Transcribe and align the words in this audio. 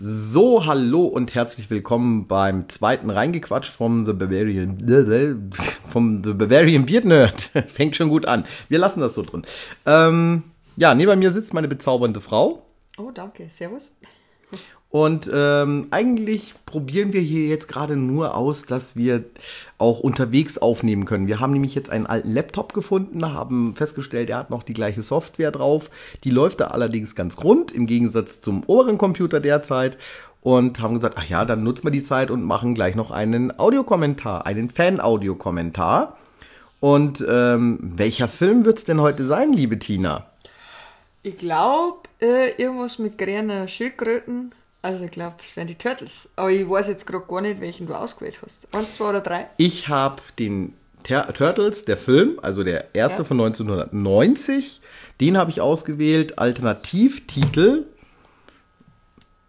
So, 0.00 0.64
hallo 0.64 1.06
und 1.06 1.34
herzlich 1.34 1.70
willkommen 1.70 2.28
beim 2.28 2.68
zweiten 2.68 3.10
Reingequatscht 3.10 3.72
vom 3.72 4.04
The 4.04 4.12
Bavarian, 4.12 4.78
vom 5.88 6.22
The 6.22 6.34
Bavarian 6.34 6.86
Beard 6.86 7.04
Nerd. 7.04 7.40
Fängt 7.66 7.96
schon 7.96 8.08
gut 8.08 8.24
an. 8.24 8.44
Wir 8.68 8.78
lassen 8.78 9.00
das 9.00 9.14
so 9.14 9.22
drin. 9.22 9.42
Ähm, 9.86 10.44
ja, 10.76 10.94
neben 10.94 11.18
mir 11.18 11.32
sitzt 11.32 11.52
meine 11.52 11.66
bezaubernde 11.66 12.20
Frau. 12.20 12.62
Oh, 12.96 13.10
danke. 13.12 13.48
Servus. 13.48 13.96
Und 14.90 15.30
ähm, 15.32 15.88
eigentlich 15.90 16.54
probieren 16.64 17.12
wir 17.12 17.20
hier 17.20 17.46
jetzt 17.46 17.68
gerade 17.68 17.94
nur 17.94 18.34
aus, 18.34 18.64
dass 18.64 18.96
wir 18.96 19.24
auch 19.76 20.00
unterwegs 20.00 20.56
aufnehmen 20.56 21.04
können. 21.04 21.26
Wir 21.26 21.40
haben 21.40 21.52
nämlich 21.52 21.74
jetzt 21.74 21.90
einen 21.90 22.06
alten 22.06 22.32
Laptop 22.32 22.72
gefunden, 22.72 23.34
haben 23.34 23.76
festgestellt, 23.76 24.30
er 24.30 24.38
hat 24.38 24.50
noch 24.50 24.62
die 24.62 24.72
gleiche 24.72 25.02
Software 25.02 25.50
drauf. 25.50 25.90
Die 26.24 26.30
läuft 26.30 26.60
da 26.60 26.68
allerdings 26.68 27.14
ganz 27.14 27.44
rund, 27.44 27.70
im 27.70 27.86
Gegensatz 27.86 28.40
zum 28.40 28.62
oberen 28.64 28.96
Computer 28.96 29.40
derzeit. 29.40 29.98
Und 30.40 30.80
haben 30.80 30.94
gesagt, 30.94 31.16
ach 31.18 31.28
ja, 31.28 31.44
dann 31.44 31.64
nutzen 31.64 31.84
wir 31.84 31.90
die 31.90 32.02
Zeit 32.02 32.30
und 32.30 32.42
machen 32.42 32.74
gleich 32.74 32.94
noch 32.94 33.10
einen 33.10 33.58
Audiokommentar, 33.58 34.46
einen 34.46 34.70
Fan-Audiokommentar. 34.70 36.16
Und 36.80 37.22
ähm, 37.28 37.78
welcher 37.82 38.28
Film 38.28 38.64
wird's 38.64 38.84
denn 38.84 39.00
heute 39.00 39.24
sein, 39.24 39.52
liebe 39.52 39.78
Tina? 39.78 40.26
Ich 41.24 41.36
glaube, 41.36 41.98
äh, 42.22 42.52
irgendwas 42.56 42.98
mit 42.98 43.18
grünen 43.18 43.66
Schildkröten. 43.66 44.52
Also 44.82 45.02
ich 45.04 45.10
glaube, 45.10 45.36
es 45.42 45.56
wären 45.56 45.66
die 45.66 45.74
Turtles. 45.74 46.30
Aber 46.36 46.50
ich 46.50 46.68
weiß 46.68 46.88
jetzt 46.88 47.06
gerade 47.06 47.26
gar 47.26 47.40
nicht, 47.40 47.60
welchen 47.60 47.86
du 47.86 47.94
ausgewählt 47.94 48.40
hast. 48.44 48.72
Eins, 48.74 48.94
zwei 48.94 49.10
oder 49.10 49.20
drei? 49.20 49.46
Ich 49.56 49.88
habe 49.88 50.22
den 50.38 50.74
Ter 51.04 51.32
Turtles, 51.32 51.84
der 51.84 51.96
Film, 51.96 52.38
also 52.42 52.64
der 52.64 52.94
erste 52.94 53.22
Ja. 53.22 53.24
von 53.24 53.38
1990, 53.40 54.80
den 55.20 55.36
habe 55.38 55.50
ich 55.50 55.60
ausgewählt. 55.60 56.38
Alternativtitel, 56.38 57.84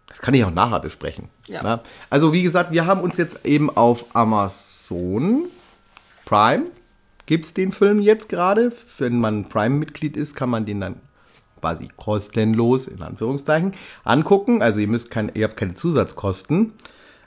das 0.08 0.18
kann 0.20 0.34
ich 0.34 0.44
auch 0.44 0.50
nachher 0.50 0.80
besprechen. 0.80 1.28
Ja. 1.48 1.60
Na, 1.62 1.80
Also 2.08 2.32
wie 2.32 2.42
gesagt, 2.42 2.70
wir 2.72 2.86
haben 2.86 3.00
uns 3.00 3.16
jetzt 3.16 3.44
eben 3.44 3.68
auf 3.70 4.14
Amazon 4.14 5.44
Prime, 6.24 6.66
gibt 7.26 7.44
es 7.46 7.54
den 7.54 7.72
Film 7.72 8.00
jetzt 8.00 8.28
gerade. 8.28 8.72
Wenn 8.98 9.18
man 9.18 9.48
Prime-Mitglied 9.48 10.16
ist, 10.16 10.34
kann 10.34 10.50
man 10.50 10.64
den 10.64 10.80
dann 10.80 11.00
quasi 11.60 11.88
kostenlos, 11.96 12.86
in 12.86 13.02
Anführungszeichen, 13.02 13.74
angucken. 14.04 14.62
Also 14.62 14.80
ihr 14.80 14.88
müsst 14.88 15.10
kein, 15.10 15.30
ihr 15.34 15.44
habt 15.44 15.56
keine 15.56 15.74
Zusatzkosten. 15.74 16.72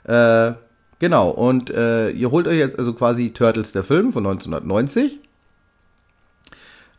Äh, 0.04 0.52
genau, 0.98 1.30
und 1.30 1.70
äh, 1.70 2.10
ihr 2.10 2.30
holt 2.30 2.46
euch 2.46 2.58
jetzt 2.58 2.78
also 2.78 2.92
quasi 2.92 3.30
Turtles 3.30 3.72
der 3.72 3.84
Film 3.84 4.12
von 4.12 4.26
1990. 4.26 5.20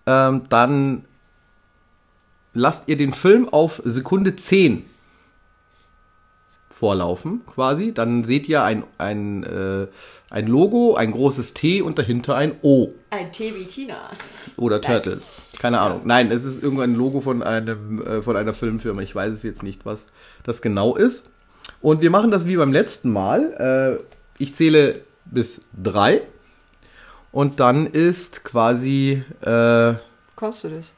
Ähm, 0.07 0.43
dann 0.49 1.05
lasst 2.53 2.87
ihr 2.87 2.97
den 2.97 3.13
Film 3.13 3.49
auf 3.49 3.81
Sekunde 3.85 4.35
10 4.35 4.85
vorlaufen, 6.69 7.41
quasi. 7.45 7.93
Dann 7.93 8.23
seht 8.23 8.49
ihr 8.49 8.63
ein, 8.63 8.83
ein, 8.97 9.43
äh, 9.43 9.87
ein 10.29 10.47
Logo, 10.47 10.95
ein 10.95 11.11
großes 11.11 11.53
T 11.53 11.81
und 11.81 11.97
dahinter 11.97 12.35
ein 12.35 12.55
O. 12.63 12.89
Ein 13.11 13.31
T 13.31 13.55
wie 13.55 13.65
Tina. 13.65 14.09
Oder 14.57 14.81
Turtles. 14.81 15.44
Keine 15.59 15.79
Ahnung. 15.79 16.01
Nein, 16.05 16.31
es 16.31 16.43
ist 16.45 16.63
irgendein 16.63 16.95
Logo 16.95 17.21
von, 17.21 17.43
einem, 17.43 18.01
äh, 18.05 18.21
von 18.21 18.35
einer 18.35 18.53
Filmfirma. 18.53 19.01
Ich 19.01 19.15
weiß 19.15 19.33
es 19.33 19.43
jetzt 19.43 19.63
nicht, 19.63 19.85
was 19.85 20.07
das 20.43 20.61
genau 20.61 20.95
ist. 20.95 21.29
Und 21.81 22.01
wir 22.01 22.09
machen 22.09 22.31
das 22.31 22.45
wie 22.45 22.57
beim 22.57 22.71
letzten 22.71 23.11
Mal. 23.11 23.99
Äh, 23.99 24.03
ich 24.37 24.55
zähle 24.55 25.01
bis 25.25 25.67
drei. 25.81 26.21
Und 27.31 27.59
dann 27.59 27.87
ist 27.87 28.43
quasi. 28.43 29.23
Äh, 29.41 29.93
Kannst 30.35 30.63
du 30.63 30.69
das? 30.69 30.93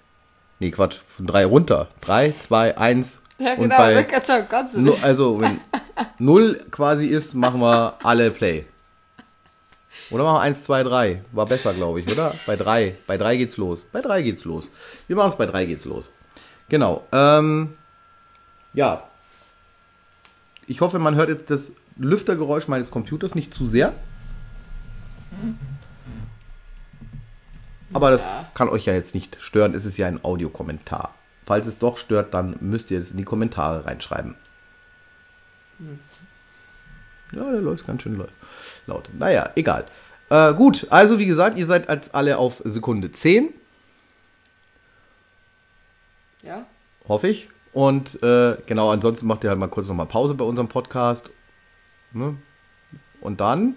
nee, 0.60 0.72
Quatsch, 0.72 1.00
von 1.08 1.28
drei 1.28 1.46
runter. 1.46 1.88
Drei, 2.02 2.32
zwei, 2.32 2.78
eins. 2.78 3.22
Ja, 3.40 3.52
und 3.52 3.70
genau. 3.70 3.88
ich 3.90 4.08
bei 4.08 4.20
sagen, 4.22 4.48
kannst 4.50 4.76
du 4.76 4.84
das? 4.84 5.04
also, 5.04 5.40
wenn 5.40 5.62
null 6.18 6.60
quasi 6.72 7.06
ist, 7.06 7.36
machen 7.36 7.62
wir 7.62 7.96
alle 8.02 8.32
Play. 8.32 8.66
Oder 10.10 10.24
machen 10.24 10.36
wir 10.38 10.42
1, 10.42 10.64
2, 10.64 10.84
3. 10.84 11.22
War 11.34 11.46
besser, 11.46 11.74
glaube 11.74 12.00
ich, 12.02 12.10
oder? 12.10 12.34
Bei 12.46 12.56
3. 12.56 12.96
Bei 13.08 13.18
3 13.18 13.38
geht's 13.38 13.58
los. 13.58 13.84
Bei 13.92 14.02
3 14.02 14.22
geht's 14.22 14.46
los. 14.46 14.70
Wir 15.08 15.16
machen 15.16 15.30
es 15.32 15.38
bei 15.38 15.46
3 15.46 15.66
geht's 15.66 15.86
los. 15.86 16.12
Genau. 16.70 17.06
Ähm, 17.12 17.76
ja. 18.74 19.04
Ich 20.68 20.82
hoffe, 20.82 21.00
man 21.00 21.16
hört 21.16 21.30
jetzt 21.30 21.50
das 21.50 21.72
Lüftergeräusch 21.98 22.68
meines 22.68 22.92
Computers 22.92 23.36
nicht 23.36 23.54
zu 23.54 23.66
sehr. 23.66 23.94
Aber 27.94 28.12
das 28.12 28.26
Ja. 28.26 28.46
kann 28.54 28.70
euch 28.70 28.86
ja 28.86 28.94
jetzt 28.94 29.16
nicht 29.16 29.38
stören. 29.42 29.74
Es 29.74 29.86
ist 29.86 29.98
ja 29.98 30.08
ein 30.08 30.24
Audiokommentar. 30.24 31.14
Falls 31.46 31.68
es 31.68 31.80
doch 31.80 31.98
stört, 31.98 32.34
dann 32.34 32.58
müsst 32.60 32.92
ihr 32.92 33.00
es 33.00 33.12
in 33.12 33.18
die 33.18 33.24
Kommentare 33.24 33.86
reinschreiben. 33.86 34.36
Ja, 37.32 37.52
der 37.52 37.62
läuft 37.62 37.86
ganz 37.88 38.04
schön 38.04 38.18
lau- 38.18 38.28
laut. 38.88 39.10
Naja, 39.18 39.50
egal. 39.56 39.86
Äh, 40.30 40.54
gut, 40.54 40.88
also 40.90 41.20
wie 41.20 41.26
gesagt, 41.26 41.58
ihr 41.58 41.66
seid 41.66 41.90
als 41.90 42.14
alle 42.14 42.38
auf 42.38 42.62
Sekunde 42.66 43.12
10, 43.12 43.54
Ja? 46.44 46.66
hoffe 47.08 47.30
ich. 47.30 47.50
Und 47.74 48.22
äh, 48.24 48.58
genau, 48.66 48.92
ansonsten 48.92 49.28
macht 49.28 49.44
ihr 49.44 49.50
halt 49.50 49.60
mal 49.60 49.68
kurz 49.68 49.88
nochmal 49.88 50.08
Pause 50.08 50.34
bei 50.34 50.44
unserem 50.44 50.68
Podcast. 50.68 51.30
Ne? 52.12 52.38
Und 53.22 53.40
dann 53.40 53.76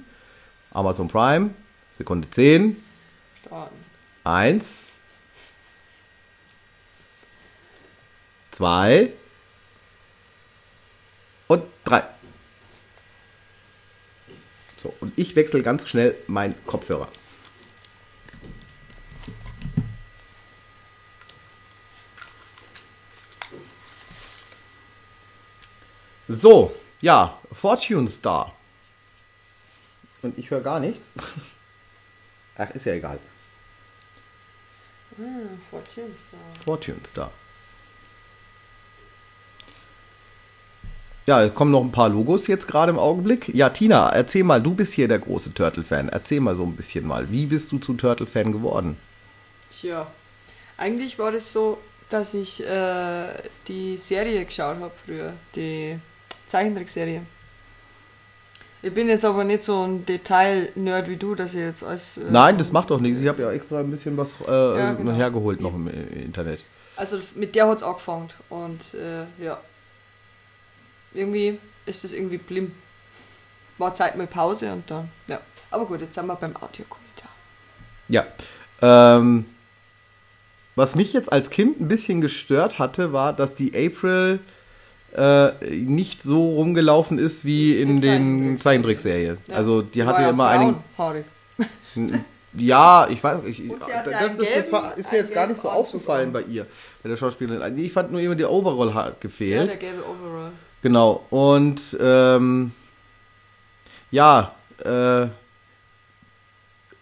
Amazon 0.71 1.09
Prime, 1.09 1.51
Sekunde 1.93 2.31
10, 2.31 2.77
Starten. 3.39 3.77
1, 4.25 4.87
2 8.53 9.13
und 11.49 11.65
3. 11.85 12.03
So, 14.77 14.95
und 15.11 15.19
ich 15.19 15.35
wechsle 15.35 15.63
ganz 15.63 15.89
schnell 15.89 16.17
meinen 16.29 16.55
Kopfhörer. 16.67 17.09
So, 26.29 26.75
ja, 27.01 27.41
Fortune 27.53 28.07
Star. 28.07 28.55
Und 30.23 30.39
ich 30.39 30.49
höre 30.51 30.61
gar 30.61 30.79
nichts. 30.79 31.11
Ach, 32.57 32.71
ist 32.71 32.87
ja 32.87 32.93
egal. 32.93 33.19
Ah, 35.19 35.23
Fortune 35.71 36.15
Star. 36.15 36.39
Fortune 36.65 37.01
Star. 37.05 37.33
Ja, 41.31 41.49
kommen 41.49 41.71
noch 41.71 41.83
ein 41.85 41.93
paar 41.93 42.09
Logos 42.09 42.49
jetzt 42.49 42.67
gerade 42.67 42.91
im 42.91 42.99
Augenblick. 42.99 43.55
Ja, 43.55 43.69
Tina, 43.69 44.11
erzähl 44.11 44.43
mal, 44.43 44.61
du 44.61 44.75
bist 44.75 44.95
hier 44.95 45.07
der 45.07 45.21
große 45.21 45.55
Turtle-Fan. 45.55 46.09
Erzähl 46.09 46.41
mal 46.41 46.57
so 46.57 46.65
ein 46.65 46.75
bisschen 46.75 47.07
mal, 47.07 47.31
wie 47.31 47.47
bist 47.47 47.71
du 47.71 47.79
zu 47.79 47.95
Turtle-Fan 47.95 48.51
geworden? 48.51 48.97
Tja. 49.71 50.09
Eigentlich 50.77 51.21
war 51.21 51.31
das 51.31 51.53
so, 51.53 51.79
dass 52.09 52.35
ich 52.35 52.67
äh, 52.67 53.29
die 53.69 53.97
Serie 53.97 54.45
geschaut 54.45 54.79
habe 54.81 54.91
früher. 55.07 55.35
Die 55.55 56.01
Zeichentrickserie. 56.47 57.23
Ich 58.83 58.93
bin 58.93 59.07
jetzt 59.09 59.25
aber 59.25 59.45
nicht 59.45 59.63
so 59.63 59.83
ein 59.87 60.05
Detail-Nerd 60.07 61.09
wie 61.09 61.17
du, 61.17 61.37
dass 61.37 61.55
ich 61.55 61.61
jetzt 61.61 61.85
alles. 61.85 62.19
äh, 62.19 62.23
Nein, 62.29 62.59
das 62.59 62.73
macht 62.73 62.91
doch 62.91 62.99
nichts. 62.99 63.21
Ich 63.21 63.29
habe 63.29 63.43
ja 63.43 63.53
extra 63.53 63.79
ein 63.79 63.91
bisschen 63.93 64.17
was 64.17 64.35
äh, 64.49 64.51
Ja, 64.51 64.93
genau. 64.95 65.13
hergeholt 65.13 65.61
noch 65.61 65.75
im 65.75 65.87
äh, 65.87 66.25
Internet. 66.25 66.59
Also 66.97 67.19
mit 67.37 67.55
der 67.55 67.69
hat 67.69 67.77
es 67.77 67.83
angefangen. 67.85 68.31
Und 68.49 68.81
äh, 68.95 69.45
ja. 69.45 69.61
Irgendwie 71.13 71.59
ist 71.87 72.05
es 72.05 72.13
irgendwie 72.13 72.39
blim. 72.39 72.73
War 73.79 73.95
Zeit 73.95 74.17
mal 74.17 74.27
Pause 74.27 74.73
und 74.73 74.91
dann. 74.91 75.09
Ja. 75.27 75.41
Aber 75.71 75.87
gut, 75.87 76.01
jetzt 76.01 76.15
sind 76.15 76.27
wir 76.27 76.37
beim 76.37 76.55
Audiokommentar. 76.57 77.31
Ja. 78.09 78.27
Ähm, 78.83 79.45
was 80.77 80.95
mich 80.95 81.13
jetzt 81.13 81.33
als 81.33 81.51
Kind 81.51 81.81
ein 81.81 81.89
bisschen 81.89 82.21
gestört 82.21 82.79
hatte, 82.79 83.13
war, 83.13 83.33
dass 83.33 83.55
die 83.55 83.73
April 83.75 84.41
äh, 85.17 85.51
nicht 85.71 86.23
so 86.23 86.55
rumgelaufen 86.55 87.19
ist 87.19 87.45
wie 87.45 87.81
in 87.81 87.97
In 87.97 88.01
den 88.01 88.59
Zeichentrickserien. 88.59 89.39
Ja. 89.49 89.57
Also 89.57 89.83
die 89.83 89.91
Die 89.93 90.05
hatte 90.05 90.23
ja 90.23 90.31
immer 90.31 90.49
einen. 90.49 90.77
Ja, 92.53 93.07
ich 93.09 93.23
weiß, 93.23 93.45
ich, 93.47 93.59
sie 93.59 93.69
das, 93.69 93.87
das, 94.05 94.37
das, 94.37 94.49
gelben- 94.49 94.73
war- 94.73 94.97
ist 94.99 95.13
mir 95.13 95.19
jetzt 95.19 95.33
gar 95.33 95.47
nicht 95.47 95.61
so 95.61 95.69
aufgefallen 95.69 96.33
bei 96.33 96.43
ihr, 96.43 96.67
bei 97.03 97.09
der 97.09 97.17
Schauspielerin. 97.17 97.79
Ich 97.79 97.93
fand 97.93 98.11
nur 98.11 98.21
immer 98.21 98.35
der 98.35 98.51
Overall 98.51 98.93
hat 98.93 99.13
Ja, 99.15 99.17
gefehlt. 99.21 99.69
der 99.69 99.77
gelbe 99.77 100.03
Overall. 100.05 100.51
Genau. 100.83 101.27
Und 101.31 101.97
ähm, 102.01 102.73
ja, 104.11 104.55
äh, 104.79 105.29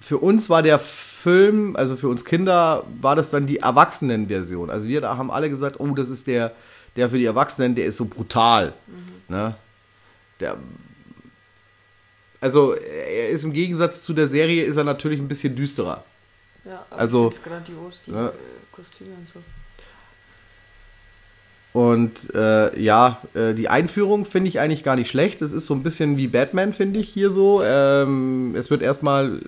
für 0.00 0.18
uns 0.18 0.48
war 0.48 0.62
der 0.62 0.78
Film, 0.78 1.76
also 1.76 1.96
für 1.96 2.08
uns 2.08 2.24
Kinder, 2.24 2.84
war 3.00 3.16
das 3.16 3.30
dann 3.30 3.46
die 3.46 3.58
Erwachsenenversion. 3.58 4.70
Also 4.70 4.88
wir 4.88 5.00
da 5.00 5.16
haben 5.16 5.30
alle 5.30 5.50
gesagt, 5.50 5.80
oh, 5.80 5.94
das 5.94 6.08
ist 6.08 6.26
der, 6.26 6.54
der 6.96 7.10
für 7.10 7.18
die 7.18 7.26
Erwachsenen, 7.26 7.74
der 7.74 7.86
ist 7.86 7.96
so 7.96 8.04
brutal. 8.04 8.72
Ne? 9.28 9.54
Der, 10.40 10.56
also 12.40 12.74
er 12.74 13.30
ist 13.30 13.42
im 13.42 13.52
Gegensatz 13.52 14.02
zu 14.04 14.12
der 14.12 14.28
Serie 14.28 14.64
ist 14.64 14.76
er 14.76 14.84
natürlich 14.84 15.18
ein 15.18 15.28
bisschen 15.28 15.56
düsterer. 15.56 16.04
Ja, 16.64 16.86
aber 16.90 17.00
Also, 17.00 17.30
ich 17.32 17.42
grandios, 17.42 18.02
die 18.06 18.12
ja. 18.12 18.28
äh, 18.28 18.32
Kostüme 18.72 19.14
und 19.14 19.28
so. 19.28 19.40
Und 21.72 22.34
äh, 22.34 22.80
ja, 22.80 23.18
äh, 23.34 23.54
die 23.54 23.68
Einführung 23.68 24.24
finde 24.24 24.48
ich 24.48 24.58
eigentlich 24.58 24.82
gar 24.84 24.96
nicht 24.96 25.10
schlecht. 25.10 25.42
Es 25.42 25.52
ist 25.52 25.66
so 25.66 25.74
ein 25.74 25.82
bisschen 25.82 26.16
wie 26.16 26.26
Batman, 26.26 26.72
finde 26.72 26.98
ich 27.00 27.08
hier 27.08 27.30
so. 27.30 27.62
Ähm, 27.62 28.54
es 28.56 28.70
wird 28.70 28.82
erstmal, 28.82 29.40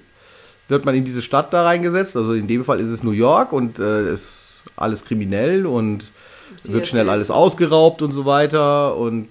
wird 0.68 0.84
man 0.84 0.94
in 0.94 1.04
diese 1.04 1.22
Stadt 1.22 1.52
da 1.52 1.64
reingesetzt. 1.64 2.16
Also 2.16 2.34
in 2.34 2.46
dem 2.46 2.64
Fall 2.64 2.78
ist 2.80 2.90
es 2.90 3.02
New 3.02 3.10
York 3.12 3.52
und 3.52 3.78
äh, 3.78 4.12
ist 4.12 4.62
alles 4.76 5.04
kriminell 5.04 5.66
und 5.66 6.12
Sie 6.56 6.72
wird 6.72 6.86
schnell 6.86 7.08
alles 7.08 7.30
ausgeraubt 7.30 8.02
und 8.02 8.12
so 8.12 8.26
weiter. 8.26 8.96
Und 8.96 9.28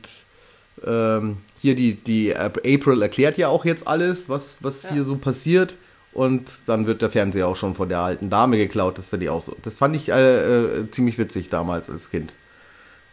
ähm, 0.86 1.38
hier 1.62 1.76
die, 1.76 1.94
die 1.94 2.36
April 2.36 3.02
erklärt 3.02 3.38
ja 3.38 3.50
auch 3.50 3.66
jetzt 3.66 3.88
alles, 3.88 4.30
was, 4.30 4.64
was 4.64 4.84
Ja. 4.84 4.94
hier 4.94 5.04
so 5.04 5.16
passiert. 5.16 5.76
Und 6.12 6.50
dann 6.66 6.88
wird 6.88 7.02
der 7.02 7.10
Fernseher 7.10 7.48
auch 7.48 7.56
schon 7.56 7.76
von 7.76 7.88
der 7.88 8.00
alten 8.00 8.30
Dame 8.30 8.58
geklaut. 8.58 8.98
Das 8.98 9.14
ich 9.14 9.30
auch 9.30 9.42
so. 9.42 9.56
Das 9.62 9.76
fand 9.78 9.96
ich 9.96 10.10
äh, 10.10 10.80
äh, 10.80 10.92
ziemlich 10.92 11.18
witzig 11.18 11.50
damals 11.50 11.90
als 11.90 12.10
Kind. 12.10 12.34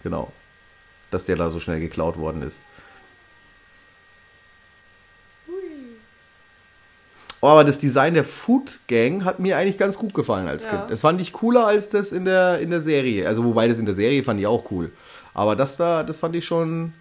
Genau. 0.07 0.31
Dass 1.11 1.25
der 1.25 1.35
da 1.35 1.51
so 1.51 1.59
schnell 1.59 1.81
geklaut 1.81 2.17
worden 2.17 2.43
ist. 2.43 2.63
Oh, 7.41 7.49
aber 7.49 7.65
das 7.65 7.81
Design 7.81 8.15
der 8.15 8.23
Food 8.23 8.79
Gang 8.87 9.25
hat 9.25 9.41
mir 9.41 9.57
eigentlich 9.57 9.79
ganz 9.79 9.99
gut 9.99 10.15
gefallen 10.15 10.47
als 10.47 10.63
Ja. 10.63 10.71
Kind. 10.71 10.93
Das 10.93 11.01
fand 11.01 11.21
ich 11.21 11.33
cooler 11.33 11.67
als 11.67 11.89
das 11.89 12.13
in 12.13 12.25
der, 12.25 12.61
in 12.61 12.71
der 12.71 12.81
Serie. 12.81 13.27
Also 13.27 13.43
wobei 13.43 13.67
das 13.67 13.79
in 13.81 13.85
der 13.85 13.97
Serie 13.97 14.23
fand 14.23 14.39
ich 14.39 14.47
auch 14.47 14.71
cool. 14.71 14.93
Aber 15.35 15.57
das 15.57 15.77
da, 15.77 16.05
das 16.05 16.19
fand 16.19 16.37
ich 16.37 16.45
schon 16.45 16.93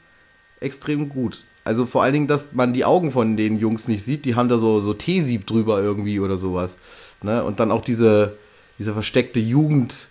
extrem 0.59 1.07
gut. 1.07 1.43
Also 1.63 1.85
vor 1.85 2.01
allen 2.01 2.13
Dingen, 2.13 2.27
dass 2.27 2.53
man 2.53 2.73
die 2.73 2.85
Augen 2.85 3.11
von 3.11 3.37
den 3.37 3.59
Jungs 3.59 3.87
nicht 3.87 4.03
sieht. 4.03 4.25
Die 4.25 4.33
haben 4.33 4.49
da 4.49 4.57
so, 4.57 4.81
so 4.81 4.95
Teesieb 4.95 5.45
drüber 5.45 5.79
irgendwie 5.79 6.19
oder 6.19 6.37
sowas. 6.37 6.79
Ne? 7.21 7.43
Und 7.43 7.59
dann 7.59 7.69
auch 7.69 7.81
diese, 7.81 8.35
dieser 8.79 8.93
versteckte 8.93 9.39
Jugendclub 9.39 10.09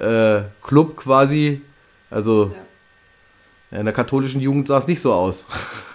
äh, 0.00 0.96
quasi. 0.96 1.62
Also 2.10 2.54
Ja. 3.70 3.78
in 3.80 3.84
der 3.84 3.94
katholischen 3.94 4.40
Jugend 4.40 4.68
sah 4.68 4.78
es 4.78 4.86
nicht 4.86 5.00
so 5.00 5.12
aus. 5.12 5.46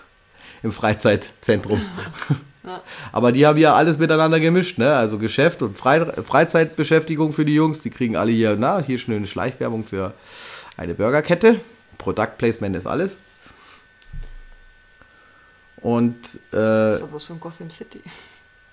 Im 0.63 0.71
Freizeitzentrum. 0.71 1.81
Ja. 2.63 2.81
Aber 3.13 3.31
die 3.31 3.47
haben 3.47 3.57
ja 3.57 3.73
alles 3.73 3.97
miteinander 3.97 4.39
gemischt, 4.39 4.77
ne? 4.77 4.93
Also 4.95 5.17
Geschäft 5.17 5.61
und 5.61 5.77
Frei 5.77 6.05
Freizeitbeschäftigung 6.05 7.31
für 7.33 7.45
die 7.45 7.55
Jungs. 7.55 7.81
Die 7.81 7.89
kriegen 7.89 8.15
alle 8.17 8.31
hier, 8.31 8.57
na, 8.59 8.79
hier 8.79 8.99
schöne 8.99 9.25
Schleichwerbung 9.25 9.85
für 9.85 10.13
eine 10.75 10.93
Burgerkette. 10.93 11.61
Product 11.97 12.37
Placement 12.37 12.75
ist 12.75 12.85
alles. 12.85 13.17
Und 15.77 16.35
äh, 16.51 16.57
Das 16.57 16.97
ist 16.97 17.03
aber 17.03 17.19
so 17.19 17.33
ein 17.33 17.39
Gotham 17.39 17.69
City. 17.71 18.01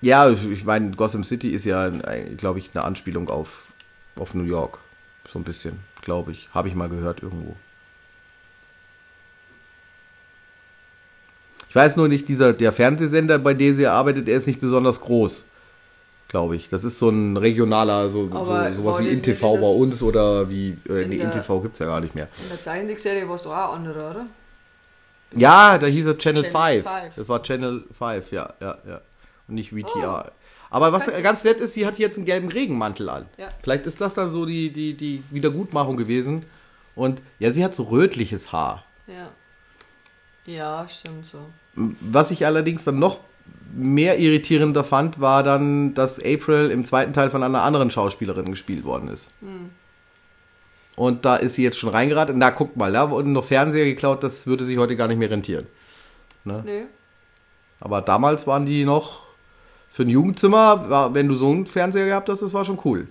ja, 0.01 0.29
ich 0.29 0.65
meine, 0.65 0.91
Gotham 0.91 1.23
City 1.23 1.49
ist 1.51 1.63
ja, 1.65 1.89
glaube 2.35 2.59
ich, 2.59 2.71
eine 2.73 2.83
Anspielung 2.83 3.29
auf, 3.29 3.67
auf 4.15 4.33
New 4.33 4.43
York. 4.43 4.79
So 5.27 5.39
ein 5.39 5.43
bisschen, 5.43 5.79
glaube 6.07 6.31
ich. 6.31 6.47
Habe 6.53 6.69
ich 6.69 6.73
mal 6.73 6.87
gehört 6.87 7.21
irgendwo. 7.21 7.53
Ich 11.67 11.75
weiß 11.75 11.97
nur 11.97 12.07
nicht, 12.07 12.29
dieser, 12.29 12.53
der 12.53 12.71
Fernsehsender, 12.71 13.37
bei 13.37 13.53
dem 13.53 13.75
sie 13.75 13.85
arbeitet, 13.85 14.25
der 14.29 14.37
ist 14.37 14.47
nicht 14.47 14.61
besonders 14.61 15.01
groß. 15.01 15.47
Glaube 16.29 16.55
ich. 16.55 16.69
Das 16.69 16.85
ist 16.85 16.97
so 16.97 17.09
ein 17.09 17.35
regionaler, 17.35 18.09
so, 18.09 18.29
so 18.29 18.45
sowas 18.71 18.99
wie 18.99 19.09
InTV 19.09 19.41
bei 19.41 19.67
uns 19.67 20.01
oder 20.01 20.49
wie. 20.49 20.77
Äh, 20.87 21.03
in 21.03 21.09
nee, 21.09 21.17
InTV 21.17 21.61
gibt 21.61 21.73
es 21.73 21.79
ja 21.79 21.87
gar 21.87 21.99
nicht 21.99 22.15
mehr. 22.15 22.29
In 22.41 22.49
der 22.49 22.61
Zeichentrickserie 22.61 23.27
warst 23.27 23.45
du 23.45 23.49
auch 23.49 23.75
andere, 23.75 24.09
oder? 24.09 24.27
Ja, 25.35 25.77
da 25.77 25.87
hieß 25.87 26.05
er 26.07 26.17
Channel, 26.17 26.43
Channel 26.43 26.83
5. 26.83 26.89
5. 26.89 27.15
Das 27.17 27.27
war 27.27 27.43
Channel 27.43 27.83
5, 27.97 28.31
ja, 28.31 28.53
ja, 28.61 28.77
ja. 28.87 29.01
Und 29.49 29.55
nicht 29.55 29.71
VTR. 29.71 30.31
Aber 30.69 30.91
was 30.91 31.09
ganz 31.23 31.43
nett 31.43 31.59
ist, 31.59 31.73
sie 31.73 31.85
hat 31.85 31.97
jetzt 31.97 32.17
einen 32.17 32.25
gelben 32.25 32.49
Regenmantel 32.49 33.09
an. 33.09 33.25
Ja. 33.37 33.47
Vielleicht 33.63 33.85
ist 33.85 34.01
das 34.01 34.13
dann 34.13 34.31
so 34.31 34.45
die, 34.45 34.71
die, 34.71 34.95
die 34.95 35.23
Wiedergutmachung 35.31 35.97
gewesen. 35.97 36.45
Und 36.95 37.21
ja, 37.39 37.51
sie 37.51 37.63
hat 37.63 37.75
so 37.75 37.83
rötliches 37.83 38.51
Haar. 38.51 38.83
Ja. 39.07 39.29
Ja, 40.45 40.87
stimmt 40.87 41.25
so. 41.25 41.39
Was 41.75 42.31
ich 42.31 42.45
allerdings 42.45 42.85
dann 42.85 42.99
noch 42.99 43.19
mehr 43.73 44.17
irritierender 44.17 44.83
fand, 44.83 45.19
war 45.19 45.43
dann, 45.43 45.93
dass 45.93 46.19
April 46.19 46.71
im 46.71 46.83
zweiten 46.83 47.13
Teil 47.13 47.29
von 47.29 47.43
einer 47.43 47.63
anderen 47.63 47.91
Schauspielerin 47.91 48.49
gespielt 48.49 48.83
worden 48.83 49.09
ist. 49.09 49.29
Und 50.95 51.25
da 51.25 51.35
ist 51.35 51.53
sie 51.53 51.63
jetzt 51.63 51.77
schon 51.77 51.89
reingeraten. 51.89 52.37
Na, 52.37 52.49
guck 52.49 52.75
mal, 52.75 52.91
da 52.91 53.11
wurden 53.11 53.33
noch 53.33 53.43
Fernseher 53.43 53.85
geklaut, 53.85 54.23
das 54.23 54.47
würde 54.47 54.63
sich 54.63 54.77
heute 54.77 54.95
gar 54.95 55.07
nicht 55.07 55.17
mehr 55.17 55.29
rentieren. 55.29 55.67
Nö. 56.43 56.61
Aber 57.79 58.01
damals 58.01 58.47
waren 58.47 58.65
die 58.65 58.85
noch 58.85 59.26
für 59.97 60.03
ein 60.03 60.09
Jugendzimmer, 60.09 60.91
war, 60.91 61.15
wenn 61.15 61.27
du 61.27 61.33
so 61.33 61.49
einen 61.49 61.65
Fernseher 61.65 62.05
gehabt 62.05 62.29
hast, 62.29 62.43
das 62.43 62.53
war 62.53 62.63
schon 62.63 62.77
cool. 62.85 63.07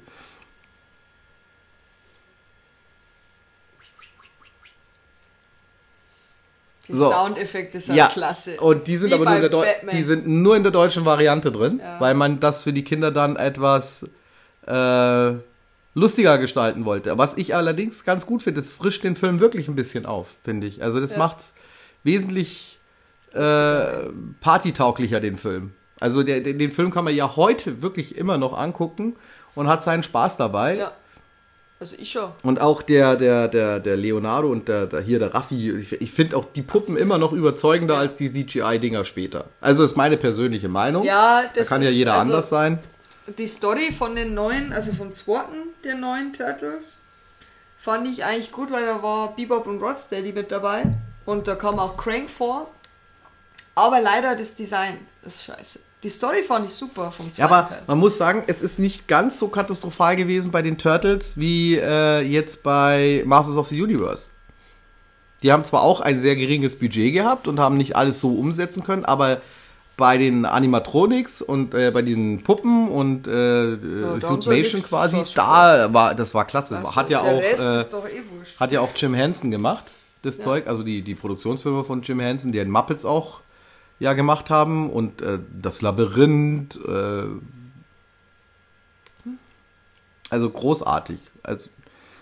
Die 6.86 6.92
So. 6.92 7.10
Soundeffekte 7.10 7.80
sind 7.80 7.96
ja, 7.96 8.06
klasse. 8.06 8.60
und 8.60 8.86
die 8.86 8.96
sind 8.96 9.10
Wie 9.10 9.14
aber 9.14 9.24
nur 9.24 9.34
in, 9.34 9.40
der 9.40 9.50
Deu 9.50 9.64
Batman. 9.64 9.96
die 9.96 10.04
sind 10.04 10.28
nur 10.28 10.56
in 10.56 10.62
der 10.62 10.70
deutschen 10.70 11.04
Variante 11.04 11.50
drin, 11.50 11.80
Ja. 11.82 11.98
weil 12.00 12.14
man 12.14 12.38
das 12.38 12.62
für 12.62 12.72
die 12.72 12.84
Kinder 12.84 13.10
dann 13.10 13.34
etwas 13.34 14.08
äh, 14.68 15.32
lustiger 15.94 16.38
gestalten 16.38 16.84
wollte. 16.84 17.18
Was 17.18 17.36
ich 17.36 17.56
allerdings 17.56 18.04
ganz 18.04 18.26
gut 18.26 18.44
finde, 18.44 18.60
es 18.60 18.70
frischt 18.72 19.02
den 19.02 19.16
Film 19.16 19.40
wirklich 19.40 19.66
ein 19.66 19.74
bisschen 19.74 20.06
auf, 20.06 20.28
finde 20.44 20.68
ich. 20.68 20.80
Also 20.84 21.00
das 21.00 21.12
Ja. 21.12 21.18
macht's 21.18 21.54
wesentlich 22.04 22.78
äh, 23.34 24.04
partytauglicher, 24.40 25.18
den 25.18 25.36
Film. 25.38 25.74
Also 26.00 26.22
der, 26.22 26.40
den, 26.40 26.72
Film 26.72 26.90
kann 26.90 27.04
man 27.04 27.14
ja 27.14 27.36
heute 27.36 27.80
wirklich 27.82 28.16
immer 28.16 28.36
noch 28.38 28.56
angucken 28.56 29.16
und 29.54 29.68
hat 29.68 29.82
seinen 29.82 30.02
Spaß 30.02 30.36
dabei. 30.36 30.76
Ja. 30.76 30.92
Also 31.78 31.96
ich 31.98 32.10
schon. 32.12 32.30
Und 32.42 32.60
auch 32.60 32.80
der, 32.82 33.16
der, 33.16 33.48
der, 33.48 33.80
der 33.80 33.96
Leonardo 33.96 34.48
und 34.50 34.66
der, 34.68 34.86
der 34.86 35.00
hier 35.00 35.18
der 35.18 35.34
Raffi, 35.34 35.72
ich, 35.72 35.92
ich 35.92 36.10
finde 36.10 36.36
auch 36.36 36.46
die 36.54 36.62
Puppen 36.62 36.96
immer 36.96 37.18
noch 37.18 37.32
überzeugender 37.32 37.94
Ja. 37.94 38.00
als 38.00 38.16
die 38.16 38.32
CGI-Dinger 38.32 39.04
später. 39.04 39.44
Also 39.60 39.84
ist 39.84 39.96
meine 39.96 40.16
persönliche 40.16 40.68
Meinung. 40.68 41.04
Ja, 41.04 41.42
da 41.42 41.48
das 41.60 41.68
kann 41.68 41.82
ja 41.82 41.88
ist- 41.90 41.94
jeder 41.94 42.14
also- 42.14 42.22
anders 42.32 42.48
sein. 42.48 42.78
Die 43.38 43.46
Story 43.48 43.90
von 43.92 44.14
den 44.14 44.34
neuen, 44.34 44.72
also 44.72 44.92
vom 44.92 45.12
zweiten 45.12 45.56
der 45.82 45.96
neuen 45.96 46.32
Turtles, 46.32 47.00
fand 47.76 48.06
ich 48.06 48.24
eigentlich 48.24 48.52
gut, 48.52 48.70
weil 48.70 48.86
da 48.86 49.02
war 49.02 49.34
Bebop 49.34 49.66
und 49.66 49.82
Rocksteady 49.82 50.32
mit 50.32 50.52
dabei. 50.52 50.84
Und 51.24 51.48
da 51.48 51.56
kam 51.56 51.78
auch 51.80 51.96
Crank 51.96 52.30
vor. 52.30 52.70
Aber 53.74 54.00
leider 54.00 54.36
das 54.36 54.54
Design 54.54 54.96
ist 55.22 55.42
scheiße. 55.44 55.80
Die 56.02 56.10
Story 56.10 56.42
fand 56.42 56.66
ich 56.66 56.72
super 56.72 57.10
vom 57.10 57.26
Ja, 57.26 57.32
zweiten 57.32 57.52
aber 57.54 57.68
Teil. 57.68 57.82
man 57.86 57.98
muss 57.98 58.16
sagen, 58.18 58.44
es 58.46 58.62
ist 58.62 58.78
nicht 58.78 59.08
ganz 59.08 59.38
so 59.38 59.48
katastrophal 59.48 60.14
gewesen 60.16 60.50
bei 60.50 60.62
den 60.62 60.78
Turtles 60.78 61.38
wie 61.38 61.76
äh, 61.76 62.20
jetzt 62.20 62.62
bei 62.62 63.22
Masters 63.26 63.56
of 63.56 63.68
the 63.68 63.80
Universe. 63.82 64.28
Die 65.42 65.52
haben 65.52 65.64
zwar 65.64 65.82
auch 65.82 66.00
ein 66.00 66.18
sehr 66.18 66.36
geringes 66.36 66.78
Budget 66.78 67.12
gehabt 67.14 67.48
und 67.48 67.58
haben 67.60 67.76
nicht 67.76 67.96
alles 67.96 68.20
so 68.20 68.34
umsetzen 68.34 68.84
können, 68.84 69.04
aber 69.04 69.40
bei 69.96 70.18
den 70.18 70.44
Animatronics 70.44 71.40
und 71.40 71.72
äh, 71.74 71.90
bei 71.90 72.02
diesen 72.02 72.42
Puppen 72.42 72.88
und 72.90 73.26
äh, 73.26 73.30
da 73.30 74.08
haben 74.08 74.20
Suit 74.20 74.42
sie 74.42 74.50
Nation 74.50 74.50
wirklich 74.50 74.84
quasi, 74.84 75.22
da 75.34 75.92
war 75.94 76.14
das 76.14 76.34
war 76.34 76.44
klasse. 76.44 76.76
Also, 76.76 76.94
hat 76.94 77.08
ja 77.08 77.22
der 77.22 77.32
auch 77.32 77.40
Rest 77.40 77.64
äh, 77.64 77.78
ist 77.78 77.92
doch 77.94 78.06
eh 78.06 78.22
wurscht. 78.36 78.60
hat 78.60 78.72
ja 78.72 78.80
auch 78.80 78.90
Jim 78.94 79.14
Henson 79.14 79.50
gemacht, 79.50 79.84
das 80.22 80.38
Zeug, 80.38 80.66
also 80.66 80.82
die, 80.82 81.00
die 81.00 81.14
Produktionsfilme 81.14 81.82
von 81.84 82.02
Jim 82.02 82.20
Henson, 82.20 82.52
die 82.52 82.58
den 82.58 82.70
Muppets 82.70 83.06
auch 83.06 83.40
ja 83.98 84.12
gemacht 84.12 84.50
haben 84.50 84.90
und 84.90 85.22
äh, 85.22 85.38
das 85.60 85.82
Labyrinth, 85.82 86.78
äh, 86.86 87.24
also 90.30 90.50
großartig. 90.50 91.18
Also, 91.42 91.70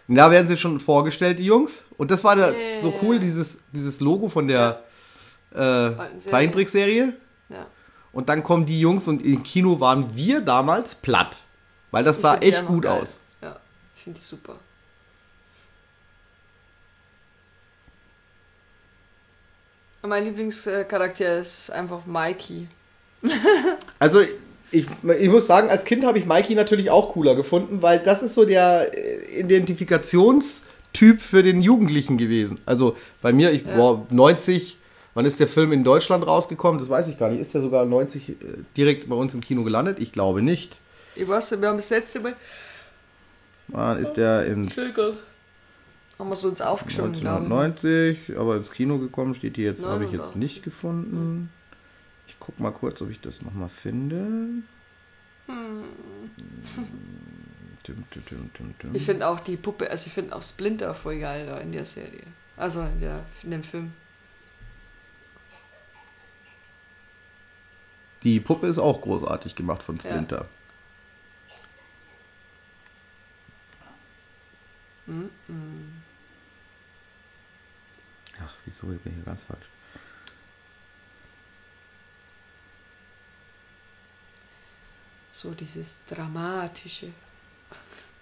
da 0.09 0.31
werden 0.31 0.47
sie 0.47 0.57
schon 0.57 0.79
vorgestellt, 0.81 1.39
die 1.39 1.47
Jungs. 1.47 1.87
Und 1.97 2.11
das 2.11 2.23
war 2.25 2.37
der, 2.37 2.53
Yeah. 2.53 2.81
so 2.83 2.95
cool, 3.03 3.19
dieses, 3.19 3.59
dieses 3.73 4.01
Logo 4.01 4.29
von 4.29 4.47
der 4.47 4.83
äh, 5.51 5.57
Serie. 5.57 6.19
Zeichentrickserie. 6.19 7.13
Ja. 7.49 7.67
Und 8.13 8.29
dann 8.29 8.43
kommen 8.43 8.67
die 8.67 8.79
Jungs 8.81 9.09
und 9.09 9.25
im 9.25 9.43
Kino 9.43 9.81
waren 9.81 10.15
wir 10.15 10.41
damals 10.43 10.95
platt. 10.95 11.41
Weil 11.91 12.05
das 12.05 12.17
Ich 12.19 12.23
sah 12.23 12.37
echt 12.37 12.67
gut 12.67 12.83
geil. 12.85 13.01
aus. 13.01 13.21
Ja, 13.41 13.57
ich 13.97 14.03
finde 14.03 14.19
die 14.21 14.25
super. 14.25 14.57
Mein 20.07 20.25
Lieblingscharakter 20.25 21.39
ist 21.39 21.71
einfach 21.71 22.05
Mikey. 22.07 22.69
Also 23.99 24.21
ich, 24.71 24.87
ich 25.19 25.29
muss 25.29 25.47
sagen, 25.47 25.71
als 25.71 25.85
Kind 25.85 26.05
habe 26.05 26.19
ich 26.19 26.27
Mikey 26.27 26.55
natürlich 26.55 26.91
auch 26.91 27.13
cooler 27.13 27.35
gefunden, 27.35 27.81
weil 27.81 28.01
das 28.01 28.23
ist 28.23 28.35
so 28.35 28.45
der 28.45 28.93
äh, 28.93 29.41
Identifikationstyp 29.41 31.23
für 31.23 31.43
den 31.43 31.63
Jugendlichen 31.63 32.19
gewesen. 32.19 32.59
Also 32.67 32.97
bei 33.23 33.33
mir, 33.33 33.53
ich 33.53 33.65
war 33.67 34.05
90, 34.11 34.77
wann 35.15 35.25
ist 35.25 35.41
der 35.41 35.49
Film 35.49 35.73
in 35.73 35.85
Deutschland 35.85 36.27
rausgekommen? 36.27 36.79
Das 36.79 36.91
weiß 36.91 37.09
ich 37.09 37.19
gar 37.19 37.31
nicht. 37.31 37.41
Ist 37.41 37.55
der 37.55 37.63
sogar 37.63 37.87
90 37.87 38.29
äh, 38.29 38.35
direkt 38.77 39.09
bei 39.09 39.15
uns 39.15 39.33
im 39.33 39.41
Kino 39.41 39.63
gelandet? 39.65 39.99
Ich 40.01 40.13
glaube 40.13 40.43
nicht. 40.43 40.77
Ich 41.15 41.27
weiß 41.27 41.59
wir 41.61 41.69
haben 41.69 41.79
das 41.79 41.91
letzte 41.91 42.21
Mal. 42.21 42.35
Wann 43.69 43.99
ist 43.99 44.15
der 44.15 44.47
Entschuldigung. 44.47 45.15
Haben 46.19 46.29
wir 46.29 46.35
es 46.35 46.45
uns 46.45 46.61
aufgeschoben, 46.61 47.13
glaube 47.13 47.45
ich. 47.45 47.53
1990, 47.53 48.39
aber 48.39 48.57
ins 48.57 48.71
Kino 48.71 48.99
gekommen 48.99 49.35
steht 49.35 49.57
hier 49.57 49.65
jetzt, 49.65 49.85
habe 49.85 50.05
ich 50.05 50.13
jetzt 50.13 50.37
89. 50.37 50.37
nicht 50.37 50.63
gefunden. 50.63 51.51
Ich 52.29 52.37
guck 52.39 52.59
mal 52.61 52.71
kurz, 52.71 53.03
ob 53.03 53.11
ich 53.11 53.21
das 53.21 53.43
nochmal 53.43 53.69
finde. 53.69 54.63
Dum, 55.47 55.85
dum, 57.83 58.51
dum, 58.57 58.75
dum. 58.79 58.95
Ich 58.95 59.05
finde 59.05 59.27
auch 59.29 59.41
die 59.41 59.57
Puppe, 59.57 59.91
also 59.91 60.07
ich 60.07 60.13
finde 60.13 60.35
auch 60.35 60.43
Splinter 60.43 60.95
voll 60.95 61.19
geil 61.19 61.47
da 61.47 61.59
in 61.59 61.73
der 61.73 61.85
Serie. 61.85 62.23
Also 62.57 62.83
in, 62.83 63.01
der, 63.01 63.25
in 63.43 63.51
dem 63.51 63.63
Film. 63.65 63.93
Die 68.23 68.41
Puppe 68.41 68.69
ist 68.69 68.79
auch 68.79 69.03
großartig 69.03 69.55
gemacht 69.55 69.83
von 69.83 70.01
Splinter. 70.01 70.47
Ach, 70.49 70.55
wieso? 78.65 78.93
Ich 78.93 79.01
bin 79.01 79.15
hier 79.15 79.25
ganz 79.25 79.43
falsch. 79.43 79.67
So 85.31 85.53
dieses 85.55 86.05
Dramatische. 86.07 87.13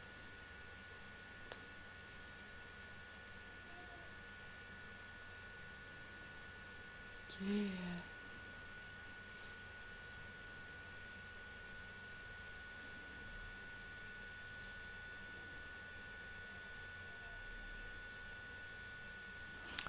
Yeah. 7.44 7.91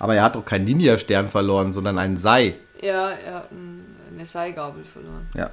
Aber 0.03 0.15
er 0.15 0.23
hat 0.23 0.35
doch 0.35 0.43
keinen 0.43 0.65
Ninja-Stern 0.65 1.29
verloren, 1.29 1.71
sondern 1.71 1.97
einen 1.97 2.17
Sei. 2.17 2.55
Ja, 2.81 3.11
er 3.11 3.35
hat 3.35 3.51
ein, 3.53 3.85
eine 4.13 4.25
Seigabel 4.25 4.83
verloren. 4.83 5.29
Ja. 5.33 5.49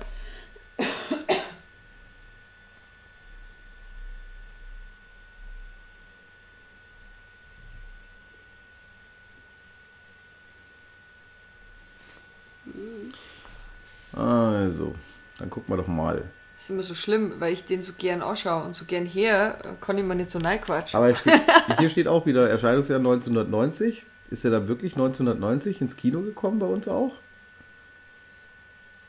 Also, 14.17 14.97
dann 15.39 15.49
gucken 15.49 15.73
wir 15.73 15.77
doch 15.77 15.87
mal. 15.87 16.25
Das 16.57 16.65
ist 16.65 16.71
immer 16.71 16.83
so 16.83 16.95
schlimm, 16.95 17.35
weil 17.39 17.53
ich 17.53 17.67
den 17.67 17.83
so 17.83 17.93
gern 17.97 18.21
ausschaue 18.21 18.65
und 18.65 18.75
so 18.75 18.85
gern 18.85 19.07
her, 19.07 19.59
äh, 19.63 19.69
kann 19.81 19.97
ich 19.97 20.03
mir 20.03 20.17
nicht 20.17 20.33
so 20.33 20.41
quatschen. 20.41 20.99
Aber 20.99 21.07
hier 21.07 21.15
steht, 21.15 21.43
hier 21.79 21.89
steht 21.89 22.09
auch 22.09 22.27
wieder 22.27 22.51
Erscheinungsjahr 22.51 22.99
1990. 22.99 24.07
Ist 24.31 24.45
er 24.45 24.51
dann 24.53 24.69
wirklich 24.69 24.93
1990 24.93 25.81
ins 25.81 25.97
Kino 25.97 26.21
gekommen 26.21 26.59
bei 26.61 26.67
uns 26.67 26.87
auch? 26.89 27.13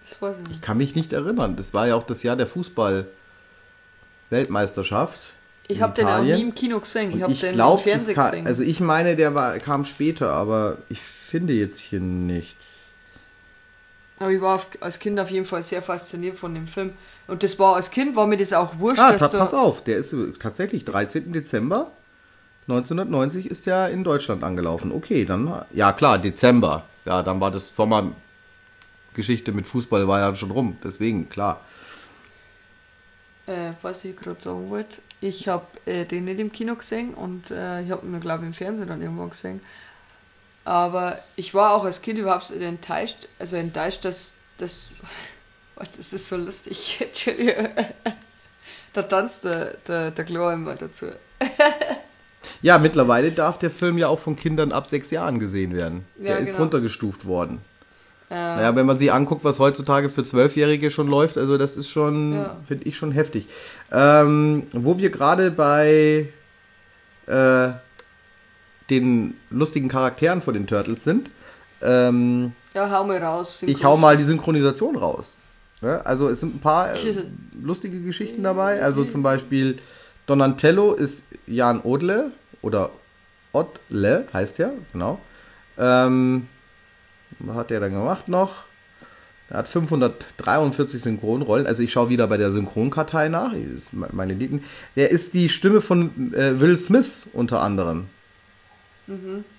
Das 0.09 0.19
weiß 0.21 0.37
ich 0.37 0.43
Ich 0.43 0.49
nicht. 0.49 0.61
kann 0.63 0.77
mich 0.77 0.95
nicht 0.95 1.13
erinnern. 1.13 1.55
Das 1.55 1.73
war 1.73 1.87
ja 1.87 1.95
auch 1.95 2.03
das 2.03 2.23
Jahr 2.23 2.35
der 2.35 2.47
Fußball-Weltmeisterschaft. 2.47 5.33
Ich 5.67 5.81
habe 5.81 5.93
den 5.93 6.07
auch 6.07 6.21
nie 6.23 6.41
im 6.41 6.53
Kino 6.55 6.79
gesehen. 6.79 7.15
Ich 7.15 7.21
habe 7.21 7.31
ich 7.31 7.39
den 7.39 7.53
glaube, 7.53 7.79
im 7.81 7.89
Fernsehen 7.89 8.15
gesehen. 8.15 8.47
also 8.47 8.63
ich 8.63 8.79
meine, 8.81 9.15
der 9.15 9.35
war, 9.35 9.57
kam 9.59 9.85
später, 9.85 10.31
aber 10.33 10.79
ich 10.89 10.99
finde 10.99 11.53
jetzt 11.53 11.79
hier 11.79 11.99
nichts. 12.01 12.89
Aber 14.19 14.31
ich 14.31 14.41
war 14.41 14.55
auf, 14.55 14.67
als 14.81 14.99
Kind 14.99 15.19
auf 15.19 15.31
jeden 15.31 15.45
Fall 15.45 15.63
sehr 15.63 15.81
fasziniert 15.81 16.37
von 16.37 16.53
dem 16.53 16.67
Film. 16.67 16.93
Und 17.27 17.43
das 17.43 17.57
war 17.57 17.75
als 17.75 17.89
Kind, 17.89 18.15
war 18.15 18.27
mir 18.27 18.37
das 18.37 18.53
auch 18.53 18.77
wurscht, 18.79 19.01
Ah, 19.01 19.13
dass 19.13 19.31
da. 19.31 19.39
pass 19.39 19.53
auf, 19.53 19.83
der 19.83 19.97
ist 19.97 20.13
tatsächlich 20.39 20.83
13. 20.85 21.31
Dezember 21.31 21.91
1990 22.67 23.49
ist 23.49 23.65
der 23.65 23.89
in 23.89 24.03
Deutschland 24.03 24.43
angelaufen. 24.43 24.91
Okay, 24.91 25.25
dann, 25.25 25.65
ja 25.73 25.91
klar, 25.93 26.19
Dezember. 26.19 26.83
Ja, 27.05 27.23
dann 27.23 27.41
war 27.41 27.49
das 27.51 27.75
Sommergeschichte 27.75 29.51
mit 29.51 29.67
Fußball 29.67 30.07
war 30.07 30.19
ja 30.19 30.35
schon 30.35 30.51
rum. 30.51 30.77
Deswegen, 30.83 31.27
klar. 31.29 31.61
Äh, 33.47 33.73
was 33.81 34.05
ich 34.05 34.15
gerade 34.15 34.39
sagen 34.39 34.69
wollte, 34.69 35.01
ich 35.19 35.47
habe 35.47 35.65
äh, 35.85 36.05
den 36.05 36.25
nicht 36.25 36.39
im 36.39 36.51
Kino 36.51 36.75
gesehen 36.75 37.13
und 37.15 37.49
äh, 37.49 37.81
ich 37.81 37.91
habe 37.91 38.05
ihn, 38.05 38.19
glaube 38.19 38.43
ich, 38.43 38.47
im 38.47 38.53
Fernsehen 38.53 38.87
dann 38.87 39.01
irgendwann 39.01 39.31
gesehen. 39.31 39.61
Aber 40.63 41.17
ich 41.35 41.53
war 41.55 41.73
auch 41.73 41.83
als 41.83 42.01
Kind 42.01 42.19
überhaupt 42.19 42.51
enttäuscht, 42.51 43.27
also 43.39 43.55
enttäuscht, 43.55 44.05
dass 44.05 44.37
das. 44.57 45.03
Das 45.97 46.13
ist 46.13 46.27
so 46.27 46.37
lustig. 46.37 46.99
Da 48.93 49.01
tanzt 49.01 49.45
der, 49.45 49.77
der, 49.87 50.11
der 50.11 50.25
Chlor 50.25 50.53
immer 50.53 50.75
dazu. 50.75 51.07
Ja, 52.61 52.77
mittlerweile 52.77 53.31
darf 53.31 53.57
der 53.59 53.71
Film 53.71 53.97
ja 53.97 54.07
auch 54.07 54.19
von 54.19 54.35
Kindern 54.35 54.71
ab 54.71 54.85
sechs 54.87 55.09
Jahren 55.11 55.39
gesehen 55.39 55.75
werden. 55.75 56.05
Ja, 56.19 56.25
der 56.33 56.39
ist 56.39 56.47
genau. 56.51 56.59
runtergestuft 56.63 57.25
worden. 57.25 57.59
Äh, 58.29 58.35
Naja, 58.35 58.75
wenn 58.75 58.85
man 58.85 58.97
sich 58.97 59.11
anguckt, 59.11 59.43
was 59.43 59.59
heutzutage 59.59 60.09
für 60.09 60.23
Zwölfjährige 60.23 60.91
schon 60.91 61.07
läuft, 61.09 61.37
also 61.37 61.57
das 61.57 61.75
ist 61.75 61.89
schon, 61.89 62.33
Ja. 62.33 62.57
finde 62.67 62.85
ich 62.87 62.97
schon 62.97 63.11
heftig. 63.11 63.47
Ähm, 63.91 64.63
wo 64.73 64.99
wir 64.99 65.09
gerade 65.09 65.51
bei 65.51 66.29
äh, 67.27 67.69
den 68.89 69.35
lustigen 69.49 69.87
Charakteren 69.89 70.41
von 70.41 70.53
den 70.53 70.67
Turtles 70.67 71.03
sind, 71.03 71.29
ähm, 71.81 72.53
ja, 72.73 72.89
hau 72.91 73.03
mal 73.05 73.17
raus. 73.17 73.63
ich 73.65 73.83
hau 73.83 73.97
mal 73.97 74.15
die 74.17 74.23
Synchronisation 74.23 74.95
raus. 74.95 75.35
Ne? 75.81 76.05
Also 76.05 76.29
es 76.29 76.39
sind 76.41 76.55
ein 76.55 76.59
paar 76.59 76.93
äh, 76.93 76.97
lustige 77.61 77.99
Geschichten 78.01 78.43
dabei. 78.43 78.81
Also 78.83 79.03
zum 79.03 79.23
Beispiel 79.23 79.77
Donatello 80.27 80.93
ist 80.93 81.25
Jan 81.47 81.81
Odle 81.81 82.31
oder 82.61 82.91
Odle 83.53 84.27
heißt 84.33 84.59
er, 84.59 84.73
genau. 84.93 85.19
Ähm, 85.77 86.47
was 87.39 87.55
hat 87.55 87.69
der 87.69 87.79
dann 87.79 87.91
gemacht 87.93 88.27
noch? 88.27 88.63
Er 89.49 89.57
hat 89.59 89.67
543 89.67 91.01
Synchronrollen. 91.01 91.67
Also 91.67 91.83
ich 91.83 91.91
schaue 91.91 92.07
wieder 92.09 92.27
bei 92.27 92.37
der 92.37 92.51
Synchronkartei 92.51 93.27
nach. 93.27 93.51
Ist 93.51 93.91
me- 93.93 94.07
meine 94.13 94.33
Lieben. 94.33 94.63
Der 94.95 95.11
ist 95.11 95.33
die 95.33 95.49
Stimme 95.49 95.81
von 95.81 96.33
äh, 96.33 96.59
Will 96.61 96.77
Smith 96.77 97.27
unter 97.33 97.61
anderem. 97.61 98.07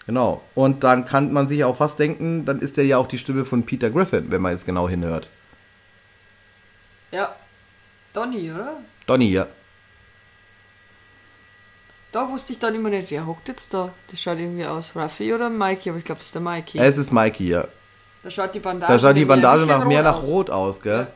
Genau. 0.06 0.42
Und 0.54 0.82
dann 0.82 1.04
kann 1.04 1.30
man 1.34 1.46
sich 1.46 1.62
auch 1.64 1.76
fast 1.76 1.98
denken, 1.98 2.46
dann 2.46 2.60
ist 2.60 2.78
er 2.78 2.84
ja 2.84 2.96
auch 2.96 3.06
die 3.06 3.18
Stimme 3.18 3.44
von 3.44 3.64
Peter 3.66 3.90
Griffin, 3.90 4.30
wenn 4.30 4.40
man 4.40 4.52
jetzt 4.52 4.64
genau 4.64 4.88
hinhört. 4.88 5.28
Ja. 7.10 7.34
Donny, 8.14 8.50
oder? 8.50 8.78
Donny, 9.06 9.30
ja. 9.30 9.46
Da 12.12 12.28
wusste 12.28 12.52
ich 12.52 12.58
dann 12.58 12.74
immer 12.74 12.90
nicht, 12.90 13.10
wer 13.10 13.26
hockt 13.26 13.48
jetzt 13.48 13.72
da. 13.72 13.90
Das 14.10 14.20
schaut 14.20 14.38
irgendwie 14.38 14.66
aus 14.66 14.94
Raffi 14.94 15.32
oder 15.32 15.48
Mikey, 15.48 15.88
aber 15.90 15.98
ich 15.98 16.04
glaube, 16.04 16.18
das 16.18 16.26
ist 16.26 16.34
der 16.34 16.42
Mikey. 16.42 16.78
Es 16.78 16.98
ist 16.98 17.10
Mikey, 17.10 17.48
ja. 17.48 17.64
Da 18.22 18.30
schaut 18.30 18.54
die 18.54 18.60
Bandage, 18.60 18.92
Da 18.92 18.98
schaut 18.98 19.16
die 19.16 19.24
Bandage 19.24 19.66
nach 19.66 19.84
mehr 19.86 20.02
nach. 20.02 20.22
Rot 20.22 20.50
aus, 20.50 20.82
gell? 20.82 21.00
Ja. 21.00 21.06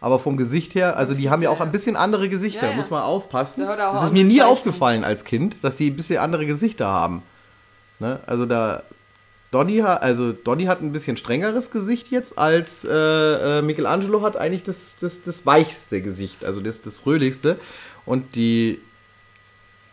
Aber 0.00 0.18
vom 0.18 0.36
Gesicht 0.36 0.74
her, 0.74 0.96
also 0.96 1.14
die 1.14 1.28
haben 1.28 1.42
ja 1.42 1.50
auch 1.50 1.60
ein 1.60 1.70
bisschen 1.70 1.96
andere 1.96 2.28
Gesichter, 2.28 2.66
Ja, 2.66 2.70
ja. 2.70 2.76
muss 2.76 2.90
man 2.90 3.02
aufpassen. 3.02 3.68
Auch 3.68 3.76
Das 3.76 4.04
ist 4.04 4.12
mir 4.12 4.24
nie 4.24 4.42
aufgefallen 4.42 5.04
als 5.04 5.24
Kind, 5.24 5.56
dass 5.62 5.76
die 5.76 5.90
ein 5.90 5.96
bisschen 5.96 6.18
andere 6.18 6.46
Gesichter 6.46 6.86
haben. 6.86 7.22
Ne? 7.98 8.20
Also 8.26 8.46
da 8.46 8.82
Donny 9.52 9.78
hat, 9.78 10.02
also 10.02 10.32
Donny 10.32 10.64
hat 10.64 10.80
ein 10.80 10.92
bisschen 10.92 11.16
strengeres 11.16 11.70
Gesicht 11.70 12.10
jetzt 12.10 12.38
als 12.38 12.84
äh, 12.84 13.58
äh, 13.58 13.62
Michelangelo 13.62 14.22
hat 14.22 14.36
eigentlich 14.36 14.62
das, 14.62 14.96
das, 15.00 15.22
das 15.22 15.44
weichste 15.46 16.00
Gesicht, 16.00 16.44
also 16.44 16.60
das, 16.60 16.80
das 16.82 16.98
fröhlichste. 16.98 17.58
Und 18.06 18.34
die 18.34 18.80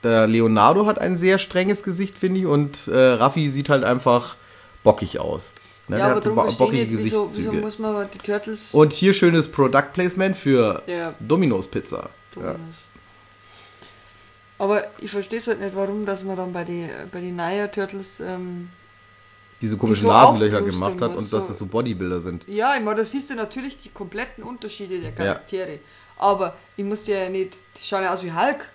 der 0.03 0.27
Leonardo 0.27 0.85
hat 0.85 0.99
ein 0.99 1.17
sehr 1.17 1.37
strenges 1.39 1.83
Gesicht, 1.83 2.17
finde 2.17 2.39
ich, 2.41 2.45
und 2.45 2.87
äh, 2.87 2.95
Raffi 2.97 3.49
sieht 3.49 3.69
halt 3.69 3.83
einfach 3.83 4.35
bockig 4.83 5.19
aus. 5.19 5.51
Ne? 5.87 5.97
Ja, 5.97 6.05
Der 6.05 6.05
aber 6.05 6.15
hat 6.17 6.23
so 6.23 6.29
darum 6.29 6.45
bo- 6.45 6.51
verstehe 6.55 6.83
ich 6.83 6.91
nicht, 6.91 7.03
wieso, 7.03 7.31
wieso 7.35 7.51
muss 7.53 7.79
man 7.79 8.07
die 8.13 8.17
Turtles... 8.19 8.73
Und 8.73 8.93
hier 8.93 9.13
schönes 9.13 9.51
Product 9.51 9.87
Placement 9.93 10.37
für 10.37 10.83
Ja. 10.87 11.13
Domino's 11.19 11.67
Pizza. 11.67 12.09
Ja. 12.35 12.53
Dominos. 12.53 12.85
Aber 14.57 14.83
ich 14.99 15.09
verstehe 15.11 15.39
es 15.39 15.47
halt 15.47 15.61
nicht, 15.61 15.75
warum, 15.75 16.05
dass 16.05 16.23
man 16.23 16.35
dann 16.35 16.51
bei 16.51 16.63
den 16.63 16.89
bei 17.11 17.21
die 17.21 17.31
Naya 17.31 17.67
Turtles... 17.67 18.19
Ähm, 18.19 18.69
Diese 19.61 19.77
komischen 19.77 20.07
so 20.07 20.13
Nasenlöcher 20.13 20.61
gemacht 20.61 21.01
hat 21.01 21.11
und 21.11 21.17
was 21.17 21.29
dass 21.29 21.47
so- 21.47 21.51
es 21.51 21.57
so 21.57 21.65
Bodybuilder 21.65 22.21
sind. 22.21 22.43
ja, 22.47 22.75
ich 22.75 22.83
meine, 22.83 22.97
da 22.97 23.03
siehst 23.05 23.29
du 23.29 23.35
natürlich 23.35 23.77
die 23.77 23.89
kompletten 23.89 24.43
Unterschiede 24.43 24.99
der 24.99 25.11
Charaktere. 25.13 25.79
Aber 26.17 26.55
ich 26.75 26.83
muss 26.83 27.07
ja 27.07 27.29
nicht... 27.29 27.57
Die 27.77 27.83
schauen 27.83 28.03
ja 28.03 28.13
aus 28.13 28.23
wie 28.23 28.31
Hulk. 28.33 28.69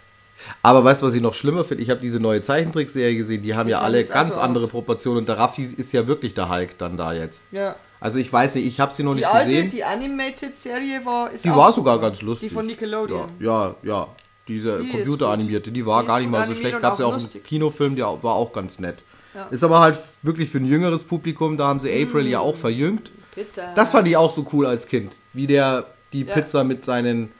Aber 0.63 0.85
weißt 0.85 1.03
du, 1.03 1.07
was 1.07 1.15
ich 1.15 1.23
noch 1.23 1.35
schlimmer 1.35 1.65
finde? 1.65 1.83
Ich 1.83 1.91
habe 1.91 2.01
diese 2.01 2.21
neue 2.21 2.41
Zeichentrickserie 2.41 3.17
gesehen, 3.17 3.43
die 3.43 3.55
haben 3.55 3.67
Die 3.67 3.73
ja 3.73 3.81
alle 3.81 4.05
ganz 4.05 4.35
so 4.35 4.41
andere 4.41 4.65
aus. 4.65 4.71
Proportionen 4.71 5.19
und 5.21 5.29
der 5.29 5.39
Raffi 5.39 5.63
ist 5.63 5.93
ja 5.93 6.07
wirklich 6.07 6.35
der 6.35 6.49
Hulk 6.49 6.77
dann 6.79 6.97
da 6.97 7.13
jetzt. 7.13 7.45
Ja. 7.51 7.77
Also 8.01 8.19
ich 8.19 8.31
weiß 8.31 8.57
nicht, 8.57 8.67
ich 8.67 8.81
habe 8.81 8.93
sie 8.93 9.03
noch 9.03 9.13
Die 9.13 9.21
nicht 9.21 9.29
alte, 9.29 9.51
gesehen. 9.51 9.71
die 9.71 9.85
Animated-Serie 9.85 11.05
war... 11.07 11.31
Ist 11.31 11.45
Die 11.45 11.51
war 11.51 11.73
sogar 11.73 11.99
ganz 12.01 12.21
lustig. 12.21 12.49
Die 12.51 12.55
von 12.55 12.67
Nickelodeon. 12.67 13.29
Ja, 13.41 13.69
ja, 13.69 13.75
ja. 13.83 14.09
Diese 14.47 14.83
Die 14.83 14.91
computeranimierte, 14.91 15.73
die 15.73 15.87
war 15.87 16.03
Die 16.03 16.09
gar 16.09 16.21
nicht 16.21 16.31
mal 16.31 16.47
so 16.47 16.55
schlecht. 16.55 16.79
Gab 16.81 16.93
es 16.93 16.97
auch 16.97 17.01
ja 17.01 17.07
auch 17.07 17.13
einen 17.13 17.23
lustig. 17.23 17.45
Kinofilm, 17.45 17.97
der 17.97 18.07
war 18.23 18.35
auch 18.35 18.53
ganz 18.53 18.79
nett. 18.79 18.97
Ja. 19.35 19.47
Ist 19.51 19.65
aber 19.65 19.81
halt 19.81 19.99
wirklich 20.23 20.51
für 20.51 20.59
ein 20.59 20.67
jüngeres 20.67 21.03
Publikum, 21.03 21.57
da 21.57 21.67
haben 21.67 21.81
sie 21.81 21.91
April 21.91 22.27
ja 22.27 22.41
auch 22.41 22.55
verjüngt. 22.57 23.11
Pizza. 23.35 23.73
Das 23.75 23.93
fand 23.93 24.07
ich 24.07 24.17
auch 24.19 24.31
so 24.31 24.47
cool 24.53 24.67
als 24.67 24.87
Kind, 24.87 25.13
wie 25.33 25.47
der 25.47 25.87
die 26.13 26.25
Ja. 26.25 26.35
Pizza 26.35 26.63
mit 26.63 26.85
seinen 26.85 27.33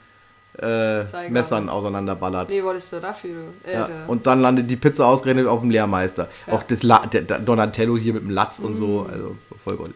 äh. 0.61 1.29
Messern 1.29 1.69
auseinanderballert. 1.69 2.49
Nee, 2.49 2.61
das 2.61 2.89
der 2.89 3.03
Raffi? 3.03 3.35
Ja, 3.71 3.89
und 4.07 4.25
dann 4.27 4.41
landet 4.41 4.69
die 4.69 4.75
Pizza 4.75 5.05
ausgerechnet 5.07 5.47
auf 5.47 5.61
dem 5.61 5.71
Lehrmeister. 5.71 6.29
Auch 6.49 6.63
das 6.63 6.83
La 6.83 7.05
der, 7.07 7.21
der 7.23 7.39
Donatello 7.39 7.97
hier 7.97 8.13
mit 8.13 8.23
dem 8.23 8.29
Latz 8.29 8.59
und 8.59 8.75
so, 8.75 9.03
Mm. 9.03 9.09
also 9.13 9.35
voll 9.65 9.77
gut. 9.77 9.93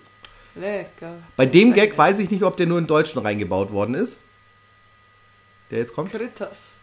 Lecker. 0.56 1.14
Bei 1.38 1.46
dem 1.46 1.74
Gag 1.74 1.98
weiß 1.98 2.20
ich 2.20 2.30
nicht, 2.32 2.44
ob 2.44 2.58
der 2.58 2.68
nur 2.68 2.80
in 2.80 2.88
Deutschen 2.88 3.22
reingebaut 3.22 3.72
worden 3.72 3.96
ist. 3.96 4.20
Der 5.72 5.80
jetzt 5.80 5.94
kommt. 5.94 6.12
Kritters. 6.12 6.80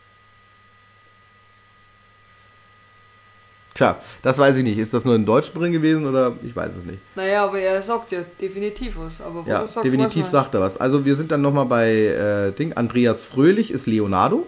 Klar, 3.76 4.00
das 4.22 4.38
weiß 4.38 4.56
ich 4.56 4.64
nicht. 4.64 4.78
Ist 4.78 4.94
das 4.94 5.04
nur 5.04 5.14
in 5.14 5.26
Deutsch 5.26 5.52
drin 5.52 5.70
gewesen 5.70 6.06
oder 6.06 6.34
ich 6.42 6.56
weiß 6.56 6.76
es 6.76 6.84
nicht. 6.86 6.98
Naja, 7.14 7.44
aber 7.44 7.58
er 7.58 7.82
sagt 7.82 8.10
ja 8.10 8.22
definitiv 8.40 8.96
was. 8.96 9.20
Aber 9.20 9.40
was 9.40 9.48
Ja, 9.48 9.60
er 9.60 9.66
sagt, 9.66 9.84
definitiv 9.84 10.26
sagt 10.26 10.54
er 10.54 10.62
was. 10.62 10.78
Also 10.78 11.04
wir 11.04 11.14
sind 11.14 11.30
dann 11.30 11.42
nochmal 11.42 11.66
bei 11.66 11.90
äh, 11.90 12.52
Ding. 12.52 12.72
Andreas 12.72 13.22
Fröhlich 13.24 13.70
ist 13.70 13.86
Leonardo. 13.86 14.46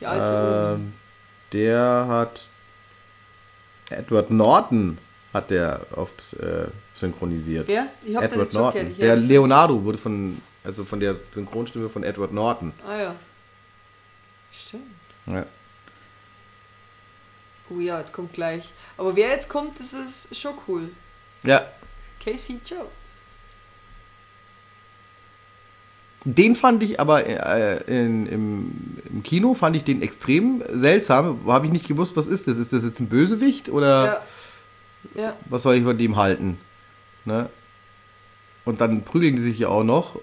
Die 0.00 0.06
alte 0.06 0.76
Ähm, 0.78 0.94
der 1.52 2.06
hat 2.08 2.48
Edward 3.90 4.30
Norton 4.30 4.96
hat 5.34 5.50
der 5.50 5.80
oft 5.94 6.32
äh, 6.40 6.68
synchronisiert. 6.94 7.68
Wer? 7.68 7.88
Ich 8.06 8.16
hab 8.16 8.22
den 8.22 8.32
Edward 8.32 8.50
so 8.50 8.58
Norton. 8.60 8.90
Ich 8.90 8.96
Der 8.96 9.16
Leonardo 9.16 9.84
wurde 9.84 9.98
von 9.98 10.40
also 10.64 10.84
von 10.84 10.98
der 10.98 11.16
Synchronstimme 11.30 11.90
von 11.90 12.04
Edward 12.04 12.32
Norton. 12.32 12.72
Ah 12.88 12.96
ja. 12.98 13.14
Stimmt. 14.50 14.82
Ja. 15.26 15.44
Oh 17.70 17.80
ja, 17.80 17.98
jetzt 17.98 18.12
kommt 18.12 18.32
gleich. 18.32 18.72
Aber 18.96 19.16
wer 19.16 19.28
jetzt 19.30 19.48
kommt, 19.48 19.80
das 19.80 19.92
ist 19.92 20.36
schon 20.38 20.54
cool. 20.68 20.90
ja, 21.42 21.62
Casey 22.24 22.60
Jones. 22.64 22.90
Den 26.24 26.56
fand 26.56 26.82
ich 26.82 26.98
aber 26.98 27.24
äh, 27.26 27.82
in, 27.86 28.26
im, 28.26 28.98
im 29.08 29.22
Kino 29.22 29.54
fand 29.54 29.76
ich 29.76 29.84
den 29.84 30.02
extrem 30.02 30.62
seltsam. 30.70 31.40
Habe 31.46 31.66
ich 31.66 31.72
nicht 31.72 31.86
gewusst, 31.86 32.16
was 32.16 32.26
ist 32.26 32.48
das? 32.48 32.56
Ist 32.58 32.72
das 32.72 32.82
jetzt 32.84 32.98
ein 32.98 33.08
Bösewicht 33.08 33.68
oder 33.68 34.22
Ja. 35.14 35.22
Ja. 35.22 35.36
was 35.48 35.62
soll 35.62 35.76
ich 35.76 35.84
von 35.84 35.96
dem 35.96 36.16
halten? 36.16 36.60
Ne? 37.24 37.48
Und 38.64 38.80
dann 38.80 39.04
prügeln 39.04 39.36
die 39.36 39.42
sich 39.42 39.58
ja 39.60 39.68
auch 39.68 39.84
noch. 39.84 40.18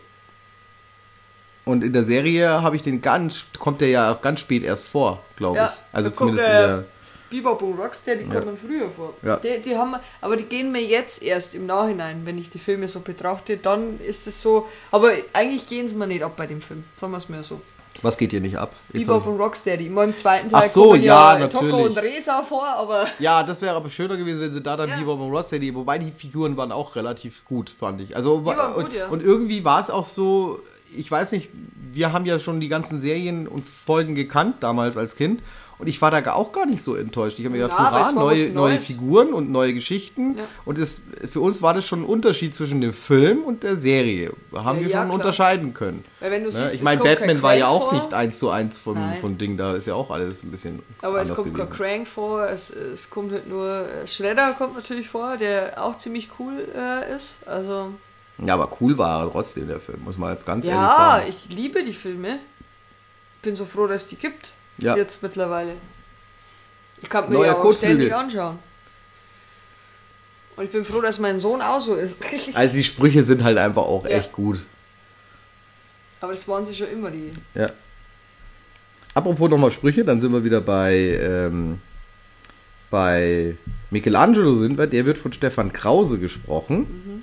Und 1.63 1.85
in 1.85 1.93
der 1.93 2.03
Serie 2.03 2.61
habe 2.61 2.75
ich 2.75 2.81
den 2.81 2.99
ganz, 3.01 3.47
kommt 3.57 3.79
der 3.79 3.87
ja 3.87 4.11
auch 4.11 4.21
ganz 4.21 4.41
spät 4.41 4.63
erst 4.63 4.85
vor, 4.89 5.23
glaube 5.37 5.57
Ja, 5.57 5.67
ich. 5.73 5.95
Also 5.95 6.09
da 6.09 6.15
kommt 6.15 6.37
zumindest 6.37 6.47
der- 6.49 6.63
in 6.65 6.69
der. 6.81 6.85
Bebop 7.33 7.61
und 7.61 7.79
Rocksteady 7.79 8.25
kommen 8.25 8.57
früher 8.57 8.89
vor. 8.89 9.13
Ja. 9.23 9.37
Die, 9.37 9.61
die 9.61 9.75
haben, 9.75 9.95
aber 10.21 10.35
die 10.35 10.43
gehen 10.43 10.71
mir 10.71 10.83
jetzt 10.83 11.23
erst 11.23 11.55
im 11.55 11.65
Nachhinein, 11.65 12.21
wenn 12.25 12.37
ich 12.37 12.49
die 12.49 12.59
Filme 12.59 12.87
so 12.87 12.99
betrachte, 12.99 13.57
dann 13.57 13.99
ist 13.99 14.27
es 14.27 14.41
so. 14.41 14.67
Aber 14.91 15.11
eigentlich 15.33 15.67
gehen 15.67 15.87
sie 15.87 15.95
mir 15.95 16.07
nicht 16.07 16.23
ab 16.23 16.33
bei 16.35 16.45
dem 16.45 16.61
Film, 16.61 16.83
sagen 16.95 17.11
wir 17.11 17.17
es 17.17 17.29
mir 17.29 17.43
so. 17.43 17.61
Was 18.01 18.17
geht 18.17 18.31
hier 18.31 18.41
nicht 18.41 18.57
ab? 18.57 18.75
Bebop 18.91 19.25
und 19.27 19.39
Rocksteady. 19.39 19.87
Immer 19.87 20.03
im 20.03 20.15
zweiten 20.15 20.49
Teil 20.49 20.63
Ach 20.65 20.69
so, 20.69 20.89
kommen 20.89 21.03
ja, 21.03 21.37
ja, 21.37 21.47
Toko 21.47 21.85
und 21.85 21.97
Resa 21.97 22.41
vor, 22.41 22.65
aber 22.65 23.05
ja, 23.19 23.43
das 23.43 23.61
wäre 23.61 23.75
aber 23.75 23.89
schöner 23.89 24.17
gewesen, 24.17 24.41
wenn 24.41 24.53
sie 24.53 24.61
da 24.61 24.75
dann 24.75 24.89
Ja. 24.89 24.97
Bebop 24.97 25.19
und 25.19 25.31
Rocksteady, 25.31 25.73
wobei 25.75 25.99
die 25.99 26.11
Figuren 26.11 26.57
waren 26.57 26.71
auch 26.71 26.95
relativ 26.95 27.45
gut, 27.45 27.69
fand 27.69 28.01
ich. 28.01 28.15
Also 28.15 28.45
waren 28.45 28.73
gut, 28.73 28.85
und, 28.85 28.93
ja. 28.93 29.07
und 29.07 29.23
irgendwie 29.23 29.63
war 29.63 29.79
es 29.79 29.89
auch 29.89 30.05
so, 30.05 30.59
ich 30.95 31.09
weiß 31.09 31.31
nicht, 31.31 31.49
wir 31.91 32.11
haben 32.11 32.25
ja 32.25 32.39
schon 32.39 32.59
die 32.59 32.67
ganzen 32.67 32.99
Serien 32.99 33.47
und 33.47 33.69
Folgen 33.69 34.15
gekannt 34.15 34.57
damals 34.61 34.97
als 34.97 35.15
Kind. 35.15 35.41
Und 35.83 35.89
ich 35.89 36.01
war 36.01 36.11
da 36.11 36.31
auch 36.31 36.53
gar 36.53 36.65
nicht 36.65 36.81
so 36.81 36.95
enttäuscht. 36.95 37.37
Ich 37.39 37.43
habe 37.43 37.57
mir 37.57 37.63
gedacht, 37.63 37.77
Ja, 37.77 37.91
hurra, 37.91 38.11
neue, 38.13 38.49
neue. 38.51 38.79
Figuren 38.79 39.33
und 39.33 39.51
neue 39.51 39.73
Geschichten. 39.73 40.37
Ja. 40.37 40.45
Und 40.63 40.77
es, 40.79 41.01
für 41.29 41.41
uns 41.41 41.61
war 41.61 41.73
das 41.73 41.85
schon 41.85 42.03
ein 42.03 42.05
Unterschied 42.05 42.55
zwischen 42.55 42.79
dem 42.79 42.93
Film 42.93 43.43
und 43.43 43.63
der 43.63 43.75
Serie. 43.75 44.31
Haben 44.53 44.77
Ja, 44.77 44.85
wir 44.85 44.89
ja, 44.91 45.01
schon 45.01 45.11
unterscheiden 45.11 45.73
können. 45.73 46.01
weil 46.21 46.31
wenn 46.31 46.43
du 46.45 46.49
Ne? 46.51 46.55
siehst, 46.55 46.75
Ich 46.75 46.83
meine, 46.83 47.01
Batman 47.03 47.41
war 47.41 47.53
ja 47.55 47.67
auch 47.67 47.89
vor, 47.89 47.93
nicht 47.99 48.13
eins 48.13 48.39
zu 48.39 48.49
eins 48.49 48.77
von, 48.77 48.93
Nein. 48.93 49.17
von 49.19 49.37
Ding. 49.37 49.57
Da 49.57 49.73
ist 49.73 49.85
ja 49.87 49.93
auch 49.95 50.09
alles 50.09 50.41
ein 50.43 50.51
bisschen 50.51 50.81
Aber 51.01 51.19
es 51.21 51.33
kommt 51.33 51.53
kein 51.53 51.65
gewesen. 51.67 51.83
Crank 51.83 52.07
vor, 52.07 52.47
es, 52.47 52.69
es 52.69 53.09
kommt 53.09 53.33
halt 53.33 53.49
nur. 53.49 53.67
äh, 53.89 54.07
Shredder 54.07 54.53
kommt 54.57 54.75
natürlich 54.75 55.09
vor, 55.09 55.35
der 55.35 55.83
auch 55.83 55.97
ziemlich 55.97 56.29
cool 56.39 56.65
äh, 56.73 57.13
ist. 57.13 57.45
Also. 57.45 57.93
Ja, 58.37 58.53
aber 58.53 58.69
cool 58.79 58.97
war 58.97 59.29
trotzdem, 59.29 59.67
der 59.67 59.81
Film, 59.81 60.01
muss 60.05 60.17
man 60.17 60.31
jetzt 60.31 60.45
ganz 60.45 60.65
ehrlich 60.65 60.79
Ja, 60.81 60.95
sagen. 61.19 61.25
ich 61.27 61.53
liebe 61.53 61.83
die 61.83 61.91
Filme. 61.93 62.39
Bin 63.41 63.55
so 63.57 63.65
froh, 63.65 63.87
dass 63.87 64.03
es 64.03 64.07
die 64.07 64.15
gibt. 64.15 64.53
Ja. 64.77 64.95
Jetzt 64.95 65.21
mittlerweile. 65.21 65.73
Ich 67.01 67.09
kann 67.09 67.29
mir 67.29 67.43
die 67.43 67.49
auch 67.49 67.73
ständig 67.73 68.13
anschauen. 68.13 68.59
Und 70.55 70.65
ich 70.65 70.71
bin 70.71 70.85
froh, 70.85 71.01
dass 71.01 71.19
mein 71.19 71.39
Sohn 71.39 71.61
auch 71.61 71.81
so 71.81 71.95
ist. 71.95 72.19
Also 72.53 72.73
die 72.75 72.83
Sprüche 72.83 73.23
sind 73.23 73.43
halt 73.43 73.57
einfach 73.57 73.83
auch 73.83 74.03
Ja. 74.05 74.17
echt 74.17 74.31
gut. 74.31 74.59
Aber 76.21 76.31
das 76.31 76.47
waren 76.47 76.63
sie 76.63 76.73
schon 76.75 76.87
immer, 76.87 77.11
die. 77.11 77.33
Ja. 77.55 77.67
Apropos 79.13 79.49
nochmal 79.49 79.71
Sprüche, 79.71 80.05
dann 80.05 80.21
sind 80.21 80.31
wir 80.31 80.43
wieder 80.43 80.61
bei, 80.61 80.93
ähm, 81.21 81.81
bei 82.89 83.57
Michelangelo 83.89 84.53
sind 84.53 84.77
wir. 84.77 84.87
Der 84.87 85.05
wird 85.05 85.17
von 85.17 85.33
Stefan 85.33 85.73
Krause 85.73 86.19
gesprochen. 86.19 86.77
Mhm. 86.79 87.19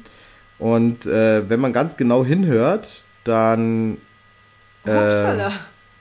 Und 0.59 1.07
äh, 1.07 1.49
wenn 1.49 1.61
man 1.61 1.73
ganz 1.73 1.97
genau 1.97 2.25
hinhört, 2.25 3.03
dann, 3.25 3.97
äh, 4.85 4.91
Upsala. 5.07 5.53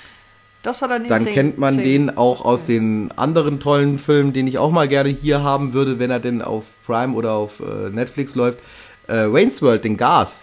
Das 0.67 0.83
hat 0.83 0.91
er 0.91 0.99
nie 0.99 1.09
dann 1.09 1.23
sehen- 1.23 1.35
kennt 1.35 1.59
man 1.59 1.75
sehen. 1.75 2.09
den 2.09 2.17
auch 2.17 2.45
aus 2.45 2.67
den 2.67 3.13
anderen 3.15 3.61
tollen 3.61 4.01
Filmen, 4.01 4.33
den 4.33 4.49
ich 4.49 4.59
auch 4.59 4.73
mal 4.73 4.89
gerne 4.89 5.11
hier 5.11 5.43
haben 5.45 5.73
würde, 5.75 6.01
wenn 6.01 6.11
er 6.11 6.19
denn 6.19 6.43
auf 6.43 6.65
Prime 6.85 7.15
oder 7.15 7.33
auf 7.35 7.61
äh, 7.61 7.89
Netflix 7.91 8.35
läuft. 8.35 8.59
Äh, 9.07 9.31
Wayne's 9.33 9.63
World, 9.63 9.85
den 9.85 9.97
Gas. 9.97 10.43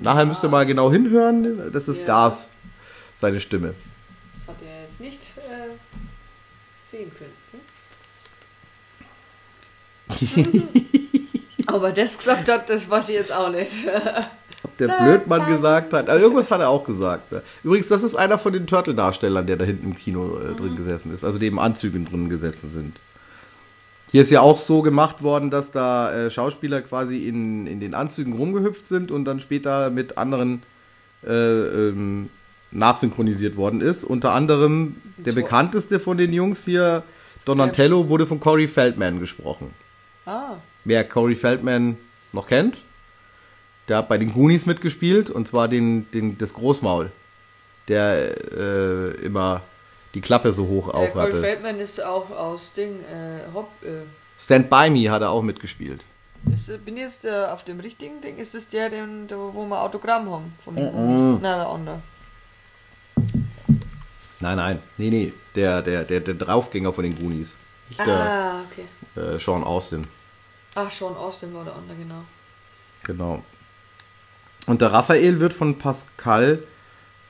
Nachher 0.00 0.26
müsst 0.26 0.42
ihr 0.42 0.48
mal 0.48 0.66
genau 0.66 0.90
hinhören. 0.90 1.70
Das 1.72 1.86
ist 1.86 2.00
Ja. 2.00 2.06
Gas, 2.06 2.50
seine 3.14 3.38
Stimme. 3.38 3.74
Das 4.34 4.48
hat 4.48 4.56
er 4.62 4.82
jetzt 4.82 5.00
nicht 5.00 5.20
äh, 5.36 5.76
sehen 6.82 7.12
können. 7.16 7.32
Hm? 10.34 10.52
Aber 11.68 11.92
das 11.92 12.18
gesagt 12.18 12.48
hat, 12.50 12.68
das 12.68 12.90
weiß 12.90 13.08
ich 13.10 13.14
jetzt 13.14 13.32
auch 13.32 13.50
nicht. 13.50 13.72
Ob 14.66 14.76
der 14.78 14.88
Blödmann 14.88 15.46
gesagt 15.46 15.92
hat. 15.92 16.08
Aber 16.10 16.18
irgendwas 16.20 16.50
hat 16.50 16.60
er 16.60 16.68
auch 16.68 16.84
gesagt. 16.84 17.30
ne? 17.32 17.42
Übrigens, 17.62 17.88
das 17.88 18.02
ist 18.02 18.14
einer 18.14 18.38
von 18.38 18.52
den 18.52 18.66
Turtle-Darstellern, 18.66 19.46
der 19.46 19.56
da 19.56 19.64
hinten 19.64 19.86
im 19.86 19.96
Kino 19.96 20.38
äh, 20.38 20.50
Mhm. 20.52 20.56
drin 20.56 20.76
gesessen 20.76 21.14
ist. 21.14 21.24
Also 21.24 21.38
die 21.38 21.46
im 21.46 21.58
Anzügen 21.58 22.04
drin 22.04 22.28
gesessen 22.28 22.70
sind. 22.70 22.96
Hier 24.12 24.22
ist 24.22 24.30
ja 24.30 24.40
auch 24.40 24.56
so 24.58 24.82
gemacht 24.82 25.22
worden, 25.22 25.50
dass 25.50 25.72
da 25.72 26.12
äh, 26.12 26.30
Schauspieler 26.30 26.80
quasi 26.82 27.26
in, 27.28 27.66
in 27.66 27.80
den 27.80 27.94
Anzügen 27.94 28.32
rumgehüpft 28.34 28.86
sind 28.86 29.10
und 29.10 29.24
dann 29.24 29.40
später 29.40 29.90
mit 29.90 30.16
anderen 30.18 30.62
äh, 31.26 31.30
ähm, 31.32 32.28
nachsynchronisiert 32.70 33.56
worden 33.56 33.80
ist. 33.80 34.04
Unter 34.04 34.32
anderem 34.32 34.96
der 35.18 35.32
So. 35.32 35.40
bekannteste 35.40 35.98
von 36.00 36.16
den 36.18 36.32
Jungs 36.32 36.64
hier, 36.64 37.02
Donatello, 37.44 38.08
wurde 38.08 38.26
von 38.26 38.40
Corey 38.40 38.68
Feldman 38.68 39.20
gesprochen. 39.20 39.70
ah, 40.26 40.54
Wer 40.84 41.04
Corey 41.04 41.34
Feldman 41.34 41.96
noch 42.32 42.46
kennt, 42.46 42.78
der 43.88 43.98
hat 43.98 44.08
bei 44.08 44.18
den 44.18 44.32
Goonies 44.32 44.66
mitgespielt 44.66 45.30
und 45.30 45.46
zwar 45.48 45.68
den, 45.68 46.10
den, 46.10 46.38
das 46.38 46.54
Großmaul, 46.54 47.10
der 47.88 48.34
äh, 48.52 49.10
immer 49.24 49.62
die 50.14 50.20
Klappe 50.20 50.52
so 50.52 50.66
hoch 50.66 50.88
auf 50.88 51.14
hatte. 51.14 51.40
Feldman 51.40 51.78
ist 51.78 52.02
auch 52.02 52.30
aus 52.30 52.72
Ding, 52.72 53.00
äh, 53.04 53.42
Hop, 53.54 53.68
äh, 53.82 54.06
Stand 54.38 54.70
By 54.70 54.90
Me 54.90 55.10
hat 55.10 55.22
er 55.22 55.30
auch 55.30 55.42
mitgespielt. 55.42 56.02
ist, 56.52 56.84
bin 56.84 56.96
jetzt 56.96 57.24
äh, 57.24 57.46
auf 57.52 57.64
dem 57.64 57.80
richtigen 57.80 58.20
Ding, 58.20 58.38
ist 58.38 58.54
es 58.54 58.68
der, 58.68 58.90
den, 58.90 59.26
der, 59.28 59.38
wo 59.38 59.66
wir 59.66 59.80
Autogramm 59.80 60.30
haben 60.30 60.54
von 60.64 60.76
den. 60.76 60.90
Goonies? 60.90 61.40
Nein, 61.40 61.42
der 61.42 61.68
andere. 61.68 62.02
Nein, 64.40 64.56
nein, 64.56 64.82
nee, 64.98 65.10
nee, 65.10 65.32
der, 65.54 65.80
der, 65.82 66.04
der, 66.04 66.20
der 66.20 66.34
Draufgänger 66.34 66.92
von 66.92 67.04
den 67.04 67.16
Goonies. 67.16 67.56
Nicht 67.88 68.00
Ah, 68.00 68.62
okay. 68.64 68.84
äh, 69.20 69.38
Sean 69.38 69.64
Austin, 69.64 70.06
Ach, 70.74 70.90
Sean 70.92 71.16
Austin 71.16 71.54
war 71.54 71.64
der 71.64 71.74
andere, 71.74 71.96
genau. 71.96 72.22
genau. 73.02 73.42
Und 74.66 74.82
der 74.82 74.92
Raphael 74.92 75.40
wird 75.40 75.52
von 75.52 75.78
Pascal 75.78 76.62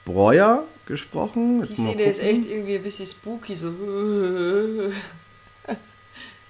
Breuer 0.04 0.64
gesprochen. 0.86 1.62
Die 1.62 1.68
Jetzt 1.68 1.78
mal 1.78 1.88
Szene 1.90 2.02
ist 2.04 2.22
echt 2.22 2.46
irgendwie 2.46 2.76
ein 2.76 2.82
bisschen 2.82 3.06
spooky, 3.06 3.54
so. 3.54 3.72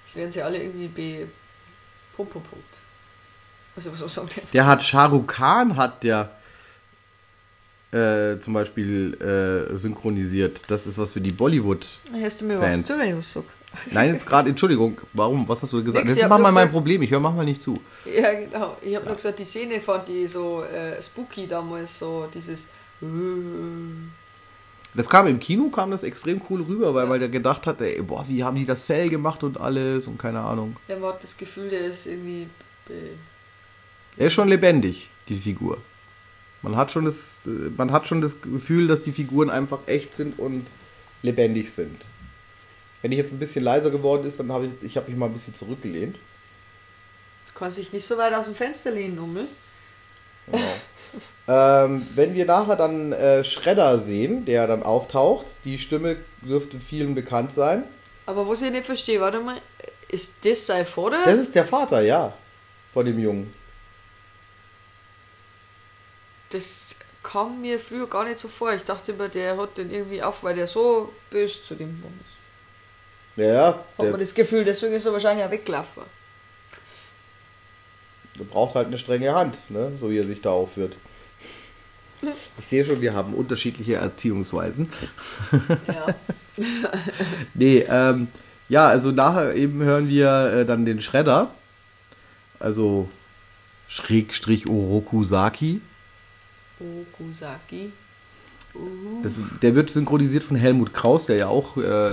Das 0.03 0.15
werden 0.15 0.31
sie 0.31 0.41
alle 0.41 0.63
irgendwie 0.63 0.87
be. 0.87 1.27
Punkt, 2.15 2.31
Punkt, 2.31 2.49
Punkt. 2.49 2.79
Also, 3.75 3.91
was 3.91 3.99
soll 4.13 4.25
der? 4.27 4.43
Der 4.53 4.65
hat 4.65 4.81
Shah 4.81 5.07
Rukh 5.07 5.27
Khan 5.27 5.75
hat 5.75 6.01
der 6.01 6.31
äh, 7.91 8.39
zum 8.39 8.53
Beispiel 8.53 9.13
äh, 9.21 9.75
synchronisiert. 9.75 10.61
Das 10.67 10.87
ist 10.87 10.97
was 10.97 11.11
für 11.11 11.19
die 11.19 11.31
Bollywood. 11.31 11.99
Hast 12.21 12.39
du 12.39 12.45
mir 12.45 12.61
was 12.61 12.83
zu, 12.83 12.97
wenn 12.97 13.09
ich 13.09 13.17
was 13.17 13.33
sag? 13.33 13.43
Nein, 13.91 14.13
jetzt 14.13 14.25
gerade, 14.25 14.49
Entschuldigung, 14.49 14.99
warum? 15.13 15.47
Was 15.47 15.61
hast 15.61 15.73
du 15.73 15.83
gesagt? 15.83 16.05
Nix, 16.05 16.13
das 16.13 16.17
ich 16.17 16.23
ist 16.23 16.29
hab 16.29 16.29
manchmal 16.29 16.51
nur 16.51 16.61
mein 16.61 16.71
Problem. 16.71 17.01
Ich 17.01 17.11
höre 17.11 17.19
manchmal 17.19 17.45
nicht 17.45 17.61
zu. 17.61 17.79
Ja, 18.05 18.33
genau. 18.33 18.77
Ich 18.81 18.95
habe 18.95 19.05
nur 19.05 19.15
gesagt, 19.15 19.39
die 19.39 19.45
Szene 19.45 19.79
fand 19.81 20.07
die 20.07 20.27
so 20.27 20.63
äh, 20.63 21.01
spooky 21.01 21.47
damals, 21.47 21.99
so 21.99 22.27
dieses. 22.33 22.69
Das 24.93 25.07
kam 25.07 25.27
im 25.27 25.39
Kino, 25.39 25.69
kam 25.69 25.91
das 25.91 26.03
extrem 26.03 26.41
cool 26.49 26.63
rüber, 26.63 26.95
weil 26.95 27.05
man 27.05 27.21
ja 27.21 27.27
gedacht 27.27 27.67
hat, 27.67 27.79
ey, 27.81 28.01
boah, 28.01 28.25
wie 28.27 28.43
haben 28.43 28.55
die 28.55 28.65
das 28.65 28.85
Fell 28.85 29.09
gemacht 29.09 29.43
und 29.43 29.59
alles 29.59 30.07
und 30.07 30.17
keine 30.17 30.39
Ahnung. 30.39 30.75
Ja, 30.87 30.97
man 30.97 31.13
hat 31.13 31.23
das 31.23 31.37
Gefühl, 31.37 31.69
der 31.69 31.81
ist 31.81 32.07
irgendwie. 32.07 32.47
Er 34.17 34.27
ist 34.27 34.33
schon 34.33 34.47
lebendig, 34.47 35.09
die 35.29 35.35
Figur. 35.35 35.77
Man 36.63 36.75
hat 36.75 36.91
schon 36.91 37.05
das, 37.05 37.41
äh, 37.45 37.69
man 37.77 37.91
hat 37.91 38.07
schon 38.07 38.21
das 38.21 38.41
Gefühl, 38.41 38.87
dass 38.87 39.03
die 39.03 39.11
Figuren 39.11 39.49
einfach 39.49 39.79
echt 39.85 40.15
sind 40.15 40.39
und 40.39 40.65
lebendig 41.21 41.71
sind. 41.71 42.01
Wenn 43.07 43.13
ich 43.13 43.19
jetzt 43.19 43.31
ein 43.31 43.39
bisschen 43.39 43.63
leiser 43.63 43.89
geworden 43.89 44.27
ist, 44.27 44.37
dann 44.37 44.51
habe 44.51 44.65
ich, 44.65 44.71
ich 44.83 44.97
habe 44.97 45.09
mich 45.09 45.17
mal 45.17 45.27
ein 45.27 45.31
bisschen 45.31 45.53
zurückgelehnt. 45.53 46.17
kann 47.55 47.71
sich 47.71 47.93
nicht 47.93 48.05
so 48.05 48.17
weit 48.17 48.33
aus 48.33 48.43
dem 48.43 48.53
Fenster 48.53 48.91
lehnen, 48.91 49.17
Ummel. 49.17 49.47
Genau. 50.45 50.67
ähm, 51.47 52.05
wenn 52.15 52.33
wir 52.33 52.45
nachher 52.45 52.75
dann 52.75 53.13
äh, 53.13 53.45
Shredder 53.45 53.97
sehen, 53.97 54.43
der 54.43 54.67
dann 54.67 54.83
auftaucht, 54.83 55.45
die 55.63 55.79
Stimme 55.79 56.17
dürfte 56.41 56.81
vielen 56.81 57.15
bekannt 57.15 57.53
sein. 57.53 57.85
Aber 58.25 58.45
was 58.45 58.61
ich 58.61 58.71
nicht 58.71 58.85
verstehe, 58.85 59.21
warte 59.21 59.39
mal, 59.39 59.61
ist 60.09 60.45
das 60.45 60.65
sein 60.65 60.85
Vater? 60.85 61.19
Das 61.23 61.39
ist 61.39 61.55
der 61.55 61.63
Vater, 61.63 62.01
ja, 62.01 62.33
von 62.93 63.05
dem 63.05 63.19
Jungen. 63.19 63.53
Das 66.49 66.97
kam 67.23 67.61
mir 67.61 67.79
früher 67.79 68.07
gar 68.07 68.25
nicht 68.25 68.39
so 68.39 68.49
vor. 68.49 68.73
Ich 68.73 68.83
dachte 68.83 69.13
immer, 69.13 69.29
der 69.29 69.55
hat 69.55 69.77
den 69.77 69.91
irgendwie 69.91 70.21
auf, 70.21 70.43
weil 70.43 70.55
der 70.55 70.67
so 70.67 71.13
böse 71.29 71.63
zu 71.63 71.73
dem 71.73 72.03
ist. 72.19 72.36
Ja, 73.37 73.45
ja, 73.45 73.65
Hat 73.67 73.85
der, 73.99 74.11
man 74.11 74.19
das 74.19 74.33
Gefühl, 74.33 74.65
deswegen 74.65 74.93
ist 74.93 75.05
er 75.05 75.13
wahrscheinlich 75.13 75.45
auch 75.45 75.51
weggelaufen. 75.51 76.03
der 78.37 78.43
braucht 78.43 78.75
halt 78.75 78.87
eine 78.87 78.97
strenge 78.97 79.33
Hand, 79.33 79.69
ne? 79.69 79.93
so 79.99 80.09
wie 80.09 80.17
er 80.17 80.25
sich 80.25 80.41
da 80.41 80.49
aufführt. 80.49 80.97
Ich 82.57 82.65
sehe 82.65 82.83
schon, 82.83 82.99
wir 82.99 83.13
haben 83.13 83.35
unterschiedliche 83.35 83.95
Erziehungsweisen. 83.95 84.91
Ja. 85.87 86.07
Nee, 87.53 87.85
ähm, 87.87 88.29
ja, 88.67 88.87
also 88.87 89.11
nachher 89.11 89.53
eben 89.53 89.83
hören 89.83 90.09
wir 90.09 90.53
äh, 90.53 90.65
dann 90.65 90.85
den 90.85 91.01
Shredder. 91.01 91.51
Also 92.59 93.09
Schrägstrich 93.87 94.67
Orokusaki. 94.67 95.81
Okusaki. 96.79 97.91
Das, 99.23 99.41
der 99.61 99.73
wird 99.75 99.89
synchronisiert 99.89 100.43
von 100.43 100.55
Helmut 100.55 100.93
Kraus, 100.93 101.25
der 101.25 101.37
ja 101.37 101.47
auch 101.47 101.75
äh, 101.77 102.11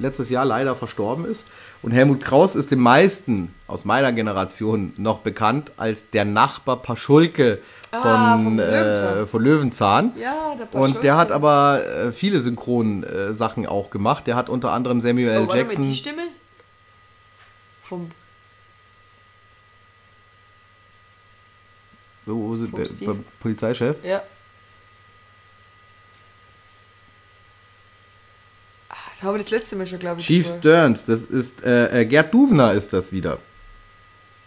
letztes 0.00 0.30
Jahr 0.30 0.44
leider 0.46 0.74
verstorben 0.74 1.26
ist. 1.26 1.46
Und 1.82 1.92
Helmut 1.92 2.20
Kraus 2.20 2.56
ist 2.56 2.70
den 2.70 2.80
meisten 2.80 3.54
aus 3.66 3.84
meiner 3.84 4.12
Generation 4.12 4.94
noch 4.96 5.18
bekannt 5.20 5.70
als 5.76 6.08
der 6.10 6.24
Nachbar 6.24 6.76
Paschulke 6.78 7.58
von, 7.90 8.00
Ah, 8.00 8.36
vom 8.36 8.58
äh, 8.58 8.64
Löwenzahn. 8.70 9.26
von 9.28 9.42
Löwenzahn. 9.42 10.12
Ja, 10.16 10.56
der 10.56 10.80
Und 10.80 11.02
der 11.02 11.16
hat 11.18 11.28
Paschulke. 11.28 11.34
aber 11.46 11.80
äh, 11.86 12.12
viele 12.12 12.40
Synchron-Sachen 12.40 13.66
auch 13.66 13.90
gemacht. 13.90 14.26
Der 14.26 14.34
hat 14.34 14.48
unter 14.48 14.72
anderem 14.72 15.00
Samuel 15.02 15.28
Oh, 15.28 15.40
L. 15.42 15.46
mal, 15.46 15.56
Jackson. 15.58 15.82
die 15.82 15.94
Stimme? 15.94 16.22
Vom. 17.82 18.10
Wo, 22.26 22.34
wo 22.48 22.56
sind 22.56 22.72
beim 22.72 23.24
Polizeichef? 23.40 23.96
Ja. 24.04 24.22
Haben 29.22 29.34
wir 29.34 29.38
das 29.38 29.50
letzte 29.50 29.76
Mal 29.76 29.86
schon, 29.86 29.98
glaube 29.98 30.20
ich. 30.20 30.26
Chief 30.26 30.46
drüber- 30.46 30.58
Stearns, 30.58 31.04
das 31.04 31.22
ist 31.22 31.64
äh, 31.64 32.00
äh, 32.02 32.04
Gerd 32.06 32.32
Duvner 32.32 32.72
ist 32.72 32.92
das 32.92 33.12
wieder. 33.12 33.38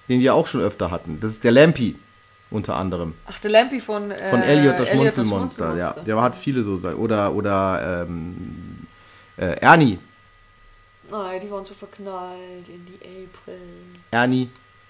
Den 0.07 0.19
wir 0.21 0.33
auch 0.33 0.47
schon 0.47 0.61
öfter 0.61 0.91
hatten. 0.91 1.19
Das 1.19 1.31
ist 1.31 1.43
der 1.43 1.51
Lampy 1.51 1.97
unter 2.49 2.75
anderem. 2.75 3.13
Ach, 3.25 3.39
der 3.39 3.51
Lampi 3.51 3.79
von. 3.79 4.11
Äh, 4.11 4.29
Von 4.29 4.41
Elliot 4.41 4.77
das 4.79 4.89
Schmunzelmonster. 4.89 5.75
Ja, 5.77 5.93
der 6.05 6.21
hat 6.21 6.35
viele 6.35 6.63
so 6.63 6.77
sein. 6.77 6.95
Oder 6.95 7.33
oder 7.33 8.05
ähm, 8.07 8.87
äh, 9.37 9.55
Ernie. 9.61 9.99
Nein, 11.09 11.41
die 11.41 11.51
waren 11.51 11.65
so 11.65 11.73
verknallt 11.73 12.67
in 12.69 12.85
die 12.85 12.95
April. 12.95 13.59
Ernie 14.11 14.49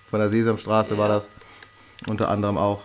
von 0.09 0.19
der 0.19 0.29
Sesamstraße 0.29 0.97
war 0.97 1.07
Ja. 1.09 1.15
das. 1.15 1.29
Unter 2.07 2.29
anderem 2.29 2.57
auch. 2.57 2.81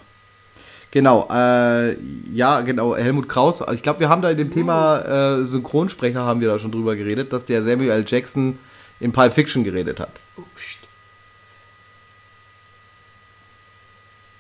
Genau, 0.97 1.29
äh, 1.31 1.95
ja, 2.33 2.63
genau, 2.63 2.97
Helmut 2.97 3.29
Kraus. 3.29 3.63
Ich 3.75 3.83
glaube, 3.83 4.01
wir 4.01 4.09
haben 4.09 4.23
da 4.23 4.31
in 4.31 4.39
dem 4.39 4.51
Thema 4.51 5.41
äh, 5.41 5.45
Synchronsprecher 5.45 6.25
haben 6.25 6.41
wir 6.41 6.49
da 6.49 6.59
schon 6.59 6.73
drüber 6.73 6.97
geredet, 6.97 7.35
dass 7.35 7.45
der 7.45 7.63
Samuel 7.63 7.91
L. 7.91 8.05
Jackson 8.09 8.59
in 8.99 9.13
Pulp 9.13 9.35
Fiction 9.35 9.63
geredet 9.63 10.01
hat. 10.01 10.23
Oh, 10.39 10.43
pst. 10.55 10.79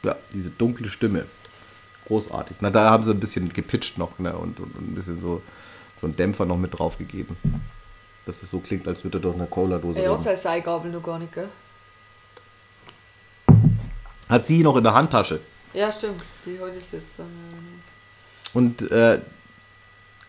Ja, 0.02 0.16
diese 0.32 0.48
dunkle 0.48 0.88
Stimme. 0.88 1.26
Großartig. 2.06 2.56
Na, 2.60 2.70
da 2.70 2.88
haben 2.88 3.02
sie 3.02 3.10
ein 3.10 3.20
bisschen 3.20 3.52
gepitcht 3.52 3.98
noch, 3.98 4.18
ne? 4.18 4.34
Und, 4.34 4.58
und, 4.58 4.74
und 4.76 4.92
ein 4.92 4.94
bisschen 4.94 5.20
so, 5.20 5.42
so 5.94 6.06
einen 6.06 6.16
Dämpfer 6.16 6.46
noch 6.46 6.56
mit 6.56 6.78
drauf 6.78 6.96
gegeben. 6.96 7.36
Dass 8.24 8.42
es 8.42 8.50
so 8.50 8.60
klingt, 8.60 8.88
als 8.88 9.04
würde 9.04 9.20
doch 9.20 9.34
eine 9.34 9.46
Cola-Dose 9.46 10.00
Er 10.00 10.10
hat 10.10 10.22
seine 10.22 10.38
Seigabel 10.38 10.90
noch 10.90 11.02
gar 11.02 11.18
nicht, 11.18 11.34
gell? 11.34 11.50
Hat 14.26 14.46
sie 14.46 14.62
noch 14.62 14.76
in 14.76 14.84
der 14.84 14.94
Handtasche. 14.94 15.40
Ja, 15.76 15.92
stimmt. 15.92 16.22
Die 16.46 16.58
heute 16.58 16.78
ist 16.78 16.92
jetzt 16.92 17.18
dann. 17.18 17.26
äh, 17.26 18.56
Und 18.56 18.90
äh, 18.90 19.20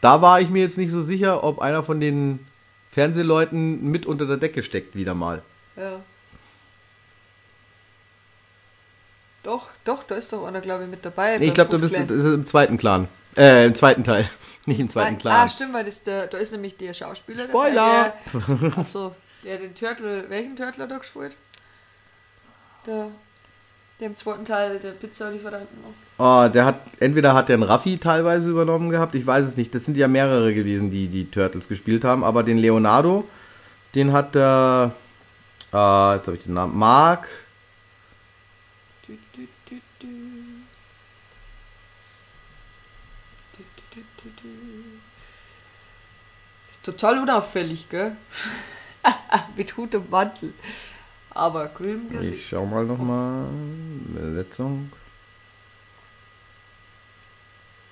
da 0.01 0.21
war 0.21 0.41
ich 0.41 0.49
mir 0.49 0.62
jetzt 0.62 0.77
nicht 0.77 0.91
so 0.91 1.01
sicher, 1.01 1.43
ob 1.43 1.60
einer 1.60 1.83
von 1.83 2.01
den 2.01 2.45
Fernsehleuten 2.91 3.89
mit 3.89 4.05
unter 4.05 4.25
der 4.25 4.38
Decke 4.38 4.62
steckt, 4.62 4.93
wieder 4.95 5.13
mal. 5.13 5.41
Ja. 5.77 6.01
Doch, 9.43 9.69
doch, 9.86 10.03
da 10.03 10.15
ist 10.15 10.33
doch 10.33 10.45
einer, 10.45 10.60
glaube 10.60 10.83
ich, 10.83 10.89
mit 10.89 11.05
dabei. 11.05 11.38
Nee, 11.38 11.45
ich 11.47 11.53
glaube, 11.53 11.69
du 11.71 11.79
bist 11.79 11.95
das 11.95 12.10
ist 12.12 12.25
im 12.33 12.45
zweiten 12.45 12.77
Clan. 12.77 13.07
Äh, 13.38 13.67
im 13.67 13.75
zweiten 13.75 14.03
Teil. 14.03 14.29
Nicht 14.65 14.81
im 14.81 14.89
zweiten 14.89 15.17
Clan. 15.17 15.33
Ah, 15.33 15.47
stimmt, 15.47 15.73
weil 15.73 15.86
das 15.86 16.03
der, 16.03 16.27
da 16.27 16.38
ist 16.39 16.51
nämlich 16.51 16.75
der 16.75 16.93
Schauspieler. 16.93 17.45
Spoiler! 17.45 18.13
Dabei, 18.33 18.55
der, 18.60 18.73
ach 18.77 18.86
so, 18.86 19.15
der 19.45 19.60
den 19.60 19.73
Turtle, 19.73 20.25
welchen 20.27 20.57
Turtle 20.57 20.83
hat 20.83 20.91
er 20.91 20.99
gespielt? 20.99 21.38
Der, 22.86 23.12
der 23.99 24.07
im 24.07 24.15
zweiten 24.15 24.45
Teil 24.45 24.79
der 24.79 24.91
Pizzalieferanten 24.91 25.81
noch. 25.81 25.93
Oh, 26.19 26.47
der 26.49 26.65
hat, 26.65 26.81
entweder 26.99 27.33
hat 27.33 27.49
der 27.49 27.55
einen 27.55 27.63
Raffi 27.63 27.97
teilweise 27.97 28.49
übernommen 28.49 28.89
gehabt, 28.89 29.15
ich 29.15 29.25
weiß 29.25 29.45
es 29.45 29.57
nicht. 29.57 29.73
Das 29.73 29.86
sind 29.86 29.97
ja 29.97 30.07
mehrere 30.07 30.53
gewesen, 30.53 30.91
die 30.91 31.07
die 31.07 31.29
Turtles 31.29 31.67
gespielt 31.67 32.03
haben, 32.03 32.23
aber 32.23 32.43
den 32.43 32.57
Leonardo, 32.57 33.27
den 33.95 34.13
hat 34.13 34.36
der, 34.36 34.91
äh, 35.73 36.15
jetzt 36.15 36.27
habe 36.27 36.38
ich 36.38 36.43
den 36.43 36.53
Namen, 36.53 36.77
Mark. 36.77 37.27
Ist 46.69 46.86
total 46.86 47.19
unauffällig, 47.19 47.89
gell? 47.89 48.15
Mit 49.55 49.75
Hut 49.77 49.95
und 49.95 50.10
Mantel. 50.12 50.53
Aber 51.38 51.67
grün 51.67 52.08
im 52.08 52.13
ich 52.13 52.17
Gesicht. 52.17 52.50
schau 52.50 52.65
mal 52.65 52.84
nochmal, 52.84 53.45
Besetzung. 54.08 54.91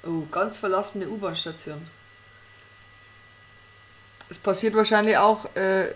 Oh, 0.04 0.24
ganz 0.32 0.58
verlassene 0.58 1.08
U-Bahn-Station. 1.08 1.88
Es 4.30 4.40
passiert 4.40 4.74
wahrscheinlich 4.74 5.16
auch 5.18 5.46
äh, 5.56 5.94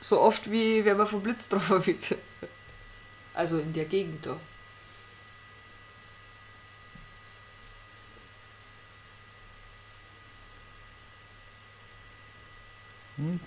so 0.00 0.20
oft, 0.20 0.50
wie 0.50 0.82
wenn 0.86 0.96
man 0.96 1.06
vom 1.06 1.22
Blitz 1.22 1.50
drauf 1.50 1.86
wird. 1.86 2.16
Also 3.34 3.58
in 3.58 3.74
der 3.74 3.84
Gegend 3.84 4.24
da. 4.24 4.40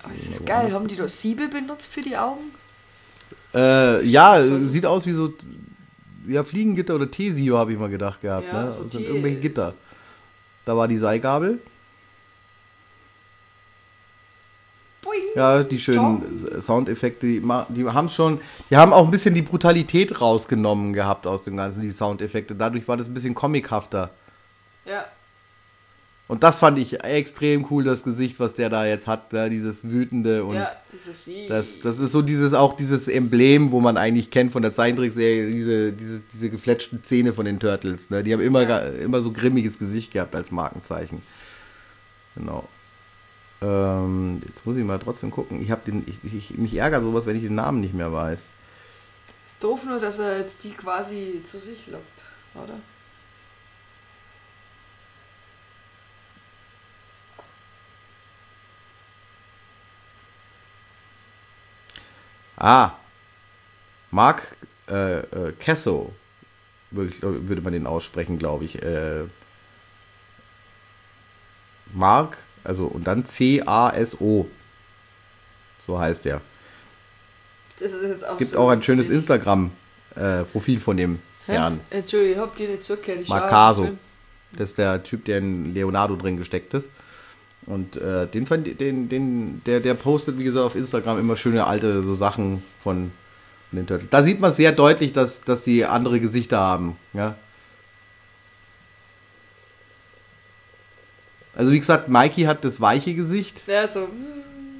Aber 0.03 0.13
es 0.13 0.27
ist 0.27 0.45
geil. 0.45 0.71
Haben 0.71 0.87
die 0.87 0.95
da 0.95 1.07
Siebe 1.09 1.47
benutzt 1.47 1.87
für 1.87 2.01
die 2.01 2.15
Augen? 2.15 2.62
Äh, 3.53 4.03
ja, 4.05 4.43
So, 4.43 4.65
sieht 4.65 4.85
aus 4.85 5.05
wie 5.05 5.13
so, 5.13 5.33
ja, 6.27 6.43
Fliegengitter 6.43 6.95
oder 6.95 7.09
Tesio 7.09 7.57
habe 7.57 7.73
ich 7.73 7.79
mal 7.79 7.89
gedacht 7.89 8.21
gehabt, 8.21 8.47
Ja, 8.51 8.63
ne? 8.63 8.71
so 8.71 8.83
Das 8.83 8.93
sind 8.93 9.05
irgendwelche 9.05 9.39
Gitter. 9.41 9.73
Da 10.65 10.75
war 10.77 10.87
die 10.87 10.97
Seilgabel. 10.97 11.59
Boing. 15.01 15.19
Ja, 15.35 15.63
die 15.63 15.79
schönen 15.79 16.23
Soundeffekte, 16.61 17.27
die, 17.27 17.41
die 17.69 17.85
haben 17.85 18.09
schon, 18.09 18.39
die 18.69 18.77
haben 18.77 18.93
auch 18.93 19.03
ein 19.03 19.11
bisschen 19.11 19.35
die 19.35 19.41
Brutalität 19.41 20.21
rausgenommen 20.21 20.93
gehabt 20.93 21.27
aus 21.27 21.43
dem 21.43 21.57
Ganzen, 21.57 21.81
die 21.81 21.91
Soundeffekte. 21.91 22.55
Dadurch 22.55 22.87
war 22.87 22.95
das 22.95 23.07
ein 23.07 23.13
bisschen 23.13 23.35
comichafter. 23.35 24.11
Ja. 24.85 25.05
Und 26.27 26.41
das 26.43 26.59
fand 26.59 26.79
ich 26.79 27.03
extrem 27.03 27.67
cool, 27.69 27.83
das 27.83 28.03
Gesicht, 28.03 28.39
was 28.39 28.53
der 28.53 28.69
da 28.69 28.85
jetzt 28.85 29.07
hat, 29.07 29.33
ne? 29.33 29.49
dieses 29.49 29.83
wütende 29.83 30.45
und 30.45 30.55
ja, 30.55 30.71
dieses 30.93 31.29
das, 31.49 31.81
das 31.81 31.99
ist 31.99 32.13
so 32.13 32.21
dieses, 32.21 32.53
auch 32.53 32.77
dieses 32.77 33.09
Emblem, 33.09 33.71
wo 33.71 33.81
man 33.81 33.97
eigentlich 33.97 34.31
kennt 34.31 34.53
von 34.53 34.61
der 34.61 34.71
Zeichentrickserie, 34.71 35.51
diese, 35.51 35.91
diese, 35.91 36.21
diese 36.33 36.49
gefletschten 36.49 37.03
Zähne 37.03 37.33
von 37.33 37.45
den 37.45 37.59
Turtles, 37.59 38.09
ne? 38.09 38.23
Die 38.23 38.33
haben 38.33 38.41
immer, 38.41 38.61
Ja. 38.63 38.79
immer 38.79 39.21
so 39.21 39.33
grimmiges 39.33 39.77
Gesicht 39.79 40.13
gehabt 40.13 40.33
als 40.33 40.49
Markenzeichen. 40.49 41.21
Genau. 42.35 42.67
Ähm, 43.61 44.39
jetzt 44.47 44.65
muss 44.65 44.77
ich 44.77 44.83
mal 44.83 44.99
trotzdem 44.99 45.29
gucken. 45.29 45.61
Ich 45.61 45.71
habe 45.71 45.81
den, 45.85 46.03
ich, 46.07 46.33
ich, 46.33 46.57
mich 46.57 46.75
ärgert 46.75 47.03
sowas, 47.03 47.25
wenn 47.25 47.35
ich 47.35 47.43
den 47.43 47.55
Namen 47.55 47.81
nicht 47.81 47.93
mehr 47.93 48.11
weiß. 48.11 48.49
Ist 49.45 49.63
doof 49.63 49.85
nur, 49.85 49.99
dass 49.99 50.19
er 50.19 50.39
jetzt 50.39 50.63
die 50.63 50.71
quasi 50.71 51.41
zu 51.43 51.59
sich 51.59 51.87
lockt, 51.87 52.23
oder? 52.55 52.75
Ah, 62.63 62.93
Mark 64.09 64.55
äh, 64.89 65.19
äh, 65.19 65.51
Casso, 65.59 66.13
würde, 66.91 67.61
man 67.61 67.73
den 67.73 67.85
aussprechen, 67.85 68.39
glaube 68.39 68.63
ich. 68.63 68.81
Äh, 68.81 69.25
Mark, 71.91 72.37
also 72.63 72.85
und 72.85 73.05
dann 73.05 73.25
C-A-S-O. 73.25 74.47
So 75.85 75.99
heißt 75.99 76.25
er. 76.25 76.39
Das 77.79 77.91
ist 77.91 78.09
jetzt 78.09 78.25
auch 78.25 78.37
Gibt 78.37 78.51
so 78.51 78.59
auch 78.59 78.69
ein 78.69 78.81
schönes. 78.81 79.09
Instagram-Profil 79.09 80.79
von 80.79 80.95
dem 80.95 81.19
Herrn. 81.45 81.81
Entschuldigung, 81.89 82.35
ich 82.35 82.39
hab 82.39 82.55
die 82.55 82.67
nicht 82.67 82.85
schaue 82.85 83.27
Marcaso. 83.27 83.97
Das 84.53 84.69
ist 84.69 84.77
der 84.77 85.03
Typ, 85.03 85.25
der 85.25 85.39
in 85.39 85.73
Leonardo 85.73 86.15
drin 86.15 86.37
gesteckt 86.37 86.73
ist. 86.73 86.89
Und 87.65 87.95
äh, 87.95 88.27
den, 88.27 88.45
fand, 88.45 88.79
den, 88.79 89.07
den, 89.09 89.61
der, 89.65 89.79
der 89.79 89.93
postet, 89.93 90.37
wie 90.37 90.43
gesagt, 90.43 90.65
auf 90.65 90.75
Instagram 90.75 91.19
immer 91.19 91.37
schöne 91.37 91.65
alte 91.65 92.03
so 92.03 92.13
Sachen 92.13 92.61
von, 92.83 93.11
von 93.69 93.77
den 93.77 93.87
Turtles. 93.87 94.09
Da 94.09 94.23
sieht 94.23 94.39
man 94.39 94.51
sehr 94.51 94.73
deutlich, 94.73 95.13
dass, 95.13 95.41
dass 95.41 95.63
die 95.63 95.85
andere 95.85 96.19
Gesichter 96.19 96.59
haben. 96.59 96.97
Ja? 97.13 97.35
Also 101.55 101.71
wie 101.71 101.79
gesagt, 101.79 102.09
Mikey 102.09 102.43
hat 102.43 102.65
das 102.65 102.81
weiche 102.81 103.13
Gesicht. 103.13 103.61
Ja, 103.67 103.87
so. 103.87 104.07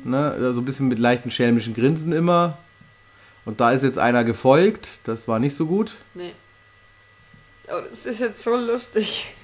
Ne? 0.04 0.54
So 0.54 0.60
ein 0.60 0.65
bisschen 0.65 0.88
mit 0.88 1.00
leichten 1.00 1.32
schelmischen 1.32 1.74
Grinsen 1.74 2.12
immer. 2.12 2.58
Und 3.46 3.60
da 3.60 3.72
ist 3.72 3.84
jetzt 3.84 4.00
einer 4.00 4.24
gefolgt. 4.24 4.88
Das 5.04 5.28
war 5.28 5.39
nicht 5.39 5.56
so 5.56 5.67
gut. 5.67 5.96
Nee. 6.13 6.34
Aber 7.67 7.82
das 7.82 8.06
ist 8.06 8.19
jetzt 8.19 8.43
so 8.43 8.56
lustig. 8.56 9.36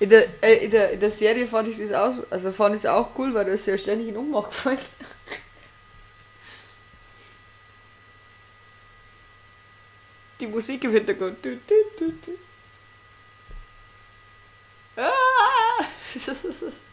In 0.00 0.08
der, 0.08 0.26
äh, 0.42 0.64
in 0.64 0.70
der, 0.70 0.92
in 0.92 1.00
der 1.00 1.10
Serie 1.10 1.46
fand 1.46 1.68
ich 1.68 1.78
das 1.78 1.92
auch, 1.92 2.24
also 2.30 2.52
fand 2.52 2.74
ich 2.74 2.82
es 2.82 2.86
auch 2.86 3.10
cool, 3.18 3.34
weil 3.34 3.44
da 3.44 3.52
ist 3.52 3.66
ja 3.66 3.76
ständig 3.76 4.08
ein 4.08 4.16
Ummach 4.16 4.48
gefallen. 4.48 4.78
Die 10.40 10.46
Musik 10.46 10.84
im 10.84 10.92
Hintergrund. 10.92 11.44
Du, 11.44 11.56
du, 11.56 11.74
du, 11.98 12.12
du. 12.12 12.38
Ah! 14.96 15.84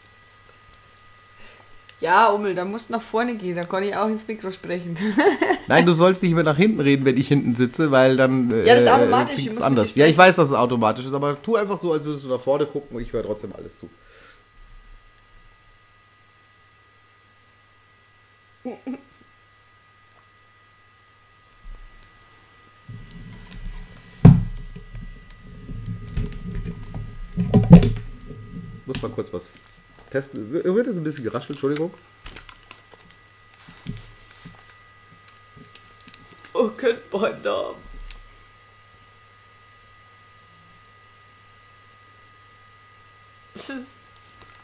Ja, 2.00 2.28
Ummel, 2.28 2.54
da 2.54 2.66
musst 2.66 2.90
du 2.90 2.92
nach 2.92 3.00
vorne 3.00 3.36
gehen, 3.36 3.56
dann 3.56 3.68
kann 3.68 3.82
ich 3.82 3.96
auch 3.96 4.08
ins 4.08 4.26
Mikro 4.28 4.52
sprechen. 4.52 4.94
Nein, 5.66 5.86
du 5.86 5.94
sollst 5.94 6.22
nicht 6.22 6.34
mehr 6.34 6.44
nach 6.44 6.56
hinten 6.56 6.80
reden, 6.80 7.06
wenn 7.06 7.16
ich 7.16 7.28
hinten 7.28 7.54
sitze, 7.54 7.90
weil 7.90 8.18
dann 8.18 8.50
äh, 8.50 8.66
Ja, 8.66 8.74
das 8.74 8.84
ist 8.84 8.90
äh, 8.90 8.92
automatisch, 8.92 9.36
klingt's 9.36 9.58
ich 9.60 9.64
anders. 9.64 9.94
Ja, 9.94 10.06
ich 10.06 10.16
weiß, 10.16 10.36
dass 10.36 10.50
es 10.50 10.54
automatisch 10.54 11.06
ist, 11.06 11.14
aber 11.14 11.40
tu 11.40 11.56
einfach 11.56 11.78
so, 11.78 11.94
als 11.94 12.04
würdest 12.04 12.24
du 12.26 12.28
nach 12.28 12.40
vorne 12.40 12.66
gucken 12.66 12.96
und 12.96 13.02
ich 13.02 13.12
höre 13.12 13.24
trotzdem 13.24 13.52
alles 13.56 13.78
zu. 13.78 13.88
Muss 28.84 29.00
mal 29.00 29.10
kurz 29.12 29.32
was 29.32 29.54
testen. 30.10 30.52
Wird 30.52 30.86
es 30.86 30.96
ein 30.96 31.04
bisschen 31.04 31.24
geraschelt, 31.24 31.50
Entschuldigung. 31.50 31.92
Oh, 36.52 36.68
könnt 36.68 37.12
meinen 37.12 37.42
Namen. 37.42 37.86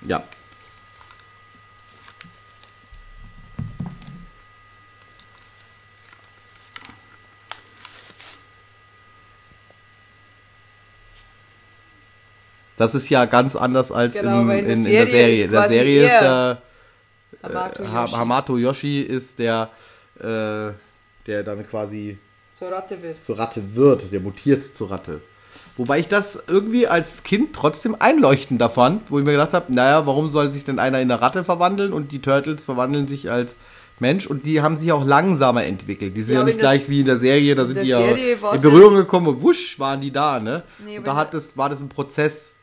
Ja. 0.02 0.26
Das 12.82 12.96
ist 12.96 13.08
ja 13.10 13.26
ganz 13.26 13.54
anders 13.54 13.92
als 13.92 14.16
Genau, 14.16 14.40
im, 14.40 14.50
in, 14.50 14.66
in 14.66 14.70
in, 14.70 14.84
der 14.84 15.06
Serie 15.06 15.44
In 15.44 15.52
der 15.52 15.68
Serie 15.68 16.04
ist 16.04 16.10
er 16.10 16.62
der 17.42 17.50
Hamato 17.54 17.82
äh, 17.82 17.86
Yoshi. 17.86 18.12
Hamato 18.16 18.56
Yoshi 18.58 19.00
ist 19.02 19.38
der, 19.38 19.70
äh, 20.18 20.72
der 21.26 21.42
dann 21.44 21.64
quasi 21.64 22.18
So 22.52 22.66
Ratte 22.68 23.00
wird. 23.00 23.22
zur 23.22 23.38
Ratte 23.38 23.76
wird, 23.76 24.10
der 24.10 24.18
mutiert 24.18 24.74
zur 24.74 24.90
Ratte. 24.90 25.20
Wobei 25.76 26.00
ich 26.00 26.08
das 26.08 26.42
irgendwie 26.48 26.88
als 26.88 27.22
Kind 27.22 27.54
trotzdem 27.54 27.94
einleuchtender 28.00 28.68
fand, 28.68 29.08
wo 29.12 29.20
ich 29.20 29.24
mir 29.24 29.30
gedacht 29.32 29.54
habe, 29.54 29.72
naja, 29.72 30.04
warum 30.06 30.28
soll 30.28 30.50
sich 30.50 30.64
denn 30.64 30.80
einer 30.80 31.00
in 31.00 31.10
eine 31.10 31.22
Ratte 31.22 31.44
verwandeln 31.44 31.92
und 31.92 32.10
die 32.10 32.20
Turtles 32.20 32.64
verwandeln 32.64 33.06
sich 33.06 33.30
als 33.30 33.56
Mensch 34.00 34.26
und 34.26 34.44
die 34.44 34.60
haben 34.60 34.76
sich 34.76 34.90
auch 34.90 35.06
langsamer 35.06 35.64
entwickelt. 35.64 36.16
Die 36.16 36.22
sind 36.22 36.34
Ja, 36.34 36.40
ja, 36.40 36.46
nicht 36.46 36.58
gleich 36.58 36.88
wie 36.90 37.00
in 37.00 37.06
der 37.06 37.18
Serie, 37.18 37.54
da 37.54 37.64
sind 37.64 37.80
die 37.80 37.88
ja 37.90 38.00
in 38.00 38.60
Berührung 38.60 38.96
gekommen 38.96 39.28
und 39.28 39.40
wusch 39.42 39.78
waren 39.78 40.00
die 40.00 40.10
da, 40.10 40.40
ne? 40.40 40.64
Nee, 40.84 40.98
und 40.98 41.06
da 41.06 41.14
hat 41.14 41.32
das, 41.32 41.56
war 41.56 41.68
das 41.68 41.80
ein 41.80 41.88
Prozess. 41.88 42.54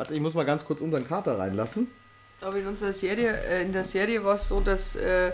Warte, 0.00 0.14
ich 0.14 0.20
muss 0.20 0.32
mal 0.32 0.46
ganz 0.46 0.64
kurz 0.64 0.80
unseren 0.80 1.06
Kater 1.06 1.38
reinlassen. 1.38 1.86
Aber 2.40 2.56
in 2.56 2.66
unserer 2.66 2.94
Serie, 2.94 3.38
äh, 3.38 3.64
in 3.64 3.70
der 3.70 3.84
Serie 3.84 4.24
war 4.24 4.36
es 4.36 4.48
so, 4.48 4.60
dass 4.60 4.96
äh, 4.96 5.32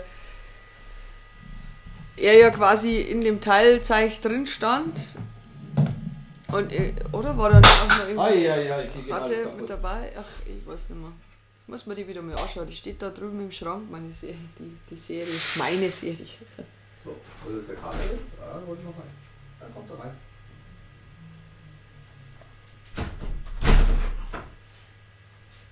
er 2.17 2.37
ja 2.37 2.49
quasi 2.49 2.97
in 2.97 3.21
dem 3.21 3.39
Teilzeich 3.39 4.19
drin 4.19 4.45
stand. 4.45 5.15
Und, 6.51 6.73
äh, 6.73 6.93
oder 7.13 7.37
war 7.37 7.51
da 7.51 7.61
nicht 7.61 7.81
auch 7.81 8.13
noch 8.13 8.29
ich 8.29 8.45
krieg 8.91 9.09
Ratte 9.09 9.53
mit 9.57 9.69
dabei? 9.69 10.11
Ach, 10.17 10.25
ich 10.45 10.67
weiß 10.67 10.89
nicht 10.89 10.99
mehr. 10.99 11.13
Muss 11.67 11.85
man 11.85 11.95
die 11.95 12.05
wieder 12.05 12.21
mal 12.21 12.35
anschauen. 12.35 12.67
Die 12.67 12.75
steht 12.75 13.01
da 13.01 13.09
drüben 13.09 13.39
im 13.39 13.51
Schrank, 13.53 13.89
meine 13.89 14.11
Serie, 14.11 14.35
die, 14.59 14.77
die 14.89 14.99
Serie. 14.99 15.33
Meine 15.55 15.89
Serie. 15.89 16.27
So, 17.05 17.15
wo 17.45 17.57
ist 17.57 17.69
der 17.69 17.77
Kater? 17.77 17.99
Ja, 18.03 18.61
hol 18.67 18.77
ich 18.77 18.83
noch 18.83 18.97
rein. 18.97 19.15
Dann 19.61 19.73
kommt 19.73 19.89
er 19.91 19.99
rein. 20.03 20.11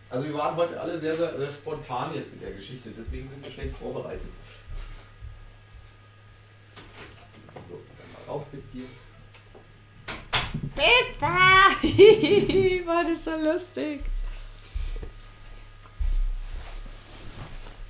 Also 0.09 0.27
wir 0.27 0.33
waren 0.35 0.55
heute 0.55 0.79
alle 0.79 0.99
sehr, 0.99 1.15
sehr, 1.15 1.37
sehr 1.37 1.51
spontan 1.51 2.13
jetzt 2.15 2.31
mit 2.33 2.43
der 2.43 2.51
Geschichte, 2.51 2.89
deswegen 2.97 3.27
sind 3.27 3.43
wir 3.43 3.51
schlecht 3.51 3.75
vorbereitet. 3.75 4.21
So, 7.69 7.79
dann 7.97 8.11
mal 8.13 8.31
raus 8.31 8.45
mit 8.51 8.63
dir. 8.73 8.85
Bitte! 10.75 11.25
War 12.85 13.03
das 13.03 13.25
so 13.25 13.31
lustig. 13.31 14.01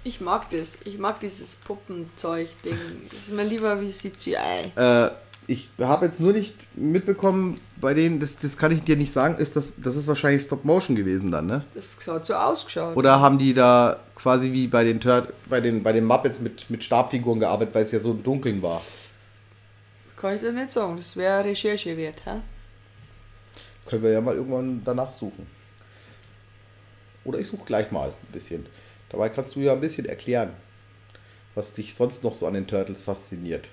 Ich 0.04 0.22
mag 0.22 0.50
das. 0.52 0.78
Ich 0.86 1.00
mag 1.00 1.20
dieses 1.20 1.56
Puppenzeug-Ding. 1.56 3.10
Das 3.10 3.20
ist 3.20 3.32
mir 3.32 3.44
lieber 3.44 3.82
wie 3.82 3.90
CGI. 3.90 4.72
Äh, 4.76 5.10
ich 5.48 5.70
habe 5.80 6.08
jetzt 6.08 6.20
nur 6.20 6.34
nicht 6.34 6.68
mitbekommen, 6.76 7.60
bei 7.80 7.94
denen, 7.94 8.20
das, 8.20 8.38
das 8.38 8.58
kann 8.58 8.72
ich 8.72 8.84
dir 8.84 8.96
nicht 8.96 9.12
sagen, 9.12 9.38
ist 9.38 9.56
das, 9.56 9.74
das 9.78 9.96
ist 9.96 10.08
wahrscheinlich 10.08 10.44
Stop 10.44 10.66
Motion 10.66 10.96
gewesen 10.96 11.32
dann, 11.32 11.46
ne? 11.46 11.64
Das 11.74 11.98
hat 12.08 12.26
so 12.26 12.34
ausgeschaut. 12.34 12.98
Oder 12.98 13.20
haben 13.20 13.38
die 13.38 13.54
da 13.54 14.00
quasi 14.16 14.52
wie 14.52 14.68
bei 14.68 14.84
den 14.84 15.00
Tur 15.00 15.28
bei 15.48 15.62
den, 15.62 15.84
bei 15.84 15.94
den 15.94 16.06
Muppets 16.06 16.40
mit, 16.40 16.70
mit 16.70 16.84
Stabfiguren 16.84 17.40
gearbeitet, 17.40 17.76
weil 17.76 17.84
es 17.84 17.92
ja 17.92 18.00
so 18.00 18.12
im 18.12 18.24
Dunkeln 18.24 18.62
war? 18.62 18.82
Kann 20.18 20.36
ich 20.36 20.42
dir 20.42 20.52
nicht 20.52 20.72
sagen. 20.72 20.98
Das 20.98 21.16
wäre 21.16 21.44
Recherche 21.44 21.96
wert, 21.96 22.26
hä? 22.26 22.42
Können 23.86 24.02
wir 24.02 24.12
ja 24.12 24.22
mal 24.22 24.36
irgendwann 24.36 24.82
danach 24.84 25.12
suchen. 25.12 25.46
Oder 27.24 27.40
ich 27.40 27.48
suche 27.48 27.66
gleich 27.66 27.92
mal 27.92 28.10
ein 28.10 28.32
bisschen. 28.32 28.66
Dabei 29.10 29.30
kannst 29.30 29.56
du 29.56 29.60
ja 29.60 29.74
ein 29.74 29.82
bisschen 29.82 30.06
erklären, 30.06 30.52
was 31.54 31.74
dich 31.74 31.94
sonst 31.94 32.24
noch 32.24 32.34
so 32.34 32.48
an 32.48 32.56
den 32.56 32.66
Turtles 32.66 33.04
fasziniert. 33.04 33.68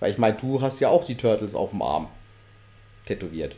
Weil 0.00 0.12
ich 0.12 0.18
meine, 0.18 0.36
du 0.36 0.60
hast 0.60 0.80
ja 0.80 0.88
auch 0.88 1.04
die 1.04 1.16
Turtles 1.16 1.54
auf 1.54 1.70
dem 1.70 1.82
Arm 1.82 2.08
tätowiert. 3.06 3.56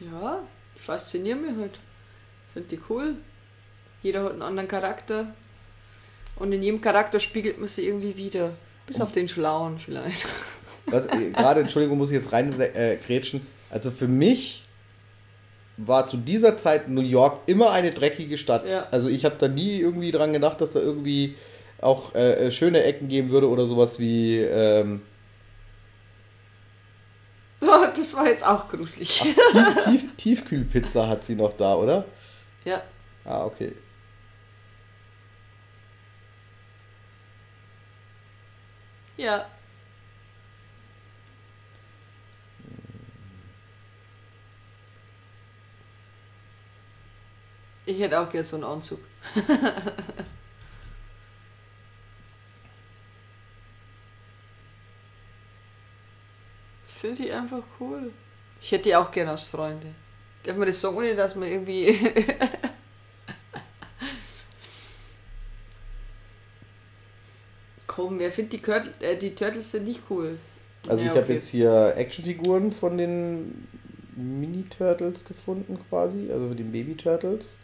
Ja, 0.00 0.40
die 0.74 0.80
faszinieren 0.80 1.42
mich 1.42 1.56
halt. 1.56 1.78
Finde 2.52 2.68
die 2.68 2.80
cool. 2.88 3.16
Jeder 4.02 4.24
hat 4.24 4.32
einen 4.32 4.42
anderen 4.42 4.68
Charakter. 4.68 5.34
Und 6.36 6.52
in 6.52 6.62
jedem 6.62 6.80
Charakter 6.80 7.20
spiegelt 7.20 7.58
man 7.58 7.68
sich 7.68 7.86
irgendwie 7.86 8.16
wieder. 8.16 8.52
Bis 8.86 9.00
auf 9.00 9.12
den 9.12 9.28
Schlauen 9.28 9.78
vielleicht. 9.78 10.26
Was, 10.86 11.06
äh, 11.06 11.30
gerade, 11.30 11.60
Entschuldigung, 11.60 11.98
muss 11.98 12.10
ich 12.10 12.16
jetzt 12.16 12.32
rein 12.32 12.58
äh, 12.60 12.96
grätschen. 12.96 13.46
Also 13.70 13.90
für 13.90 14.08
mich 14.08 14.64
war 15.76 16.04
zu 16.04 16.16
dieser 16.16 16.56
Zeit 16.56 16.88
New 16.88 17.02
York 17.02 17.40
immer 17.46 17.70
eine 17.70 17.90
dreckige 17.90 18.36
Stadt. 18.38 18.68
Ja. 18.68 18.86
Also 18.90 19.08
ich 19.08 19.24
habe 19.24 19.36
da 19.38 19.48
nie 19.48 19.78
irgendwie 19.78 20.10
dran 20.10 20.32
gedacht, 20.32 20.60
dass 20.60 20.72
da 20.72 20.80
irgendwie 20.80 21.36
auch 21.80 22.14
äh, 22.14 22.46
äh, 22.46 22.50
schöne 22.50 22.82
Ecken 22.82 23.08
geben 23.08 23.30
würde 23.30 23.48
oder 23.48 23.66
sowas 23.66 23.98
wie 23.98 24.38
ähm, 24.38 25.02
So, 27.62 27.68
das 27.94 28.12
war 28.16 28.26
jetzt 28.26 28.44
auch 28.44 28.68
gruselig. 28.68 29.20
Tief, 29.20 29.36
Tief, 29.84 30.16
Tiefkühlpizza 30.16 31.06
hat 31.06 31.22
sie 31.22 31.36
noch 31.36 31.52
da, 31.52 31.76
oder? 31.76 32.04
Ja. 32.64 32.82
Ah, 33.24 33.44
okay. 33.44 33.76
Ja. 39.16 39.46
Ich 47.86 48.00
hätte 48.00 48.18
auch 48.18 48.28
gerne 48.28 48.44
so 48.44 48.56
einen 48.56 48.64
Anzug. 48.64 48.98
Finde 57.02 57.24
ich 57.24 57.32
einfach 57.32 57.64
cool. 57.80 58.12
Ich 58.60 58.70
hätte 58.70 58.84
die 58.84 58.94
auch 58.94 59.10
gerne 59.10 59.32
als 59.32 59.42
Freunde. 59.42 59.88
Darf 60.44 60.56
man 60.56 60.68
das 60.68 60.80
sagen, 60.80 60.96
ohne 60.96 61.16
dass 61.16 61.34
man 61.34 61.48
irgendwie. 61.48 61.88
Komm, 67.86 68.18
wer 68.18 68.32
findet 68.32 68.52
die, 68.54 68.58
Kurt- 68.62 69.02
äh, 69.02 69.16
die 69.16 69.34
Turtles 69.34 69.72
denn 69.72 69.84
nicht 69.84 70.02
cool? 70.10 70.38
Also 70.88 71.02
Ja, 71.04 71.10
ich 71.10 71.16
habe 71.16 71.24
okay. 71.24 71.34
jetzt 71.34 71.48
hier 71.48 71.94
Actionfiguren 71.96 72.72
von 72.72 72.96
den 72.98 73.68
Mini-Turtles 74.16 75.24
gefunden 75.24 75.78
quasi, 75.88 76.30
also 76.32 76.48
für 76.48 76.54
den 76.56 76.72
Baby-Turtles. 76.72 77.56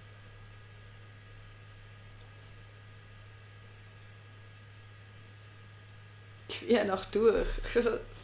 Quer 6.48 6.85
noch 6.85 7.05
durch. 7.07 7.46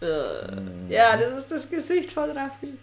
ja, 0.00 1.16
das 1.16 1.38
ist 1.38 1.50
das 1.50 1.70
Gesicht 1.70 2.12
von 2.12 2.30
Raffi. 2.30 2.78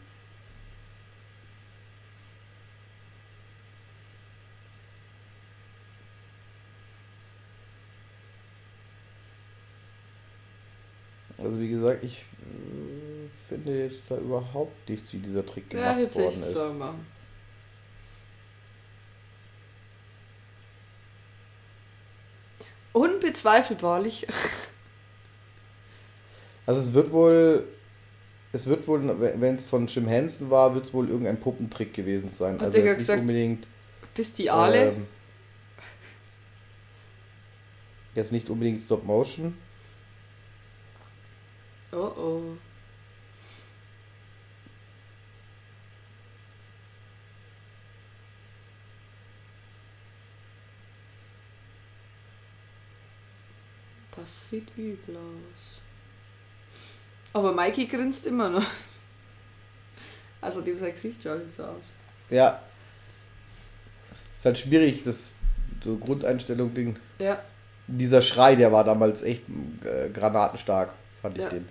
Also 11.38 11.60
wie 11.60 11.70
gesagt, 11.70 12.04
ich 12.04 12.18
äh, 12.42 13.30
finde 13.48 13.84
jetzt 13.84 14.10
da 14.10 14.18
überhaupt 14.18 14.90
nichts, 14.90 15.14
wie 15.14 15.20
dieser 15.20 15.46
Trick 15.46 15.72
Ja, 15.72 15.80
gemacht 15.94 16.00
jetzt 16.00 16.18
worden 16.18 16.34
ist. 16.34 16.54
so 16.54 16.74
machen. 16.74 17.06
Unbezweifelbarlich. 22.94 24.26
Also 26.68 26.82
es 26.82 26.94
wird 26.94 27.12
wohl, 27.14 27.66
es 28.52 28.68
wird 28.68 28.86
wohl, 28.88 29.02
wenn 29.40 29.56
es 29.56 29.66
von 29.66 29.88
Jim 29.88 30.06
Henson 30.06 30.50
war, 30.50 30.76
wird 30.76 30.86
es 30.86 30.94
wohl 30.94 31.10
irgendein 31.10 31.40
Puppentrick 31.40 31.94
gewesen 31.94 32.30
sein. 32.30 32.56
Hat 32.56 32.64
Also 32.64 32.78
jetzt 32.80 32.86
nicht 32.86 32.98
gesagt, 32.98 33.22
unbedingt. 33.22 33.68
Bis 34.14 34.34
die 34.34 34.52
Aale. 34.52 34.90
ähm, 34.90 35.08
jetzt 38.16 38.34
nicht 38.34 38.50
unbedingt 38.50 38.82
Stop 38.82 39.06
Motion. 39.06 39.58
Oh 41.94 42.12
oh. 42.18 42.42
Das 54.12 54.50
sieht 54.50 54.76
übel 54.76 55.16
aus. 55.16 55.82
Aber 57.34 57.54
Mikey 57.54 57.86
grinst 57.86 58.28
immer 58.28 58.50
noch. 58.50 58.64
Also 60.40 60.62
dem 60.62 60.78
sein 60.78 60.92
Gesicht 60.92 61.24
schaut 61.24 61.40
nicht 61.44 61.54
so 61.54 61.64
aus. 61.64 61.84
Ja. 62.30 62.62
Ist 64.36 64.46
halt 64.46 64.60
schwierig, 64.60 65.04
das 65.04 65.32
so 65.84 65.98
Grundeinstellung 65.98 66.74
Ding. 66.76 66.96
Ja, 67.20 67.42
Dieser 67.88 68.22
Schrei, 68.22 68.56
der 68.56 68.72
war 68.72 68.84
damals 68.84 69.24
echt 69.24 69.42
äh, 69.84 70.10
granatenstark, 70.10 70.94
fand 71.24 71.38
ich 71.38 71.44
Ja. 71.44 71.50
den. 71.50 71.68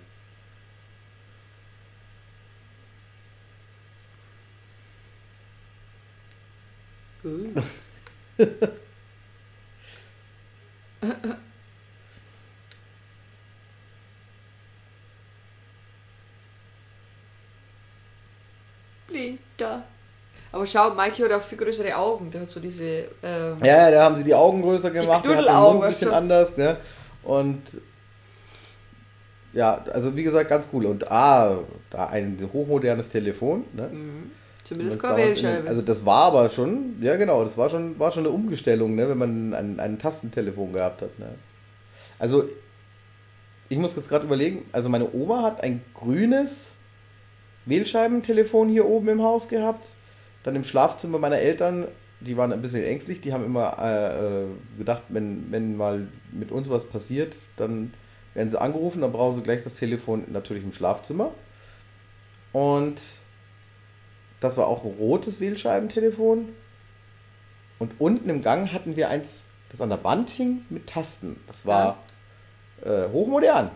Uh. 7.23 7.61
Blinter. 19.07 19.83
Aber 20.57 20.65
schau, 20.65 20.89
Mikey 20.95 21.21
hat 21.21 21.31
auch 21.31 21.41
viel 21.41 21.57
größere 21.57 21.95
Augen. 21.95 22.31
Der 22.31 22.41
hat 22.41 22.49
so 22.49 22.59
diese. 22.59 22.83
Ähm, 23.23 23.57
Ja, 23.63 23.91
da 23.91 24.03
haben 24.03 24.15
sie 24.15 24.23
die 24.23 24.33
Augen 24.33 24.61
größer 24.61 24.89
gemacht, 24.89 25.23
der 25.23 25.37
hat 25.37 25.45
den 25.45 25.53
Mund 25.55 25.83
ein 25.83 25.89
bisschen 25.89 26.11
anders, 26.11 26.57
ne? 26.57 26.77
Und 27.23 27.61
ja, 29.53 29.83
also 29.93 30.15
wie 30.15 30.23
gesagt, 30.23 30.49
ganz 30.49 30.67
cool. 30.73 30.85
Und 30.87 31.11
ah, 31.11 31.59
da 31.89 32.07
ein 32.07 32.37
hochmodernes 32.53 33.09
Telefon, 33.09 33.65
ne? 33.73 33.89
Zumindest 34.63 35.01
in 35.03 35.09
den- 35.09 35.17
Wählscheibe. 35.17 35.67
Also 35.69 35.81
das 35.81 36.05
war 36.05 36.23
aber 36.25 36.49
schon, 36.49 36.95
ja 37.01 37.15
genau, 37.15 37.43
das 37.43 37.57
war 37.57 37.69
schon, 37.69 37.97
war 37.99 38.11
schon 38.11 38.25
eine 38.25 38.33
Umgestellung, 38.33 38.95
ne, 38.95 39.07
wenn 39.07 39.17
man 39.17 39.53
ein, 39.53 39.79
ein 39.79 39.97
Tastentelefon 39.99 40.73
gehabt 40.73 41.01
hat. 41.01 41.17
Ne. 41.19 41.27
Also 42.19 42.45
ich 43.69 43.77
muss 43.77 43.95
jetzt 43.95 44.09
gerade 44.09 44.25
überlegen, 44.25 44.65
also 44.73 44.89
meine 44.89 45.07
Oma 45.13 45.43
hat 45.43 45.63
ein 45.63 45.81
grünes 45.93 46.73
Wählscheibentelefon 47.65 48.69
hier 48.69 48.85
oben 48.85 49.07
im 49.09 49.21
Haus 49.23 49.47
gehabt. 49.47 49.95
Dann 50.47 50.55
im 50.55 50.63
Schlafzimmer 50.63 51.19
meiner 51.19 51.39
Eltern, 51.39 51.89
die 52.21 52.37
waren 52.37 52.53
ein 52.53 52.61
bisschen 52.61 52.81
ängstlich, 52.85 53.19
die 53.19 53.33
haben 53.33 53.43
immer 53.43 53.77
äh, 53.81 54.43
äh, 54.43 54.47
gedacht, 54.77 55.03
wenn, 55.09 55.51
wenn 55.51 55.75
mal 55.75 56.07
mit 56.31 56.53
uns 56.53 56.69
was 56.69 56.85
passiert, 56.85 57.35
dann 57.57 57.93
werden 58.33 58.49
sie 58.49 58.57
angerufen, 58.57 59.01
dann 59.01 59.11
brauchen 59.11 59.35
sie 59.35 59.43
gleich 59.43 59.61
das 59.61 59.73
Telefon 59.73 60.23
natürlich 60.31 60.63
im 60.63 60.71
Schlafzimmer. 60.71 61.31
Und 62.53 63.01
das 64.39 64.55
war 64.55 64.67
auch 64.67 64.85
ein 64.85 64.91
rotes 64.91 65.41
Wählscheibentelefon. 65.41 66.47
Und 67.77 67.99
unten 67.99 68.29
im 68.29 68.41
Gang 68.41 68.71
hatten 68.71 68.95
wir 68.95 69.09
eins, 69.09 69.47
das 69.67 69.81
an 69.81 69.89
der 69.89 70.01
Wand 70.05 70.29
hing 70.29 70.61
mit 70.69 70.87
Tasten. 70.87 71.41
Das 71.47 71.65
war 71.65 71.97
äh, 72.85 73.09
hochmodern. 73.09 73.69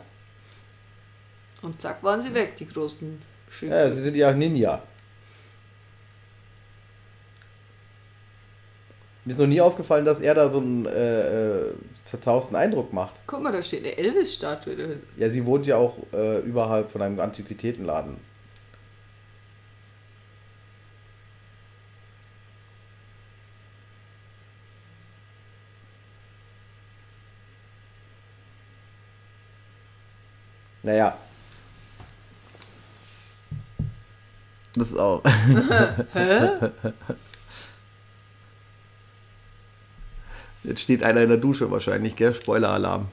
Und 1.63 1.81
zack, 1.81 2.01
waren 2.01 2.21
sie 2.21 2.34
weg, 2.34 2.55
die 2.55 2.69
großen 2.69 3.21
Schüler. 3.49 3.84
Ja, 3.84 3.89
sie 3.89 4.03
sind 4.03 4.15
ja 4.15 4.31
Ninja. 4.31 4.81
Mir 9.23 9.34
ist 9.34 9.39
noch 9.39 9.47
nie 9.47 9.62
aufgefallen, 9.62 10.03
dass 10.03 10.19
er 10.19 10.34
da 10.34 10.49
so 10.49 10.60
einen 10.60 10.88
äh, 10.88 11.67
äh, 11.67 11.73
zerzausten 12.03 12.55
Eindruck 12.55 12.91
macht. 12.91 13.19
Guck 13.27 13.43
mal, 13.43 13.51
da 13.51 13.62
steht 13.62 13.86
eine 13.86 13.95
Elvis-Statue 13.95 14.75
da 14.75 14.84
hinten. 14.84 15.07
Ja, 15.15 15.29
sie 15.29 15.45
wohnt 15.45 15.67
ja 15.67 15.77
auch 15.77 15.97
äh, 16.12 16.39
überhalb 16.39 16.91
von 16.91 17.03
einem 17.03 17.19
Antiquitätenladen. 17.19 18.17
Naja. 30.81 31.15
Das 34.73 34.89
ist 34.89 34.97
auch. 34.97 35.21
Jetzt 40.63 40.82
steht 40.82 41.04
einer 41.04 41.21
in 41.21 41.30
der 41.30 41.38
Dusche 41.38 41.71
wahrscheinlich, 41.71 42.15
gell? 42.15 42.34
Spoiler-Alarm. 42.34 43.08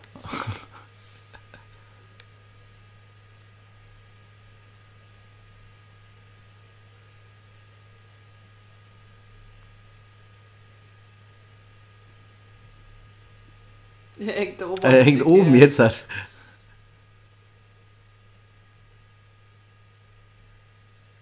Er 14.18 14.32
hängt 14.32 14.62
oben. 14.62 14.82
Er 14.82 15.04
hängt 15.04 15.24
oben 15.24 15.54
jetzt 15.54 15.78
hat. 15.78 16.04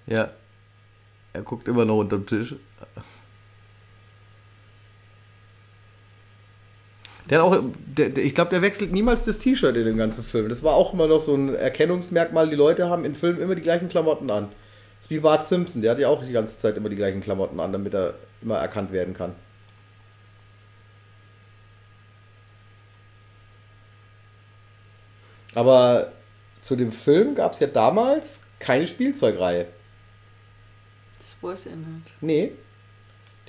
Ja. 0.07 0.31
Er 1.33 1.43
guckt 1.43 1.69
immer 1.69 1.85
noch 1.85 1.99
unterm 1.99 2.27
Tisch. 2.27 2.55
Der 7.29 7.39
hat 7.39 7.47
auch, 7.47 7.59
der, 7.87 8.11
der, 8.11 8.25
ich 8.25 8.35
glaube, 8.35 8.51
der 8.51 8.63
wechselt 8.63 8.93
niemals 8.93 9.25
das 9.25 9.39
T-Shirt 9.39 9.77
in 9.77 9.85
dem 9.85 9.97
ganzen 9.97 10.23
Film. 10.23 10.49
Das 10.49 10.63
war 10.63 10.75
auch 10.75 10.93
immer 10.93 11.09
noch 11.09 11.21
so 11.21 11.35
ein 11.35 11.55
Erkennungsmerkmal. 11.55 12.49
Die 12.49 12.57
Leute 12.57 12.89
haben 12.89 13.05
in 13.05 13.15
Filmen 13.15 13.41
immer 13.41 13.55
die 13.55 13.63
gleichen 13.63 13.89
Klamotten 13.89 14.31
an. 14.31 14.49
Das 14.97 15.07
ist 15.07 15.11
wie 15.11 15.19
Bart 15.19 15.45
Simpson, 15.45 15.83
der 15.83 15.93
hat 15.93 15.99
ja 15.99 16.09
auch 16.09 16.25
die 16.25 16.33
ganze 16.33 16.59
Zeit 16.59 16.77
immer 16.77 16.89
die 16.89 16.97
gleichen 16.97 17.21
Klamotten 17.21 17.59
an, 17.61 17.73
damit 17.73 17.95
er 17.95 18.15
immer 18.43 18.59
erkannt 18.59 18.93
werden 18.93 19.15
kann. 19.15 19.35
Aber 25.55 26.13
zu 26.61 26.77
dem 26.77 26.93
Film 26.93 27.35
gab 27.35 27.55
es 27.55 27.61
ja 27.61 27.67
damals 27.67 28.43
keine 28.59 28.87
Spielzeugreihe. 28.87 29.67
Das 31.19 31.37
weiß 31.41 31.67
ich 31.67 31.77
nicht. 31.77 32.15
Nee. 32.21 32.53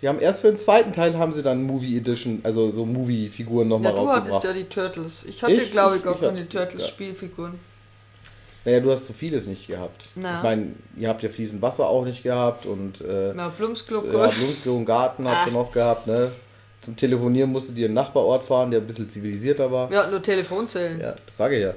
Die 0.01 0.07
haben 0.07 0.19
erst 0.19 0.41
für 0.41 0.47
den 0.49 0.59
zweiten 0.59 0.91
Teil 0.93 1.17
haben 1.17 1.31
sie 1.31 1.41
dann 1.41 1.63
Movie 1.63 1.97
Edition, 1.97 2.41
also 2.43 2.71
so 2.71 2.85
Movie-Figuren 2.85 3.67
Ja, 3.69 3.77
nochmal 3.77 3.93
du 3.95 4.07
hattest 4.09 4.33
rausgebracht. 4.35 4.43
ja 4.43 4.53
die 4.53 4.69
Turtles. 4.69 5.25
Ich 5.25 5.41
hatte, 5.41 5.65
glaube 5.67 5.97
ich, 5.97 6.05
ich 6.05 6.19
keine 6.19 6.39
hatte- 6.41 6.49
Turtles-Spielfiguren. 6.49 7.53
Naja, 8.63 8.79
du 8.81 8.91
hast 8.91 9.07
so 9.07 9.13
vieles 9.13 9.47
nicht 9.47 9.67
gehabt. 9.67 10.07
Na. 10.15 10.37
Ich 10.37 10.43
meine, 10.43 10.67
ihr 10.97 11.07
habt 11.09 11.23
ja 11.23 11.29
fließend 11.29 11.61
Wasser 11.61 11.87
auch 11.87 12.03
nicht 12.05 12.21
gehabt 12.21 12.65
und 12.65 13.01
äh, 13.01 13.31
Na, 13.33 13.47
Blumsklub, 13.47 14.03
ja. 14.13 14.27
Blumenkohl 14.27 14.73
und 14.73 14.85
Garten 14.85 15.27
habt 15.27 15.47
ihr 15.47 15.51
Ah. 15.51 15.53
noch 15.53 15.71
gehabt, 15.71 16.05
ne? 16.05 16.29
Zum 16.81 16.95
Telefonieren 16.95 17.49
musstet 17.51 17.77
ihr 17.77 17.85
in 17.85 17.91
den 17.91 17.95
Nachbarort 17.95 18.43
fahren, 18.45 18.69
der 18.69 18.81
ein 18.81 18.87
bisschen 18.87 19.09
zivilisierter 19.09 19.71
war. 19.71 19.89
Hatten 19.89 20.11
nur 20.11 20.21
Telefonzellen. 20.21 20.99
Ja, 21.01 21.15
das 21.25 21.37
sage 21.37 21.55
ich 21.55 21.63
ja. 21.63 21.73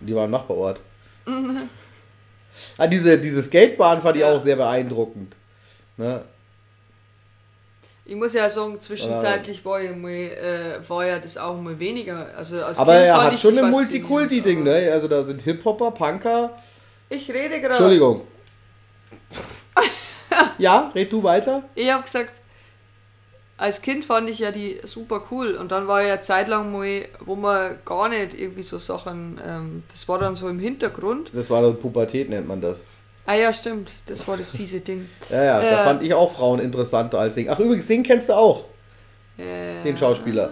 Die 0.00 0.14
war 0.14 0.26
im 0.26 0.30
Nachbarort. 0.30 0.78
ah, 2.78 2.86
diese, 2.86 3.18
diese 3.18 3.42
Skatebahn 3.42 4.00
fand 4.00 4.16
ich 4.16 4.22
Ja. 4.22 4.32
auch 4.32 4.40
sehr 4.40 4.56
beeindruckend. 4.56 5.34
Ne? 5.96 6.22
Ich 8.08 8.16
muss 8.16 8.32
ja 8.32 8.48
sagen, 8.48 8.80
zwischenzeitlich 8.80 9.62
war 9.66 9.82
ja, 9.82 9.92
mal, 9.92 10.10
äh, 10.10 10.88
war 10.88 11.04
ja 11.04 11.18
das 11.18 11.36
auch 11.36 11.60
mal 11.60 11.78
weniger. 11.78 12.28
Also 12.34 12.64
als 12.64 12.78
Aber 12.78 12.92
kind 12.94 13.04
er 13.04 13.22
hat 13.22 13.38
schon 13.38 13.52
die 13.52 13.60
ein 13.60 13.70
Multikulti-Ding, 13.70 14.62
ne? 14.62 14.90
Also 14.90 15.08
da 15.08 15.22
sind 15.22 15.42
Hip-Hopper, 15.42 15.90
Punker. 15.90 16.56
Ich 17.10 17.30
rede 17.30 17.60
gerade. 17.60 17.74
Entschuldigung. 17.74 18.22
ja, 20.58 20.90
red 20.94 21.12
du 21.12 21.22
weiter. 21.22 21.64
Ich 21.74 21.92
habe 21.92 22.02
gesagt, 22.02 22.40
als 23.58 23.82
Kind 23.82 24.06
fand 24.06 24.30
ich 24.30 24.38
ja 24.38 24.52
die 24.52 24.80
super 24.84 25.24
cool 25.30 25.52
und 25.52 25.70
dann 25.70 25.86
war 25.86 26.02
ja 26.02 26.22
zeitlang 26.22 26.72
mal, 26.72 27.04
wo 27.20 27.36
man 27.36 27.78
gar 27.84 28.08
nicht 28.08 28.40
irgendwie 28.40 28.62
so 28.62 28.78
Sachen, 28.78 29.38
ähm, 29.44 29.82
das 29.90 30.08
war 30.08 30.18
dann 30.18 30.34
so 30.34 30.48
im 30.48 30.60
Hintergrund. 30.60 31.30
Das 31.34 31.50
war 31.50 31.60
dann 31.60 31.76
Pubertät, 31.76 32.30
nennt 32.30 32.48
man 32.48 32.62
das. 32.62 32.84
Ah 33.30 33.34
ja, 33.34 33.52
stimmt, 33.52 34.08
das 34.08 34.26
war 34.26 34.38
das 34.38 34.52
fiese 34.52 34.80
Ding. 34.80 35.06
Ja, 35.28 35.44
ja, 35.44 35.60
da 35.60 35.82
Äh. 35.82 35.84
fand 35.84 36.02
ich 36.02 36.14
auch 36.14 36.34
Frauen 36.34 36.60
interessanter 36.60 37.18
als 37.18 37.34
Ding. 37.34 37.50
Ach, 37.50 37.58
übrigens, 37.58 37.86
den 37.86 38.02
kennst 38.02 38.30
du 38.30 38.32
auch, 38.32 38.64
Äh, 39.36 39.82
den 39.84 39.98
Schauspieler. 39.98 40.50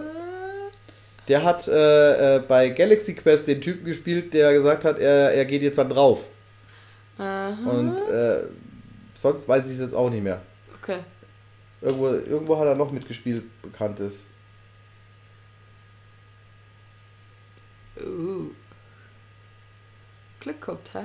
Der 1.27 1.43
hat 1.43 1.67
äh, 1.67 2.35
äh, 2.35 2.39
bei 2.39 2.69
Galaxy 2.69 3.15
Quest 3.15 3.47
den 3.47 3.61
Typen 3.61 3.83
gespielt, 3.83 4.31
der 4.31 4.53
gesagt 4.53 4.85
hat, 4.85 4.99
er, 4.99 5.33
er 5.33 5.45
geht 5.45 5.63
jetzt 5.63 5.79
dann 5.79 5.89
drauf. 5.89 6.25
aha, 7.17 7.57
Und 7.65 7.97
äh, 7.97 8.43
sonst 9.15 9.47
weiß 9.47 9.65
ich 9.65 9.71
es 9.73 9.79
jetzt 9.79 9.95
auch 9.95 10.09
nicht 10.11 10.23
mehr. 10.23 10.39
okay. 10.79 10.99
Irgendwo, 11.81 12.07
irgendwo 12.09 12.57
hat 12.59 12.65
er 12.67 12.75
noch 12.75 12.91
mitgespielt, 12.91 13.43
bekanntes. 13.63 14.27
Uh. 17.99 18.51
Glück 20.39 20.61
gehabt, 20.61 20.93
hä? 20.93 20.99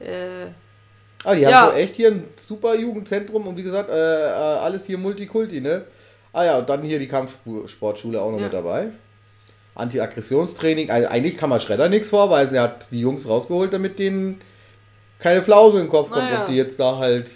Äh, 0.00 0.46
Ah, 1.22 1.34
die 1.34 1.42
Ja. 1.42 1.50
haben 1.52 1.72
so 1.72 1.76
echt 1.76 1.96
hier 1.96 2.08
ein 2.12 2.24
super 2.36 2.74
Jugendzentrum 2.74 3.46
und 3.46 3.54
wie 3.56 3.62
gesagt, 3.62 3.90
äh, 3.90 3.92
äh, 3.94 4.32
alles 4.32 4.86
hier 4.86 4.96
Multikulti, 4.96 5.60
ne? 5.60 5.84
Ah 6.32 6.44
ja, 6.44 6.58
und 6.58 6.68
dann 6.68 6.80
hier 6.82 6.98
die 6.98 7.08
Kampfsportschule 7.08 8.18
auch 8.20 8.30
noch 8.30 8.38
Ja. 8.38 8.44
mit 8.44 8.54
dabei. 8.54 8.88
Anti-Aggressionstraining. 9.74 10.90
Also 10.90 11.08
eigentlich 11.08 11.36
kann 11.36 11.50
man 11.50 11.60
Schredder 11.60 11.88
nichts 11.88 12.08
vorweisen. 12.08 12.54
Er 12.54 12.62
hat 12.62 12.86
die 12.90 13.00
Jungs 13.00 13.28
rausgeholt, 13.28 13.72
damit 13.72 13.98
denen 13.98 14.40
keine 15.18 15.42
Flause 15.42 15.80
im 15.80 15.88
Kopf 15.88 16.10
kommt. 16.10 16.30
Naja. 16.30 16.40
Ob 16.42 16.46
die 16.48 16.54
jetzt 16.56 16.80
da 16.80 16.96
halt 16.96 17.30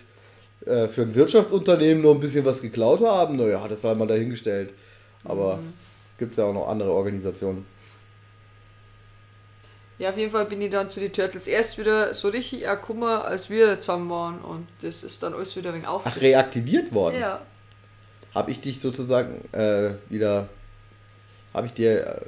äh, 0.67 0.89
für 0.89 1.03
ein 1.03 1.15
Wirtschaftsunternehmen 1.15 2.03
noch 2.03 2.12
ein 2.15 2.21
bisschen 2.21 2.45
was 2.45 2.62
geklaut 2.62 3.01
haben, 3.03 3.37
naja, 3.37 3.67
das 3.69 3.83
sei 3.83 3.95
mal 3.95 4.07
dahingestellt. 4.09 4.73
Aber 5.25 5.57
Mhm. 5.57 5.73
gibt's 6.19 6.37
ja 6.39 6.45
auch 6.45 6.55
noch 6.55 6.69
andere 6.69 6.91
Organisationen. 6.91 7.67
Ja, 9.99 10.11
auf 10.11 10.16
jeden 10.16 10.32
Fall 10.32 10.47
bin 10.47 10.61
ich 10.61 10.70
dann 10.70 10.90
zu 10.90 11.01
den 11.01 11.12
Turtles 11.12 11.47
erst 11.47 11.78
wieder 11.78 12.12
so 12.14 12.28
richtig 12.28 12.62
erkummer, 12.64 13.24
als 13.24 13.49
wir 13.51 13.78
zusammen 13.78 14.11
waren 14.11 14.38
und 14.40 14.66
das 14.82 15.03
ist 15.05 15.22
dann 15.22 15.34
alles 15.34 15.55
wieder 15.57 15.72
wenig 15.72 15.86
auf. 15.86 16.03
Ach, 16.05 16.20
reaktiviert 16.20 16.92
worden. 16.95 17.20
Ja. 17.20 17.40
Habe 18.34 18.51
ich 18.51 18.61
dich 18.61 18.80
sozusagen 18.80 19.45
äh, 19.53 19.90
wieder. 20.09 20.49
Habe 21.53 21.68
ich 21.68 21.72
dir 21.72 22.05
äh, 22.07 22.20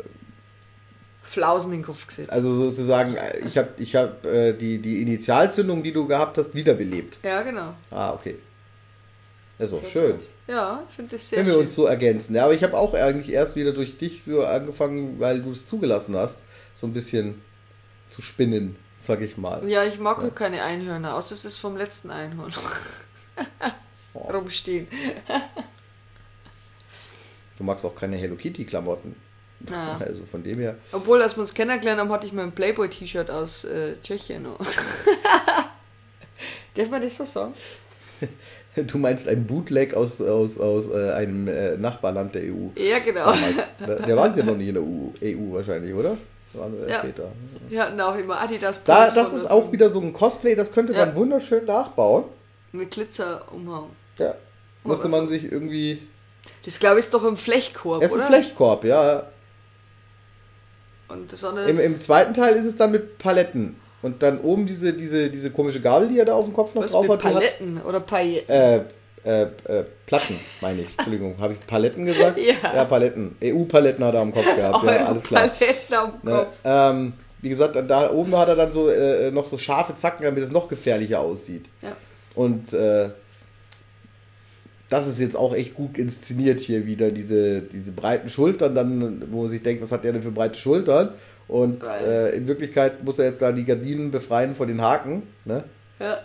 Flausen 1.22 1.72
in 1.72 1.80
den 1.80 1.84
Kopf 1.86 2.06
gesetzt. 2.06 2.30
Also 2.30 2.54
sozusagen, 2.54 3.16
äh, 3.16 3.40
ich 3.40 3.58
habe 3.58 3.70
ich 3.78 3.96
hab, 3.96 4.24
äh, 4.24 4.52
die, 4.52 4.78
die 4.78 5.02
Initialzündung, 5.02 5.82
die 5.82 5.92
du 5.92 6.06
gehabt 6.06 6.38
hast, 6.38 6.54
wiederbelebt. 6.54 7.18
ja, 7.24 7.42
genau. 7.42 7.74
Ah, 7.90 8.12
okay. 8.12 8.36
Das 9.58 9.72
ist 9.72 9.78
auch 9.78 9.84
schön, 9.88 10.16
Ja, 10.46 10.82
ich 10.88 10.94
finde 10.94 11.16
das 11.16 11.28
sehr 11.30 11.38
wenn 11.38 11.46
wir 11.46 11.54
schön. 11.54 11.62
uns 11.62 11.74
so 11.74 11.86
ergänzen. 11.86 12.36
Ja, 12.36 12.44
aber 12.44 12.52
ich 12.52 12.62
habe 12.62 12.76
auch 12.76 12.92
eigentlich 12.92 13.30
erst 13.34 13.56
wieder 13.56 13.72
durch 13.72 13.96
dich 13.96 14.22
so 14.26 14.44
angefangen, 14.44 15.18
weil 15.18 15.40
du 15.40 15.50
es 15.50 15.64
zugelassen 15.64 16.14
hast, 16.14 16.40
so 16.74 16.86
ein 16.86 16.92
bisschen 16.92 17.40
zu 18.10 18.22
spinnen, 18.22 18.76
sag 18.98 19.20
ich 19.20 19.36
mal. 19.36 19.68
Ja, 19.68 19.84
ich 19.84 19.98
mag 19.98 20.18
halt 20.18 20.36
keine 20.36 20.62
Einhörner, 20.62 21.14
außer 21.14 21.34
es 21.34 21.44
ist 21.44 21.56
vom 21.58 21.76
letzten 21.76 22.10
Einhorn. 22.10 22.52
Oh. 24.14 24.18
Rumstehen. 24.32 24.88
Du 27.58 27.64
magst 27.64 27.84
auch 27.84 27.94
keine 27.94 28.16
Hello 28.16 28.36
Kitty-Klamotten. 28.36 29.14
Na. 29.70 29.96
Also 30.00 30.26
von 30.26 30.42
dem 30.42 30.58
her. 30.58 30.76
Obwohl, 30.92 31.22
als 31.22 31.36
wir 31.36 31.40
uns 31.40 31.54
kennengelernt 31.54 32.00
haben, 32.00 32.12
hatte 32.12 32.26
ich 32.26 32.32
mein 32.32 32.52
Playboy-T-Shirt 32.52 33.30
aus 33.30 33.64
äh, 33.64 33.94
Tschechien. 34.02 34.46
Darf 36.74 36.90
man 36.90 37.00
das 37.00 37.16
so 37.16 37.24
sagen? 37.24 37.54
Du 38.76 38.98
meinst 38.98 39.26
ein 39.26 39.46
Bootleg 39.46 39.94
aus, 39.94 40.20
aus, 40.20 40.58
aus 40.60 40.88
äh, 40.90 41.12
einem 41.12 41.48
äh, 41.48 41.78
Nachbarland 41.78 42.34
der 42.34 42.42
EU. 42.42 42.68
Ja, 42.76 42.98
genau. 42.98 43.24
Damals. 43.24 43.56
Der- 43.86 43.96
Der 44.02 44.16
waren 44.16 44.36
ja 44.36 44.44
noch 44.44 44.56
nicht 44.56 44.68
in 44.68 44.74
der 44.74 44.82
EU, 44.82 45.08
EU 45.22 45.54
wahrscheinlich, 45.54 45.94
oder? 45.94 46.18
Das 46.56 46.62
waren 46.62 46.88
Ja. 46.88 46.98
später. 47.00 47.28
Wir 47.68 47.82
hatten 47.82 48.00
auch 48.00 48.16
immer 48.16 48.40
Adidas 48.40 48.82
Da, 48.84 49.10
das 49.10 49.32
ist 49.32 49.50
auch 49.50 49.70
wieder 49.72 49.90
so 49.90 50.00
ein 50.00 50.12
Cosplay, 50.12 50.54
das 50.54 50.72
könnte 50.72 50.92
man 50.92 51.08
Ja. 51.10 51.14
wunderschön 51.14 51.64
nachbauen. 51.66 52.24
Mit 52.72 52.90
Glitzerumhang. 52.90 53.90
Ja. 54.18 54.34
Musste 54.84 55.08
man 55.08 55.22
so- 55.22 55.28
sich 55.28 55.50
irgendwie. 55.50 56.06
Das 56.64 56.78
glaube 56.78 56.98
ich 56.98 57.04
ist 57.06 57.14
doch 57.14 57.24
im 57.24 57.36
Flechtkorb, 57.36 58.02
Es 58.02 58.08
ist 58.08 58.14
ein 58.14 58.18
oder? 58.20 58.26
Flechtkorb, 58.28 58.84
ja. 58.84 59.24
Und 61.08 61.32
das 61.32 61.44
andere 61.44 61.64
Im, 61.66 61.70
ist. 61.78 61.84
Im 61.84 62.00
zweiten 62.00 62.34
Teil 62.34 62.54
ist 62.56 62.64
es 62.64 62.76
dann 62.76 62.92
mit 62.92 63.18
Paletten. 63.18 63.76
Und 64.02 64.22
dann 64.22 64.40
oben 64.40 64.66
diese, 64.66 64.92
diese, 64.92 65.30
diese 65.30 65.50
komische 65.50 65.80
Gabel, 65.80 66.08
die 66.08 66.18
er 66.18 66.24
da 66.24 66.34
auf 66.34 66.44
dem 66.44 66.54
Kopf 66.54 66.74
noch 66.74 66.82
was 66.84 66.92
drauf 66.92 67.02
mit 67.08 67.12
hat 67.24 67.32
Paletten 67.32 67.80
oder 67.82 68.00
Pailletten? 68.00 68.54
äh, 68.54 68.84
äh, 69.26 69.42
äh, 69.42 69.84
Platten, 70.06 70.38
meine 70.60 70.82
ich. 70.82 70.88
Entschuldigung, 70.96 71.34
habe 71.38 71.54
ich 71.54 71.66
Paletten 71.66 72.06
gesagt? 72.06 72.38
Ja. 72.46 72.54
Ja, 72.74 72.84
Paletten. 72.84 73.36
EU-Paletten 73.42 74.04
hat 74.04 74.14
er 74.14 74.20
am 74.20 74.32
Kopf 74.32 74.44
gehabt, 74.56 74.84
ja, 74.84 75.04
alles 75.06 75.24
klar. 75.24 75.48
Paletten 75.48 75.94
am 75.94 76.12
Ne, 76.22 76.30
Kopf. 76.32 76.46
ähm, 76.64 77.12
wie 77.42 77.48
gesagt, 77.48 77.76
da 77.88 78.10
oben 78.10 78.36
hat 78.36 78.48
er 78.48 78.56
dann 78.56 78.72
so 78.72 78.88
äh, 78.88 79.30
noch 79.30 79.46
so 79.46 79.58
scharfe 79.58 79.94
Zacken, 79.94 80.24
damit 80.24 80.42
es 80.42 80.52
noch 80.52 80.68
gefährlicher 80.68 81.20
aussieht. 81.20 81.66
Ja. 81.82 81.92
Und 82.34 82.72
äh, 82.72 83.10
das 84.88 85.06
ist 85.08 85.18
jetzt 85.18 85.36
auch 85.36 85.54
echt 85.54 85.74
gut 85.74 85.98
inszeniert 85.98 86.60
hier 86.60 86.86
wieder, 86.86 87.10
diese, 87.10 87.62
diese 87.62 87.90
breiten 87.92 88.28
Schultern, 88.28 88.74
dann, 88.74 89.24
wo 89.32 89.42
man 89.42 89.50
sich 89.50 89.62
denkt, 89.62 89.82
was 89.82 89.90
hat 89.90 90.04
der 90.04 90.12
denn 90.12 90.22
für 90.22 90.30
breite 90.30 90.58
Schultern? 90.58 91.10
Und 91.48 91.82
äh, 91.84 92.30
in 92.30 92.46
Wirklichkeit 92.46 93.02
muss 93.04 93.18
er 93.18 93.26
jetzt 93.26 93.42
da 93.42 93.52
die 93.52 93.64
Gardinen 93.64 94.10
befreien 94.10 94.54
von 94.54 94.68
den 94.68 94.80
Haken. 94.80 95.24
Ne? 95.44 95.64
Ja. 95.98 96.18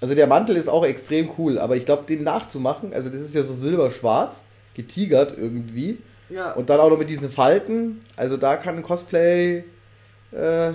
Also 0.00 0.14
der 0.14 0.26
Mantel 0.26 0.56
ist 0.56 0.68
auch 0.68 0.84
extrem 0.84 1.30
cool, 1.38 1.58
aber 1.58 1.76
ich 1.76 1.84
glaube, 1.84 2.04
den 2.06 2.22
nachzumachen, 2.22 2.94
also 2.94 3.10
das 3.10 3.20
ist 3.20 3.34
ja 3.34 3.42
so 3.42 3.52
silberschwarz, 3.52 4.44
getigert 4.74 5.34
irgendwie. 5.36 5.98
Ja. 6.30 6.52
Und 6.52 6.70
dann 6.70 6.80
auch 6.80 6.88
noch 6.90 6.98
mit 6.98 7.10
diesen 7.10 7.28
Falten, 7.30 8.00
also 8.16 8.36
da 8.36 8.56
kann 8.56 8.76
ein 8.76 8.82
Cosplay 8.82 9.64
äh, 10.32 10.72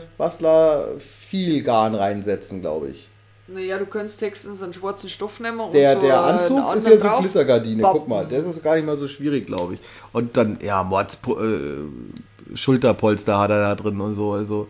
viel 0.99 1.63
Garn 1.63 1.95
reinsetzen, 1.95 2.61
glaube 2.61 2.89
ich. 2.89 3.07
Naja, 3.47 3.77
du 3.77 3.85
könntest 3.85 4.21
höchstens 4.21 4.63
einen 4.63 4.73
schwarzen 4.73 5.07
Stoff 5.09 5.39
nehmen 5.39 5.59
und 5.59 5.73
Der, 5.73 5.93
so 5.95 6.01
der 6.01 6.23
einen 6.23 6.37
Anzug 6.39 6.57
ist 6.57 6.63
anderen 6.63 6.91
ja 6.91 6.97
so 6.97 7.07
drauf 7.07 7.19
Glittergardine, 7.21 7.81
guck 7.83 7.93
bappen. 7.93 8.09
mal, 8.09 8.27
das 8.27 8.45
ist 8.45 8.63
gar 8.63 8.75
nicht 8.75 8.85
mal 8.85 8.97
so 8.97 9.07
schwierig, 9.07 9.45
glaube 9.45 9.75
ich. 9.75 9.79
Und 10.13 10.35
dann, 10.35 10.57
ja, 10.61 10.83
Mords, 10.83 11.19
äh, 11.27 12.55
Schulterpolster 12.55 13.37
hat 13.39 13.51
er 13.51 13.59
da 13.59 13.75
drin 13.75 13.99
und 14.01 14.13
so, 14.15 14.33
also. 14.33 14.67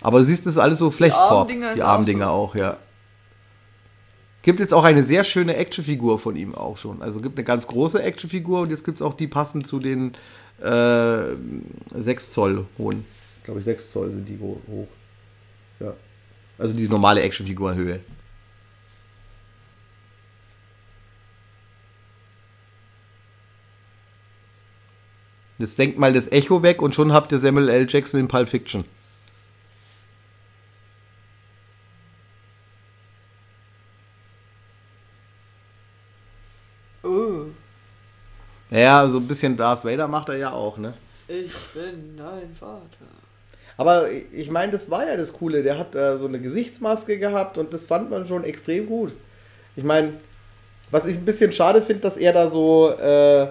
Aber 0.00 0.18
du 0.18 0.24
siehst, 0.24 0.46
das 0.46 0.54
ist 0.54 0.60
alles 0.60 0.78
so 0.78 0.90
Flechtkorb. 0.90 1.30
Armdinger 1.32 1.72
ist 1.72 1.78
Die 1.78 1.82
auch 1.82 1.88
Armdinger 1.88 2.26
so. 2.26 2.32
auch, 2.32 2.54
ja. 2.54 2.76
Gibt 4.44 4.60
jetzt 4.60 4.74
auch 4.74 4.84
eine 4.84 5.02
sehr 5.02 5.24
schöne 5.24 5.56
Actionfigur 5.56 6.18
von 6.18 6.36
ihm 6.36 6.54
auch 6.54 6.76
schon. 6.76 7.00
Also 7.02 7.20
gibt 7.20 7.38
eine 7.38 7.44
ganz 7.44 7.66
große 7.66 8.02
Actionfigur 8.02 8.60
und 8.60 8.70
jetzt 8.70 8.84
gibt 8.84 8.98
es 8.98 9.02
auch 9.02 9.14
die 9.16 9.26
passend 9.26 9.66
zu 9.66 9.78
den 9.78 10.12
äh, 10.62 11.34
6 11.94 12.30
Zoll 12.30 12.66
hohen. 12.78 13.04
Ich 13.38 13.44
glaube, 13.44 13.62
6 13.62 13.90
Zoll 13.90 14.12
sind 14.12 14.28
die 14.28 14.38
ho- 14.38 14.60
hoch. 14.68 14.88
Ja. 15.80 15.94
Also 16.58 16.74
die 16.76 16.88
normale 16.88 17.22
Actionfigurenhöhe. 17.22 18.00
Jetzt 25.58 25.78
denkt 25.78 25.98
mal 25.98 26.12
das 26.12 26.30
Echo 26.30 26.62
weg 26.62 26.82
und 26.82 26.94
schon 26.94 27.12
habt 27.12 27.32
ihr 27.32 27.38
Samuel 27.38 27.68
L. 27.68 27.86
Jackson 27.88 28.20
in 28.20 28.28
Pulp 28.28 28.48
Fiction. 28.48 28.84
Oh, 37.02 37.46
Ja, 38.74 39.06
so 39.08 39.18
ein 39.18 39.26
bisschen 39.28 39.56
Darth 39.56 39.84
Vader 39.84 40.08
macht 40.08 40.28
er 40.28 40.36
ja 40.36 40.52
auch, 40.52 40.78
ne? 40.78 40.92
ich 41.28 41.52
bin 41.72 42.16
dein 42.18 42.54
Vater. 42.58 43.06
Aber 43.76 44.06
ich 44.10 44.50
meine, 44.50 44.72
das 44.72 44.90
war 44.90 45.06
ja 45.06 45.16
das 45.16 45.32
Coole. 45.32 45.62
Der 45.62 45.78
hat 45.78 45.94
äh, 45.94 46.16
so 46.18 46.26
eine 46.26 46.38
Gesichtsmaske 46.38 47.18
gehabt 47.18 47.56
und 47.58 47.72
das 47.72 47.84
fand 47.84 48.10
man 48.10 48.26
schon 48.26 48.44
extrem 48.44 48.86
gut. 48.86 49.12
Ich 49.74 49.84
meine, 49.84 50.14
was 50.90 51.06
ich 51.06 51.16
ein 51.16 51.24
bisschen 51.24 51.50
schade 51.50 51.82
finde, 51.82 52.02
dass 52.02 52.16
er 52.16 52.32
da 52.32 52.48
so 52.48 52.90
äh, 52.90 53.48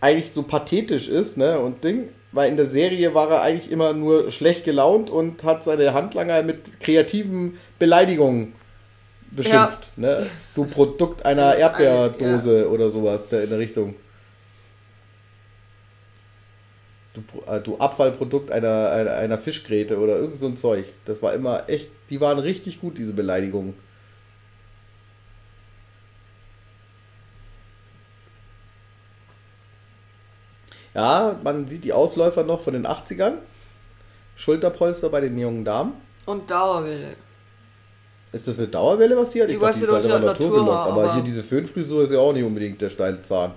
eigentlich 0.00 0.32
so 0.32 0.42
pathetisch 0.42 1.08
ist, 1.08 1.38
ne? 1.38 1.58
Und 1.58 1.82
Ding, 1.84 2.08
weil 2.32 2.50
in 2.50 2.56
der 2.56 2.66
Serie 2.66 3.14
war 3.14 3.30
er 3.30 3.42
eigentlich 3.42 3.70
immer 3.70 3.92
nur 3.92 4.30
schlecht 4.30 4.64
gelaunt 4.64 5.08
und 5.08 5.44
hat 5.44 5.64
seine 5.64 5.94
Handlanger 5.94 6.42
mit 6.42 6.80
kreativen 6.80 7.58
Beleidigungen 7.78 8.52
beschimpft. 9.30 9.96
Ne? 9.96 10.26
Du 10.54 10.64
Produkt 10.64 11.24
einer 11.24 11.54
ist 11.54 11.62
eine- 11.62 11.84
Erdbeerdose 11.84 12.68
oder 12.68 12.90
sowas 12.90 13.28
da 13.30 13.40
in 13.40 13.48
der 13.48 13.58
Richtung. 13.58 13.94
du, 17.14 17.22
äh, 17.50 17.60
du 17.60 17.78
Abfallprodukt 17.78 18.50
einer, 18.50 18.90
einer, 18.90 19.14
einer 19.14 19.38
Fischgräte 19.38 19.98
oder 19.98 20.18
irgend 20.18 20.38
so 20.38 20.46
ein 20.46 20.56
Zeug. 20.56 20.84
Das 21.04 21.22
war 21.22 21.32
immer 21.32 21.68
echt, 21.68 21.88
die 22.10 22.20
waren 22.20 22.38
richtig 22.38 22.80
gut, 22.80 22.98
diese 22.98 23.12
Beleidigungen. 23.12 23.74
Ja, 30.92 31.40
man 31.42 31.66
sieht 31.66 31.82
die 31.82 31.92
Ausläufer 31.92 32.44
noch 32.44 32.60
von 32.60 32.74
den 32.74 32.86
80ern. 32.86 33.34
Schulterpolster 34.36 35.08
bei 35.08 35.20
den 35.20 35.36
jungen 35.38 35.64
Damen. 35.64 35.94
Und 36.26 36.50
Dauerwelle. 36.50 37.16
Ist 38.32 38.48
das 38.48 38.58
eine 38.58 38.68
Dauerwelle, 38.68 39.16
was 39.16 39.32
hier 39.32 39.44
hat? 39.44 39.50
Ich, 39.50 39.56
ich 39.56 39.62
weiß 39.62 39.80
dachte, 39.80 39.92
die 39.92 39.98
ist 39.98 40.12
halt 40.12 40.24
Natur, 40.24 40.50
Natur 40.50 40.76
aber, 40.76 40.92
aber 40.92 41.14
hier 41.14 41.22
diese 41.22 41.42
Föhnfrisur 41.42 42.04
ist 42.04 42.10
ja 42.10 42.18
auch 42.18 42.32
nicht 42.32 42.44
unbedingt 42.44 42.80
der 42.80 42.90
steile 42.90 43.22
Zahn. 43.22 43.52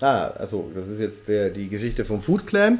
Ah, 0.00 0.28
also 0.38 0.70
das 0.74 0.88
ist 0.88 0.98
jetzt 0.98 1.28
der, 1.28 1.50
die 1.50 1.68
Geschichte 1.68 2.04
vom 2.04 2.22
Food 2.22 2.46
Clan, 2.46 2.78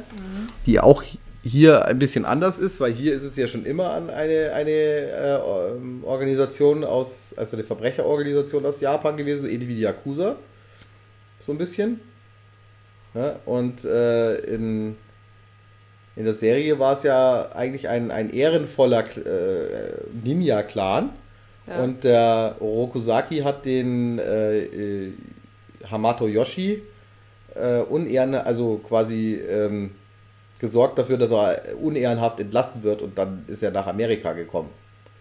die 0.65 0.79
auch 0.79 1.03
hier 1.43 1.85
ein 1.85 1.99
bisschen 1.99 2.25
anders 2.25 2.59
ist, 2.59 2.79
weil 2.79 2.91
hier 2.91 3.13
ist 3.13 3.23
es 3.23 3.35
ja 3.35 3.47
schon 3.47 3.65
immer 3.65 3.91
an 3.91 4.09
eine, 4.09 4.53
eine 4.53 4.71
äh, 4.71 5.39
ähm, 5.71 6.03
Organisation 6.03 6.83
aus, 6.83 7.33
also 7.35 7.55
eine 7.55 7.63
Verbrecherorganisation 7.63 8.65
aus 8.65 8.79
Japan 8.79 9.17
gewesen, 9.17 9.41
so 9.41 9.47
ähnlich 9.47 9.69
wie 9.69 9.75
die 9.75 9.81
Yakuza. 9.81 10.35
So 11.39 11.51
ein 11.51 11.57
bisschen. 11.57 11.99
Ja, 13.15 13.39
und 13.45 13.83
äh, 13.83 14.35
in, 14.35 14.95
in 16.15 16.25
der 16.25 16.35
Serie 16.35 16.77
war 16.79 16.93
es 16.93 17.03
ja 17.03 17.49
eigentlich 17.53 17.89
ein, 17.89 18.11
ein 18.11 18.31
ehrenvoller 18.31 19.03
äh, 19.17 19.93
Ninja-Clan. 20.23 21.09
Ja. 21.67 21.83
Und 21.83 22.03
der 22.03 22.55
Orokusaki 22.59 23.39
hat 23.39 23.65
den 23.65 24.19
äh, 24.19 24.59
äh, 24.59 25.13
Hamato 25.89 26.27
Yoshi 26.27 26.83
äh, 27.55 27.79
unehren, 27.81 28.35
also 28.35 28.77
quasi 28.77 29.35
ähm, 29.35 29.91
gesorgt 30.59 30.97
dafür, 30.99 31.17
dass 31.17 31.31
er 31.31 31.77
unehrenhaft 31.81 32.39
entlassen 32.39 32.83
wird 32.83 33.01
und 33.01 33.17
dann 33.17 33.43
ist 33.47 33.63
er 33.63 33.71
nach 33.71 33.87
Amerika 33.87 34.33
gekommen. 34.33 34.69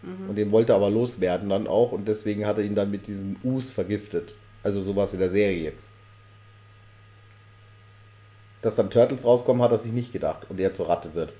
Und 0.02 0.36
den 0.36 0.50
wollte 0.50 0.72
er 0.72 0.76
aber 0.76 0.88
loswerden 0.88 1.50
dann 1.50 1.66
auch 1.66 1.92
und 1.92 2.08
deswegen 2.08 2.46
hat 2.46 2.56
er 2.56 2.64
ihn 2.64 2.74
dann 2.74 2.90
mit 2.90 3.06
diesem 3.06 3.36
Us 3.44 3.70
vergiftet. 3.70 4.34
Also 4.62 4.80
sowas 4.80 5.12
in 5.12 5.18
der 5.18 5.28
Serie. 5.28 5.72
Dass 8.62 8.74
dann 8.76 8.88
Turtles 8.90 9.24
rauskommen, 9.24 9.62
hat 9.62 9.72
er 9.72 9.78
sich 9.78 9.92
nicht 9.92 10.12
gedacht 10.12 10.46
und 10.48 10.58
er 10.60 10.72
zur 10.74 10.88
Ratte 10.88 11.12
wird. 11.14 11.32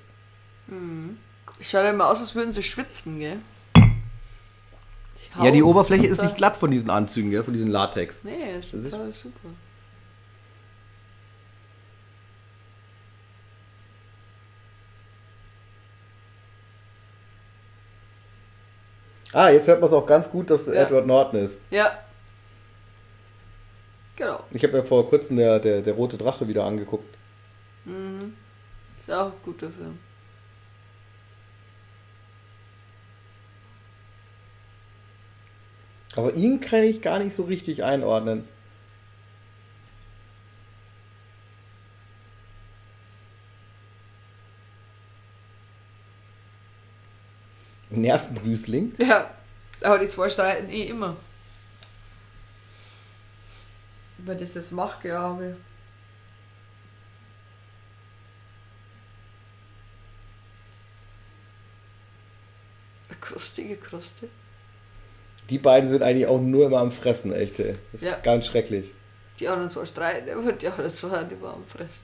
Schaut 1.59 1.83
ja 1.83 1.89
immer 1.89 2.07
aus, 2.09 2.19
als 2.19 2.35
würden 2.35 2.51
sie 2.51 2.63
schwitzen, 2.63 3.19
gell? 3.19 3.37
Ja, 5.43 5.51
die 5.51 5.61
Oberfläche 5.63 6.05
ist 6.05 6.17
total- 6.17 6.25
nicht 6.25 6.37
glatt 6.37 6.57
von 6.57 6.71
diesen 6.71 6.89
Anzügen, 6.89 7.29
gell? 7.31 7.43
von 7.43 7.53
diesen 7.53 7.67
Latex. 7.69 8.23
Nee, 8.23 8.57
ist 8.59 8.73
Das 8.73 8.81
ist- 8.83 8.91
total 8.91 9.13
super. 9.13 9.49
Ah, 19.33 19.49
jetzt 19.49 19.67
hört 19.67 19.79
man 19.79 19.89
es 19.89 19.95
auch 19.95 20.05
ganz 20.05 20.29
gut, 20.29 20.49
dass 20.49 20.65
Ja. 20.65 20.73
Edward 20.73 21.07
Norton 21.07 21.39
ist. 21.39 21.61
Ja. 21.71 21.91
Genau. 24.17 24.43
Ich 24.51 24.63
habe 24.63 24.77
mir 24.77 24.83
vor 24.83 25.07
kurzem 25.09 25.37
der, 25.37 25.59
der, 25.59 25.81
der 25.81 25.93
Rote 25.93 26.17
Drache 26.17 26.47
wieder 26.47 26.65
angeguckt. 26.65 27.15
Ist 28.99 29.11
auch 29.11 29.27
ein 29.27 29.33
guter 29.43 29.69
Film. 29.71 29.97
Aber 36.15 36.33
ihn 36.33 36.59
kann 36.59 36.83
ich 36.83 37.01
gar 37.01 37.19
nicht 37.19 37.33
so 37.35 37.43
richtig 37.43 37.83
einordnen. 37.83 38.47
Nervendrüsling. 47.91 48.95
Ja, 48.99 49.29
aber 49.81 49.99
die 49.99 50.07
zwei 50.07 50.29
streiten 50.29 50.69
eh 50.69 50.83
immer. 50.83 51.15
Über 54.17 54.35
dieses 54.35 54.71
Machtgehabe. 54.71 55.57
Eine 63.09 63.17
Krustige 63.19 63.75
Kruste. 63.77 64.27
Die 65.49 65.57
beiden 65.57 65.89
sind 65.89 66.01
eigentlich 66.03 66.27
auch 66.27 66.39
nur 66.39 66.65
immer 66.67 66.79
am 66.79 66.91
Fressen, 66.91 67.33
echt. 67.33 67.59
ey. 67.59 67.75
Das 67.91 68.01
ist 68.01 68.07
Ja. 68.07 68.17
ganz 68.23 68.45
schrecklich. 68.45 68.85
Die 69.39 69.47
anderen 69.47 69.69
zwei 69.69 69.85
streiten, 69.85 70.29
aber 70.29 70.53
die 70.53 70.67
anderen 70.67 70.89
zwei 70.93 71.09
haben 71.09 71.29
immer 71.29 71.53
am 71.53 71.65
Fressen. 71.65 72.03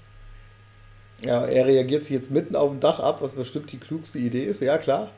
Ja, 1.21 1.45
er 1.45 1.65
reagiert 1.65 2.03
sich 2.03 2.11
jetzt 2.13 2.29
mitten 2.31 2.55
auf 2.55 2.69
dem 2.71 2.79
Dach 2.79 2.99
ab, 2.99 3.21
was 3.21 3.31
bestimmt 3.31 3.71
die 3.71 3.79
klugste 3.79 4.19
Idee 4.19 4.45
ist. 4.45 4.61
Ja, 4.61 4.77
klar. 4.77 5.11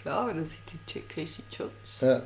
Klar, 0.00 0.28
wenn 0.28 0.38
er 0.38 0.46
sieht 0.46 0.60
die 0.94 1.00
Casey 1.00 1.44
Jones. 1.50 1.72
Ja. 2.00 2.22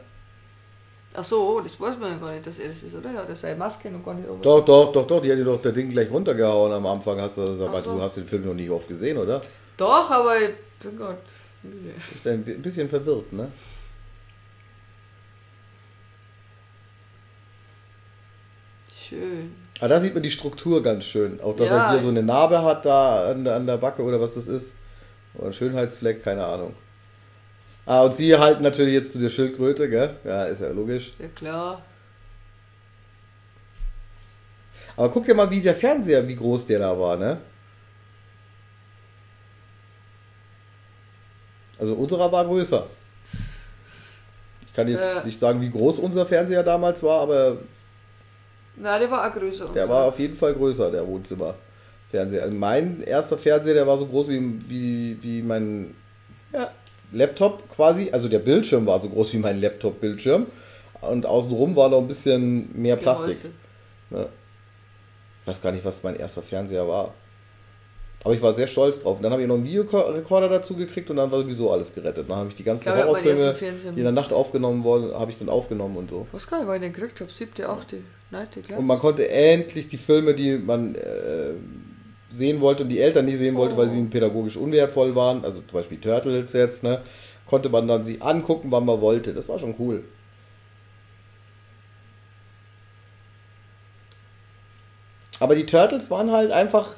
Ach 1.16 1.24
so, 1.24 1.56
oh, 1.56 1.60
das 1.60 1.80
weiß 1.80 1.96
man 1.98 2.12
ja 2.12 2.18
gar 2.18 2.30
nicht, 2.32 2.46
dass 2.46 2.58
er 2.58 2.68
das 2.68 2.82
ist, 2.82 2.94
oder? 2.94 3.12
Ja, 3.12 3.22
der 3.24 3.36
seine 3.36 3.56
Maske 3.56 3.88
noch 3.90 4.04
gar 4.04 4.14
nicht 4.14 4.28
oben. 4.28 4.42
Doch, 4.42 4.64
doch, 4.64 4.92
doch, 4.92 5.06
doch, 5.06 5.22
die 5.22 5.30
hat 5.30 5.38
dir 5.38 5.44
doch 5.44 5.62
der 5.62 5.72
Ding 5.72 5.88
gleich 5.88 6.10
runtergehauen 6.10 6.72
am 6.72 6.86
Anfang. 6.86 7.20
Hast 7.20 7.38
du, 7.38 7.42
aber 7.42 7.80
so. 7.80 7.94
du 7.94 8.02
hast 8.02 8.16
den 8.16 8.26
Film 8.26 8.46
noch 8.46 8.54
nicht 8.54 8.70
oft 8.70 8.88
gesehen, 8.88 9.16
oder? 9.18 9.40
Doch, 9.76 10.10
aber 10.10 10.40
ich 10.40 10.50
bin 10.80 10.96
gerade 10.96 11.18
müde. 11.62 11.90
Ist 11.96 12.26
ein 12.26 12.42
bisschen 12.44 12.88
verwirrt, 12.88 13.32
ne? 13.32 13.48
Schön. 18.92 19.54
Aber 19.78 19.88
da 19.88 20.00
sieht 20.00 20.14
man 20.14 20.22
die 20.22 20.30
Struktur 20.30 20.82
ganz 20.82 21.04
schön. 21.04 21.40
Auch, 21.40 21.56
dass 21.56 21.68
Ja. 21.68 21.86
er 21.86 21.90
hier 21.92 22.00
so 22.00 22.08
eine 22.08 22.22
Narbe 22.22 22.62
hat 22.62 22.84
da 22.84 23.30
an 23.30 23.44
der, 23.44 23.54
an 23.56 23.66
der 23.66 23.76
Backe 23.76 24.02
oder 24.02 24.20
was 24.20 24.34
das 24.34 24.48
ist. 24.48 24.74
Oder 25.34 25.48
ein 25.48 25.52
Schönheitsfleck, 25.52 26.22
keine 26.22 26.44
Ahnung. 26.44 26.74
Ah, 27.86 28.00
und 28.02 28.14
sie 28.14 28.34
halten 28.36 28.62
natürlich 28.62 28.94
jetzt 28.94 29.12
zu 29.12 29.18
der 29.18 29.28
Schildkröte, 29.30 29.88
gell? 29.90 30.16
Ja, 30.24 30.44
ist 30.44 30.60
ja 30.62 30.68
logisch. 30.68 31.12
Ja 31.18 31.28
klar. 31.28 31.82
Aber 34.96 35.10
guck 35.10 35.24
dir 35.24 35.34
mal, 35.34 35.50
wie 35.50 35.60
der 35.60 35.74
Fernseher, 35.74 36.26
wie 36.26 36.36
groß 36.36 36.66
der 36.66 36.78
da 36.78 36.98
war, 36.98 37.16
ne? 37.16 37.38
Also 41.78 41.94
unserer 41.94 42.30
war 42.30 42.44
größer. 42.44 42.86
Ich 44.66 44.72
kann 44.72 44.88
jetzt 44.88 45.02
Ja. 45.16 45.24
nicht 45.24 45.38
sagen, 45.38 45.60
wie 45.60 45.70
groß 45.70 45.98
unser 45.98 46.24
Fernseher 46.26 46.62
damals 46.62 47.02
war, 47.02 47.20
aber 47.20 47.58
Nein, 48.76 49.00
der 49.00 49.10
war 49.10 49.28
auch 49.28 49.34
größer. 49.34 49.68
der 49.74 49.88
war 49.88 50.04
auf 50.04 50.18
jeden 50.18 50.36
Fall 50.36 50.54
größer, 50.54 50.90
der 50.90 51.06
Wohnzimmerfernseher. 51.06 52.42
Also 52.42 52.56
mein 52.56 53.02
erster 53.02 53.36
Fernseher, 53.38 53.74
der 53.74 53.86
war 53.86 53.98
so 53.98 54.06
groß 54.06 54.28
wie, 54.28 54.60
wie, 54.70 55.18
wie 55.22 55.42
mein 55.42 55.94
ja, 56.52 56.70
Laptop 57.14 57.68
quasi. 57.74 58.10
Also 58.12 58.28
der 58.28 58.40
Bildschirm 58.40 58.86
war 58.86 59.00
so 59.00 59.08
groß 59.08 59.32
wie 59.32 59.38
mein 59.38 59.60
Laptop-Bildschirm. 59.60 60.46
Und 61.00 61.26
außenrum 61.26 61.76
war 61.76 61.88
noch 61.88 61.98
ein 61.98 62.08
bisschen 62.08 62.70
mehr 62.80 62.96
Plastik. 62.96 63.50
Ja. 64.10 64.26
Ich 65.40 65.46
weiß 65.46 65.60
gar 65.60 65.72
nicht, 65.72 65.84
was 65.84 66.02
mein 66.02 66.16
erster 66.16 66.42
Fernseher 66.42 66.88
war. 66.88 67.12
Aber 68.24 68.32
ich 68.32 68.40
war 68.40 68.54
sehr 68.54 68.66
stolz 68.66 69.02
drauf. 69.02 69.18
Und 69.18 69.22
dann 69.22 69.32
habe 69.32 69.42
ich 69.42 69.48
noch 69.48 69.56
einen 69.56 69.64
Videorekorder 69.64 70.48
dazu 70.48 70.74
gekriegt 70.74 71.10
und 71.10 71.16
dann 71.16 71.30
war 71.30 71.40
sowieso 71.40 71.70
alles 71.70 71.94
gerettet. 71.94 72.28
Dann 72.28 72.38
habe 72.38 72.48
ich 72.48 72.54
die 72.54 72.64
ganzen 72.64 72.88
Ich 72.88 72.94
Horrorfilme, 72.94 73.54
die 73.92 73.98
in 73.98 74.02
der 74.02 74.12
Nacht 74.12 74.32
aufgenommen 74.32 74.82
wurden, 74.82 75.12
habe 75.12 75.30
ich 75.30 75.38
dann 75.38 75.50
aufgenommen 75.50 75.98
und 75.98 76.08
so. 76.08 76.26
Gar 76.48 76.60
nicht, 76.60 76.68
weil 76.68 76.76
ich 76.76 76.82
den 76.82 76.92
gekriegt 76.94 77.20
habe. 77.20 77.30
Siebte, 77.30 77.68
achte, 77.68 77.98
neunte 78.30 78.62
Klasse. 78.62 78.80
Und 78.80 78.86
man 78.86 78.98
konnte 78.98 79.28
endlich 79.28 79.88
die 79.88 79.98
Filme, 79.98 80.32
die 80.32 80.56
man 80.56 80.94
äh, 80.94 81.50
sehen 82.34 82.60
wollte 82.60 82.82
und 82.82 82.88
die 82.88 83.00
Eltern 83.00 83.24
nicht 83.24 83.38
sehen 83.38 83.56
wollte, 83.56 83.76
weil 83.76 83.88
sie 83.88 84.02
pädagogisch 84.04 84.56
unwertvoll 84.56 85.14
waren, 85.14 85.44
also 85.44 85.60
zum 85.60 85.72
Beispiel 85.72 85.98
Turtles 85.98 86.52
jetzt, 86.52 86.82
ne, 86.82 87.00
konnte 87.46 87.68
man 87.68 87.86
dann 87.86 88.04
sie 88.04 88.20
angucken, 88.20 88.70
wann 88.70 88.84
man 88.84 89.00
wollte. 89.00 89.32
Das 89.32 89.48
war 89.48 89.58
schon 89.58 89.74
cool. 89.78 90.04
Aber 95.40 95.54
die 95.54 95.66
Turtles 95.66 96.10
waren 96.10 96.30
halt 96.30 96.52
einfach 96.52 96.94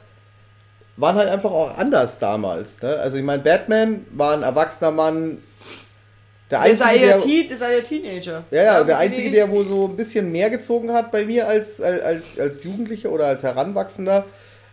waren 0.97 1.17
halt 1.17 1.29
einfach 1.29 1.51
auch 1.51 1.77
anders 1.77 2.19
damals. 2.19 2.81
Ne? 2.83 2.97
Also 2.97 3.19
ich 3.19 3.25
meine, 3.25 3.43
Batman 3.43 4.07
war 4.13 4.35
ein 4.35 4.43
erwachsener 4.43 4.91
Mann. 4.91 5.39
Der 6.51 6.61
einzige, 6.61 7.07
ja 7.07 7.17
der, 7.17 7.17
ist 7.17 7.61
ja 7.61 7.81
Teenager. 7.81 8.45
ja, 8.53 8.63
ja, 8.63 8.85
der 8.85 8.99
Einzige, 8.99 9.33
der 9.33 9.51
wo 9.51 9.65
so 9.65 9.89
ein 9.89 9.97
bisschen 9.97 10.31
mehr 10.31 10.49
gezogen 10.49 10.93
hat 10.93 11.11
bei 11.11 11.25
mir 11.25 11.49
als, 11.49 11.81
als, 11.81 12.39
als 12.39 12.63
Jugendlicher 12.63 13.11
oder 13.11 13.27
als 13.27 13.43
Heranwachsender, 13.43 14.25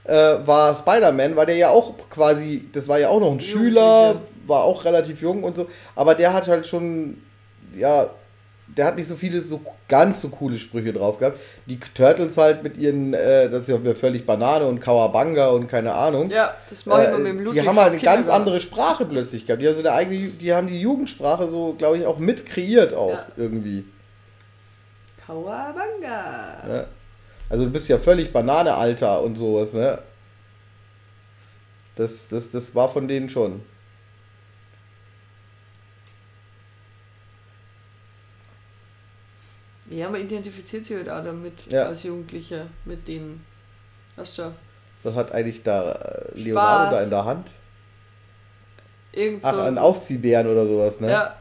äh, 0.06 0.14
war 0.46 0.76
Spider-Man, 0.76 1.36
weil 1.36 1.46
der 1.46 1.56
ja 1.56 1.70
auch 1.70 1.94
quasi, 2.10 2.70
das 2.74 2.88
war 2.88 3.00
ja 3.00 3.10
auch 3.10 3.20
noch 3.20 3.32
ein 3.32 3.40
Schüler, 3.40 4.22
war 4.48 4.64
auch 4.64 4.84
relativ 4.86 5.22
jung 5.22 5.44
und 5.44 5.56
so, 5.56 5.68
aber 5.96 6.16
der 6.16 6.34
hat 6.34 6.48
halt 6.48 6.68
schon, 6.68 7.18
ja, 7.78 8.10
der 8.76 8.86
hat 8.86 8.96
nicht 8.96 9.08
so 9.08 9.16
viele 9.16 9.40
so 9.40 9.62
ganz 9.88 10.22
so 10.22 10.30
coole 10.30 10.58
Sprüche 10.58 10.94
drauf 10.94 11.20
gehabt. 11.20 11.38
Die 11.68 11.80
Turtles 11.80 12.38
halt 12.38 12.64
mit 12.64 12.76
ihren, 12.78 13.14
äh, 13.14 13.48
das 13.50 13.64
ist 13.64 13.70
ja 13.70 13.78
mir 13.78 13.96
völlig 13.96 14.26
Banane 14.26 14.66
und 14.66 14.80
Kawabanga 14.80 15.50
und 15.50 15.68
keine 15.68 15.94
Ahnung. 15.94 16.30
Ja, 16.32 16.56
das 16.70 16.86
mache 16.88 17.04
ich 17.04 17.10
Äh, 17.10 17.18
mit 17.18 17.28
dem 17.28 17.40
Ludwig. 17.44 17.62
die 17.62 17.68
haben 17.68 17.78
halt 17.80 17.92
eine 17.92 18.02
ganz 18.02 18.28
andere 18.30 18.60
Sprache 18.62 19.06
plötzlich 19.06 19.46
gehabt. 19.46 19.62
Die, 19.62 19.68
also 19.68 19.84
der 19.84 19.94
eigene, 19.94 20.18
die 20.18 20.54
haben 20.54 20.68
die 20.68 20.80
Jugendsprache 20.82 21.48
so, 21.50 21.76
glaube 21.78 21.98
ich, 22.00 22.06
auch 22.08 22.18
mit 22.20 22.46
kreiert 22.48 22.94
auch 22.96 23.12
Ja. 23.12 23.26
irgendwie. 23.38 23.86
Kawabanga. 25.28 26.68
Ne? 26.68 26.88
Also 27.50 27.66
du 27.66 27.72
bist 27.72 27.88
ja 27.90 27.98
völlig 27.98 28.32
Banane, 28.34 28.74
Alter 28.74 29.22
und 29.22 29.36
sowas, 29.36 29.74
ne? 29.74 30.00
Das, 31.96 32.28
das, 32.28 32.50
das 32.52 32.74
war 32.74 32.90
von 32.90 33.08
denen 33.08 33.30
schon. 33.30 33.62
Ja, 39.90 40.10
man 40.10 40.22
identifiziert 40.22 40.86
sich 40.86 40.96
halt 40.96 41.10
auch 41.10 41.24
damit 41.24 41.68
Ja. 41.72 41.88
als 41.88 42.04
Jugendlicher 42.04 42.68
mit 42.86 43.08
denen. 43.08 43.46
Weißt 44.16 44.38
du, 44.40 44.54
Was 45.04 45.16
hat 45.16 45.32
eigentlich 45.34 45.62
da 45.64 45.92
äh, 45.92 46.40
Leonardo 46.40 46.86
Spaß. 46.88 46.98
da 47.00 47.04
in 47.04 47.10
der 47.10 47.26
Hand? 47.26 47.52
irgend 49.16 49.44
so. 49.44 49.50
Ach, 49.50 49.66
ein 49.66 49.78
Aufziehbären 49.78 50.48
oder 50.48 50.66
sowas, 50.66 51.00
ne? 51.00 51.12
Ja, 51.12 51.36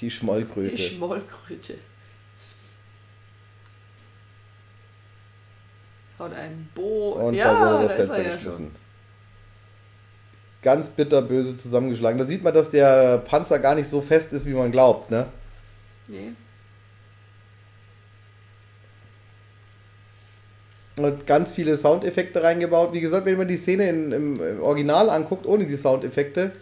Die 0.00 0.10
Schmollkröte. 0.10 0.70
die 0.70 0.78
Schmollkröte. 0.78 1.74
Hat 6.18 6.34
ein 6.34 6.68
Bo. 6.74 7.10
Und 7.10 7.34
ja, 7.34 7.52
da 7.52 7.82
das 7.82 7.98
ist 7.98 8.10
er 8.10 8.22
ja 8.22 8.38
schon. 8.38 8.72
Ganz 10.62 10.88
bitterböse 10.88 11.56
zusammengeschlagen. 11.56 12.18
Da 12.18 12.24
sieht 12.24 12.42
man, 12.42 12.52
dass 12.52 12.70
der 12.70 13.18
Panzer 13.18 13.60
gar 13.60 13.76
nicht 13.76 13.88
so 13.88 14.00
fest 14.00 14.32
ist, 14.32 14.44
wie 14.46 14.54
man 14.54 14.72
glaubt, 14.72 15.10
ne? 15.10 15.26
Nee. 16.08 16.32
Und 20.96 21.26
ganz 21.28 21.52
viele 21.54 21.76
Soundeffekte 21.76 22.42
reingebaut. 22.42 22.92
Wie 22.92 23.00
gesagt, 23.00 23.24
wenn 23.24 23.38
man 23.38 23.46
die 23.46 23.56
Szene 23.56 23.88
in, 23.88 24.10
im 24.10 24.60
Original 24.60 25.10
anguckt, 25.10 25.46
ohne 25.46 25.64
die 25.64 25.76
Soundeffekte, 25.76 26.52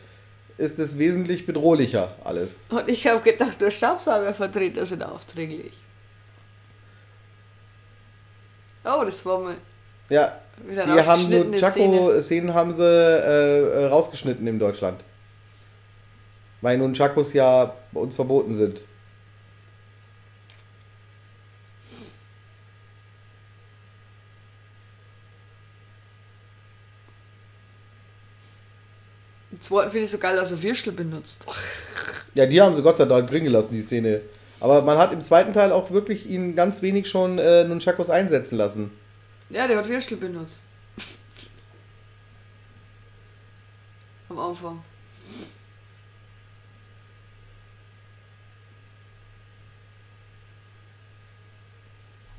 ist 0.59 0.79
es 0.79 0.99
wesentlich 0.99 1.47
bedrohlicher 1.47 2.17
alles. 2.25 2.61
Und 2.71 2.89
ich 2.89 3.07
habe 3.07 3.21
gedacht, 3.21 3.61
nur 3.61 3.71
Staubsaugervertreter 3.71 4.87
sind 4.87 5.05
aufdringlich. 5.05 5.75
Oh, 8.85 9.03
das 9.05 9.25
war 9.27 9.41
mal 9.41 9.57
Ja, 10.09 10.39
wieder 10.65 10.85
die 10.85 10.91
eine 10.93 11.07
haben 11.07 11.29
nur. 11.31 11.53
Chaco-Szenen 11.61 12.55
haben 12.55 12.73
sie 12.73 12.83
äh, 12.85 13.83
äh, 13.83 13.87
rausgeschnitten 13.87 14.47
in 14.47 14.59
Deutschland. 14.59 15.03
Weil 16.61 16.79
nun 16.79 16.95
Chacos 16.95 17.33
ja 17.33 17.75
bei 17.93 18.01
uns 18.01 18.15
verboten 18.15 18.55
sind. 18.55 18.81
Zweiten 29.69 29.91
finde 29.91 30.05
ich 30.05 30.11
so 30.11 30.19
geil, 30.19 30.39
also 30.39 30.63
Würstel 30.63 30.93
benutzt. 30.93 31.47
Ja, 32.35 32.47
die 32.47 32.61
haben 32.61 32.75
sie 32.75 32.83
Gott 32.83 32.97
sei 32.97 33.05
Dank 33.05 33.29
drin 33.29 33.45
gelassen, 33.45 33.75
die 33.75 33.83
Szene. 33.83 34.21
Aber 34.61 34.83
man 34.83 34.99
hat 34.99 35.13
im 35.13 35.21
zweiten 35.21 35.53
Teil 35.53 35.73
auch 35.73 35.91
wirklich 35.91 36.27
ihn 36.27 36.55
ganz 36.57 36.83
wenig 36.83 37.09
schon 37.09 37.39
äh, 37.39 37.65
Nunchakos 37.65 38.11
einsetzen 38.11 38.57
lassen. 38.57 38.91
Ja, 39.51 39.67
der 39.67 39.79
hat 39.79 39.89
Würstel 39.89 40.17
benutzt. 40.17 40.67
Am 44.29 44.39
Anfang. 44.39 44.83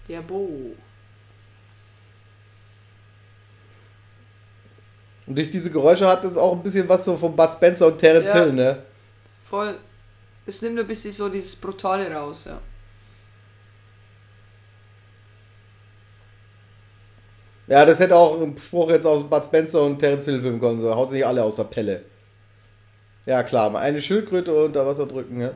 Der 0.08 0.22
Bo. 0.22 0.76
Und 5.28 5.38
durch 5.38 5.50
diese 5.52 5.70
Geräusche 5.70 6.08
hat 6.08 6.24
es 6.24 6.38
auch 6.38 6.54
ein 6.54 6.64
bisschen 6.64 6.88
was 6.88 7.04
so 7.04 7.18
von 7.18 7.36
Bud 7.36 7.52
Spencer 7.52 7.88
und 7.88 8.00
Terence 8.00 8.28
Ja. 8.28 8.34
Hill, 8.36 8.54
ne? 8.54 8.84
Voll. 9.50 9.76
Es 10.46 10.62
nimmt 10.62 10.80
ein 10.80 10.88
bisschen 10.88 11.12
so 11.12 11.28
dieses 11.28 11.56
Brutale 11.58 12.10
raus, 12.12 12.46
ja. 12.46 12.60
Ja, 17.68 17.86
das 17.86 18.00
hätte 18.00 18.16
auch 18.16 18.42
ein 18.42 18.58
Spruch 18.58 18.90
jetzt 18.90 19.06
aus 19.06 19.30
Bud 19.30 19.44
Spencer 19.44 19.82
und 19.84 20.00
Terence 20.00 20.24
Hill 20.24 20.42
Film 20.42 20.60
kommen. 20.62 20.82
So, 20.82 20.96
haut 20.96 21.10
sich 21.10 21.26
alle 21.26 21.44
aus 21.44 21.58
der 21.58 21.66
Pelle. 21.66 22.02
Ja, 23.26 23.44
klar, 23.44 23.70
mal 23.70 23.80
eine 23.82 24.02
Schildkröte 24.02 24.54
unter 24.54 24.86
Wasser 24.88 25.06
drücken, 25.06 25.38
ne? 25.38 25.54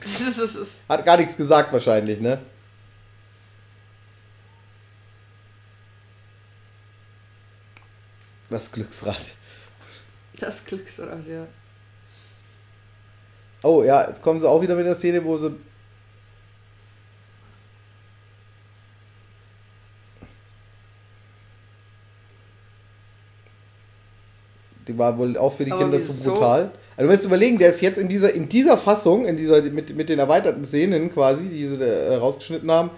Ist, 0.00 0.82
Hat 0.88 1.04
gar 1.04 1.16
nichts 1.16 1.36
gesagt 1.36 1.72
wahrscheinlich, 1.72 2.20
ne? 2.20 2.38
Das 8.52 8.70
Glücksrad. 8.70 9.16
das 10.38 10.66
Glücksrad, 10.66 11.26
ja. 11.26 11.46
Oh 13.62 13.82
ja, 13.82 14.06
jetzt 14.06 14.20
kommen 14.20 14.38
sie 14.38 14.46
auch 14.46 14.60
wieder 14.60 14.74
mit 14.74 14.84
der 14.84 14.94
Szene, 14.94 15.24
wo 15.24 15.38
sie. 15.38 15.56
Die 24.86 24.98
war 24.98 25.16
wohl 25.16 25.38
auch 25.38 25.54
für 25.54 25.64
die 25.64 25.72
Aber 25.72 25.80
Kinder 25.82 25.98
zu 25.98 26.08
wieso? 26.08 26.34
brutal. 26.34 26.72
Also 26.96 27.08
du 27.08 27.14
musst 27.14 27.24
überlegen, 27.24 27.58
der 27.58 27.70
ist 27.70 27.80
jetzt 27.80 27.96
in 27.96 28.08
dieser, 28.08 28.34
in 28.34 28.50
dieser 28.50 28.76
Fassung, 28.76 29.24
in 29.24 29.38
dieser, 29.38 29.62
mit, 29.62 29.96
mit 29.96 30.08
den 30.10 30.18
erweiterten 30.18 30.64
Szenen 30.66 31.10
quasi, 31.10 31.44
die 31.48 31.66
sie 31.66 31.76
äh, 31.80 32.16
rausgeschnitten 32.16 32.70
haben, 32.70 32.90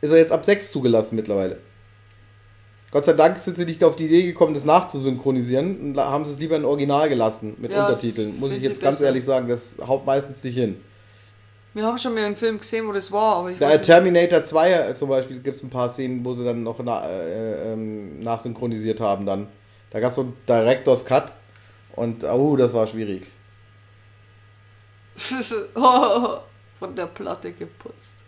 ist 0.00 0.10
er 0.10 0.16
jetzt 0.18 0.32
ab 0.32 0.44
6 0.44 0.72
zugelassen 0.72 1.14
mittlerweile. 1.14 1.58
Gott 2.90 3.04
sei 3.04 3.12
Dank 3.14 3.38
sind 3.38 3.56
sie 3.56 3.64
nicht 3.64 3.82
auf 3.82 3.96
die 3.96 4.06
Idee 4.06 4.22
gekommen, 4.22 4.54
das 4.54 4.64
nachzusynchronisieren 4.64 5.80
und 5.80 5.94
da 5.94 6.10
haben 6.10 6.24
sie 6.24 6.32
es 6.32 6.38
lieber 6.38 6.56
in 6.56 6.64
Original 6.64 7.08
gelassen 7.08 7.54
mit 7.58 7.72
Ja, 7.72 7.86
Untertiteln. 7.86 8.38
Muss 8.38 8.52
ich 8.52 8.62
jetzt 8.62 8.80
ganz 8.80 8.96
besser. 8.98 9.06
ehrlich 9.06 9.24
sagen, 9.24 9.48
das 9.48 9.74
haut 9.86 10.06
meistens 10.06 10.42
nicht 10.44 10.54
hin. 10.54 10.80
Wir 11.74 11.84
haben 11.84 11.98
schon 11.98 12.14
mal 12.14 12.24
einen 12.24 12.36
Film 12.36 12.58
gesehen, 12.58 12.88
wo 12.88 12.92
das 12.92 13.12
war, 13.12 13.36
aber 13.36 13.50
ich 13.50 13.58
Der 13.58 13.68
weiß 13.68 13.78
nicht. 13.78 13.86
Terminator 13.86 14.42
2 14.42 14.72
äh, 14.72 14.94
zum 14.94 15.10
Beispiel 15.10 15.40
gibt 15.40 15.56
es 15.58 15.62
ein 15.62 15.68
paar 15.68 15.90
Szenen, 15.90 16.24
wo 16.24 16.32
sie 16.32 16.44
dann 16.44 16.62
noch 16.62 16.78
na, 16.82 17.06
äh, 17.06 17.72
ähm, 17.72 18.20
nachsynchronisiert 18.20 18.98
haben 19.00 19.26
dann. 19.26 19.48
Da 19.90 20.00
gab 20.00 20.10
es 20.10 20.16
so 20.16 20.22
einen 20.22 20.36
Director's 20.48 21.04
Cut 21.04 21.32
und 21.94 22.24
oh, 22.24 22.56
das 22.56 22.72
war 22.72 22.86
schwierig. 22.86 23.26
oh, 25.74 26.38
von 26.78 26.94
der 26.94 27.06
Platte 27.06 27.52
geputzt. 27.52 28.18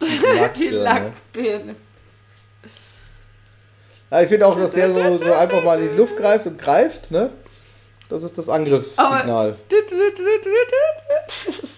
Die 0.56 0.68
Lackbirne. 0.68 0.82
Lackbirne. 0.82 1.76
Ja, 4.10 4.22
ich 4.22 4.28
finde 4.28 4.46
auch, 4.46 4.58
dass 4.58 4.72
der 4.72 4.92
so, 4.92 5.18
so 5.18 5.32
einfach 5.34 5.62
mal 5.62 5.80
in 5.80 5.90
die 5.90 5.96
Luft 5.96 6.16
greift 6.16 6.46
und 6.46 6.58
greift, 6.58 7.10
ne? 7.10 7.30
Das 8.08 8.24
ist 8.24 8.36
das 8.36 8.48
Angriffssignal. 8.48 9.56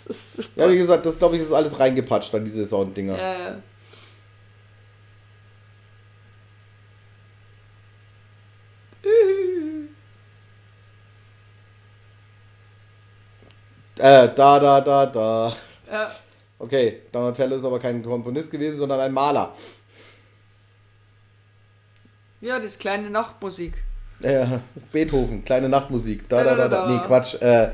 Das 0.08 0.16
ist 0.16 0.32
super. 0.34 0.66
Ja, 0.66 0.72
wie 0.72 0.78
gesagt, 0.78 1.04
das 1.06 1.18
glaube 1.18 1.36
ich 1.36 1.42
ist 1.42 1.52
alles 1.52 1.78
reingepatscht 1.78 2.34
an 2.34 2.44
diese 2.44 2.66
Sounddinger. 2.66 3.16
Ja, 3.16 3.32
ja. 3.32 3.56
Äh, 13.98 14.28
da, 14.34 14.58
da, 14.58 14.80
da, 14.80 15.06
da. 15.06 15.56
Ja. 15.90 16.10
Okay, 16.62 17.02
Donatello 17.10 17.56
ist 17.56 17.64
aber 17.64 17.80
kein 17.80 18.04
Komponist 18.04 18.48
gewesen, 18.48 18.78
sondern 18.78 19.00
ein 19.00 19.12
Maler. 19.12 19.52
ja, 22.40 22.60
das 22.60 22.78
kleine 22.78 23.10
Nachtmusik. 23.10 23.82
Äh, 24.20 24.60
Beethoven, 24.92 25.44
kleine 25.44 25.68
Nachtmusik. 25.68 26.28
Da, 26.28 26.44
da, 26.44 26.54
da, 26.54 26.68
da. 26.68 26.86
Nee, 26.88 27.00
Quatsch. 27.04 27.34
Äh, 27.42 27.72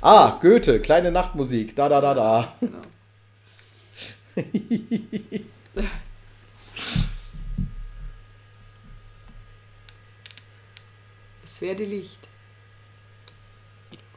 ah, 0.00 0.38
Goethe, 0.40 0.78
kleine 0.78 1.10
Nachtmusik. 1.10 1.74
Da, 1.74 1.88
da, 1.88 2.00
da, 2.00 2.14
da. 2.14 2.54
Genau. 2.60 2.78
es 11.44 11.60
werde 11.60 11.82
Licht. 11.82 12.28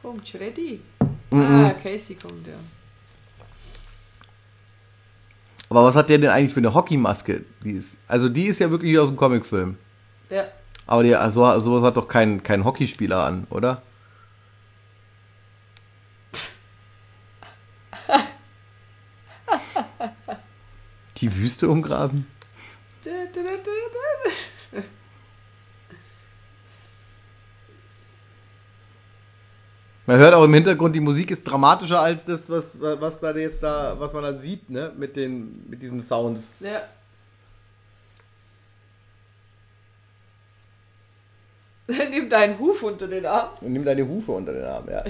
Kommt, 0.00 0.28
Shreddy. 0.28 0.82
Ah, 1.32 1.74
Casey 1.82 2.14
kommt, 2.14 2.46
ja. 2.46 2.54
Aber 5.74 5.86
was 5.86 5.96
hat 5.96 6.08
der 6.08 6.18
denn 6.18 6.30
eigentlich 6.30 6.52
für 6.54 6.60
eine 6.60 6.72
Hockeymaske? 6.72 7.42
Die 7.64 7.72
ist, 7.72 7.96
also 8.06 8.28
die 8.28 8.46
ist 8.46 8.60
ja 8.60 8.70
wirklich 8.70 8.96
aus 8.96 9.08
dem 9.08 9.16
Comicfilm. 9.16 9.76
Ja. 10.30 10.44
Aber 10.86 11.02
die, 11.02 11.16
so, 11.30 11.58
sowas 11.58 11.82
hat 11.82 11.96
doch 11.96 12.06
kein, 12.06 12.44
kein 12.44 12.64
Hockeyspieler 12.64 13.24
an, 13.24 13.48
oder? 13.50 13.82
Die 21.16 21.36
Wüste 21.36 21.68
umgraben? 21.68 22.28
Man 30.06 30.18
hört 30.18 30.34
auch 30.34 30.44
im 30.44 30.52
Hintergrund, 30.52 30.94
die 30.94 31.00
Musik 31.00 31.30
ist 31.30 31.44
dramatischer 31.44 32.00
als 32.00 32.24
das, 32.26 32.50
was, 32.50 32.78
was 32.80 33.20
da 33.20 33.34
jetzt 33.34 33.62
da, 33.62 33.96
was 33.98 34.12
man 34.12 34.22
dann 34.22 34.38
sieht, 34.38 34.68
ne? 34.68 34.92
Mit 34.96 35.16
den, 35.16 35.64
mit 35.68 35.80
diesen 35.80 36.00
Sounds. 36.00 36.52
Ja. 36.60 36.82
Nimm 42.10 42.28
deinen 42.28 42.58
Huf 42.58 42.82
unter 42.82 43.08
den 43.08 43.26
Arm. 43.26 43.50
Nimm 43.60 43.84
deine 43.84 44.06
Hufe 44.06 44.32
unter 44.32 44.52
den 44.52 44.64
Arm, 44.64 44.88
ja. 44.88 45.04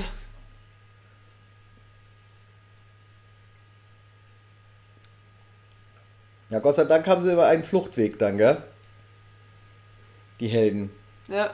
Ja, 6.51 6.59
Gott 6.61 6.75
sei 6.75 6.85
Dank 6.85 7.07
haben 7.07 7.21
sie 7.21 7.33
über 7.33 7.47
einen 7.47 7.65
Fluchtweg 7.65 8.19
dann, 8.19 8.39
gell? 8.39 8.63
Die 10.41 10.49
Helden. 10.49 10.91
Ja. 11.27 11.51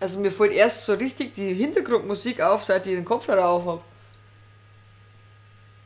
Also 0.00 0.18
mir 0.18 0.30
fällt 0.30 0.52
erst 0.52 0.86
so 0.86 0.94
richtig 0.94 1.34
die 1.34 1.52
Hintergrundmusik 1.52 2.40
auf, 2.40 2.64
seit 2.64 2.86
ich 2.86 2.94
den 2.94 3.04
Kopfhörer 3.04 3.46
auf 3.48 3.66
habe. 3.66 3.82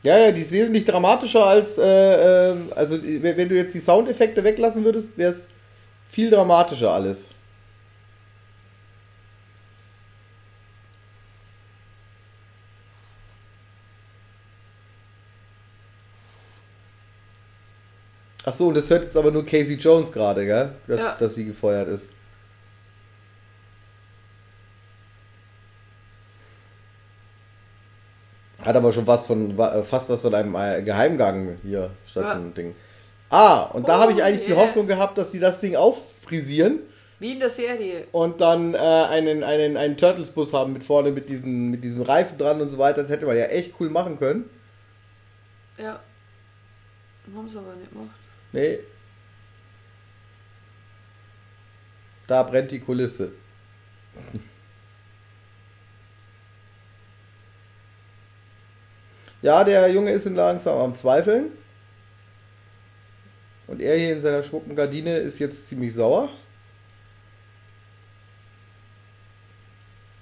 Ja, 0.03 0.17
ja, 0.17 0.31
die 0.31 0.41
ist 0.41 0.51
wesentlich 0.51 0.85
dramatischer 0.85 1.45
als, 1.45 1.77
äh, 1.77 2.51
äh, 2.51 2.55
also 2.75 2.97
wenn 3.03 3.49
du 3.49 3.55
jetzt 3.55 3.73
die 3.73 3.79
Soundeffekte 3.79 4.43
weglassen 4.43 4.85
würdest, 4.85 5.17
wäre 5.17 5.31
es 5.31 5.47
viel 6.09 6.29
dramatischer 6.29 6.91
alles. 6.91 7.27
Ach 18.45 18.53
so, 18.53 18.67
und 18.67 18.75
das 18.75 18.89
hört 18.89 19.03
jetzt 19.05 19.17
aber 19.17 19.31
nur 19.31 19.43
Casey 19.45 19.75
Jones 19.75 20.11
gerade, 20.11 20.45
gell? 20.45 20.71
Dass, 20.87 20.99
Ja. 20.99 21.15
dass 21.19 21.33
sie 21.33 21.45
gefeuert 21.45 21.87
ist. 21.89 22.11
Hat 28.65 28.75
aber 28.75 28.91
schon 28.91 29.05
was 29.07 29.27
von, 29.27 29.57
äh, 29.59 29.83
fast 29.83 30.09
was 30.09 30.21
von 30.21 30.33
einem 30.33 30.55
äh, 30.55 30.81
Geheimgang 30.81 31.57
hier 31.63 31.91
statt 32.09 32.23
Ja. 32.23 32.39
Ding. 32.55 32.75
Ah, 33.29 33.63
und 33.73 33.87
da 33.87 33.97
Oh, 33.97 34.01
habe 34.01 34.11
ich 34.13 34.23
eigentlich 34.23 34.45
die 34.45 34.53
yeah. 34.53 34.61
Hoffnung 34.61 34.87
gehabt, 34.87 35.17
dass 35.17 35.31
die 35.31 35.39
das 35.39 35.59
Ding 35.59 35.75
auffrisieren 35.75 36.79
Wie 37.19 37.33
in 37.33 37.39
der 37.39 37.49
Serie. 37.49 38.07
und 38.11 38.39
dann 38.41 38.73
äh, 38.73 38.77
einen, 38.77 39.43
einen, 39.43 39.77
einen 39.77 39.97
Turtles-Bus 39.97 40.53
haben 40.53 40.73
mit 40.73 40.83
vorne 40.83 41.11
mit 41.11 41.27
diesen, 41.29 41.69
mit 41.71 41.83
diesen 41.83 42.01
Reifen 42.03 42.37
dran 42.37 42.61
und 42.61 42.69
so 42.69 42.77
weiter. 42.77 43.01
Das 43.01 43.09
hätte 43.11 43.25
man 43.25 43.37
ja 43.37 43.45
echt 43.45 43.73
cool 43.79 43.89
machen 43.89 44.17
können. 44.17 44.49
Ja. 45.77 45.99
Haben 47.35 47.49
sie 47.49 47.57
aber 47.57 47.75
nicht 47.75 47.91
gemacht. 47.91 48.09
Nee. 48.51 48.79
Da 52.27 52.43
brennt 52.43 52.71
die 52.71 52.79
Kulisse. 52.79 53.31
Ja, 59.45 59.63
der 59.63 59.91
Junge 59.91 60.09
ist 60.09 60.25
in 60.25 60.33
langsam 60.33 60.79
am 60.79 60.95
Zweifeln. 60.95 61.51
Und 63.67 63.79
er 63.79 63.95
hier 63.95 64.13
in 64.13 64.19
seiner 64.19 64.41
schmucken 64.41 64.75
Gardine 64.75 65.17
ist 65.17 65.37
jetzt 65.37 65.67
ziemlich 65.67 65.93
sauer. 65.93 66.29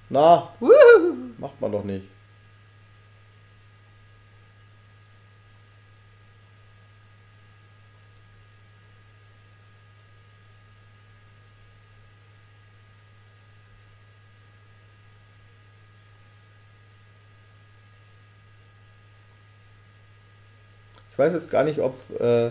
Na, 0.09 0.53
Wuhu. 0.59 1.31
macht 1.37 1.61
man 1.61 1.71
doch 1.71 1.85
nicht. 1.85 2.05
Ich 21.13 21.19
weiß 21.19 21.33
jetzt 21.33 21.51
gar 21.51 21.63
nicht, 21.63 21.79
ob 21.79 21.95
äh, 22.19 22.49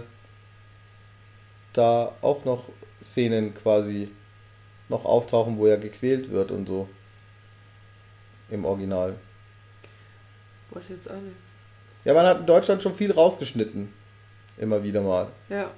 da 1.72 2.12
auch 2.22 2.44
noch 2.44 2.64
Szenen 3.02 3.54
quasi 3.54 4.08
noch 4.88 5.04
auftauchen, 5.04 5.58
wo 5.58 5.66
er 5.66 5.78
gequält 5.78 6.30
wird 6.30 6.52
und 6.52 6.68
so. 6.68 6.88
Im 8.50 8.64
Original. 8.64 9.16
Was 10.70 10.90
jetzt 10.90 11.10
nicht. 11.10 11.34
Ja, 12.04 12.14
man 12.14 12.24
hat 12.24 12.38
in 12.40 12.46
Deutschland 12.46 12.80
schon 12.84 12.94
viel 12.94 13.10
rausgeschnitten. 13.10 13.92
Immer 14.58 14.84
wieder 14.84 15.00
mal. 15.00 15.26
Ja. 15.48 15.72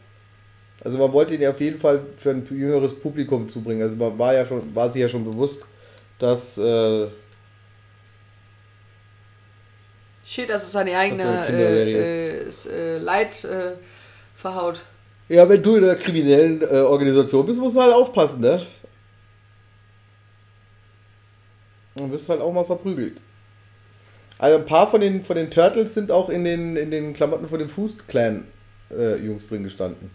Also 0.82 0.98
man 0.98 1.10
wollte 1.14 1.34
ihn 1.34 1.40
ja 1.40 1.50
auf 1.50 1.60
jeden 1.60 1.80
Fall 1.80 2.02
für 2.16 2.32
ein 2.32 2.46
jüngeres 2.50 3.00
Publikum 3.00 3.48
zubringen. 3.48 3.80
Also 3.82 3.96
man 3.96 4.18
war 4.18 4.34
ja 4.34 4.44
schon, 4.44 4.74
war 4.74 4.90
sich 4.90 5.00
ja 5.00 5.08
schon 5.08 5.24
bewusst, 5.24 5.64
dass 6.18 6.58
äh, 6.58 7.06
Shit, 10.26 10.48
dass 10.48 10.62
er 10.62 10.68
seine 10.68 10.96
eigene 10.96 11.22
Das 11.22 11.32
ist 11.32 11.38
eine 11.38 11.46
Kinderserie. 11.46 11.98
äh, 11.98 12.23
s- 12.54 12.66
äh, 12.66 12.98
Leid 12.98 13.44
äh, 13.44 13.72
verhaut. 14.34 14.80
ja, 15.28 15.48
wenn 15.48 15.62
du 15.62 15.76
in 15.76 15.84
einer 15.84 15.94
kriminellen 15.96 16.62
äh, 16.62 16.80
Organisation 16.80 17.46
bist, 17.46 17.58
musst 17.60 17.76
du 17.76 17.80
halt 17.82 17.94
aufpassen, 17.94 18.40
ne? 18.40 18.66
Und 21.94 22.10
wirst 22.10 22.28
halt 22.28 22.40
auch 22.40 22.52
mal 22.52 22.64
verprügelt. 22.64 23.18
Also 24.38 24.58
ein 24.58 24.66
paar 24.66 24.90
von 24.90 25.00
den 25.00 25.24
von 25.24 25.36
den 25.36 25.50
Turtles 25.50 25.94
sind 25.94 26.10
auch 26.10 26.28
in 26.28 26.44
den 26.44 26.76
in 26.76 26.90
den 26.90 27.12
Klamotten 27.14 27.48
von 27.48 27.58
den 27.60 27.68
Clan 28.08 28.44
äh, 28.90 29.16
drin 29.48 29.62
gestanden. 29.62 30.10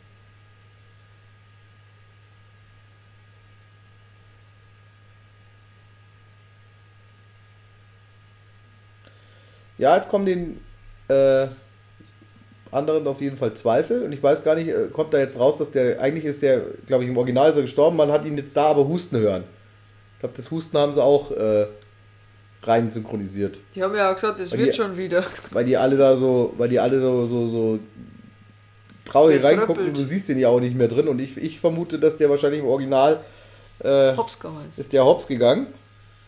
Ja, 9.78 9.96
jetzt 9.96 10.10
kommen 10.10 10.26
den 10.26 10.60
äh, 11.08 11.48
anderen 12.72 13.08
auf 13.08 13.22
jeden 13.22 13.38
Fall 13.38 13.54
Zweifel 13.54 14.04
und 14.04 14.12
ich 14.12 14.22
weiß 14.22 14.44
gar 14.44 14.56
nicht, 14.56 14.70
äh, 14.70 14.88
kommt 14.92 15.14
da 15.14 15.18
jetzt 15.20 15.40
raus, 15.40 15.58
dass 15.58 15.72
der, 15.72 16.00
eigentlich 16.02 16.26
ist 16.26 16.42
der, 16.42 16.62
glaube 16.86 17.04
ich, 17.04 17.10
im 17.10 17.18
Original 17.18 17.50
ist 17.50 17.56
er 17.56 17.62
gestorben, 17.64 17.98
man 17.98 18.12
hat 18.12 18.26
ihn 18.26 18.38
jetzt 18.38 18.56
da 18.56 18.66
aber 18.68 18.88
husten 18.88 19.18
hören. 19.18 19.44
Ich 20.16 20.20
glaube, 20.20 20.36
das 20.36 20.52
Husten 20.52 20.78
haben 20.78 20.92
sie 20.94 21.02
auch 21.02 21.32
äh, 21.32 21.66
rein 22.64 22.92
synchronisiert. 22.92 23.58
Die 23.74 23.82
haben 23.82 23.96
ja 23.96 24.10
auch 24.12 24.16
gesagt, 24.16 24.40
es 24.40 24.52
wird 24.52 24.74
die- 24.74 24.78
schon 24.78 24.98
wieder. 24.98 25.24
Weil 25.52 25.64
die 25.66 25.78
alle 25.78 25.96
da 25.98 26.18
so, 26.18 26.54
weil 26.58 26.68
die 26.70 26.80
alle 26.80 27.00
so, 27.00 27.26
so, 27.26 27.48
so 27.48 27.80
traurig 29.06 29.44
reingucken, 29.44 29.94
du 29.94 30.04
siehst 30.04 30.30
den 30.30 30.38
ja 30.40 30.50
auch 30.50 30.60
nicht 30.60 30.76
mehr 30.76 30.88
drin 30.88 31.08
und 31.08 31.20
ich, 31.20 31.38
ich 31.38 31.60
vermute, 31.60 31.98
dass 32.00 32.18
der 32.18 32.30
wahrscheinlich 32.30 32.62
im 32.62 32.68
Original 32.68 33.22
äh, 33.80 34.16
Hops 34.16 34.38
ist 34.78 34.92
der 34.94 35.06
Hops 35.06 35.28
gegangen. 35.28 35.68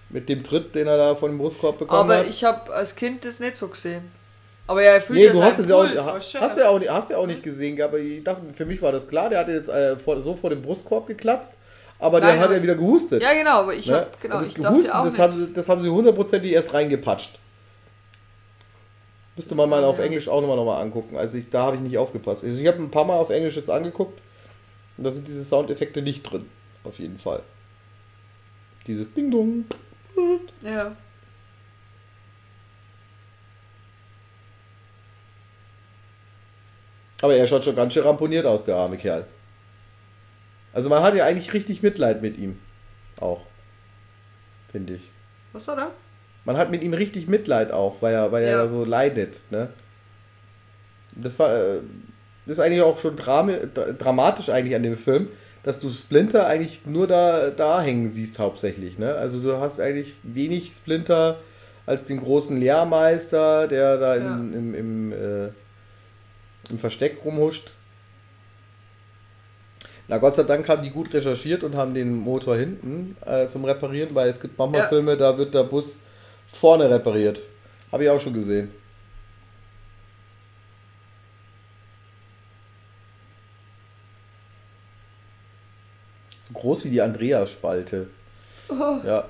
Mit 0.10 0.28
dem 0.28 0.44
Tritt, 0.44 0.76
den 0.76 0.88
er 0.88 0.98
da 0.98 1.16
von 1.16 1.32
dem 1.32 1.38
Brustkorb 1.38 1.80
bekommen 1.80 2.02
Aber 2.12 2.18
hat. 2.20 2.28
ich 2.30 2.44
habe 2.44 2.74
als 2.74 2.96
Kind 2.98 3.24
das 3.24 3.40
nicht 3.40 3.56
so 3.56 3.70
gesehen. 3.70 4.12
Aber 4.68 4.84
ja, 4.84 4.92
er 4.92 5.02
fühlt 5.02 5.20
Nee, 5.20 5.26
ja 5.26 5.34
du 5.34 5.44
hast 5.44 5.60
es 5.60 5.68
ja 5.70 5.76
auch, 5.76 5.86
Puls, 5.86 6.06
ha- 6.06 6.14
weißt 6.16 6.36
du? 6.36 6.40
hast 6.40 6.58
ja 6.58 6.70
auch, 6.70 6.80
nicht- 6.80 6.90
hast 6.92 7.10
ja 7.10 7.18
auch 7.18 7.28
nicht 7.28 7.44
gesehen, 7.44 7.82
aber 7.82 8.00
ich 8.00 8.24
dachte, 8.24 8.42
für 8.54 8.66
mich 8.66 8.82
war 8.82 8.92
das 8.92 9.08
klar, 9.08 9.30
der 9.30 9.40
hatte 9.40 9.52
jetzt 9.52 9.70
äh, 9.70 9.98
vor, 9.98 10.20
so 10.22 10.36
vor 10.36 10.50
dem 10.50 10.62
Brustkorb 10.62 11.08
geklatzt, 11.08 11.58
aber 12.00 12.20
Nein, 12.20 12.30
dann 12.30 12.40
hat 12.40 12.52
er 12.52 12.64
wieder 12.64 12.76
gehustet. 12.76 13.22
Ja, 13.22 13.34
genau, 13.34 13.60
aber 13.62 13.74
ich 13.74 13.88
ne? 13.88 13.96
hab, 13.98 14.22
genau, 14.22 14.36
ich 14.42 14.54
Gehusten, 14.56 14.64
dachte 14.64 14.96
auch 14.96 15.04
das 15.04 15.14
nicht. 15.14 15.22
haben, 15.22 15.34
sie, 15.34 15.54
das 15.54 15.68
haben 15.70 15.82
sie 15.82 15.90
hundertprozentig 15.90 16.52
erst 16.52 16.74
reingepatscht. 16.74 17.38
Müsste 19.36 19.56
man 19.56 19.70
mal 19.70 19.84
auf 19.84 19.98
ja. 19.98 20.06
Englisch 20.06 20.28
auch 20.28 20.42
nochmal 20.42 20.58
noch 20.58 20.66
mal 20.66 20.80
angucken. 20.82 21.18
Also 21.18 21.38
ich, 21.38 21.50
da 21.50 21.64
habe 21.64 21.78
ich 21.78 21.82
nicht 21.82 21.98
aufgepasst. 21.98 22.44
Also 22.44 22.60
ich 22.62 22.68
habe 22.68 22.78
ein 22.78 22.92
paar 22.92 23.06
Mal 23.06 23.16
auf 23.18 23.30
Englisch 23.30 23.56
jetzt 23.56 23.70
angeguckt 23.70 24.20
und 24.98 25.04
da 25.06 25.12
sind 25.12 25.28
diese 25.28 25.44
Soundeffekte 25.44 26.02
nicht 26.02 26.24
drin. 26.24 26.48
Auf 26.84 27.00
jeden 27.00 27.18
Fall. 27.18 27.42
Dieses 28.88 29.14
Ding-Dong. 29.14 29.66
Ja. 30.64 30.96
Aber 37.22 37.36
er 37.36 37.48
schaut 37.48 37.64
schon 37.64 37.76
ganz 37.76 37.94
schön 37.94 38.04
ramponiert 38.04 38.46
aus, 38.46 38.64
der 38.64 38.76
arme 38.76 38.98
Kerl. 38.98 39.26
Also 40.74 40.90
man 40.90 41.04
hat 41.04 41.16
ja 41.16 41.26
eigentlich 41.26 41.54
richtig 41.54 41.84
Mitleid 41.84 42.22
mit 42.22 42.38
ihm. 42.38 42.58
Auch. 43.20 43.42
Finde 44.72 44.96
ich. 44.96 45.02
Was 45.54 45.68
hat 45.68 45.78
er? 45.78 45.92
Man 46.46 46.58
hat 46.58 46.72
mit 46.72 46.82
ihm 46.82 46.94
richtig 46.94 47.28
Mitleid 47.28 47.72
auch, 47.72 48.02
weil 48.02 48.14
er, 48.14 48.32
weil 48.32 48.44
er 48.44 48.52
Ja. 48.52 48.58
da 48.64 48.68
so 48.70 48.84
leidet. 48.86 49.38
Ne? 49.52 49.70
Das 51.16 51.38
war 51.38 51.54
äh, 51.54 51.80
das 52.48 52.58
ist 52.58 52.64
eigentlich 52.64 52.82
auch 52.82 52.98
schon 52.98 53.16
drame, 53.16 53.68
dra- 53.76 53.92
dramatisch 53.94 54.50
eigentlich 54.50 54.76
an 54.76 54.82
dem 54.82 54.98
Film, 54.98 55.28
dass 55.64 55.78
du 55.80 55.90
Splinter 55.92 56.48
eigentlich 56.48 56.86
nur 56.88 57.06
da, 57.06 57.52
da 57.52 57.82
hängen 57.82 58.10
siehst 58.10 58.40
hauptsächlich. 58.40 58.98
Ne? 58.98 59.14
Also 59.14 59.40
du 59.40 59.58
hast 59.58 59.80
eigentlich 59.80 60.16
wenig 60.24 60.70
Splinter 60.72 61.40
als 61.86 62.04
den 62.06 62.20
großen 62.20 62.58
Lehrmeister, 62.60 63.68
der 63.68 63.98
da 63.98 64.16
Ja. 64.16 64.36
in, 64.38 64.54
im, 64.54 64.74
im, 64.74 65.12
äh, 65.12 65.50
im 66.72 66.80
Versteck 66.80 67.24
rumhuscht. 67.24 67.72
Na 70.08 70.18
Gott 70.18 70.36
sei 70.36 70.44
Dank 70.44 70.68
haben 70.68 70.84
die 70.84 70.90
gut 70.90 71.14
recherchiert 71.14 71.64
und 71.64 71.78
haben 71.78 71.94
den 71.94 72.14
Motor 72.16 72.58
hinten 72.58 73.16
äh, 73.26 73.48
zum 73.48 73.64
Reparieren, 73.64 74.14
weil 74.14 74.30
es 74.30 74.40
gibt 74.42 74.58
manchmal 74.58 74.82
Ja. 74.82 74.88
Filme, 74.88 75.16
da 75.16 75.38
wird 75.38 75.54
der 75.54 75.64
Bus 75.64 76.02
vorne 76.48 76.90
repariert. 76.90 77.42
Habe 77.92 78.04
ich 78.04 78.10
auch 78.10 78.20
schon 78.20 78.34
gesehen. 78.34 78.72
So 86.48 86.54
groß 86.54 86.84
wie 86.86 86.90
die 86.90 87.02
Andreas-Spalte. 87.02 88.08
Oh. 88.70 89.00
Ja. 89.06 89.30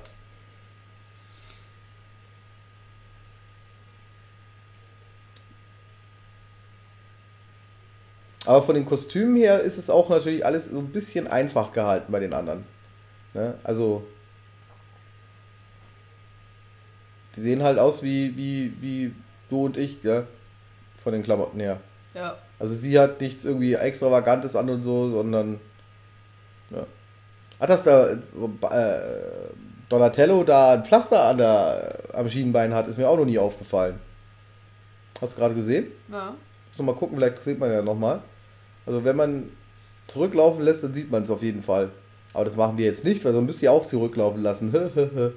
Aber 8.44 8.62
von 8.62 8.74
den 8.74 8.84
Kostümen 8.84 9.36
her 9.36 9.60
ist 9.60 9.78
es 9.78 9.88
auch 9.88 10.08
natürlich 10.08 10.44
alles 10.44 10.70
so 10.70 10.78
ein 10.78 10.88
bisschen 10.88 11.28
einfach 11.28 11.72
gehalten 11.72 12.10
bei 12.10 12.20
den 12.20 12.32
anderen. 12.32 12.64
Ne? 13.34 13.54
Also. 13.62 14.04
Die 17.36 17.40
sehen 17.40 17.62
halt 17.62 17.78
aus 17.78 18.02
wie, 18.02 18.36
wie, 18.36 18.74
wie 18.80 19.14
du 19.48 19.66
und 19.66 19.76
ich, 19.76 20.02
ja? 20.02 20.24
Von 21.02 21.12
den 21.12 21.22
Klamotten 21.22 21.60
her. 21.60 21.80
Ja. 22.14 22.36
Also 22.58 22.74
sie 22.74 22.98
hat 22.98 23.20
nichts 23.20 23.44
irgendwie 23.44 23.74
Extravagantes 23.74 24.54
an 24.54 24.68
und 24.68 24.82
so, 24.82 25.08
sondern. 25.08 25.60
Ja. 26.70 26.86
Ach, 27.58 27.66
dass 27.66 27.84
da 27.84 28.10
äh, 28.10 29.00
Donatello 29.88 30.42
da 30.42 30.74
ein 30.74 30.84
Pflaster 30.84 31.24
an 31.24 31.38
der, 31.38 31.98
am 32.12 32.28
Schienenbein 32.28 32.74
hat, 32.74 32.88
ist 32.88 32.98
mir 32.98 33.08
auch 33.08 33.16
noch 33.16 33.24
nie 33.24 33.38
aufgefallen. 33.38 33.98
Hast 35.20 35.36
du 35.36 35.40
gerade 35.40 35.54
gesehen? 35.54 35.86
Ja. 36.10 36.34
Muss 36.68 36.78
noch 36.78 36.86
mal 36.86 36.94
gucken, 36.94 37.16
vielleicht 37.16 37.42
sieht 37.42 37.58
man 37.58 37.70
ja 37.70 37.82
nochmal. 37.82 38.22
Also 38.86 39.04
wenn 39.04 39.16
man 39.16 39.50
zurücklaufen 40.06 40.64
lässt, 40.64 40.82
dann 40.82 40.92
sieht 40.94 41.10
man 41.10 41.22
es 41.22 41.30
auf 41.30 41.42
jeden 41.42 41.62
Fall. 41.62 41.90
Aber 42.34 42.44
das 42.44 42.56
machen 42.56 42.78
wir 42.78 42.86
jetzt 42.86 43.04
nicht, 43.04 43.24
weil 43.24 43.32
sonst 43.32 43.46
müsst 43.46 43.62
ihr 43.62 43.70
auch 43.72 43.86
zurücklaufen 43.86 44.42
lassen. 44.42 44.72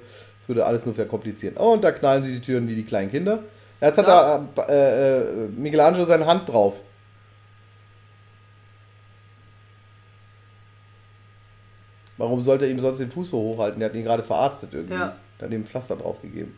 Das 0.46 0.54
würde 0.54 0.64
alles 0.66 0.86
nur 0.86 0.94
verkomplizieren. 0.94 1.56
Oh, 1.58 1.72
und 1.72 1.82
da 1.82 1.90
knallen 1.90 2.22
sie 2.22 2.32
die 2.32 2.40
Türen 2.40 2.68
wie 2.68 2.76
die 2.76 2.84
kleinen 2.84 3.10
Kinder. 3.10 3.40
Jetzt 3.80 3.98
hat 3.98 4.06
Ja. 4.06 4.46
da 4.54 4.62
äh, 4.68 5.22
äh, 5.22 5.48
Michelangelo 5.48 6.04
seine 6.04 6.24
Hand 6.24 6.48
drauf. 6.48 6.74
Warum 12.16 12.40
sollte 12.40 12.64
er 12.64 12.70
ihm 12.70 12.80
sonst 12.80 12.98
den 12.98 13.10
Fuß 13.10 13.30
so 13.30 13.38
hochhalten? 13.38 13.80
Der 13.80 13.88
hat 13.90 13.96
ihn 13.96 14.04
gerade 14.04 14.22
verarztet 14.22 14.70
irgendwie. 14.72 14.94
Ja. 14.94 15.16
Der 15.38 15.48
hat 15.48 15.52
ihm 15.54 15.62
ein 15.62 15.66
Pflaster 15.66 15.96
draufgegeben. 15.96 16.54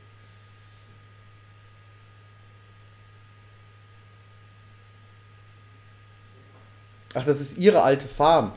Ach, 7.21 7.25
das 7.25 7.41
ist 7.41 7.59
ihre 7.59 7.83
alte 7.83 8.07
Farm. 8.07 8.53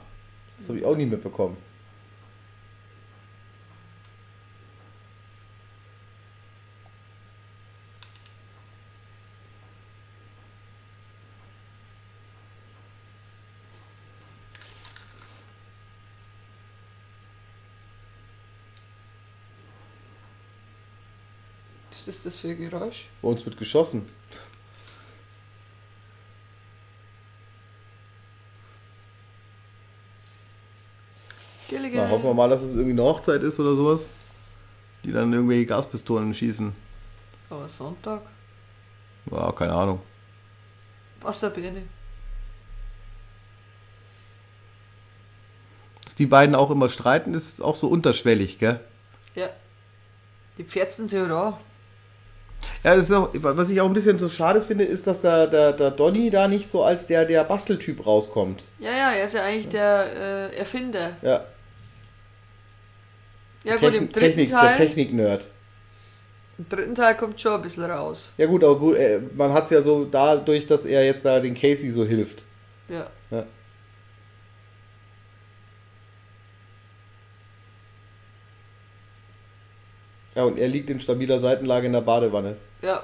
Das 0.60 0.70
habe 0.70 0.78
ich 0.78 0.86
auch 0.86 0.96
nie 0.96 1.08
mitbekommen. 1.08 1.58
Was 21.90 22.08
ist 22.08 22.28
das 22.28 22.38
für 22.38 22.50
ein 22.50 22.58
Geräusch? 22.60 23.08
Bei 23.24 23.28
uns 23.28 23.44
wird 23.44 23.58
geschossen. 23.58 24.06
Wir 32.32 32.36
mal, 32.36 32.50
dass 32.50 32.62
es 32.62 32.74
irgendwie 32.74 32.92
eine 32.92 33.04
Hochzeit 33.04 33.44
ist 33.44 33.60
oder 33.60 33.76
sowas. 33.76 34.10
Die 35.04 35.12
dann 35.12 35.34
irgendwelche 35.34 35.66
Gaspistolen 35.66 36.34
schießen. 36.34 36.74
Aber 37.50 37.68
Sonntag. 37.68 38.22
Ja, 39.32 39.52
keine 39.52 39.74
Ahnung. 39.74 40.02
Wasserbeine. 41.22 41.84
Dass 46.04 46.16
die 46.16 46.26
beiden 46.26 46.56
auch 46.56 46.72
immer 46.72 46.90
streiten, 46.90 47.34
ist 47.34 47.62
auch 47.62 47.76
so 47.76 47.88
unterschwellig, 47.88 48.60
gell? 48.60 48.80
Ja. 49.36 49.50
Die 50.58 50.64
pferzen 50.64 51.08
sich 51.08 51.20
halt 51.20 51.32
auch. 51.32 51.58
Ja, 52.84 52.96
das 52.96 53.10
ist 53.10 53.16
auch, 53.16 53.30
was 53.34 53.70
ich 53.70 53.82
auch 53.82 53.86
ein 53.86 53.94
bisschen 53.94 54.20
so 54.20 54.30
schade 54.30 54.62
finde, 54.62 54.84
ist, 54.84 55.08
dass 55.08 55.22
der, 55.22 55.48
der, 55.48 55.74
der 55.74 55.92
Donny 55.92 56.30
da 56.30 56.48
nicht 56.48 56.70
so 56.70 56.84
als 56.84 57.08
der, 57.08 57.26
der 57.26 57.44
Basteltyp 57.44 58.06
rauskommt. 58.06 58.64
Ja, 58.80 58.92
ja, 58.92 59.12
er 59.12 59.26
ist 59.26 59.34
ja 59.34 59.44
eigentlich 59.44 59.70
der 59.70 60.52
äh, 60.52 60.58
Erfinder. 60.58 61.18
Ja, 61.22 61.44
Ja 63.64 63.76
gut, 63.76 63.94
im 63.94 64.12
dritten 64.12 64.20
Technik, 64.38 64.50
der 64.50 64.60
Teil. 64.60 64.78
Technik-Nerd. 64.78 65.48
Im 66.58 66.70
dritten 66.70 66.96
Teil 66.96 67.16
kommt 67.16 67.40
schon 67.40 67.54
ein 67.54 67.62
bisschen 67.62 67.84
raus. 67.84 68.34
Ja 68.38 68.46
gut, 68.48 68.64
aber 68.64 68.78
gut, 68.78 68.96
äh, 68.98 69.22
man 69.36 69.54
hat 69.54 69.66
es 69.66 69.70
ja 69.72 69.82
so 69.82 70.06
dadurch, 70.06 70.66
dass 70.68 70.86
er 70.86 71.06
jetzt 71.06 71.24
da 71.26 71.40
den 71.40 71.54
Casey 71.54 71.90
so 71.92 72.06
hilft. 72.06 72.44
Ja. 72.88 73.08
Ja. 73.30 73.46
Ja, 80.36 80.44
und 80.44 80.58
er 80.58 80.68
liegt 80.68 80.90
in 80.90 81.00
stabiler 81.00 81.40
Seitenlage 81.40 81.88
in 81.88 81.94
der 81.94 82.02
Badewanne. 82.02 82.56
Ja. 82.82 83.04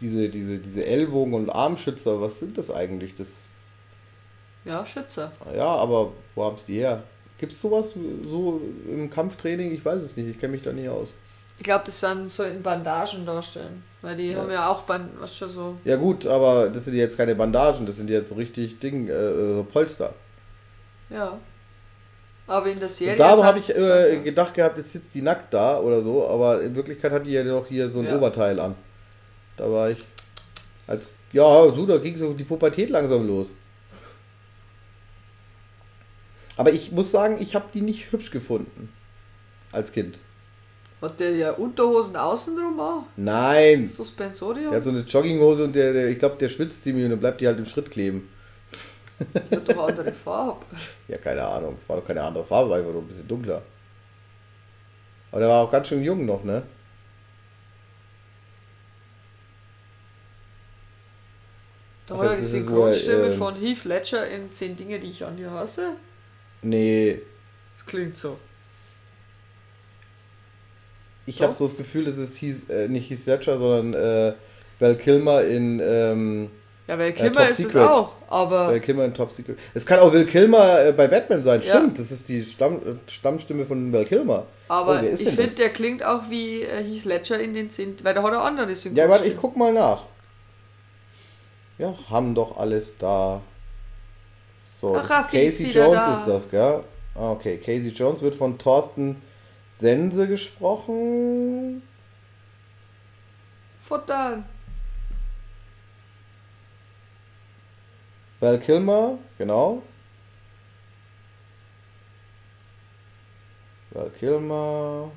Diese, 0.00 0.28
diese, 0.28 0.58
diese 0.58 0.84
Ellbogen- 0.86 1.34
und 1.34 1.50
Armschützer, 1.50 2.20
was 2.20 2.38
sind 2.38 2.56
das 2.56 2.70
eigentlich? 2.70 3.14
Das, 3.14 3.50
Ja, 4.64 4.84
Schützer. 4.86 5.32
ja, 5.56 5.66
aber 5.66 6.12
wo 6.34 6.44
haben 6.44 6.56
es 6.56 6.66
die 6.66 6.78
her? 6.78 7.02
Gibt 7.38 7.52
es 7.52 7.60
sowas 7.60 7.94
so 8.28 8.60
im 8.88 9.10
Kampftraining? 9.10 9.72
Ich 9.72 9.84
weiß 9.84 10.02
es 10.02 10.16
nicht, 10.16 10.28
ich 10.28 10.38
kenne 10.38 10.52
mich 10.52 10.62
da 10.62 10.72
nie 10.72 10.88
aus. 10.88 11.14
Ich 11.58 11.64
glaube, 11.64 11.84
das 11.86 11.98
sind 11.98 12.30
so 12.30 12.44
in 12.44 12.62
Bandagen 12.62 13.26
darstellen. 13.26 13.82
Weil 14.00 14.14
die 14.14 14.36
haben 14.36 14.50
ja 14.50 14.70
auch 14.70 14.82
Band, 14.82 15.10
was 15.18 15.36
schon 15.36 15.48
so. 15.48 15.76
Ja 15.84 15.96
gut, 15.96 16.24
aber 16.26 16.68
das 16.68 16.84
sind 16.84 16.94
jetzt 16.94 17.16
keine 17.16 17.34
Bandagen, 17.34 17.84
das 17.84 17.96
sind 17.96 18.08
jetzt 18.10 18.28
so 18.28 18.36
richtig 18.36 18.78
Ding, 18.78 19.08
äh, 19.08 19.54
so 19.54 19.66
Polster. 19.72 20.14
Ja. 21.10 21.38
Aber 22.46 22.66
in 22.70 22.78
der 22.78 22.88
Serie. 22.88 23.12
Und 23.12 23.18
da 23.20 23.44
habe 23.44 23.58
ich 23.58 23.76
äh, 23.76 24.20
gedacht 24.22 24.54
gehabt, 24.54 24.78
jetzt 24.78 24.92
sitzt 24.92 25.14
die 25.14 25.22
nackt 25.22 25.52
da 25.52 25.78
oder 25.80 26.00
so, 26.00 26.26
aber 26.28 26.62
in 26.62 26.74
Wirklichkeit 26.76 27.10
hat 27.12 27.26
die 27.26 27.32
ja 27.32 27.42
noch 27.42 27.66
hier 27.66 27.90
so 27.90 27.98
ein 27.98 28.06
Ja. 28.06 28.16
Oberteil 28.16 28.58
an. 28.60 28.74
Da 29.58 29.70
war 29.70 29.90
ich 29.90 29.98
als 30.86 31.10
ja, 31.32 31.72
so, 31.72 31.84
da 31.84 31.98
ging 31.98 32.16
so 32.16 32.32
die 32.32 32.44
Pubertät 32.44 32.88
langsam 32.90 33.26
los. 33.26 33.54
Aber 36.56 36.72
ich 36.72 36.90
muss 36.90 37.10
sagen, 37.10 37.36
ich 37.40 37.54
habe 37.54 37.66
die 37.72 37.82
nicht 37.82 38.10
hübsch 38.10 38.30
gefunden 38.30 38.92
als 39.72 39.92
Kind. 39.92 40.18
Hat 41.00 41.20
der 41.20 41.36
ja 41.36 41.52
Unterhosen 41.52 42.16
außenrum 42.16 42.80
auch? 42.80 43.04
Nein, 43.16 43.86
Suspensorium? 43.86 44.70
der 44.70 44.78
hat 44.78 44.84
so 44.84 44.90
eine 44.90 45.00
Jogginghose 45.00 45.64
und 45.64 45.74
der, 45.74 45.92
der 45.92 46.08
ich 46.08 46.18
glaube, 46.18 46.36
der 46.40 46.48
schwitzt 46.48 46.82
ziemlich 46.82 47.04
und 47.04 47.10
dann 47.10 47.20
bleibt 47.20 47.40
die 47.40 47.46
halt 47.46 47.58
im 47.58 47.66
Schritt 47.66 47.90
kleben. 47.90 48.28
Die 49.50 49.56
hat 49.56 49.68
doch 49.68 49.86
andere 49.86 50.12
Farbe. 50.12 50.64
Ja, 51.06 51.18
keine 51.18 51.44
Ahnung. 51.44 51.76
War 51.86 51.96
doch 51.98 52.06
keine 52.06 52.22
andere 52.22 52.44
Farbe, 52.44 52.70
war 52.70 52.78
einfach 52.78 52.92
nur 52.92 53.02
ein 53.02 53.06
bisschen 53.06 53.28
dunkler. 53.28 53.62
Aber 55.30 55.40
der 55.40 55.48
war 55.48 55.62
auch 55.62 55.70
ganz 55.70 55.88
schön 55.88 56.02
jung 56.02 56.24
noch, 56.24 56.42
ne? 56.42 56.62
Da 62.08 62.16
hat 62.16 62.24
er 62.26 62.34
die 62.36 62.42
ist 62.42 62.50
Synchronstimme 62.52 63.26
ähm, 63.26 63.32
von 63.38 63.54
Heath 63.56 63.84
Ledger 63.84 64.26
in 64.28 64.50
10 64.50 64.76
Dinge, 64.76 64.98
die 64.98 65.10
ich 65.10 65.24
an 65.24 65.36
dir 65.36 65.50
hasse. 65.50 65.90
Nee, 66.62 67.20
Das 67.76 67.84
klingt 67.86 68.16
so. 68.16 68.38
ich 71.26 71.42
habe 71.42 71.52
so 71.52 71.66
das 71.66 71.76
Gefühl, 71.76 72.06
es 72.08 72.16
ist 72.16 72.36
hieß, 72.36 72.70
äh, 72.70 72.88
nicht 72.88 73.10
Heath 73.10 73.26
Ledger, 73.26 73.58
sondern 73.58 73.94
äh, 73.94 74.32
Val 74.80 74.96
Kilmer 74.96 75.42
in 75.44 75.80
ähm, 75.84 76.50
Ja, 76.86 76.98
weil 76.98 77.12
Top 77.12 77.26
Kimmer 77.26 77.48
ist 77.48 77.58
es 77.60 77.72
Secret. 77.72 77.86
auch, 77.88 78.14
aber 78.28 78.68
Val 78.68 78.80
Kilmer 78.80 79.04
in 79.04 79.12
Top 79.14 79.30
Secret. 79.30 79.58
Es 79.74 79.84
kann 79.84 79.98
auch 79.98 80.12
Val 80.12 80.24
Kilmer 80.24 80.86
äh, 80.86 80.92
bei 80.92 81.06
Batman 81.06 81.42
sein, 81.42 81.60
Ja. 81.62 81.76
stimmt. 81.76 81.98
Das 81.98 82.10
ist 82.10 82.28
die 82.28 82.42
Stamm, 82.44 82.76
äh, 82.76 83.10
Stammstimme 83.10 83.66
von 83.66 83.92
Val 83.92 84.04
Kilmer. 84.06 84.46
aber 84.68 85.00
Oh, 85.02 85.06
ist 85.06 85.20
ich 85.20 85.30
finde, 85.30 85.54
der 85.56 85.68
klingt 85.68 86.02
auch 86.04 86.22
wie 86.30 86.62
äh, 86.62 86.82
Heath 86.82 87.04
Ledger 87.04 87.38
in 87.38 87.52
den 87.52 87.68
10, 87.68 87.96
weil 88.02 88.14
da 88.14 88.22
hat 88.22 88.32
er 88.32 88.42
andere 88.42 88.68
Ja, 88.70 88.74
Synchronstimmen. 88.76 89.10
warte, 89.10 89.26
ich 89.28 89.36
guck 89.36 89.56
mal 89.56 89.72
nach. 89.72 90.04
Ja, 91.78 91.94
haben 92.10 92.34
doch 92.34 92.56
alles 92.58 92.98
da. 92.98 93.40
So, 94.64 94.96
Ach, 94.96 95.08
Raffi 95.08 95.38
ist 95.38 95.60
ist 95.60 95.66
Casey 95.66 95.68
wieder 95.70 95.84
Jones 95.86 95.98
da. 96.04 96.14
ist 96.14 96.26
das, 96.26 96.50
gell? 96.50 96.84
Ah, 97.14 97.30
okay. 97.32 97.58
Casey 97.58 97.90
Jones 97.90 98.20
wird 98.20 98.34
von 98.34 98.58
Thorsten 98.58 99.22
Sense 99.70 100.26
gesprochen. 100.26 101.82
Futtern. 103.80 104.44
Val 108.40 108.58
Kilmer, 108.60 109.18
genau. 109.36 109.82
Val 113.90 114.10
Kilmer. 114.10 115.10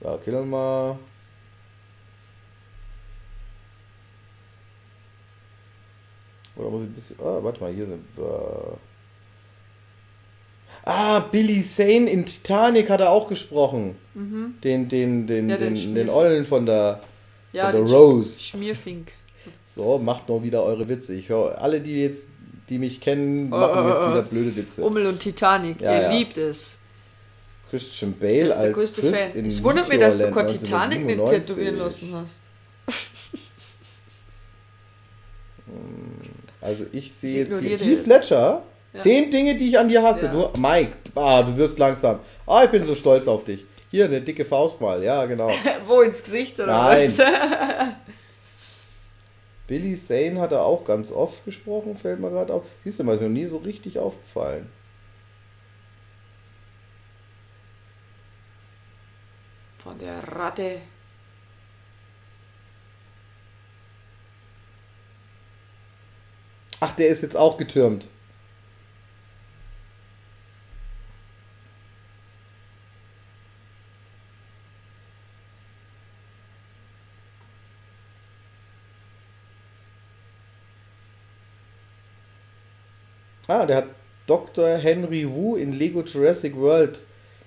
Val 0.00 0.18
Kilmer. 0.18 0.98
Oder 6.56 6.70
muss 6.70 6.82
ich 6.82 6.88
ein 6.88 6.92
bisschen. 6.92 7.16
Ah, 7.20 7.38
warte 7.42 7.60
mal, 7.60 7.72
hier 7.72 7.86
sind 7.86 8.04
wir. 8.16 8.78
Ah, 10.84 11.20
Billy 11.20 11.62
Zane 11.62 12.10
in 12.10 12.26
Titanic 12.26 12.90
hat 12.90 13.00
er 13.00 13.10
auch 13.10 13.28
gesprochen. 13.28 13.96
Den, 14.14 14.88
den, 14.88 15.26
den, 15.26 15.44
Mhm. 15.44 15.50
Ja, 15.50 15.56
den 15.56 15.74
den, 15.74 15.94
den. 15.94 16.08
Ollen 16.10 16.44
von 16.44 16.66
der, 16.66 17.00
Ja, 17.52 17.66
von 17.66 17.72
der 17.74 17.84
den 17.84 17.94
Rose. 17.94 18.40
Schmierfink. 18.40 19.12
So, 19.64 19.98
macht 19.98 20.28
noch 20.28 20.42
wieder 20.42 20.62
eure 20.64 20.88
Witze. 20.88 21.14
Ich 21.14 21.28
höre 21.28 21.60
alle, 21.60 21.80
die 21.80 22.02
jetzt 22.02 22.26
die 22.68 22.78
mich 22.78 23.00
kennen, 23.00 23.48
machen 23.50 23.88
jetzt 23.88 24.10
wieder 24.10 24.22
blöde 24.22 24.56
Witze. 24.56 24.82
Ummel 24.82 25.06
und 25.06 25.20
Titanic, 25.20 25.80
Ja, 25.80 25.94
ihr 25.94 26.02
ja. 26.02 26.10
liebt 26.12 26.38
es. 26.38 26.78
Christian 27.70 28.12
Bale 28.18 28.48
ist 28.48 28.56
der 28.58 28.64
als 28.68 28.74
größte 28.74 29.00
Chris 29.02 29.16
Fan. 29.18 29.44
Es 29.46 29.62
wundert 29.62 29.88
mich, 29.88 29.98
dass 29.98 30.18
du 30.18 30.30
gerade 30.30 30.52
Titanic 30.52 31.04
nicht 31.04 31.18
1997. 31.20 31.46
tätowieren 31.46 31.76
lassen 31.78 32.14
hast. 32.14 32.42
Also 36.62 36.86
ich 36.92 37.12
sehe 37.12 37.40
jetzt 37.40 37.48
hier 37.48 37.58
ignoriert 37.58 37.82
Heath. 37.82 38.06
Ledger. 38.06 38.62
Ja. 38.92 39.00
Zehn 39.00 39.30
Dinge, 39.30 39.56
die 39.56 39.70
ich 39.70 39.78
an 39.78 39.88
dir 39.88 40.02
hasse. 40.02 40.26
Ja. 40.26 40.32
Nur 40.32 40.52
Mike, 40.56 40.92
ah, 41.14 41.42
du 41.42 41.56
wirst 41.56 41.78
langsam. 41.78 42.20
Ah, 42.46 42.64
ich 42.64 42.70
bin 42.70 42.84
so 42.84 42.94
stolz 42.94 43.26
auf 43.26 43.44
dich. 43.44 43.64
Hier, 43.90 44.04
eine 44.06 44.20
dicke 44.20 44.44
Faust 44.44 44.80
mal. 44.80 45.02
Ja, 45.02 45.24
genau. 45.26 45.50
Wo 45.86 46.00
ins 46.00 46.22
Gesicht 46.22 46.58
oder 46.60 46.72
Nein. 46.72 47.08
was? 47.08 47.18
Billy 49.66 49.96
Zane 49.96 50.40
hat 50.40 50.52
er 50.52 50.62
auch 50.64 50.84
ganz 50.84 51.10
oft 51.10 51.44
gesprochen, 51.44 51.96
fällt 51.96 52.20
mir 52.20 52.30
gerade 52.30 52.52
auf. 52.52 52.62
Siehst 52.84 52.98
du 53.00 53.04
mal, 53.04 53.14
ist 53.14 53.20
mir 53.20 53.28
noch 53.28 53.34
nie 53.34 53.46
so 53.46 53.58
richtig 53.58 53.98
aufgefallen. 53.98 54.70
Von 59.78 59.98
der 59.98 60.22
Ratte. 60.36 60.76
Ach, 66.84 66.90
der 66.96 67.06
ist 67.10 67.22
jetzt 67.22 67.36
auch 67.36 67.58
getürmt. 67.58 68.08
Ah, 83.46 83.64
der 83.64 83.76
hat 83.76 83.86
Dr. 84.26 84.76
Henry 84.76 85.30
Wu 85.30 85.54
in 85.54 85.70
Lego 85.70 86.02
Jurassic 86.02 86.56
World, 86.56 86.98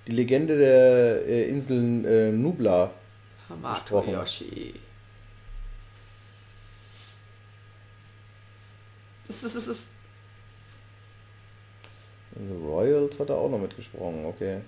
die 0.06 0.12
Legende 0.12 0.56
der 0.56 1.26
äh, 1.26 1.50
Inseln 1.50 2.06
äh, 2.06 2.32
Nubla. 2.32 2.90
Hamato 3.50 4.00
Gesprochen. 4.00 4.14
Yoshi. 4.14 4.85
Das 9.26 9.42
ist, 9.42 9.56
das 9.56 9.68
ist, 9.68 9.88
In 12.36 12.48
The 12.48 12.66
Royals 12.66 13.18
hat 13.18 13.30
er 13.30 13.36
auch 13.36 13.48
noch 13.48 13.58
mitgesprochen, 13.58 14.24
okay. 14.24 14.60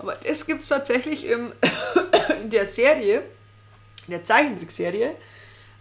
aber 0.00 0.16
das 0.26 0.46
gibt 0.46 0.62
es 0.62 0.68
tatsächlich 0.68 1.26
im, 1.26 1.52
in 2.42 2.50
der 2.50 2.66
Serie, 2.66 3.22
in 4.06 4.12
der 4.12 4.24
Zeichentrickserie, 4.24 5.14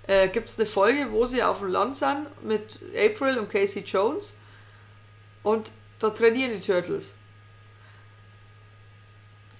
äh, 0.07 0.28
gibt 0.28 0.49
es 0.49 0.59
eine 0.59 0.67
Folge, 0.67 1.11
wo 1.11 1.26
sie 1.26 1.41
auf 1.41 1.59
dem 1.59 1.70
Land 1.70 1.95
sind 1.95 2.28
mit 2.43 2.80
April 2.95 3.38
und 3.38 3.49
Casey 3.49 3.84
Jones 3.84 4.38
und 5.43 5.72
da 5.99 6.09
trainieren 6.09 6.51
die 6.53 6.65
Turtles. 6.65 7.15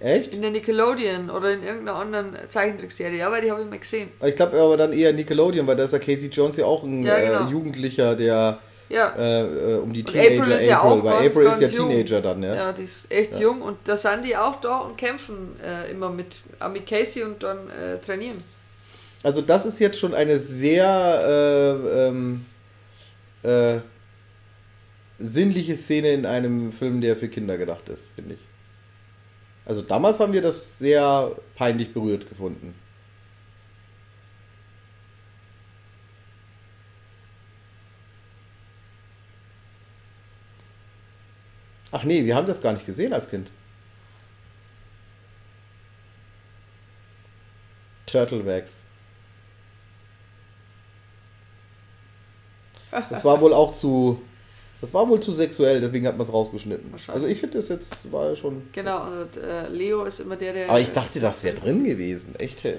Echt? 0.00 0.32
In 0.32 0.40
der 0.40 0.50
Nickelodeon 0.50 1.28
oder 1.28 1.52
in 1.52 1.62
irgendeiner 1.62 1.98
anderen 1.98 2.34
Zeichentrickserie, 2.48 3.18
ja, 3.18 3.30
weil 3.30 3.42
die 3.42 3.50
habe 3.50 3.62
ich 3.62 3.68
mal 3.68 3.78
gesehen. 3.78 4.08
Ich 4.24 4.34
glaube 4.34 4.58
aber 4.58 4.78
dann 4.78 4.94
eher 4.94 5.12
Nickelodeon, 5.12 5.66
weil 5.66 5.76
da 5.76 5.84
ist 5.84 5.92
ja 5.92 5.98
Casey 5.98 6.28
Jones 6.28 6.56
ja 6.56 6.64
auch 6.64 6.82
ein 6.82 7.02
Ja, 7.02 7.20
genau. 7.20 7.46
äh, 7.46 7.50
Jugendlicher, 7.50 8.16
der 8.16 8.58
Ja, 8.88 9.14
äh, 9.18 9.42
äh, 9.42 9.76
um 9.76 9.92
die 9.92 10.02
Und 10.02 10.12
Teenager 10.12 10.42
April 10.42 10.56
ist 10.56 10.66
ja 10.66 10.80
auch 10.80 11.04
weil 11.04 11.24
ganz, 11.24 11.36
April 11.36 11.44
ganz 11.50 11.60
ist 11.60 11.72
ja 11.72 11.78
jung. 11.78 11.88
Teenager 11.90 12.22
dann, 12.22 12.42
ja. 12.42 12.54
Ja, 12.54 12.72
die 12.72 12.82
ist 12.82 13.12
echt 13.12 13.38
jung 13.38 13.60
und 13.60 13.76
da 13.84 13.96
sind 13.96 14.24
die 14.24 14.34
auch 14.36 14.58
da 14.62 14.78
und 14.78 14.96
kämpfen 14.96 15.54
äh, 15.62 15.90
immer 15.90 16.08
mit, 16.08 16.40
mit 16.72 16.86
Casey 16.86 17.22
und 17.22 17.42
dann 17.42 17.58
äh, 17.68 17.98
trainieren. 18.04 18.38
Also 19.22 19.42
das 19.42 19.66
ist 19.66 19.78
jetzt 19.80 19.98
schon 19.98 20.14
eine 20.14 20.38
sehr 20.38 21.20
äh, 21.84 22.08
ähm, 22.08 22.46
äh, 23.42 23.80
sinnliche 25.18 25.76
Szene 25.76 26.12
in 26.14 26.24
einem 26.24 26.72
Film, 26.72 27.02
der 27.02 27.16
für 27.16 27.28
Kinder 27.28 27.58
gedacht 27.58 27.86
ist, 27.90 28.08
finde 28.16 28.34
ich. 28.34 28.40
Also 29.70 29.82
damals 29.82 30.18
haben 30.18 30.32
wir 30.32 30.42
das 30.42 30.78
sehr 30.78 31.30
peinlich 31.54 31.94
berührt 31.94 32.28
gefunden. 32.28 32.74
Ach 41.92 42.02
nee, 42.02 42.24
wir 42.24 42.34
haben 42.34 42.48
das 42.48 42.60
gar 42.60 42.72
nicht 42.72 42.84
gesehen 42.84 43.12
als 43.12 43.30
Kind. 43.30 43.48
Turtlewax. 48.06 48.82
Das 52.90 53.24
war 53.24 53.40
wohl 53.40 53.54
auch 53.54 53.70
zu. 53.70 54.20
Das 54.80 54.94
war 54.94 55.06
wohl 55.08 55.20
zu 55.20 55.32
sexuell, 55.32 55.80
deswegen 55.80 56.06
hat 56.06 56.16
man 56.16 56.26
es 56.26 56.32
rausgeschnitten. 56.32 56.94
Also 57.08 57.26
ich 57.26 57.38
finde 57.38 57.58
das 57.58 57.68
jetzt 57.68 58.10
war 58.10 58.30
ja 58.30 58.36
schon. 58.36 58.62
Genau, 58.72 59.04
und 59.10 59.36
äh, 59.36 59.68
Leo 59.68 60.04
ist 60.04 60.20
immer 60.20 60.36
der, 60.36 60.54
der. 60.54 60.70
Aber 60.70 60.80
ich 60.80 60.90
dachte, 60.90 61.20
das 61.20 61.44
wäre 61.44 61.56
drin 61.56 61.84
gewesen. 61.84 62.34
Echt. 62.38 62.64
hey. 62.64 62.76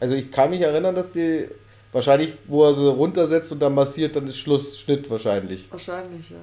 Also 0.00 0.14
ich 0.14 0.30
kann 0.30 0.50
mich 0.50 0.60
erinnern, 0.60 0.94
dass 0.94 1.12
die. 1.12 1.48
Wahrscheinlich, 1.92 2.36
wo 2.48 2.64
er 2.64 2.74
sie 2.74 2.90
runtersetzt 2.90 3.52
und 3.52 3.62
dann 3.62 3.72
massiert, 3.72 4.16
dann 4.16 4.26
ist 4.26 4.36
Schluss, 4.36 4.80
Schnitt 4.80 5.08
wahrscheinlich. 5.08 5.70
Wahrscheinlich, 5.70 6.28
ja. 6.28 6.36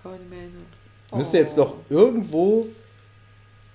Kann 0.00 0.12
man 0.12 0.20
nicht 0.20 0.30
mehr 0.30 0.38
erinnern. 0.38 0.66
Müsste 1.14 1.36
jetzt 1.36 1.58
doch 1.58 1.74
irgendwo 1.90 2.66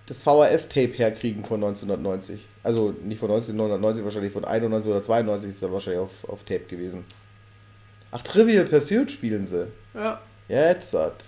das 0.08 0.24
VHS-Tape 0.24 0.94
herkriegen 0.94 1.46
von 1.46 1.64
1990. 1.64 2.42
Also 2.64 2.96
nicht 3.04 3.20
von 3.20 3.30
1990, 3.30 4.04
wahrscheinlich 4.04 4.34
von 4.34 4.44
91 4.44 4.90
oder 4.90 5.04
92 5.04 5.50
ist 5.50 5.62
er 5.62 5.72
wahrscheinlich 5.72 6.02
auf, 6.02 6.28
auf 6.28 6.44
Tape 6.44 6.66
gewesen. 6.68 7.06
Ach, 8.12 8.22
Trivial 8.22 8.66
Pursuit 8.66 9.12
spielen 9.12 9.46
sie. 9.46 9.68
Ja. 9.94 10.22
Jetzt 10.48 10.94
hat. 10.94 11.24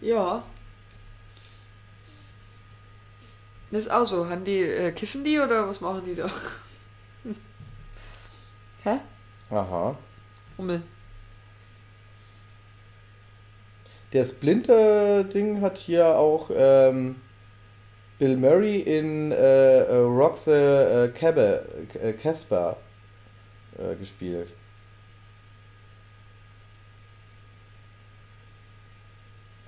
Ja. 0.00 0.42
Das 3.70 3.84
ist 3.86 3.90
auch 3.90 4.04
so. 4.04 4.28
Haben 4.28 4.44
die, 4.44 4.60
äh, 4.60 4.92
kiffen 4.92 5.24
die 5.24 5.38
oder 5.38 5.68
was 5.68 5.80
machen 5.80 6.02
die 6.04 6.14
da? 6.14 6.28
Hä? 8.84 8.98
Aha. 9.50 9.96
Hummel. 10.56 10.82
Der 14.12 14.24
Splinter-Ding 14.24 15.60
hat 15.60 15.78
hier 15.78 16.16
auch 16.16 16.50
ähm, 16.52 17.16
Bill 18.18 18.36
Murray 18.36 18.80
in 18.80 19.30
äh, 19.32 19.82
äh, 19.84 19.96
Rock 19.96 20.36
the 20.38 20.50
äh, 20.50 21.08
Cabba, 21.14 21.60
äh, 22.02 22.12
Casper 22.14 22.76
äh, 23.78 23.94
gespielt. 23.96 24.48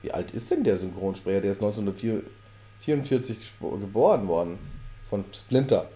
Wie 0.02 0.10
alt 0.10 0.32
ist 0.32 0.50
denn 0.50 0.64
der 0.64 0.76
Synchronsprecher? 0.76 1.40
Der 1.40 1.52
ist 1.52 1.62
1944 1.62 3.38
gespo- 3.38 3.78
geboren 3.78 4.26
worden. 4.26 4.58
Von 5.08 5.24
Splinter. 5.32 5.88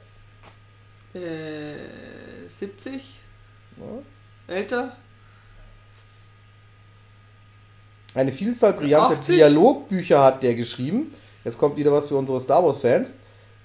Äh, 1.14 2.46
70? 2.46 3.18
Ja. 3.78 4.54
Älter? 4.54 4.96
Eine 8.16 8.32
Vielzahl 8.32 8.72
brillanter 8.72 9.18
80? 9.18 9.36
Dialogbücher 9.36 10.22
hat 10.24 10.42
der 10.42 10.54
geschrieben. 10.54 11.14
Jetzt 11.44 11.58
kommt 11.58 11.76
wieder 11.76 11.92
was 11.92 12.08
für 12.08 12.16
unsere 12.16 12.40
Star 12.40 12.64
Wars-Fans. 12.64 13.12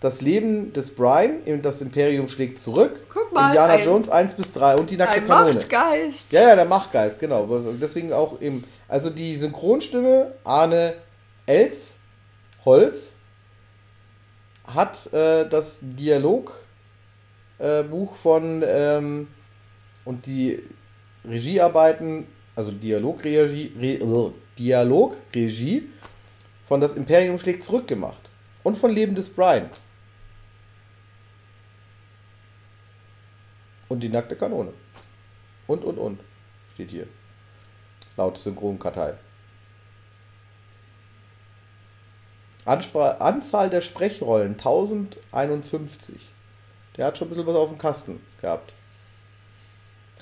Das 0.02 0.22
Leben 0.22 0.74
des 0.74 0.94
Brian, 0.94 1.42
das 1.62 1.82
Imperium 1.82 2.28
schlägt 2.28 2.60
zurück. 2.60 3.06
Guck 3.14 3.32
mal, 3.32 3.48
Indiana 3.50 3.74
ein- 3.74 3.86
Jones 3.86 4.10
1 4.10 4.34
bis 4.36 4.52
3 4.52 4.76
und 4.76 4.90
die 4.90 4.98
nackte 4.98 5.18
Ein 5.22 5.28
Kanone. 5.28 5.54
Machtgeist! 5.54 6.34
Ja, 6.34 6.50
ja, 6.50 6.56
der 6.56 6.66
Machtgeist, 6.66 7.20
genau. 7.20 7.48
Deswegen 7.80 8.12
auch 8.12 8.42
eben. 8.42 8.64
Also 8.88 9.10
die 9.10 9.36
Synchronstimme 9.38 10.34
Arne 10.44 10.96
Els 11.46 11.98
Holz 12.66 13.14
hat 14.66 15.12
äh, 15.14 15.48
das 15.48 15.80
Dialogbuch 15.82 16.54
äh, 17.60 18.18
von 18.22 18.64
ähm, 18.66 19.28
und 20.04 20.26
die 20.26 20.60
Regiearbeiten, 21.28 22.28
also 22.56 22.72
Dialogregie, 22.72 23.72
Re, 23.80 24.00
Dialogregie 24.58 25.90
von 26.68 26.82
Das 26.82 26.96
Imperium 26.96 27.38
schlägt 27.38 27.64
zurück 27.64 27.88
gemacht. 27.88 28.30
Und 28.64 28.78
von 28.78 28.92
Leben 28.92 29.16
des 29.16 29.30
Brian. 29.30 29.70
Und 33.90 34.02
die 34.02 34.10
nackte 34.10 34.36
Kanone. 34.36 34.74
Und, 35.68 35.84
und, 35.84 35.98
und. 35.98 36.20
Steht 36.74 36.92
hier. 36.92 37.08
Laut 38.16 38.38
Synchronkartei. 38.38 39.16
Anzahl 42.66 43.70
der 43.70 43.82
Sprechrollen 43.82 44.52
1051. 44.52 46.22
Der 46.96 47.08
hat 47.08 47.18
schon 47.18 47.28
ein 47.28 47.30
bisschen 47.30 47.48
was 47.48 47.56
auf 47.56 47.70
dem 47.70 47.78
Kasten 47.78 48.22
gehabt. 48.40 48.74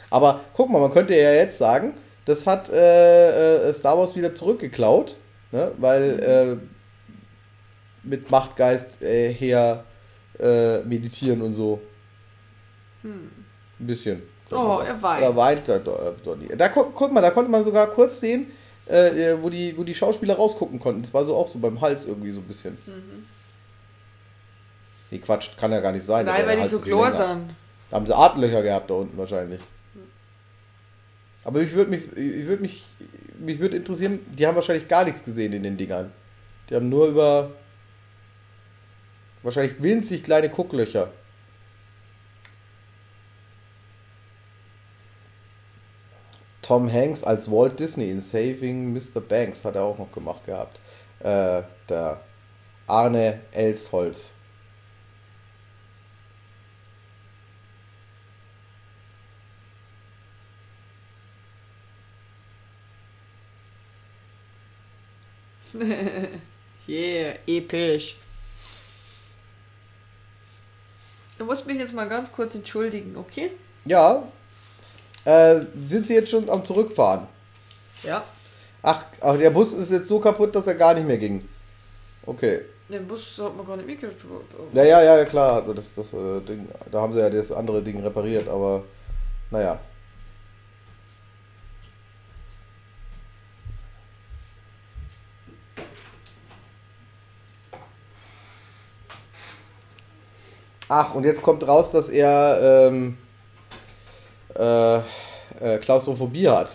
Aber 0.10 0.42
guck 0.54 0.70
mal, 0.70 0.80
man 0.80 0.92
könnte 0.92 1.16
ja 1.16 1.34
jetzt 1.34 1.58
sagen, 1.58 1.96
das 2.26 2.46
hat 2.46 2.70
äh, 2.70 3.70
äh, 3.70 3.74
Star 3.74 3.98
Wars 3.98 4.16
wieder 4.16 4.36
zurückgeklaut, 4.36 5.18
ne? 5.52 5.72
weil 5.78 6.20
äh, 6.20 8.08
mit 8.08 8.30
Machtgeist 8.30 9.02
äh, 9.02 9.34
her 9.34 9.84
äh, 10.40 10.80
meditieren 10.80 11.42
und 11.42 11.54
so. 11.54 11.82
Hm. 13.02 13.30
Ein 13.80 13.88
bisschen. 13.88 14.22
Oh, 14.52 14.82
er 14.86 15.02
weint. 15.02 15.24
Er 15.24 15.36
weint 15.36 15.62
da, 15.68 15.78
da, 15.78 16.70
guck 16.70 17.12
mal, 17.12 17.22
da 17.22 17.30
konnte 17.32 17.52
man 17.52 17.64
sogar 17.64 17.88
kurz 17.88 18.20
sehen, 18.20 18.52
äh, 18.88 19.36
wo, 19.40 19.50
die, 19.50 19.78
wo 19.78 19.84
die 19.84 19.94
Schauspieler 19.94 20.36
rausgucken 20.36 20.80
konnten. 20.80 21.04
Das 21.04 21.14
war 21.14 21.24
so 21.24 21.36
auch 21.36 21.48
so 21.48 21.60
beim 21.60 21.80
Hals 21.82 22.08
irgendwie 22.08 22.32
so 22.32 22.40
ein 22.40 22.48
bisschen. 22.48 22.78
Mhm. 22.86 23.26
Nee, 25.12 25.20
Quatsch, 25.20 25.58
kann 25.58 25.72
ja 25.72 25.80
gar 25.80 25.92
nicht 25.92 26.06
sein. 26.06 26.26
Nein, 26.26 26.46
weil 26.46 26.58
die 26.58 26.66
so 26.66 26.80
klar 26.80 27.12
sind. 27.12 27.56
Da 27.90 27.98
haben 27.98 28.06
sie 28.06 28.16
Atemlöcher 28.16 28.62
gehabt 28.62 28.90
da 28.90 28.96
unten 28.96 29.18
wahrscheinlich. 29.18 29.62
Aber 31.44 31.62
ich 31.62 31.72
würde 31.74 31.92
mich, 31.92 32.06
ich 32.16 32.46
würde 32.46 32.62
mich, 32.62 32.86
mich 33.40 33.60
würde 33.60 33.78
interessieren, 33.78 34.20
die 34.38 34.46
haben 34.46 34.56
wahrscheinlich 34.56 34.88
gar 34.88 35.06
nichts 35.06 35.24
gesehen 35.24 35.54
in 35.54 35.64
den 35.64 35.78
Dingern. 35.78 36.12
Die 36.70 36.76
haben 36.76 36.90
nur 36.90 37.08
über 37.08 37.52
wahrscheinlich 39.42 39.82
winzig 39.82 40.24
kleine 40.24 40.50
Gucklöcher. 40.50 41.12
Tom 46.62 46.92
Hanks 46.92 47.24
als 47.24 47.50
Walt 47.50 47.80
Disney 47.80 48.12
in 48.12 48.22
Saving 48.22 48.94
Mr. 48.94 49.22
Banks 49.22 49.66
hat 49.66 49.76
er 49.76 49.84
auch 49.84 49.98
noch 49.98 50.12
gemacht 50.12 50.46
gehabt. 50.46 50.80
Äh, 51.20 51.64
der 51.90 52.20
Arne 52.86 53.40
Elsholz. 53.52 54.34
yeah, 66.88 67.34
episch. 67.48 68.18
Du 71.38 71.46
musst 71.46 71.66
mich 71.66 71.78
jetzt 71.78 71.94
mal 71.94 72.08
ganz 72.08 72.32
kurz 72.32 72.56
entschuldigen, 72.56 73.16
okay? 73.16 73.52
Ja. 73.86 74.24
Äh, 75.26 75.62
sind 75.88 76.06
Sie 76.06 76.14
jetzt 76.14 76.30
schon 76.30 76.50
am 76.50 76.66
Zurückfahren? 76.66 77.28
Ja. 78.04 78.24
Ach, 78.82 79.06
ach, 79.22 79.38
der 79.38 79.50
Bus 79.50 79.74
ist 79.74 79.92
jetzt 79.92 80.08
so 80.08 80.20
kaputt, 80.20 80.56
dass 80.56 80.68
er 80.68 80.76
gar 80.76 80.94
nicht 80.94 81.08
mehr 81.08 81.18
ging. 81.18 81.48
Okay. 82.26 82.62
Den 82.90 83.08
Bus 83.08 83.40
hat 83.42 83.56
man 83.56 83.66
gar 83.66 83.78
nicht 83.78 83.86
mitgekriegt. 83.88 84.22
Ja, 84.74 84.84
ja, 84.84 85.02
ja, 85.02 85.26
klar. 85.26 85.62
Das, 85.74 85.94
das, 85.94 86.14
äh, 86.14 86.40
Ding, 86.42 86.68
da 86.92 87.02
haben 87.02 87.14
sie 87.14 87.20
ja 87.20 87.30
das 87.30 87.52
andere 87.52 87.82
Ding 87.84 88.02
repariert, 88.02 88.48
aber 88.48 88.84
naja. 89.52 89.80
Ach, 100.92 101.14
und 101.14 101.24
jetzt 101.24 101.44
kommt 101.44 101.68
raus, 101.68 101.92
dass 101.92 102.10
er 102.10 102.90
ähm, 102.90 103.18
äh, 104.56 104.98
äh, 104.98 105.78
Klaustrophobie 105.80 106.50
hat. 106.50 106.72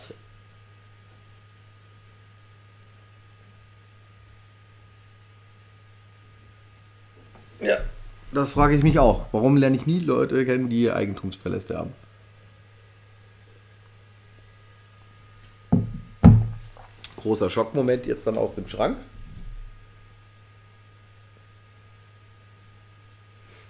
Ja, 7.61 7.79
das 8.33 8.53
frage 8.53 8.77
ich 8.77 8.85
mich 8.85 9.01
auch. 9.01 9.27
Warum 9.33 9.57
lerne 9.57 9.77
ich 9.77 9.87
nie 9.87 9.99
Leute 9.99 10.45
kennen, 10.45 10.69
die 10.69 10.91
Eigentumspaläste 10.93 11.77
haben? 11.77 11.93
Großer 17.17 17.51
Schockmoment 17.51 18.07
jetzt 18.07 18.27
dann 18.29 18.39
aus 18.39 18.55
dem 18.55 18.69
Schrank. 18.69 18.99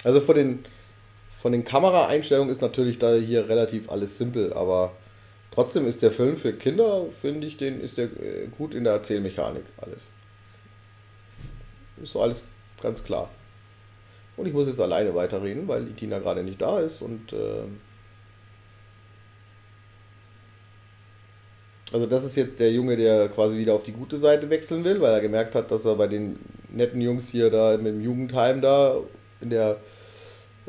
Also 0.05 0.21
von 0.21 0.37
den, 0.37 0.65
von 1.41 1.53
den 1.53 1.65
Kameraeinstellungen 1.65 2.51
ist 2.51 2.61
natürlich 2.63 2.99
da 2.99 3.15
hier 3.15 3.49
relativ 3.49 3.91
alles 3.91 4.19
simpel, 4.19 4.53
aber 4.53 4.93
trotzdem 5.51 5.87
ist 5.87 6.03
der 6.03 6.13
Film 6.13 6.37
für 6.37 6.53
Kinder, 6.53 7.07
finde 7.21 7.47
ich, 7.47 7.57
den 7.57 7.81
ist 7.81 7.97
der 7.97 8.05
äh, 8.05 8.47
gut 8.57 8.75
in 8.75 8.85
der 8.85 8.93
Erzählmechanik 8.93 9.65
alles. 9.79 10.11
Ist 12.03 12.13
so 12.13 12.23
alles 12.23 12.45
ganz 12.83 13.03
klar. 13.03 13.31
Und 14.37 14.47
ich 14.47 14.53
muss 14.53 14.67
jetzt 14.67 14.81
alleine 14.81 15.15
weiterreden, 15.15 15.67
weil 15.69 15.85
die 15.85 15.95
Tina 15.95 16.19
gerade 16.19 16.43
nicht 16.43 16.61
da 16.61 16.81
ist 16.81 17.03
und 17.03 17.33
äh, 17.33 17.65
Also 21.93 22.07
das 22.07 22.25
ist 22.25 22.35
jetzt 22.35 22.59
der 22.59 22.73
Junge, 22.73 22.97
der 22.97 23.29
quasi 23.29 23.57
wieder 23.57 23.73
auf 23.73 23.85
die 23.85 23.93
gute 23.93 24.17
Seite 24.17 24.51
wechseln 24.51 24.83
will, 24.83 25.01
weil 25.01 25.13
er 25.13 25.21
gemerkt 25.21 25.55
hat, 25.55 25.71
dass 25.71 25.85
er 25.85 25.95
bei 25.95 26.09
den 26.09 26.41
netten 26.69 27.01
Jungs 27.01 27.29
hier 27.29 27.51
da 27.51 27.77
mit 27.77 27.87
dem 27.95 28.03
Jugendheim 28.03 28.61
da 28.61 28.97
in 29.41 29.51
der 29.51 29.81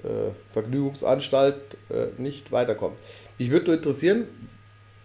äh, 0.04 0.32
Vergnügungsanstalt 0.52 1.58
äh, 1.90 2.08
nicht 2.22 2.52
weiterkommt. 2.52 2.98
Mich 3.38 3.50
würde 3.52 3.68
nur 3.68 3.76
interessieren, 3.76 4.28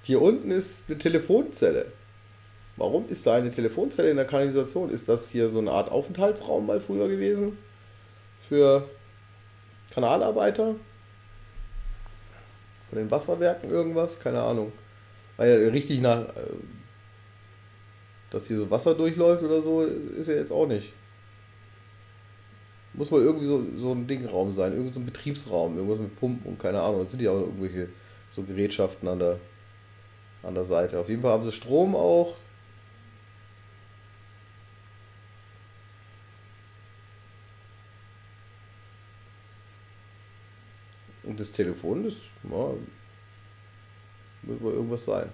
hier 0.04 0.22
unten 0.22 0.50
ist 0.50 0.88
eine 0.88 0.98
Telefonzelle. 0.98 1.86
Warum 2.76 3.08
ist 3.08 3.26
da 3.26 3.34
eine 3.34 3.50
Telefonzelle 3.50 4.10
in 4.10 4.16
der 4.16 4.26
Kanalisation? 4.26 4.90
Ist 4.90 5.08
das 5.08 5.28
hier 5.28 5.48
so 5.48 5.58
eine 5.58 5.70
Art 5.70 5.90
Aufenthaltsraum 5.90 6.66
mal 6.66 6.80
früher 6.80 7.08
gewesen? 7.08 7.58
Für 8.48 8.88
Kanalarbeiter? 9.90 10.76
Von 12.88 12.98
den 12.98 13.10
Wasserwerken 13.10 13.70
irgendwas? 13.70 14.18
Keine 14.18 14.40
Ahnung. 14.40 14.72
Weil 15.36 15.62
ja 15.62 15.68
richtig 15.68 16.00
nach. 16.00 16.20
Äh, 16.20 16.54
dass 18.30 18.46
hier 18.46 18.56
so 18.56 18.70
Wasser 18.70 18.94
durchläuft 18.94 19.42
oder 19.42 19.60
so, 19.60 19.82
ist 19.82 20.28
ja 20.28 20.34
jetzt 20.34 20.52
auch 20.52 20.66
nicht. 20.66 20.92
Muss 22.92 23.10
mal 23.10 23.20
irgendwie 23.20 23.46
so, 23.46 23.64
so 23.76 23.92
ein 23.92 24.06
Dingraum 24.06 24.50
sein, 24.50 24.72
irgendwie 24.72 24.92
so 24.92 25.00
ein 25.00 25.06
Betriebsraum, 25.06 25.76
irgendwas 25.76 26.00
mit 26.00 26.16
Pumpen 26.16 26.46
und 26.46 26.58
keine 26.58 26.80
Ahnung. 26.80 27.02
Das 27.02 27.12
sind 27.12 27.22
ja 27.22 27.30
auch 27.30 27.40
irgendwelche 27.40 27.88
so 28.32 28.42
Gerätschaften 28.42 29.08
an 29.08 29.18
der, 29.18 29.38
an 30.42 30.54
der 30.54 30.64
Seite. 30.64 30.98
Auf 30.98 31.08
jeden 31.08 31.22
Fall 31.22 31.32
haben 31.32 31.44
sie 31.44 31.52
Strom 31.52 31.94
auch. 31.94 32.34
Und 41.22 41.38
das 41.38 41.52
Telefon, 41.52 42.04
das 42.04 42.24
ja, 42.42 42.70
wird 44.42 44.60
wohl 44.60 44.72
irgendwas 44.72 45.04
sein. 45.04 45.28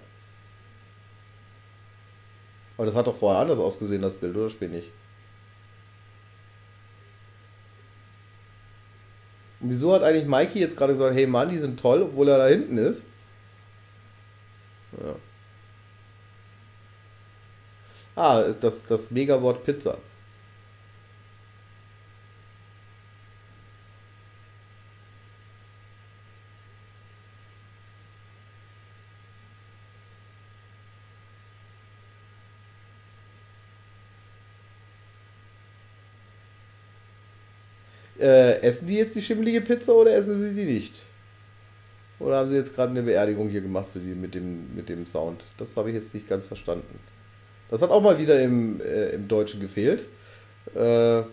Aber 2.77 2.85
das 2.85 2.95
hat 2.95 3.07
doch 3.07 3.15
vorher 3.15 3.41
anders 3.41 3.57
ausgesehen, 3.57 4.03
das 4.03 4.15
Bild, 4.15 4.35
oder 4.35 4.49
spinne 4.49 4.79
ich? 4.79 4.91
Wieso 9.69 9.93
hat 9.93 10.03
eigentlich 10.03 10.27
Mikey 10.27 10.59
jetzt 10.59 10.77
gerade 10.77 10.93
gesagt, 10.93 11.15
hey 11.15 11.27
Mann, 11.27 11.49
die 11.49 11.57
sind 11.57 11.79
toll, 11.79 12.01
obwohl 12.03 12.29
er 12.29 12.37
da 12.37 12.47
hinten 12.47 12.77
ist? 12.77 13.05
Ja. 15.03 15.15
Ah, 18.15 18.41
das, 18.59 18.83
das 18.83 19.11
Megawort 19.11 19.63
Pizza. 19.63 19.97
Äh, 38.19 38.61
essen 38.61 38.87
die 38.87 38.95
jetzt 38.95 39.15
die 39.15 39.21
schimmelige 39.21 39.61
Pizza 39.61 39.93
oder 39.93 40.15
essen 40.15 40.39
sie 40.39 40.53
die 40.53 40.65
nicht? 40.65 41.01
Oder 42.19 42.37
haben 42.37 42.49
sie 42.49 42.55
jetzt 42.55 42.73
gerade 42.75 42.91
eine 42.91 43.03
Beerdigung 43.03 43.49
hier 43.49 43.61
gemacht 43.61 43.87
für 43.93 43.99
sie 43.99 44.15
mit 44.15 44.33
dem, 44.33 44.75
mit 44.75 44.89
dem 44.89 45.05
Sound? 45.05 45.45
Das 45.57 45.77
habe 45.77 45.89
ich 45.89 45.95
jetzt 45.95 46.15
nicht 46.15 46.27
ganz 46.27 46.47
verstanden. 46.47 46.99
Das 47.69 47.81
hat 47.81 47.91
auch 47.91 48.01
mal 48.01 48.17
wieder 48.17 48.41
im, 48.41 48.81
äh, 48.81 49.09
im 49.09 49.27
Deutschen 49.27 49.59
gefehlt. 49.59 50.05
Äh, 50.73 51.23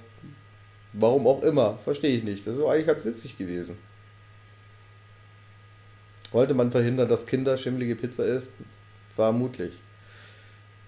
warum 0.93 1.27
auch 1.27 1.43
immer, 1.43 1.79
verstehe 1.79 2.19
ich 2.19 2.25
nicht. 2.25 2.47
Das 2.47 2.57
ist 2.57 2.65
eigentlich 2.65 2.87
ganz 2.87 3.05
witzig 3.05 3.39
gewesen. 3.39 3.79
Wollte 6.33 6.53
man 6.53 6.71
verhindern, 6.71 7.09
dass 7.09 7.27
Kinder 7.27 7.57
schimmelige 7.57 7.97
Pizza 7.97 8.27
essen? 8.27 8.67
Vermutlich. 9.15 9.73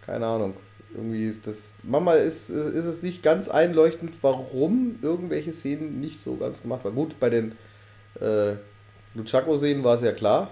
Keine 0.05 0.27
Ahnung 0.27 0.55
irgendwie 0.97 1.27
ist 1.27 1.47
das. 1.47 1.75
Manchmal 1.83 2.19
ist, 2.19 2.49
ist 2.49 2.85
es 2.87 3.03
nicht 3.03 3.23
ganz 3.23 3.49
einleuchtend, 3.49 4.15
warum 4.23 4.99
irgendwelche 5.03 5.53
Szenen 5.53 6.01
nicht 6.01 6.21
so 6.21 6.37
ganz 6.37 6.63
gemacht 6.63 6.85
waren. 6.85 6.95
Gut, 6.95 7.21
bei 7.21 7.29
den 7.29 7.53
äh, 8.21 8.55
Luchaco-Szenen 9.15 9.85
war 9.85 9.97
es 9.97 10.03
ja 10.03 10.13
klar. 10.13 10.51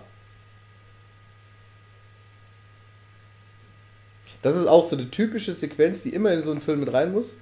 Das 4.42 4.56
ist 4.56 4.66
auch 4.66 4.86
so 4.86 4.96
eine 4.96 5.10
typische 5.10 5.54
Sequenz, 5.54 6.02
die 6.02 6.10
immer 6.10 6.32
in 6.32 6.42
so 6.42 6.50
einen 6.50 6.60
Film 6.60 6.80
mit 6.80 6.92
rein 6.92 7.12
muss. 7.12 7.38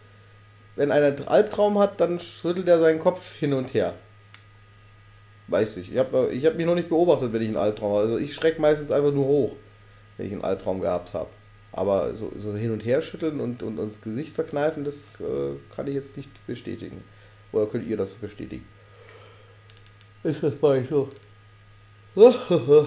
Wenn 0.76 0.92
einer 0.92 1.06
einen 1.06 1.26
Albtraum 1.26 1.78
hat, 1.80 2.00
dann 2.00 2.20
schüttelt 2.20 2.68
er 2.68 2.78
seinen 2.78 3.00
Kopf 3.00 3.34
hin 3.34 3.52
und 3.52 3.74
her. 3.74 3.94
weiß 5.48 5.78
ich. 5.78 5.92
Ich 5.92 5.98
habe 5.98 6.30
ich 6.32 6.46
hab 6.46 6.54
mich 6.54 6.66
noch 6.66 6.76
nicht 6.76 6.88
beobachtet, 6.88 7.32
wenn 7.32 7.42
ich 7.42 7.48
einen 7.48 7.56
Albtraum 7.56 7.92
habe. 7.92 8.02
Also 8.02 8.18
ich 8.18 8.34
schrecke 8.34 8.60
meistens 8.60 8.92
einfach 8.92 9.12
nur 9.12 9.26
hoch, 9.26 9.56
wenn 10.16 10.26
ich 10.26 10.32
einen 10.32 10.44
Albtraum 10.44 10.80
gehabt 10.80 11.12
habe. 11.12 11.28
Aber 11.72 12.14
so, 12.14 12.30
so 12.38 12.54
hin 12.54 12.70
und 12.70 12.84
her 12.84 13.00
schütteln 13.00 13.40
und, 13.40 13.62
und 13.62 13.78
uns 13.78 14.00
Gesicht 14.00 14.34
verkneifen, 14.34 14.84
das 14.84 15.08
äh, 15.20 15.56
kann 15.74 15.86
ich 15.86 15.94
jetzt 15.94 16.16
nicht 16.16 16.28
bestätigen. 16.46 17.02
Oder 17.50 17.66
könnt 17.66 17.86
ihr 17.86 17.96
das 17.96 18.12
bestätigen? 18.14 18.66
Ist 20.22 20.42
das 20.42 20.54
bei 20.54 20.68
euch 20.68 20.88
so? 20.88 21.08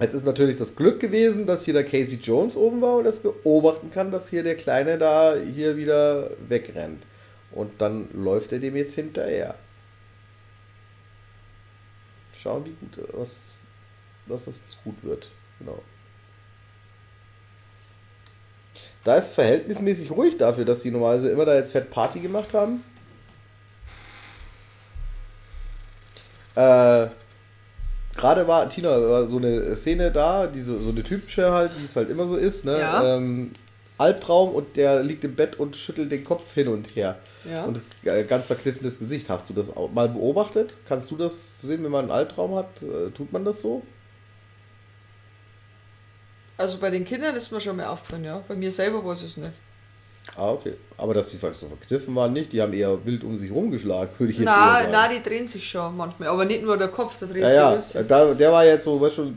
Jetzt 0.00 0.14
ist 0.14 0.24
natürlich 0.24 0.56
das 0.56 0.76
Glück 0.76 1.00
gewesen, 1.00 1.46
dass 1.46 1.64
hier 1.64 1.74
der 1.74 1.84
Casey 1.84 2.18
Jones 2.18 2.56
oben 2.56 2.80
war 2.80 2.96
und 2.96 3.04
das 3.04 3.18
beobachten 3.18 3.90
kann, 3.90 4.10
dass 4.10 4.30
hier 4.30 4.42
der 4.42 4.54
Kleine 4.54 4.96
da 4.96 5.34
hier 5.36 5.76
wieder 5.76 6.30
wegrennt. 6.48 7.02
Und 7.50 7.80
dann 7.80 8.08
läuft 8.14 8.52
er 8.52 8.60
dem 8.60 8.76
jetzt 8.76 8.94
hinterher. 8.94 9.56
Schauen, 12.38 12.64
wie 12.64 12.76
gut 12.80 12.98
was, 13.12 13.50
was 14.26 14.46
das 14.46 14.60
gut 14.84 15.02
wird. 15.02 15.30
Genau. 15.58 15.82
Da 19.04 19.16
ist 19.16 19.34
verhältnismäßig 19.34 20.10
ruhig 20.10 20.36
dafür, 20.36 20.64
dass 20.64 20.80
die 20.80 20.90
normalerweise 20.90 21.30
immer 21.30 21.44
da 21.44 21.54
jetzt 21.54 21.72
Fett 21.72 21.90
Party 21.90 22.20
gemacht 22.20 22.52
haben. 22.52 22.84
Äh, 26.54 27.08
Gerade 28.16 28.46
war, 28.46 28.68
Tina, 28.68 28.90
war 28.90 29.26
so 29.26 29.38
eine 29.38 29.74
Szene 29.76 30.10
da, 30.10 30.46
die 30.46 30.60
so, 30.60 30.78
so 30.78 30.90
eine 30.90 31.02
typische 31.02 31.50
halt, 31.52 31.70
wie 31.78 31.84
es 31.84 31.96
halt 31.96 32.10
immer 32.10 32.26
so 32.26 32.36
ist, 32.36 32.64
ne? 32.64 32.78
Ja. 32.78 33.16
Ähm, 33.16 33.52
Albtraum 33.98 34.50
und 34.54 34.76
der 34.76 35.02
liegt 35.02 35.24
im 35.24 35.34
Bett 35.34 35.58
und 35.58 35.76
schüttelt 35.76 36.10
den 36.10 36.24
Kopf 36.24 36.52
hin 36.54 36.68
und 36.68 36.96
her. 36.96 37.18
Ja. 37.50 37.64
Und 37.64 37.82
äh, 38.04 38.24
ganz 38.24 38.46
verkniffenes 38.46 38.98
Gesicht. 38.98 39.28
Hast 39.28 39.48
du 39.48 39.54
das 39.54 39.74
auch 39.74 39.90
mal 39.92 40.08
beobachtet? 40.08 40.74
Kannst 40.86 41.10
du 41.10 41.16
das 41.16 41.60
sehen, 41.60 41.84
wenn 41.84 41.90
man 41.90 42.06
einen 42.06 42.10
Albtraum 42.10 42.54
hat? 42.54 42.82
Äh, 42.82 43.10
tut 43.10 43.32
man 43.32 43.44
das 43.44 43.60
so? 43.60 43.82
Also 46.60 46.76
bei 46.78 46.90
den 46.90 47.04
Kindern 47.06 47.34
ist 47.36 47.50
mir 47.50 47.60
schon 47.60 47.76
mehr 47.76 47.90
aufgefallen, 47.90 48.24
ja. 48.24 48.42
Bei 48.46 48.54
mir 48.54 48.70
selber 48.70 49.02
weiß 49.04 49.20
ich 49.22 49.30
es 49.30 49.36
nicht. 49.38 49.52
Ah, 50.36 50.50
okay. 50.50 50.74
Aber 50.98 51.14
dass 51.14 51.30
die 51.30 51.38
vielleicht 51.38 51.58
so 51.58 51.66
verkniffen 51.68 52.14
waren, 52.14 52.34
nicht? 52.34 52.52
Die 52.52 52.60
haben 52.60 52.74
eher 52.74 53.04
wild 53.06 53.24
um 53.24 53.36
sich 53.38 53.50
rumgeschlagen, 53.50 54.10
würde 54.18 54.32
ich 54.32 54.38
jetzt 54.38 54.46
Na, 54.46 54.74
sagen. 54.74 54.88
na, 54.92 55.08
die 55.08 55.22
drehen 55.22 55.46
sich 55.46 55.66
schon 55.68 55.96
manchmal. 55.96 56.28
Aber 56.28 56.44
nicht 56.44 56.62
nur 56.62 56.76
der 56.76 56.88
Kopf, 56.88 57.16
da 57.18 57.24
dreht 57.24 57.42
ja, 57.42 57.50
ja. 57.50 57.80
sich 57.80 57.96
alles. 57.96 58.08
Da, 58.08 58.34
der 58.34 58.52
war 58.52 58.64
jetzt 58.66 58.84
so, 58.84 59.00
weißt 59.00 59.18
du, 59.18 59.32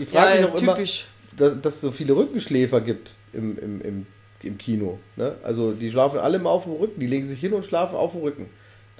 ich 0.00 0.08
frage 0.08 0.28
Ja, 0.28 0.34
mich 0.36 0.40
ja, 0.46 0.52
auch 0.52 0.62
immer, 0.62 0.74
typisch. 0.76 1.06
dass, 1.36 1.60
dass 1.60 1.74
es 1.74 1.80
so 1.80 1.90
viele 1.90 2.14
Rückenschläfer 2.14 2.80
gibt 2.80 3.10
im, 3.32 3.58
im, 3.58 3.80
im, 3.82 4.06
im 4.44 4.58
Kino. 4.58 5.00
Ne? 5.16 5.34
Also 5.42 5.72
die 5.72 5.90
schlafen 5.90 6.20
alle 6.20 6.38
mal 6.38 6.50
auf 6.50 6.64
dem 6.64 6.74
Rücken, 6.74 7.00
die 7.00 7.08
legen 7.08 7.26
sich 7.26 7.40
hin 7.40 7.52
und 7.52 7.64
schlafen 7.64 7.96
auf 7.96 8.12
dem 8.12 8.22
Rücken. 8.22 8.48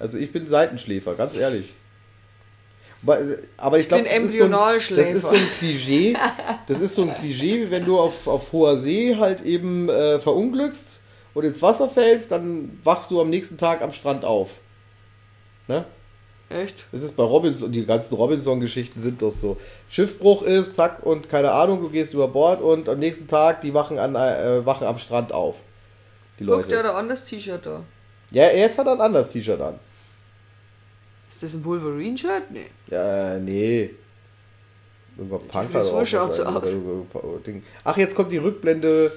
Also 0.01 0.19
ich 0.19 0.33
bin 0.33 0.49
Seitenschläfer, 0.49 1.15
ganz 1.15 1.37
ehrlich. 1.37 1.73
Aber, 3.57 3.79
ich 3.79 3.89
glaube, 3.89 4.05
das, 4.05 4.19
ist 4.19 4.39
so 4.39 4.49
das 4.49 5.11
ist 5.11 5.29
so 5.29 5.35
ein 5.35 5.49
Klischee. 5.59 6.17
Das 6.69 6.81
ist 6.81 6.95
so 6.95 7.03
ein 7.03 7.15
Klischee, 7.15 7.67
wie 7.67 7.71
wenn 7.71 7.85
du 7.85 7.99
auf, 7.99 8.29
auf 8.29 8.53
hoher 8.53 8.77
See 8.77 9.17
halt 9.17 9.43
eben 9.43 9.89
äh, 9.89 10.21
verunglückst 10.21 11.01
und 11.35 11.45
ins 11.45 11.61
Wasser 11.61 11.89
fällst, 11.89 12.31
dann 12.31 12.79
wachst 12.85 13.11
du 13.11 13.21
am 13.21 13.31
nächsten 13.31 13.59
Tag 13.59 13.83
am 13.83 13.93
Strand 13.93 14.25
auf. 14.25 14.51
Ne? 15.67 15.85
Echt? 16.49 16.87
Das 16.93 17.03
ist 17.03 17.17
bei 17.17 17.23
Robinson, 17.23 17.73
die 17.73 17.87
ganzen 17.87 18.15
Robinson-Geschichten 18.15 19.01
sind 19.01 19.23
doch 19.23 19.31
so. 19.31 19.57
Schiffbruch 19.89 20.43
ist, 20.43 20.77
zack, 20.77 21.05
und 21.05 21.29
keine 21.29 21.53
Ahnung, 21.53 21.81
du 21.81 21.89
gehst 21.89 22.15
über 22.15 22.29
Bord 22.29 22.61
und 22.61 22.89
am 22.89 22.99
nächsten 22.99 23.27
Tag, 23.27 23.63
die 23.63 23.75
wachen, 23.75 23.99
an, 23.99 24.15
äh, 24.15 24.65
wachen 24.65 24.87
am 24.87 24.99
Strand 24.99 25.33
auf. 25.33 25.57
Die 26.39 26.45
Guck, 26.45 26.69
der 26.69 26.79
hat 26.79 26.85
Leute. 26.85 26.95
ein 26.95 27.01
anderes 27.01 27.25
T-Shirt 27.25 27.65
da. 27.65 27.83
Ja, 28.31 28.51
jetzt 28.51 28.79
hat 28.79 28.87
er 28.87 28.93
ein 28.93 29.01
anderes 29.01 29.31
T-Shirt 29.31 29.61
an. 29.61 29.79
Ist 31.33 31.43
das 31.43 31.55
ein 31.55 31.65
Wolverine-Shirt? 31.65 32.51
Nee. 32.51 32.67
Ja, 32.91 33.39
nee. 33.39 33.91
Irgendwann 35.17 35.47
Punk 35.49 35.71
Frisur 35.71 36.05
schaut 36.05 36.35
so 36.35 36.45
aus. 36.45 36.77
Ach, 37.85 37.97
jetzt 37.97 38.15
kommt 38.15 38.33
die 38.33 38.37
Rückblende 38.39 39.11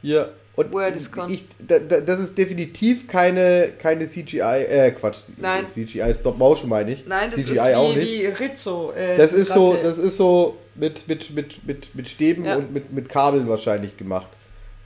hier. 0.00 0.32
Und 0.54 0.72
Woher 0.72 0.90
das 0.90 1.10
kann. 1.12 1.30
ich, 1.30 1.44
da, 1.60 1.78
da, 1.78 2.00
das 2.00 2.18
ist 2.18 2.36
definitiv 2.36 3.06
keine, 3.06 3.72
keine 3.78 4.08
CGI, 4.08 4.40
äh, 4.40 4.90
Quatsch, 4.90 5.18
Nein. 5.36 5.64
CGI, 5.66 6.12
Stop 6.18 6.36
Motion 6.38 6.68
meine 6.68 6.92
ich. 6.92 7.06
Nein, 7.06 7.30
das 7.30 7.42
CGI 7.44 7.52
ist 7.52 7.74
auch 7.74 7.94
wie, 7.94 7.98
nicht. 7.98 8.22
wie 8.22 8.26
Rizzo. 8.44 8.92
Äh, 8.92 9.16
Das 9.16 9.32
ist 9.32 9.52
so, 9.52 9.76
das 9.80 9.98
ist 9.98 10.16
so 10.16 10.56
mit, 10.74 11.06
mit, 11.06 11.30
mit, 11.30 11.64
mit, 11.66 11.94
mit 11.94 12.08
Stäben 12.08 12.44
Ja. 12.44 12.56
und 12.56 12.72
mit, 12.72 12.92
mit 12.92 13.08
Kabeln 13.08 13.48
wahrscheinlich 13.48 13.96
gemacht. 13.96 14.28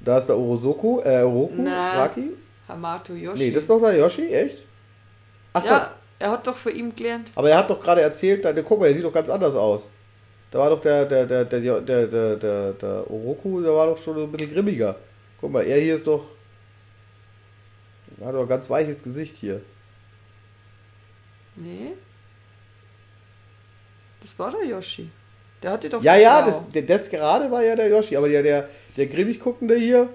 Da 0.00 0.18
ist 0.18 0.26
der 0.26 0.36
Orosoku, 0.36 1.00
äh, 1.00 1.22
Oroku, 1.22 1.54
Na. 1.56 1.94
Saki? 1.96 2.30
Hamato 2.68 3.14
Yoshi. 3.14 3.38
Nee, 3.44 3.50
das 3.52 3.62
ist 3.62 3.70
doch 3.70 3.80
der 3.80 3.96
Yoshi, 3.96 4.26
echt? 4.28 4.62
Ach, 5.54 5.64
ja, 5.64 5.94
er 6.22 6.30
hat 6.30 6.46
doch 6.46 6.56
für 6.56 6.70
ihn 6.70 6.94
gelernt. 6.94 7.32
Aber 7.34 7.50
er 7.50 7.58
hat 7.58 7.68
doch 7.68 7.80
gerade 7.80 8.00
erzählt, 8.00 8.44
der, 8.44 8.62
guck 8.62 8.78
mal, 8.78 8.84
der 8.86 8.94
sieht 8.94 9.02
doch 9.02 9.12
ganz 9.12 9.28
anders 9.28 9.56
aus. 9.56 9.90
Da 10.52 10.60
war 10.60 10.70
doch 10.70 10.80
der, 10.80 11.04
der, 11.04 11.26
der, 11.26 11.44
der, 11.44 11.80
der, 11.80 12.06
der, 12.06 12.36
der, 12.36 12.72
der 12.74 13.10
Oroku, 13.10 13.60
der 13.60 13.74
war 13.74 13.88
doch 13.88 13.98
schon 13.98 14.22
ein 14.22 14.30
bisschen 14.30 14.52
grimmiger. 14.52 14.94
Guck 15.40 15.50
mal, 15.50 15.64
er 15.64 15.80
hier 15.80 15.96
ist 15.96 16.06
doch. 16.06 16.22
Hat 18.24 18.34
doch 18.36 18.42
ein 18.42 18.48
ganz 18.48 18.70
weiches 18.70 19.02
Gesicht 19.02 19.36
hier. 19.36 19.62
Nee. 21.56 21.94
Das 24.20 24.38
war 24.38 24.52
der 24.52 24.64
Yoshi. 24.64 25.10
Der 25.60 25.72
hatte 25.72 25.88
doch. 25.88 26.04
Ja, 26.04 26.14
ja, 26.14 26.46
das, 26.46 26.66
das, 26.86 27.10
gerade 27.10 27.50
war 27.50 27.64
ja 27.64 27.74
der 27.74 27.88
Yoshi, 27.88 28.16
aber 28.16 28.28
der, 28.28 28.44
der, 28.44 28.68
der 28.96 29.06
grimmig 29.06 29.40
guckende 29.40 29.74
hier. 29.74 30.08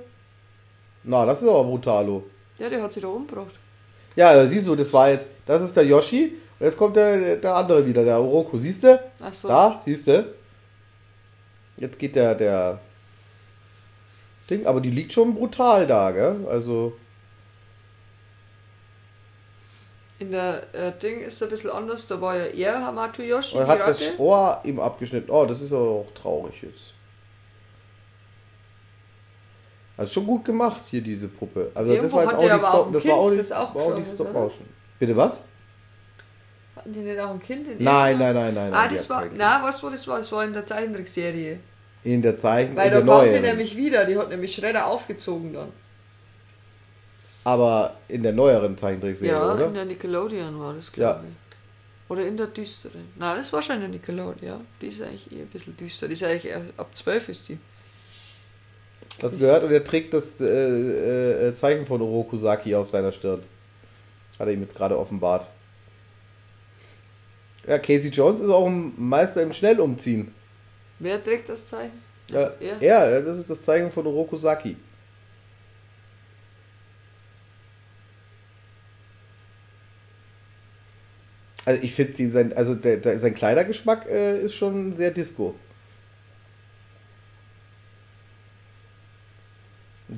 Na, 1.04 1.26
das 1.26 1.42
ist 1.42 1.50
aber 1.50 1.66
brutalo. 1.66 2.24
Ja, 2.60 2.70
der 2.70 2.82
hat 2.82 2.94
sich 2.94 3.04
doch 3.04 3.14
umgebracht. 3.14 3.60
Ja, 4.18 4.48
siehst 4.48 4.68
du, 4.68 4.76
das 4.76 4.91
war 4.91 5.10
jetzt, 5.10 5.30
das 5.45 5.61
ist 5.61 5.77
der 5.77 5.85
Yoshi 5.85 6.34
und 6.60 6.65
jetzt 6.65 6.76
kommt 6.76 6.95
der, 6.95 7.35
der 7.35 7.56
andere 7.56 7.85
wieder, 7.85 8.03
der 8.03 8.19
Oroku. 8.19 8.57
Siehst 8.57 8.84
du? 8.84 8.99
Ach 9.22 9.34
so. 9.34 9.48
Da, 9.48 9.77
siehst 9.77 10.07
du? 10.07 10.34
Jetzt 11.77 11.99
geht 11.99 12.15
der, 12.15 12.34
der 12.34 12.80
Ding, 14.49 14.65
aber 14.65 14.81
die 14.81 14.89
liegt 14.89 15.14
schon 15.14 15.35
brutal 15.35 15.85
da, 15.85 16.10
gell? 16.10 16.48
Also, 16.49 16.94
In 20.19 20.31
der 20.31 20.73
äh, 20.73 20.98
Ding 20.98 21.22
ist 21.22 21.44
ein 21.44 21.49
bisschen 21.49 21.69
anders. 21.69 22.07
Da 22.07 22.19
war 22.19 22.35
ja 22.35 22.45
er 22.45 22.84
Hamato 22.84 23.22
Yoshi, 23.22 23.57
und 23.57 23.68
hat 23.68 23.81
das 23.81 24.02
Ratte. 24.02 24.19
Ohr 24.19 24.61
ihm 24.64 24.80
abgeschnitten. 24.80 25.30
Oh, 25.30 25.45
das 25.45 25.61
ist 25.61 25.72
aber 25.72 25.81
auch 25.81 26.11
traurig 26.15 26.56
jetzt. 26.64 26.94
Also 29.98 30.14
schon 30.14 30.28
gut 30.28 30.45
gemacht 30.45 30.82
hier 30.90 31.02
diese 31.02 31.28
Puppe. 31.28 31.72
Also 31.74 31.95
das 31.95 32.11
war 32.14 32.24
jetzt 32.24 32.36
auch 32.36 32.41
nicht 32.41 32.68
Stop, 32.68 32.94
das 32.94 33.02
Kind, 33.02 33.14
war 33.14 33.19
auch 33.19 33.30
nicht, 33.30 33.40
das 33.40 33.52
auch 33.52 33.76
war 33.76 33.82
auch 33.82 33.95
nicht 33.95 34.03
gestorben 34.03 34.32
Stop? 34.32 34.44
Motion. 34.44 34.68
Bitte 34.99 35.18
was? 35.18 35.41
Hatten 36.76 36.94
die 36.94 36.99
nicht 36.99 37.19
auch 37.19 37.32
ein 37.32 37.41
Kind 37.41 37.68
in 37.68 37.84
Nein, 37.84 38.19
nein, 38.19 38.36
nein, 38.36 38.53
nein. 38.53 38.74
Ah, 38.74 38.88
das 38.88 39.10
war. 39.10 39.26
Na, 39.36 39.68
du, 39.68 39.84
wo 39.84 39.90
das 39.90 40.07
war? 40.07 40.18
Das 40.18 40.32
war 40.32 40.44
in 40.44 40.53
der 40.53 40.64
Zeichentrickserie. 40.64 41.60
In 42.03 42.22
der 42.22 42.38
Zeichen 42.38 42.76
Weil 42.76 42.91
da 42.91 43.02
kam 43.02 43.28
sie 43.28 43.40
nämlich 43.40 43.76
wieder. 43.76 44.06
Die 44.06 44.15
hat 44.15 44.30
nämlich 44.30 44.53
Schredder 44.53 44.86
aufgezogen 44.86 45.53
dann. 45.53 45.69
Aber 47.44 47.98
in 48.07 48.22
der 48.22 48.34
neueren 48.34 48.78
Zeichentrickserie, 48.78 49.32
ja, 49.32 49.53
oder? 49.53 49.68
in 49.68 49.74
der 49.74 49.86
Nickelodeon 49.86 50.60
war 50.60 50.74
das, 50.74 50.91
glaube 50.91 51.24
ich. 51.28 52.11
Oder 52.11 52.26
in 52.26 52.38
der 52.38 52.48
düsteren. 52.48 53.10
Nein, 53.15 53.38
das 53.38 53.52
war 53.52 53.61
schon 53.61 53.76
in 53.76 53.82
der 53.82 53.90
Nickelodeon, 53.90 54.36
ja. 54.41 54.61
Die 54.80 54.88
ist 54.88 55.02
eigentlich 55.02 55.32
eher 55.32 55.41
ein 55.41 55.48
bisschen 55.48 55.76
düster. 55.76 56.07
Die 56.07 56.14
ist 56.14 56.24
eigentlich 56.24 56.53
ab 56.78 56.90
12 56.94 57.30
ist 57.30 57.49
die. 57.49 57.57
Du 59.19 59.38
gehört? 59.38 59.64
Und 59.64 59.72
er 59.72 59.84
trägt 59.84 60.14
das 60.14 60.39
äh, 60.39 61.48
äh, 61.48 61.53
Zeichen 61.53 61.85
von 61.85 62.02
Oroku 62.02 62.38
Saki 62.38 62.76
auf 62.76 62.89
seiner 62.89 63.11
Stirn. 63.11 63.41
Hat 64.38 64.48
er 64.48 64.53
ihm 64.53 64.61
jetzt 64.61 64.76
gerade 64.76 64.98
offenbart. 64.98 65.48
Ja, 67.68 67.80
Casey 67.80 68.11
Jones 68.11 68.39
ist 68.39 68.49
auch 68.49 68.68
ein 68.68 68.94
Meister 68.98 69.41
im 69.41 69.52
Schnellumziehen. 69.52 70.34
Wer 70.99 71.23
trägt 71.23 71.49
das 71.49 71.68
Zeichen? 71.68 72.02
Ja, 72.30 72.39
Also 72.39 72.52
er? 72.81 72.81
er, 72.81 73.22
das 73.22 73.38
ist 73.38 73.49
das 73.49 73.61
Zeichen 73.61 73.91
von 73.91 74.06
Oroku 74.06 74.35
Saki. 74.38 74.77
Also 81.65 81.84
ich 81.84 81.94
finde 81.94 82.30
sein, 82.30 82.53
also 82.53 82.76
der, 82.76 82.98
der, 82.98 83.19
sein 83.19 83.34
Kleidergeschmack 83.35 84.07
äh, 84.07 84.39
ist 84.39 84.56
schon 84.56 84.95
sehr 84.95 85.11
Disco. 85.11 85.53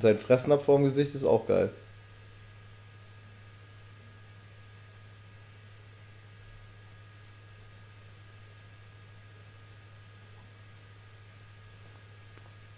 Und 0.00 0.04
sein 0.04 0.16
Fressnapf 0.16 0.64
vorm 0.64 0.84
Gesicht 0.84 1.14
ist 1.14 1.24
auch 1.24 1.46
geil. 1.46 1.68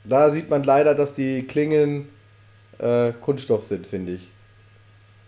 Da 0.02 0.30
sieht 0.30 0.50
man 0.50 0.64
leider, 0.64 0.96
dass 0.96 1.14
die 1.14 1.44
Klingen 1.44 2.08
äh, 2.78 3.12
Kunststoff 3.12 3.62
sind, 3.62 3.86
finde 3.86 4.14
ich. 4.14 4.28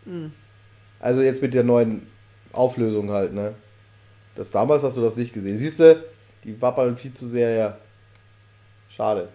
Mhm. 0.04 0.32
Also 0.98 1.22
jetzt 1.22 1.42
mit 1.42 1.54
der 1.54 1.62
neuen 1.62 2.08
Auflösung 2.52 3.12
halt, 3.12 3.32
ne? 3.32 3.54
Das 4.34 4.50
damals 4.50 4.82
hast 4.82 4.96
du 4.96 5.00
das 5.00 5.16
nicht 5.16 5.32
gesehen. 5.32 5.58
Siehst 5.58 5.78
du, 5.78 6.04
die 6.42 6.60
wappeln 6.60 6.96
viel 6.96 7.14
zu 7.14 7.28
sehr, 7.28 7.50
ja. 7.50 7.78
Schade. 8.88 9.28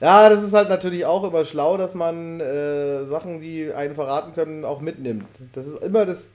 Ja, 0.00 0.28
das 0.28 0.42
ist 0.42 0.52
halt 0.52 0.68
natürlich 0.68 1.06
auch 1.06 1.24
immer 1.24 1.44
schlau, 1.44 1.76
dass 1.78 1.94
man 1.94 2.40
äh, 2.40 3.04
Sachen, 3.06 3.40
die 3.40 3.72
einen 3.72 3.94
verraten 3.94 4.34
können, 4.34 4.64
auch 4.64 4.80
mitnimmt. 4.80 5.26
Das 5.52 5.66
ist 5.66 5.82
immer 5.82 6.04
das. 6.04 6.32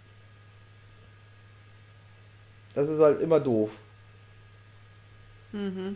Das 2.73 2.89
ist 2.89 2.99
halt 2.99 3.21
immer 3.21 3.39
doof. 3.39 3.71
Mhm. 5.51 5.95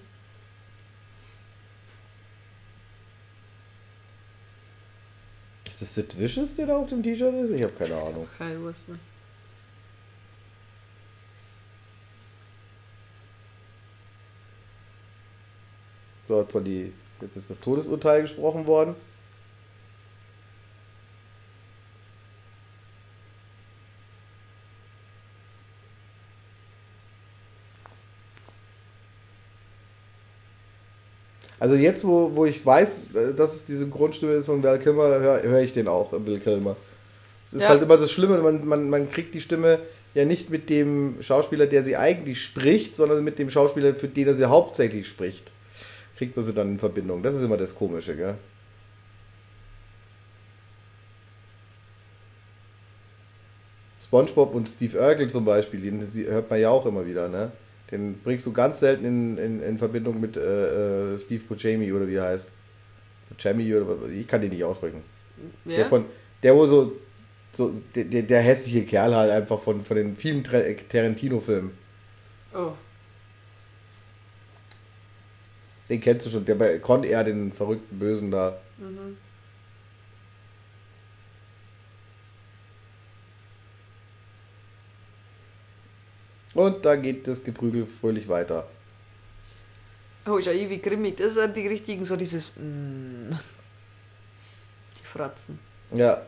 Ist 5.65 5.81
das 5.81 5.95
Sid 5.95 6.19
Vicious, 6.19 6.55
der 6.55 6.67
da 6.67 6.77
auf 6.77 6.89
dem 6.89 7.01
T-Shirt 7.01 7.33
ist? 7.35 7.51
Ich 7.51 7.63
habe 7.63 7.73
keine 7.73 7.95
Ahnung. 7.95 8.27
Keine 8.37 8.61
Wusste. 8.61 8.99
So, 16.27 16.41
jetzt, 16.41 16.53
soll 16.53 16.63
die, 16.63 16.93
jetzt 17.21 17.37
ist 17.37 17.49
das 17.49 17.59
Todesurteil 17.59 18.21
gesprochen 18.21 18.67
worden. 18.67 18.95
Also 31.57 31.75
jetzt, 31.75 32.05
wo, 32.05 32.35
wo 32.35 32.45
ich 32.45 32.63
weiß, 32.63 32.97
äh, 33.15 33.33
dass 33.33 33.55
es 33.55 33.65
die 33.65 33.73
Synchronstimme 33.73 34.33
ist 34.33 34.45
von 34.45 34.61
Val 34.61 34.77
Kilmer, 34.77 35.19
höre 35.19 35.41
hör 35.43 35.61
ich 35.61 35.73
den 35.73 35.87
auch, 35.87 36.11
Bill 36.11 36.39
Kilmer. 36.39 36.75
Es 37.45 37.53
ist 37.53 37.63
ja. 37.63 37.69
halt 37.69 37.81
immer 37.81 37.97
das 37.97 38.11
Schlimme, 38.11 38.37
man, 38.39 38.67
man, 38.67 38.89
man 38.89 39.09
kriegt 39.09 39.33
die 39.33 39.41
Stimme 39.41 39.79
ja 40.13 40.25
nicht 40.25 40.49
mit 40.49 40.69
dem 40.69 41.17
Schauspieler, 41.21 41.65
der 41.65 41.83
sie 41.83 41.95
eigentlich 41.95 42.43
spricht, 42.43 42.93
sondern 42.93 43.23
mit 43.23 43.39
dem 43.39 43.49
Schauspieler, 43.49 43.95
für 43.95 44.07
den 44.07 44.27
er 44.27 44.33
sie 44.33 44.45
hauptsächlich 44.45 45.07
spricht 45.07 45.55
kriegt 46.17 46.35
man 46.35 46.45
sie 46.45 46.53
dann 46.53 46.71
in 46.73 46.79
Verbindung. 46.79 47.21
Das 47.21 47.35
ist 47.35 47.43
immer 47.43 47.57
das 47.57 47.75
Komische, 47.75 48.15
gell? 48.15 48.35
SpongeBob 53.99 54.53
und 54.53 54.69
Steve 54.69 54.99
Urkel 54.99 55.29
zum 55.29 55.45
Beispiel, 55.45 55.81
den 55.81 56.07
hört 56.27 56.49
man 56.49 56.59
ja 56.59 56.69
auch 56.69 56.85
immer 56.85 57.05
wieder, 57.05 57.27
ne? 57.27 57.51
Den 57.91 58.19
bringst 58.23 58.45
du 58.45 58.51
ganz 58.51 58.79
selten 58.79 59.05
in, 59.05 59.37
in, 59.37 59.61
in 59.61 59.77
Verbindung 59.77 60.19
mit 60.19 60.37
äh, 60.37 61.13
äh 61.13 61.17
Steve 61.17 61.43
Buscemi 61.47 61.91
oder 61.91 62.07
wie 62.07 62.15
er 62.15 62.25
heißt. 62.25 62.49
Buscemi 63.29 63.73
oder 63.75 63.87
was, 63.87 64.09
ich 64.09 64.27
kann 64.27 64.41
den 64.41 64.51
nicht 64.51 64.63
aussprechen. 64.63 65.03
Ja? 65.65 65.77
Der 65.77 65.85
von, 65.85 66.05
der 66.41 66.55
wo 66.55 66.65
so, 66.65 66.93
so 67.51 67.73
der, 67.95 68.23
der 68.23 68.41
hässliche 68.41 68.83
Kerl 68.85 69.15
halt 69.15 69.31
einfach 69.31 69.59
von, 69.59 69.83
von 69.83 69.97
den 69.97 70.15
vielen 70.15 70.43
Tarantino-Filmen. 70.43 71.71
Oh. 72.53 72.71
Den 75.89 76.01
kennst 76.01 76.25
du 76.25 76.29
schon, 76.31 76.45
der 76.45 76.55
bei 76.55 76.79
Con 76.79 77.03
Air, 77.03 77.23
den 77.23 77.51
verrückten 77.51 77.99
Bösen 77.99 78.31
da. 78.31 78.57
Mhm. 78.77 79.17
Und 86.55 86.85
da 86.85 86.95
geht 86.95 87.27
das 87.27 87.43
Geprügel 87.43 87.85
fröhlich 87.85 88.29
weiter. 88.29 88.65
Oh, 90.25 90.39
ja 90.39 90.51
ewig 90.51 90.81
grimmig. 90.81 91.17
Das 91.17 91.35
sind 91.35 91.55
die 91.55 91.67
richtigen, 91.67 92.05
so 92.05 92.15
dieses. 92.15 92.53
Mm, 92.55 93.31
die 94.97 95.05
Fratzen. 95.05 95.59
Ja. 95.93 96.25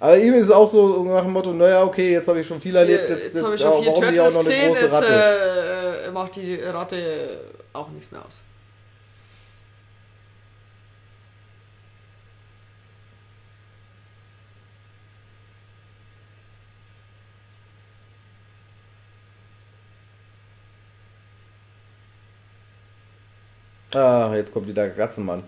Aber 0.00 0.16
ihm 0.16 0.34
ist 0.34 0.46
es 0.46 0.50
auch 0.52 0.68
so 0.68 1.02
nach 1.02 1.22
dem 1.22 1.32
Motto, 1.32 1.52
naja, 1.52 1.82
okay, 1.82 2.12
jetzt 2.12 2.28
habe 2.28 2.40
ich 2.40 2.46
schon 2.46 2.60
viel 2.60 2.76
erlebt, 2.76 3.08
jetzt, 3.08 3.34
jetzt, 3.34 3.34
jetzt 3.34 3.44
habe 3.44 3.54
ich 3.56 3.60
schon 3.60 3.82
viel 3.82 3.92
Turtles 3.94 4.38
gesehen, 4.38 4.74
jetzt 4.74 5.02
äh, 5.02 6.10
macht 6.12 6.36
die 6.36 6.54
Ratte 6.54 7.40
auch 7.72 7.88
nichts 7.88 8.10
mehr 8.12 8.24
aus. 8.24 8.42
Ah, 23.94 24.32
jetzt 24.34 24.52
kommt 24.52 24.68
wieder 24.68 24.90
Katzenmann. 24.90 25.42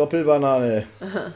Doppelbanane. 0.00 0.86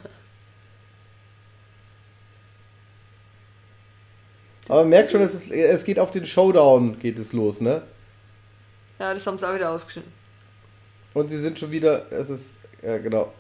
Aber 4.69 4.81
man 4.81 4.89
merkt 4.89 5.11
schon, 5.11 5.21
es, 5.21 5.51
es 5.51 5.85
geht 5.85 5.99
auf 5.99 6.11
den 6.11 6.25
Showdown, 6.25 6.99
geht 6.99 7.19
es 7.19 7.35
los, 7.35 7.61
ne? 7.61 7.83
Ja, 8.99 9.13
das 9.13 9.27
haben 9.27 9.39
sie 9.39 9.47
auch 9.47 9.55
wieder 9.55 9.71
ausgeschnitten. 9.71 10.11
Und 11.13 11.29
sie 11.29 11.39
sind 11.39 11.59
schon 11.59 11.71
wieder, 11.71 12.11
es 12.11 12.31
ist, 12.31 12.61
ja 12.83 12.97
genau. 12.97 13.31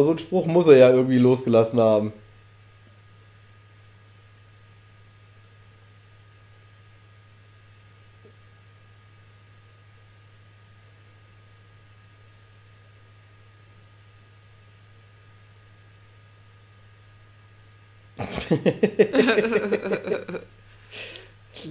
Aber 0.00 0.06
so 0.06 0.12
einen 0.12 0.18
Spruch 0.18 0.46
muss 0.46 0.66
er 0.66 0.78
ja 0.78 0.88
irgendwie 0.88 1.18
losgelassen 1.18 1.78
haben. 1.78 2.14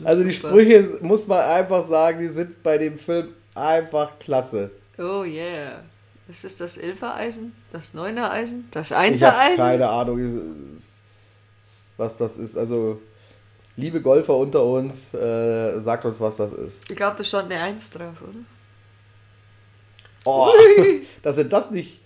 also 0.04 0.24
die 0.24 0.34
Sprüche, 0.34 1.00
muss 1.02 1.26
man 1.26 1.40
einfach 1.40 1.84
sagen, 1.84 2.20
die 2.20 2.28
sind 2.28 2.62
bei 2.62 2.78
dem 2.78 3.00
Film 3.00 3.30
einfach 3.56 4.20
klasse. 4.20 4.70
Oh 5.00 5.24
yeah. 5.24 5.84
Was 6.30 6.44
ist 6.44 6.62
das 6.62 6.78
Elfer-Eisen? 6.78 7.56
Das 7.74 7.96
Neuner-Eisen? 7.96 8.68
Das 8.70 8.92
Einser-Eisen? 8.92 9.58
keine 9.58 9.90
Ahnung, 9.90 10.78
was 11.98 12.18
das 12.18 12.38
ist. 12.38 12.56
Also, 12.56 13.02
liebe 13.76 14.00
Golfer 14.00 14.36
unter 14.38 14.64
uns, 14.64 15.12
äh, 15.16 15.80
sagt 15.80 16.06
uns, 16.06 16.22
was 16.22 16.38
das 16.38 16.54
ist. 16.54 16.88
Ich 16.88 16.96
glaube, 16.96 17.18
da 17.18 17.24
stand 17.24 17.52
eine 17.52 17.64
Eins 17.64 17.90
drauf, 17.90 18.22
oder? 18.22 18.38
Oh, 20.26 20.52
dass 21.24 21.38
sie 21.38 21.50
das 21.50 21.72
nicht 21.72 22.00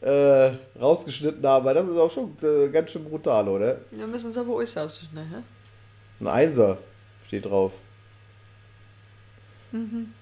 äh, 0.00 0.52
rausgeschnitten 0.80 1.46
haben, 1.46 1.66
weil 1.66 1.74
das 1.74 1.86
ist 1.86 1.98
auch 1.98 2.10
schon 2.10 2.34
äh, 2.42 2.70
ganz 2.70 2.90
schön 2.90 3.04
brutal, 3.04 3.46
oder? 3.46 3.76
Wir 3.90 4.06
müssen 4.06 4.30
es 4.30 4.38
aber 4.38 4.56
alles 4.56 4.74
ausschneiden, 4.74 5.30
hä? 5.30 5.42
Ein 6.20 6.28
Einser 6.28 6.78
steht 7.26 7.44
drauf. 7.44 7.72
Mhm. 9.70 10.14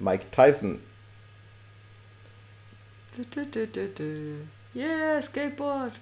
Mike 0.00 0.24
Tyson 0.32 0.80
Yeah, 4.74 5.22
Skateboard. 5.22 6.00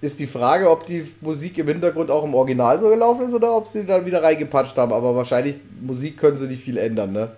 Ist 0.00 0.18
die 0.18 0.26
Frage, 0.26 0.68
ob 0.70 0.86
die 0.86 1.06
Musik 1.20 1.58
im 1.58 1.68
Hintergrund 1.68 2.10
auch 2.10 2.24
im 2.24 2.34
Original 2.34 2.80
so 2.80 2.88
gelaufen 2.88 3.26
ist 3.26 3.34
oder 3.34 3.54
ob 3.54 3.68
sie 3.68 3.84
dann 3.86 4.04
wieder 4.04 4.22
reingepatscht 4.22 4.76
haben. 4.76 4.92
Aber 4.92 5.14
wahrscheinlich, 5.14 5.56
Musik 5.80 6.16
können 6.16 6.38
sie 6.38 6.48
nicht 6.48 6.64
viel 6.64 6.76
ändern, 6.76 7.12
ne? 7.12 7.36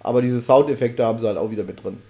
Aber 0.00 0.22
diese 0.22 0.40
Soundeffekte 0.40 1.04
haben 1.04 1.18
sie 1.18 1.26
halt 1.26 1.36
auch 1.36 1.50
wieder 1.50 1.64
mit 1.64 1.82
drin. 1.82 2.00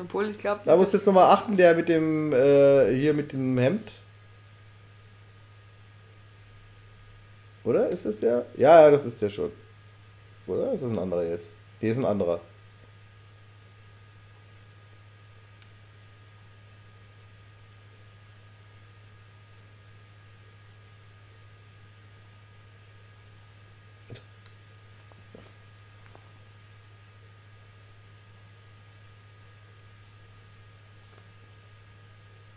Obwohl, 0.00 0.28
ich 0.28 0.38
glaube. 0.38 0.60
Da 0.64 0.76
musst 0.76 0.92
du 0.92 0.98
jetzt 0.98 1.06
nochmal 1.06 1.32
achten, 1.32 1.56
der 1.56 1.74
mit 1.74 1.88
dem, 1.88 2.32
äh, 2.32 2.94
hier 2.94 3.14
mit 3.14 3.32
dem 3.32 3.58
Hemd. 3.58 4.03
Oder? 7.64 7.88
Ist 7.88 8.04
das 8.04 8.18
der? 8.18 8.46
Ja, 8.56 8.82
ja, 8.82 8.90
das 8.90 9.06
ist 9.06 9.20
der 9.22 9.30
schon. 9.30 9.50
Oder? 10.46 10.72
Ist 10.72 10.84
das 10.84 10.90
ein 10.90 10.98
anderer 10.98 11.24
jetzt? 11.24 11.48
Hier 11.80 11.92
ist 11.92 11.98
ein 11.98 12.04
anderer. 12.04 12.40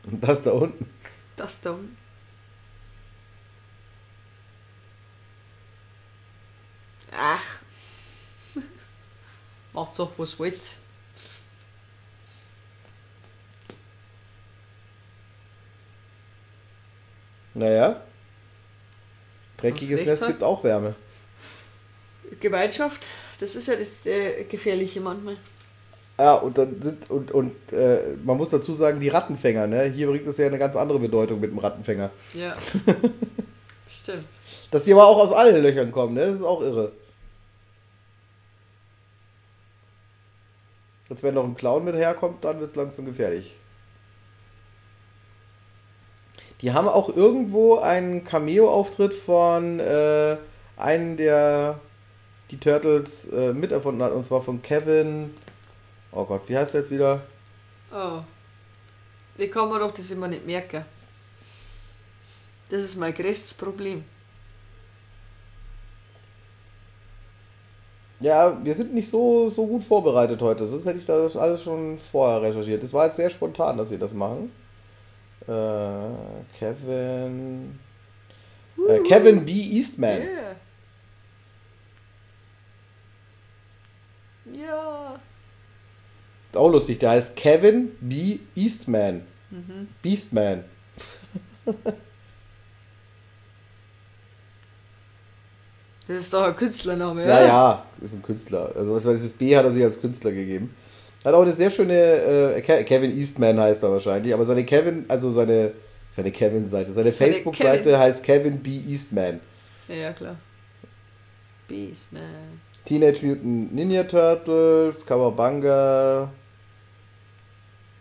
Und 0.04 0.22
das 0.22 0.42
da 0.44 0.52
unten. 0.52 0.90
Das 1.36 1.62
da 1.62 1.72
unten. 1.72 1.98
Ach. 7.20 7.60
Doch, 9.98 10.12
was 10.18 10.40
willst. 10.40 10.80
Naja. 17.56 18.02
Dreckiges 19.58 20.06
Nest 20.06 20.22
hat. 20.22 20.30
gibt 20.30 20.44
auch 20.44 20.64
Wärme. 20.64 20.96
Gemeinschaft, 22.40 23.08
das 23.40 23.56
ist 23.56 23.68
ja 23.68 23.76
das 23.76 24.06
äh, 24.06 24.44
Gefährliche 24.44 25.02
manchmal. 25.02 25.38
Ja, 26.20 26.36
und 26.36 26.58
dann 26.58 26.80
sind, 26.82 27.10
und, 27.10 27.32
und 27.32 27.56
äh, 27.72 28.16
man 28.24 28.38
muss 28.38 28.52
dazu 28.52 28.74
sagen, 28.74 29.00
die 29.00 29.10
Rattenfänger, 29.10 29.66
ne? 29.66 29.86
Hier 29.86 30.08
bringt 30.08 30.28
es 30.28 30.38
ja 30.38 30.48
eine 30.48 30.60
ganz 30.60 30.76
andere 30.76 31.00
Bedeutung 31.00 31.40
mit 31.40 31.52
dem 31.52 31.60
Rattenfänger. 31.60 32.12
Ja. 32.34 32.56
Stimmt. 33.88 34.26
Dass 34.70 34.84
die 34.84 34.94
aber 34.94 35.08
auch 35.08 35.18
aus 35.18 35.32
allen 35.32 35.62
Löchern 35.62 35.92
kommen, 35.92 36.16
ne? 36.16 36.26
Das 36.26 36.36
ist 36.36 36.44
auch 36.44 36.62
irre. 36.62 36.92
Als 41.10 41.24
wenn 41.24 41.36
noch 41.36 41.44
ein 41.44 41.56
Clown 41.56 41.86
mit 41.86 41.96
herkommt, 41.96 42.44
dann 42.44 42.60
wird 42.60 42.70
es 42.70 42.76
langsam 42.76 43.06
gefährlich. 43.06 43.56
Die 46.62 46.74
haben 46.74 46.88
auch 46.88 47.10
irgendwo 47.10 47.78
einen 47.78 48.24
Cameo-Auftritt 48.24 49.14
von 49.14 49.80
äh, 49.80 50.38
einem, 50.76 51.18
der 51.18 51.80
die 52.50 52.58
Turtles 52.58 53.30
äh, 53.32 53.54
miterfunden 53.54 54.04
hat, 54.04 54.12
und 54.12 54.26
zwar 54.26 54.42
von 54.42 54.62
Kevin. 54.62 55.36
Oh 56.12 56.26
Gott, 56.26 56.44
wie 56.48 56.58
heißt 56.58 56.74
der 56.74 56.82
jetzt 56.82 56.92
wieder? 56.92 57.22
Oh. 57.92 58.22
Ich 59.38 59.52
kann 59.52 59.70
mir 59.70 59.80
doch 59.80 59.92
das 59.92 60.10
immer 60.10 60.28
nicht 60.28 60.46
merken. 60.46 60.84
Das 62.70 62.84
ist 62.84 62.96
mein 62.96 63.14
größtes 63.14 63.54
Problem. 63.54 64.04
Ja, 68.20 68.58
wir 68.64 68.74
sind 68.74 68.94
nicht 68.94 69.10
so, 69.10 69.48
so 69.48 69.68
gut 69.68 69.84
vorbereitet 69.84 70.42
heute. 70.42 70.68
Sonst 70.68 70.86
hätte 70.86 71.00
ich 71.00 71.06
das 71.06 71.38
alles 71.38 71.62
schon 71.62 72.00
vorher 72.00 72.42
recherchiert. 72.42 72.84
Es 72.84 72.94
war 72.94 73.06
jetzt 73.06 73.18
sehr 73.18 73.30
spontan, 73.30 73.78
dass 73.78 73.92
wir 73.92 74.00
das 74.00 74.14
machen. 74.14 74.52
Äh, 75.42 76.58
Kevin. 76.58 77.80
Äh, 78.90 79.00
Kevin 79.08 79.46
B. 79.46 79.52
Eastman. 79.52 80.22
Yeah. 80.22 80.56
Ja. 84.54 85.14
Ist 86.52 86.58
auch 86.58 86.72
lustig, 86.72 87.00
der 87.00 87.12
heißt 87.12 87.36
Kevin 87.36 87.92
B. 88.02 88.40
Eastman. 88.56 89.22
Beastman. 90.02 90.64
Das 96.08 96.18
ist 96.18 96.34
doch 96.34 96.44
ein 96.44 96.56
Künstlername, 96.56 97.22
Ja, 97.22 97.28
oder? 97.38 97.46
ja, 97.48 97.86
ist 98.02 98.14
ein 98.14 98.24
Künstler. 98.24 98.72
Also 98.76 98.96
was 98.96 99.06
weiß 99.06 99.18
ich, 99.18 99.24
das 99.24 99.34
B 99.34 99.56
hat 99.58 99.66
er 99.66 99.72
sich 99.72 99.84
als 99.84 100.00
Künstler 100.00 100.32
gegeben. 100.32 100.74
Hat 101.26 101.34
auch 101.34 101.42
eine 101.42 101.52
sehr 101.52 101.70
schöne, 101.70 101.94
äh, 102.56 102.62
Ke- 102.62 102.84
Kevin 102.86 103.18
Eastman 103.18 103.60
heißt 103.60 103.84
er 103.84 103.92
wahrscheinlich, 103.92 104.34
aber 104.34 104.46
seine 104.46 104.64
Kevin, 104.64 105.04
also 105.10 105.30
seine, 105.32 105.74
seine 106.10 106.32
Kevin-Seite, 106.32 106.94
seine, 106.94 107.12
Seine 107.12 107.32
Facebook-Seite 107.32 108.00
heißt 108.00 108.24
Kevin 108.24 108.60
B. 108.60 108.80
Eastman. 108.88 109.42
Ja, 109.90 109.96
ja, 109.96 110.12
klar. 110.14 110.38
Beastman. 111.68 112.62
Teenage 112.86 113.26
Mutant 113.26 113.74
Ninja 113.76 114.04
Turtles, 114.06 115.06
Kawabanga, 115.06 116.30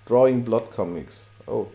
Drawing 0.07 0.45
Blood 0.45 0.71
Comics. 0.71 1.31
Oh. 1.47 1.67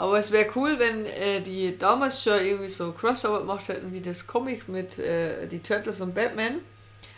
Aber 0.00 0.18
es 0.18 0.32
wäre 0.32 0.46
cool, 0.56 0.78
wenn 0.78 1.04
äh, 1.04 1.42
die 1.44 1.76
damals 1.76 2.22
schon 2.22 2.42
irgendwie 2.42 2.70
so 2.70 2.92
Crossover 2.92 3.40
gemacht 3.40 3.68
hätten, 3.68 3.92
wie 3.92 4.00
das 4.00 4.26
Comic 4.26 4.66
mit 4.66 4.98
äh, 4.98 5.46
die 5.46 5.58
Turtles 5.58 6.00
und 6.00 6.14
Batman. 6.14 6.60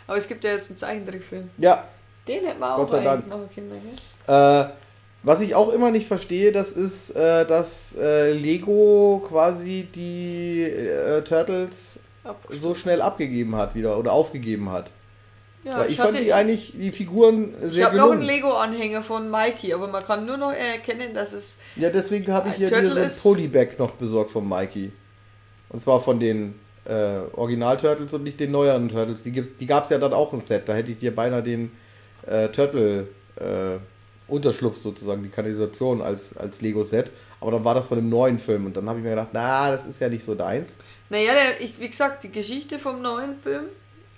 Aber 0.05 0.17
es 0.17 0.27
gibt 0.27 0.43
ja 0.43 0.51
jetzt 0.51 0.69
einen 0.69 0.77
Zeichentrickfilm. 0.77 1.49
Ja, 1.59 1.85
Den 2.27 2.45
hätten 2.45 2.59
wir 2.59 2.73
auch 2.73 2.79
Gott 2.79 2.89
sei 2.89 3.01
Dank. 3.01 3.23
Gell? 3.55 3.65
äh, 4.27 4.65
was 5.23 5.39
ich 5.39 5.55
auch 5.55 5.69
immer 5.71 5.91
nicht 5.91 6.07
verstehe, 6.07 6.51
das 6.51 6.73
ist, 6.73 7.11
äh, 7.11 7.45
dass 7.45 7.95
äh, 7.95 8.33
Lego 8.33 9.23
quasi 9.29 9.87
die 9.95 10.63
äh, 10.63 11.21
Turtles 11.21 12.01
so 12.49 12.75
schnell 12.75 13.01
abgegeben 13.01 13.55
hat 13.55 13.75
wieder 13.75 13.97
oder 13.97 14.11
aufgegeben 14.11 14.69
hat. 14.69 14.91
Ja, 15.63 15.79
Weil 15.79 15.85
ich, 15.85 15.91
ich, 15.93 15.97
fand 15.97 16.13
hatte, 16.13 16.23
die 16.23 16.33
eigentlich, 16.33 16.73
die 16.75 16.91
Figuren 16.91 17.53
ich 17.63 17.73
sehr 17.73 17.85
habe 17.85 17.95
noch 17.97 18.11
einen. 18.11 18.21
Lego-Anhänger 18.21 19.01
von 19.01 19.31
Mikey, 19.31 19.73
aber 19.73 19.87
man 19.87 20.03
kann 20.03 20.25
nur 20.25 20.35
noch 20.37 20.51
erkennen, 20.51 21.13
dass 21.13 21.31
es 21.33 21.59
Ja, 21.77 21.89
deswegen 21.89 22.31
habe 22.33 22.49
ich 22.49 22.55
hier 22.55 22.67
Turtle 22.69 22.89
diesen 22.89 23.03
ist- 23.03 23.23
Polybag 23.23 23.77
noch 23.79 23.91
besorgt 23.91 24.31
von 24.31 24.47
Mikey. 24.47 24.91
Und 25.69 25.79
zwar 25.79 26.01
von 26.01 26.19
den 26.19 26.55
äh, 26.85 27.19
Original-Turtles 27.33 28.13
und 28.13 28.23
nicht 28.23 28.39
den 28.41 28.51
neueren 28.51 28.89
Turtles. 28.89 29.23
Die, 29.23 29.31
gibt's- 29.31 29.51
die 29.57 29.65
gab 29.65 29.85
es 29.85 29.89
ja 29.89 29.97
dann 29.97 30.13
auch 30.13 30.33
im 30.33 30.41
Set. 30.41 30.67
Da 30.67 30.73
hätte 30.73 30.91
ich 30.91 30.97
dir 30.99 31.15
beinahe 31.15 31.41
den 31.41 31.71
äh, 32.27 32.49
Turtle 32.49 33.07
äh, 33.37 33.77
Unterschlupf 34.27 34.77
sozusagen, 34.77 35.23
die 35.23 35.29
Kanalisation 35.29 36.01
als, 36.01 36.35
als 36.37 36.61
Lego-Set. 36.61 37.09
Aber 37.39 37.51
dann 37.51 37.63
war 37.63 37.75
das 37.75 37.85
von 37.85 37.97
dem 37.97 38.09
neuen 38.09 38.37
Film 38.39 38.65
und 38.65 38.75
dann 38.75 38.87
habe 38.89 38.99
ich 38.99 39.03
mir 39.03 39.11
gedacht, 39.11 39.29
na, 39.33 39.71
das 39.71 39.85
ist 39.85 39.99
ja 40.01 40.09
nicht 40.09 40.23
so 40.25 40.35
deins. 40.35 40.77
Naja, 41.09 41.31
der, 41.33 41.61
ich, 41.65 41.79
wie 41.79 41.89
gesagt, 41.89 42.23
die 42.23 42.31
Geschichte 42.31 42.79
vom 42.79 43.01
neuen 43.01 43.37
Film, 43.37 43.63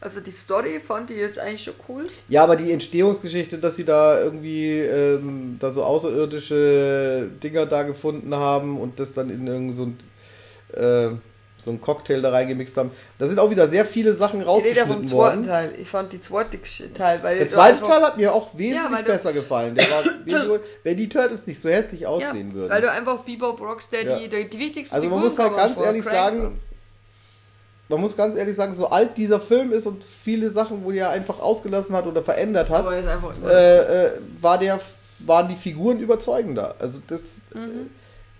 also 0.01 0.19
die 0.21 0.31
Story 0.31 0.79
fand 0.79 1.09
ich 1.11 1.17
jetzt 1.17 1.39
eigentlich 1.39 1.63
schon 1.63 1.73
cool. 1.89 2.03
Ja, 2.29 2.43
aber 2.43 2.55
die 2.55 2.71
Entstehungsgeschichte, 2.71 3.57
dass 3.57 3.75
sie 3.75 3.85
da 3.85 4.19
irgendwie 4.21 4.79
ähm, 4.79 5.57
da 5.59 5.71
so 5.71 5.83
außerirdische 5.83 7.29
Dinger 7.41 7.65
da 7.65 7.83
gefunden 7.83 8.33
haben 8.35 8.79
und 8.79 8.99
das 8.99 9.13
dann 9.13 9.29
in 9.29 9.47
irgend 9.47 9.75
so 9.75 9.83
ein, 9.83 9.97
äh, 10.73 11.15
so 11.57 11.71
ein 11.71 11.81
Cocktail 11.81 12.21
da 12.21 12.29
reingemixt 12.29 12.77
haben, 12.77 12.91
da 13.17 13.27
sind 13.27 13.39
auch 13.39 13.49
wieder 13.49 13.67
sehr 13.67 13.85
viele 13.85 14.13
Sachen 14.13 14.41
Ich 14.41 14.47
rede 14.47 14.69
ja 14.69 14.85
vom 14.85 14.97
rausgeschnitten 14.97 15.05
zweiten 15.07 15.15
worden. 15.17 15.43
Teil. 15.43 15.71
Ich 15.81 15.87
fand 15.89 16.13
die 16.13 16.21
zweite 16.21 16.59
Teil, 16.93 17.23
weil 17.23 17.39
Der 17.39 17.49
zweite 17.49 17.81
Teil 17.81 18.03
hat 18.03 18.17
mir 18.17 18.31
auch 18.33 18.55
wesentlich 18.55 18.91
Ja, 18.91 19.01
besser 19.01 19.33
gefallen. 19.33 19.73
Der 19.73 19.85
war, 19.89 20.03
wenn, 20.83 20.97
die, 20.97 21.09
Turtles 21.09 21.47
nicht 21.47 21.59
so 21.59 21.69
hässlich 21.69 22.01
ja, 22.01 22.09
aussehen 22.09 22.53
würden. 22.53 22.69
weil 22.69 22.81
du 22.81 22.91
einfach 22.91 23.19
Bebop 23.23 23.59
Rocksteady, 23.59 24.07
Ja. 24.07 24.19
die, 24.19 24.47
die 24.49 24.59
wichtigsten 24.59 24.95
Also 24.95 25.09
man 25.09 25.19
Figuren 25.19 25.23
muss 25.23 25.39
halt 25.39 25.55
ganz 25.55 25.79
ehrlich 25.79 26.03
sagen, 26.03 26.59
man 27.89 28.01
muss 28.01 28.17
ganz 28.17 28.35
ehrlich 28.35 28.55
sagen, 28.55 28.73
so 28.73 28.87
alt 28.89 29.15
dieser 29.17 29.39
Film 29.39 29.71
ist 29.71 29.85
und 29.85 30.03
viele 30.03 30.49
Sachen, 30.49 30.83
wo 30.83 30.91
er 30.91 31.09
einfach 31.11 31.39
ausgelassen 31.39 31.95
hat 31.95 32.07
oder 32.07 32.23
verändert 32.23 32.69
hat, 32.69 32.85
äh, 33.47 34.05
äh, 34.05 34.11
war 34.41 34.57
der, 34.57 34.79
waren 35.19 35.47
die 35.49 35.55
Figuren 35.55 35.99
überzeugender. 35.99 36.75
Also 36.79 36.99
das, 37.07 37.41
Mhm. 37.53 37.89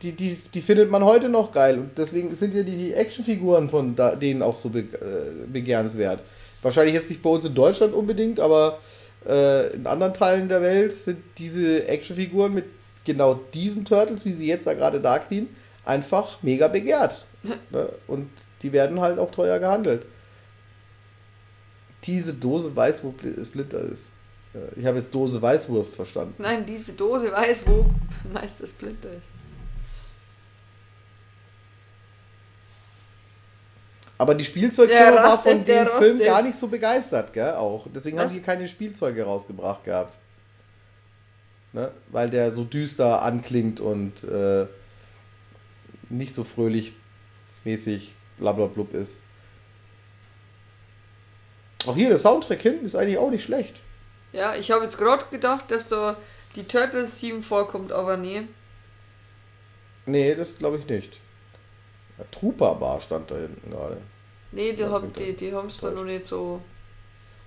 die, 0.01 0.11
die, 0.13 0.37
die 0.53 0.61
findet 0.61 0.89
man 0.89 1.03
heute 1.03 1.29
noch 1.29 1.51
geil 1.51 1.77
und 1.77 1.97
deswegen 1.97 2.33
sind 2.35 2.55
ja 2.55 2.63
die, 2.63 2.75
die 2.75 2.93
Actionfiguren 2.93 3.69
von 3.69 3.95
da, 3.95 4.15
denen 4.15 4.41
auch 4.41 4.55
so 4.55 4.69
be, 4.69 4.79
äh, 4.79 5.47
begehrenswert. 5.51 6.19
Wahrscheinlich 6.61 6.95
jetzt 6.95 7.09
nicht 7.09 7.21
bei 7.21 7.29
uns 7.29 7.45
in 7.45 7.53
Deutschland 7.53 7.93
unbedingt, 7.93 8.39
aber 8.39 8.79
äh, 9.27 9.73
in 9.75 9.85
anderen 9.85 10.13
Teilen 10.13 10.49
der 10.49 10.61
Welt 10.61 10.91
sind 10.91 11.19
diese 11.37 11.87
Actionfiguren 11.87 12.53
mit 12.53 12.65
genau 13.05 13.39
diesen 13.53 13.85
Turtles, 13.85 14.25
wie 14.25 14.33
sie 14.33 14.47
jetzt 14.47 14.65
da 14.65 14.73
gerade 14.73 14.99
da 14.99 15.19
knien, 15.19 15.47
einfach 15.85 16.41
mega 16.41 16.67
begehrt. 16.67 17.23
ne? 17.69 17.87
Und 18.07 18.29
die 18.61 18.71
werden 18.71 18.99
halt 19.01 19.19
auch 19.19 19.31
teuer 19.31 19.59
gehandelt. 19.59 20.05
Diese 22.03 22.33
Dose 22.33 22.75
weiß, 22.75 23.03
wo 23.03 23.09
Bl- 23.09 23.43
Splinter 23.45 23.79
ist. 23.81 24.13
Äh, 24.53 24.79
Ich 24.79 24.85
habe 24.85 24.97
jetzt 24.97 25.13
Dose 25.13 25.41
Weißwurst 25.41 25.95
verstanden. 25.95 26.35
Nein, 26.37 26.65
diese 26.65 26.93
Dose 26.93 27.31
weiß, 27.31 27.63
wo 27.67 27.85
meist 28.33 28.61
das 28.61 28.69
Splinter 28.71 29.09
ist. 29.11 29.27
Aber 34.17 34.33
die 34.33 34.45
Spielzeugfirma 34.45 35.23
war 35.23 35.41
von 35.43 35.65
dem 35.65 35.87
Film 35.87 36.19
gar 36.19 36.41
nicht 36.41 36.55
so 36.55 36.67
begeistert, 36.67 37.33
gell? 37.33 37.53
Auch. 37.55 37.85
Deswegen 37.93 38.17
haben 38.17 38.27
Was? 38.27 38.33
die 38.33 38.41
keine 38.41 38.67
Spielzeuge 38.67 39.23
rausgebracht 39.23 39.83
gehabt. 39.83 40.17
Ne? 41.73 41.91
Weil 42.07 42.29
der 42.29 42.51
so 42.51 42.63
düster 42.63 43.21
anklingt 43.23 43.81
und 43.81 44.23
äh, 44.23 44.67
nicht 46.09 46.33
so 46.33 46.45
fröhlich 46.45 46.93
mäßig 47.65 48.14
blablablub 48.37 48.93
ist. 48.93 49.19
Auch 51.85 51.95
hier, 51.95 52.09
der 52.09 52.17
Soundtrack 52.17 52.61
hinten 52.61 52.85
ist 52.85 52.95
eigentlich 52.95 53.17
auch 53.17 53.29
nicht 53.29 53.43
schlecht. 53.43 53.81
Ja, 54.33 54.55
ich 54.55 54.71
habe 54.71 54.83
jetzt 54.83 54.97
gerade 54.97 55.25
gedacht, 55.31 55.71
dass 55.71 55.87
da 55.87 56.17
die 56.55 56.63
Turtles-Team 56.63 57.43
vorkommt, 57.43 57.91
aber 57.91 58.17
nee. 58.17 58.43
Nee, 60.05 60.35
das 60.35 60.57
glaube 60.57 60.77
ich 60.77 60.87
nicht. 60.87 61.19
Ja, 62.17 62.25
Trooper 62.31 62.75
Bar 62.75 63.01
stand 63.01 63.29
da 63.31 63.35
hinten 63.35 63.69
gerade. 63.69 63.97
Nee, 64.51 64.73
die 64.73 64.85
haben 64.85 65.11
bitte. 65.11 65.23
die, 65.23 65.35
die 65.35 65.53
haben's 65.53 65.79
da 65.79 65.87
Falsch. 65.87 65.99
noch 65.99 66.05
nicht 66.05 66.25
so. 66.25 66.61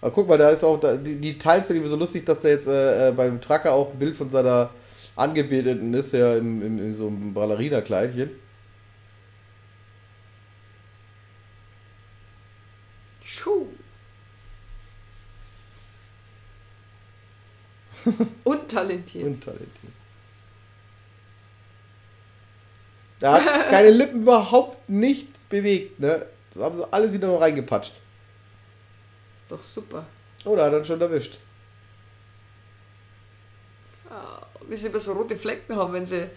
Aber 0.01 0.11
guck 0.13 0.29
mal, 0.29 0.39
da 0.39 0.51
ist 0.51 0.63
auch, 0.63 0.79
da, 0.79 0.97
die, 0.97 1.17
die 1.17 1.39
Teils 1.39 1.69
sind 1.69 1.87
so 1.89 1.97
lustig, 1.97 2.25
dass 2.25 2.41
da 2.41 2.49
jetzt 2.49 2.69
äh, 2.69 3.09
äh, 3.09 3.13
beim 3.13 3.41
Trucker 3.41 3.73
auch 3.73 3.93
ein 3.93 3.99
Bild 3.99 4.17
von 4.17 4.31
seiner 4.31 4.71
Angebeteten 5.17 5.93
ist, 5.95 6.13
ja 6.13 6.37
im, 6.37 6.63
im, 6.63 6.79
in 6.79 6.95
so 6.95 7.09
einem 7.09 7.35
Ballerina-Kleidchen. 7.35 8.31
Untalentiert. 18.45 19.25
Untalentiert. 19.25 19.93
Da 23.21 23.33
hat 23.33 23.71
keine 23.71 23.91
Lippen 23.91 24.23
überhaupt 24.23 24.89
nicht 24.89 25.49
bewegt, 25.49 25.99
ne? 25.99 26.27
Das 26.55 26.63
haben 26.63 26.77
sie 26.77 26.93
alles 26.93 27.13
wieder 27.13 27.29
noch 27.29 27.41
reingepatscht. 27.41 27.93
Ist 29.37 29.51
doch 29.51 29.63
super. 29.63 30.07
Oh, 30.45 30.55
da 30.55 30.67
hat 30.67 30.73
er 30.73 30.85
schon 30.85 31.01
erwischt. 31.01 31.39
Ah, 34.09 34.47
wie 34.69 34.77
sie 34.77 34.89
immer 34.89 35.01
so 35.01 35.13
rote 35.13 35.37
Flecken 35.37 35.75
haben, 35.77 35.93
wenn 35.93 36.07
sie. 36.07 36.29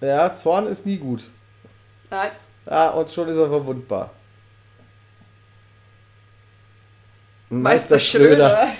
Ja, 0.00 0.34
Zorn 0.34 0.66
ist 0.66 0.86
nie 0.86 0.96
gut. 0.96 1.28
Nein. 2.10 2.30
Ah, 2.66 2.88
und 2.90 3.10
schon 3.10 3.28
ist 3.28 3.36
er 3.36 3.48
verwundbar. 3.48 4.10
Meister 7.50 7.98
Schröder. 7.98 8.68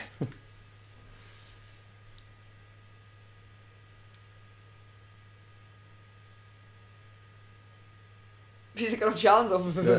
Wie 8.75 8.87
sie 8.87 8.97
gerade 8.97 9.17
schauen 9.17 9.47
so. 9.47 9.57
Ja. 9.85 9.99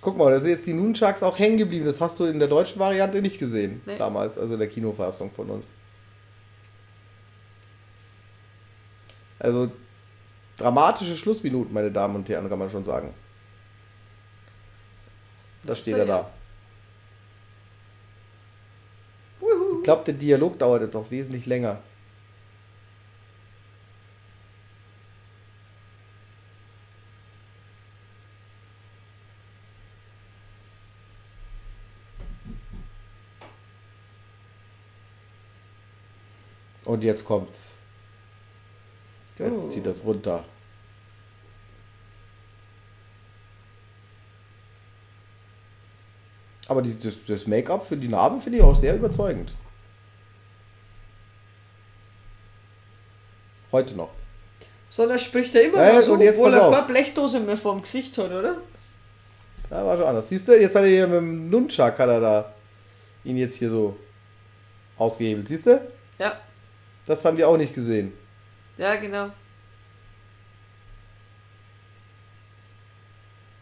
Guck 0.00 0.16
mal, 0.16 0.30
da 0.32 0.40
sind 0.40 0.50
jetzt 0.50 0.66
die 0.66 0.72
Nunchucks 0.72 1.22
auch 1.22 1.38
hängen 1.38 1.58
geblieben. 1.58 1.84
Das 1.84 2.00
hast 2.00 2.18
du 2.18 2.24
in 2.24 2.38
der 2.38 2.48
deutschen 2.48 2.78
Variante 2.80 3.20
nicht 3.20 3.38
gesehen. 3.38 3.82
Nee. 3.86 3.98
Damals, 3.98 4.38
also 4.38 4.54
in 4.54 4.60
der 4.60 4.68
Kinofassung 4.68 5.30
von 5.30 5.50
uns. 5.50 5.70
Also 9.38 9.70
dramatische 10.56 11.16
Schlussminuten, 11.16 11.72
meine 11.74 11.90
Damen 11.92 12.16
und 12.16 12.28
Herren, 12.28 12.48
kann 12.48 12.58
man 12.58 12.70
schon 12.70 12.84
sagen. 12.84 13.14
Da 15.64 15.74
steht 15.74 15.94
So, 15.94 16.00
er 16.00 16.06
ja. 16.06 16.22
da. 16.22 16.30
Ich 19.78 19.82
glaube, 19.84 20.04
der 20.04 20.14
Dialog 20.14 20.58
dauert 20.58 20.82
jetzt 20.82 20.94
noch 20.94 21.10
wesentlich 21.10 21.46
länger. 21.46 21.80
Und 36.84 37.02
jetzt 37.02 37.24
kommt's. 37.24 37.75
Jetzt 39.38 39.66
Oh. 39.66 39.68
zieht 39.68 39.86
das 39.86 40.04
runter. 40.04 40.44
Aber 46.68 46.82
die, 46.82 46.98
das, 46.98 47.14
das 47.26 47.46
Make-up 47.46 47.86
für 47.86 47.96
die 47.96 48.08
Narben 48.08 48.40
finde 48.40 48.58
ich 48.58 48.64
auch 48.64 48.74
sehr 48.74 48.96
überzeugend. 48.96 49.52
Heute 53.70 53.94
noch. 53.94 54.10
Sondern 54.90 55.18
spricht 55.18 55.54
er 55.54 55.64
immer 55.64 55.84
Ja, 55.84 55.92
noch 55.94 56.00
so, 56.02 56.14
und 56.14 56.20
jetzt 56.22 56.38
obwohl 56.38 56.54
er 56.54 56.70
keine 56.70 56.86
Blechdose 56.86 57.40
mehr 57.40 57.56
vorm 57.56 57.82
Gesicht 57.82 58.16
hat, 58.18 58.30
oder? 58.30 58.56
Ja, 59.70 59.84
war 59.84 59.96
schon 59.96 60.06
anders. 60.06 60.28
Siehst 60.28 60.48
du, 60.48 60.58
jetzt 60.60 60.74
hat 60.74 60.82
er 60.82 60.88
hier 60.88 61.06
mit 61.06 61.16
dem 61.18 61.50
Nunchuck, 61.50 61.98
hat 61.98 62.08
er 62.08 62.20
da 62.20 62.54
ihn 63.24 63.36
jetzt 63.36 63.56
hier 63.56 63.70
so 63.70 63.96
ausgehebelt. 64.96 65.46
Siehst 65.48 65.66
du? 65.66 65.80
Ja, 66.18 66.40
Das 67.04 67.24
haben 67.24 67.36
wir 67.36 67.48
auch 67.48 67.56
nicht 67.56 67.74
gesehen. 67.74 68.12
Ja, 68.78 68.96
genau. 68.96 69.30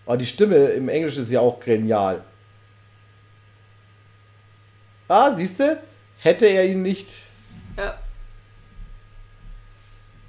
Aber 0.06 0.16
die 0.16 0.26
Stimme 0.26 0.56
im 0.56 0.88
Englischen 0.88 1.22
ist 1.22 1.30
ja 1.30 1.40
auch 1.40 1.58
genial. 1.60 2.22
Ah, 5.08 5.34
siehst 5.34 5.60
du? 5.60 5.80
Hätte 6.18 6.46
er 6.46 6.64
ihn 6.66 6.82
nicht, 6.82 7.08
Ja. 7.76 7.98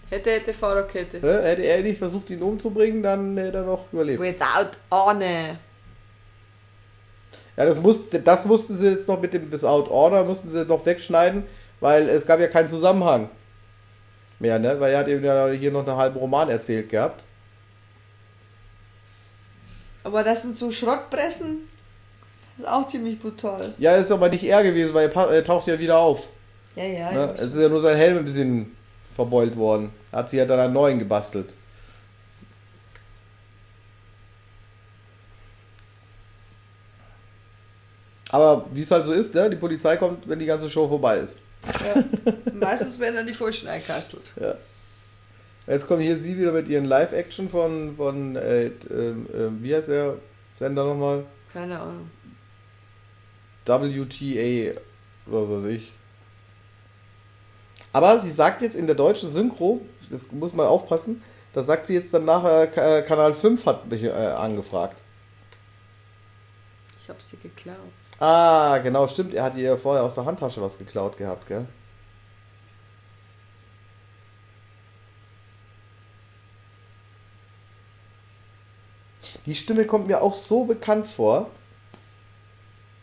Hätte, 0.10 0.32
hätte, 0.32 0.54
Fahrradkette. 0.54 1.20
hätte 1.20 1.64
er 1.64 1.82
nicht 1.82 1.98
versucht, 1.98 2.30
ihn 2.30 2.42
umzubringen, 2.42 3.02
dann 3.02 3.36
hätte 3.38 3.58
er 3.60 3.64
noch 3.64 3.92
überlebt. 3.92 4.22
Without 4.22 4.78
Honor. 4.92 5.58
Ja, 7.58 7.66
das, 7.66 7.80
musste, 7.80 8.20
das 8.20 8.46
mussten 8.46 8.76
sie 8.76 8.92
jetzt 8.92 9.08
noch 9.08 9.20
mit 9.20 9.34
dem 9.34 9.52
Without 9.52 9.90
Order, 9.90 10.24
mussten 10.24 10.50
sie 10.50 10.64
noch 10.66 10.86
wegschneiden, 10.86 11.44
weil 11.80 12.08
es 12.10 12.26
gab 12.26 12.40
ja 12.40 12.48
keinen 12.48 12.70
Zusammenhang 12.70 13.30
mehr, 14.40 14.60
ne? 14.60 14.80
Weil 14.80 14.94
er 14.94 15.00
hat 15.00 15.08
eben 15.08 15.24
ja 15.24 15.48
hier 15.50 15.72
noch 15.72 15.88
einen 15.88 15.98
halben 15.98 16.18
Roman 16.18 16.50
erzählt 16.50 16.90
gehabt. 16.90 17.24
Aber 20.04 20.24
das 20.24 20.44
sind 20.44 20.56
so 20.56 20.72
Schrottpressen. 20.72 21.68
Das 22.56 22.66
ist 22.66 22.72
auch 22.72 22.86
ziemlich 22.86 23.20
brutal. 23.20 23.74
Ja, 23.78 23.96
ist 23.96 24.12
aber 24.12 24.30
nicht 24.30 24.44
er 24.44 24.64
gewesen, 24.64 24.94
weil 24.94 25.12
er, 25.12 25.44
taucht 25.44 25.68
ja 25.68 25.78
wieder 25.78 25.98
auf. 25.98 26.30
Ja, 26.76 26.86
ja. 26.86 27.12
Ne? 27.12 27.34
Es 27.36 27.54
ist 27.54 27.60
ja 27.60 27.68
nur 27.68 27.82
sein 27.82 27.98
Helm 27.98 28.20
ein 28.20 28.26
bisschen 28.26 28.76
verbeult 29.16 29.56
worden. 29.58 29.92
Er 30.12 30.20
hat 30.20 30.30
sich 30.30 30.38
ja 30.38 30.46
dann 30.46 30.60
einen 30.60 30.74
neuen 30.74 31.00
gebastelt. 31.00 31.50
Aber 38.30 38.66
wie 38.72 38.82
es 38.82 38.92
halt 38.92 39.06
so 39.06 39.14
ist, 39.14 39.34
ne? 39.34 39.50
die 39.50 39.56
Polizei 39.56 39.98
kommt, 39.98 40.28
wenn 40.28 40.40
die 40.40 40.46
ganze 40.46 40.70
Show 40.70 40.88
vorbei 40.88 41.18
ist. 41.20 41.38
Ja. 41.66 42.04
Meistens 42.54 43.00
werden 43.00 43.16
dann 43.16 43.28
die 43.28 43.34
Falschen 43.34 43.68
einkastelt. 43.68 44.32
Ja. 44.40 44.56
Jetzt 45.68 45.88
kommen 45.88 46.02
hier 46.02 46.18
sie 46.18 46.38
wieder 46.38 46.52
mit 46.52 46.68
ihren 46.68 46.86
Live-Action 46.86 47.50
von, 47.50 47.96
von 47.98 48.36
äh, 48.36 48.66
ähm, 48.66 49.28
ähm, 49.34 49.64
wie 49.64 49.76
heißt 49.76 49.90
der 49.90 50.18
Sender 50.58 50.86
nochmal? 50.86 51.26
Keine 51.52 51.80
Ahnung. 51.80 52.10
WTA 53.66 54.80
oder 55.26 55.50
was 55.50 55.64
weiß 55.64 55.72
ich. 55.72 55.92
Aber 57.94 58.20
sie 58.20 58.30
sagt 58.30 58.62
jetzt 58.62 58.76
in 58.76 58.86
der 58.86 58.96
deutschen 58.96 59.30
Synchro, 59.30 59.82
das 60.10 60.32
muss 60.32 60.54
man 60.54 60.68
aufpassen, 60.68 61.24
da 61.54 61.64
sagt 61.64 61.88
sie 61.88 61.96
jetzt 61.96 62.14
dann 62.14 62.26
nachher, 62.26 62.64
äh, 62.78 63.02
Kanal 63.02 63.34
5 63.34 63.66
hat 63.66 63.88
mich 63.88 64.04
äh, 64.04 64.12
angefragt. 64.12 65.02
Ich 67.02 67.10
hab 67.10 67.22
sie 67.22 67.38
geklaut. 67.38 67.78
Ah, 68.20 68.78
genau, 68.84 69.08
stimmt. 69.08 69.34
Er 69.34 69.44
hat 69.44 69.56
ihr 69.58 69.78
vorher 69.78 70.04
aus 70.04 70.16
der 70.16 70.26
Handtasche 70.26 70.62
was 70.62 70.78
geklaut 70.78 71.18
gehabt, 71.18 71.48
gell? 71.48 71.66
Die 79.46 79.56
Stimme 79.56 79.86
kommt 79.86 80.08
mir 80.08 80.22
auch 80.22 80.34
so 80.34 80.66
bekannt 80.66 81.08
vor. 81.08 81.50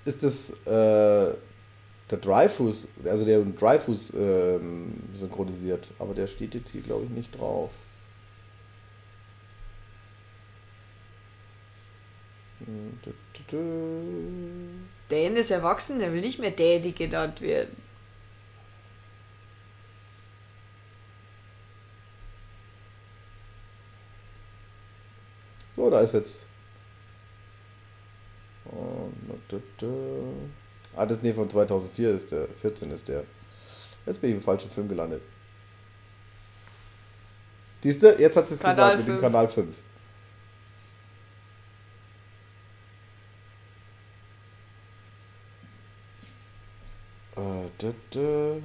Ist 0.05 0.23
das 0.23 0.51
äh, 0.67 1.35
der 2.11 2.19
Dreyfus, 2.21 2.89
also 3.05 3.25
der 3.25 3.41
Dreyfus 3.41 4.13
ähm, 4.15 4.95
synchronisiert, 5.15 5.87
aber 5.99 6.15
der 6.15 6.27
steht 6.27 6.55
jetzt 6.55 6.71
hier, 6.71 6.83
glaube 6.83 7.05
ich, 7.05 7.11
nicht 7.11 7.39
drauf. 7.39 7.71
Dü- 13.03 13.17
dü- 13.35 13.47
dü. 13.51 14.72
Dan 15.13 15.37
ist 15.37 15.51
erwachsen, 15.51 15.99
der 15.99 16.11
will 16.15 16.23
nicht 16.23 16.39
mehr 16.39 16.51
Daddy 16.51 16.93
genannt 16.93 17.43
werden. 17.43 17.77
So, 25.77 25.91
da 25.91 26.01
ist 26.01 26.15
jetzt. 26.15 26.47
Ah, 30.97 31.05
das 31.05 31.21
nee, 31.21 31.35
von 31.35 31.51
2004 31.51 32.11
ist 32.11 32.33
der. 32.33 32.49
14 32.49 32.91
ist 32.91 33.07
der. 33.09 33.25
Jetzt 34.07 34.19
bin 34.19 34.31
ich 34.31 34.37
im 34.37 34.43
falschen 34.43 34.71
Film 34.71 34.89
gelandet. 34.89 35.23
Siehst 37.83 38.03
du, 38.03 38.19
jetzt 38.19 38.37
hat 38.37 38.47
sie 38.47 38.55
es 38.55 38.61
gesagt 38.61 38.99
mit 38.99 39.07
dem 39.07 39.15
5. 39.15 39.21
Kanal 39.21 39.49
5. 39.49 39.77
Dü- 47.79 47.95
dü. 48.13 48.63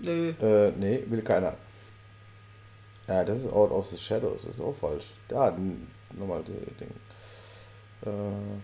Nö. 0.00 0.32
Äh, 0.40 0.72
nee, 0.78 1.04
will 1.10 1.22
keiner. 1.22 1.54
Ja, 3.08 3.24
das 3.24 3.40
ist 3.40 3.52
Out 3.52 3.70
of 3.72 3.86
the 3.86 3.96
Shadows, 3.98 4.42
das 4.42 4.54
ist 4.56 4.60
auch 4.60 4.74
falsch. 4.76 5.06
Ja, 5.30 5.48
n- 5.48 5.88
nochmal 6.12 6.42
die 6.44 6.52
Ding. 6.80 6.90
Äh, 8.06 8.60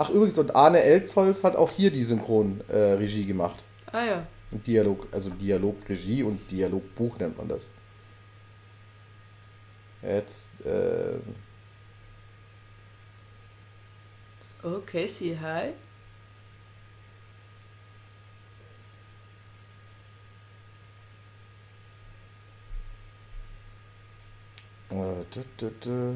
ach, 0.00 0.08
übrigens, 0.10 0.38
und 0.38 0.56
Arne 0.56 0.82
Elzholz 0.82 1.44
hat 1.44 1.56
auch 1.56 1.70
hier 1.70 1.90
die 1.90 2.02
Synchron-Regie 2.02 3.26
gemacht. 3.26 3.62
Ah 3.92 4.04
ja. 4.04 4.26
Dialog, 4.50 5.06
also 5.12 5.30
Dialogregie 5.30 6.22
und 6.22 6.50
Dialogbuch 6.50 7.18
nennt 7.18 7.36
man 7.36 7.48
das. 7.48 7.70
Jetzt, 10.02 10.46
äh, 10.64 11.18
Oh, 14.62 14.80
Casey, 14.84 15.38
hi. 15.40 15.72
äh, 25.86 26.12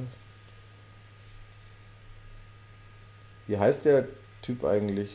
Wie 3.46 3.58
heißt 3.58 3.84
der 3.84 4.08
Typ 4.42 4.64
eigentlich? 4.64 5.10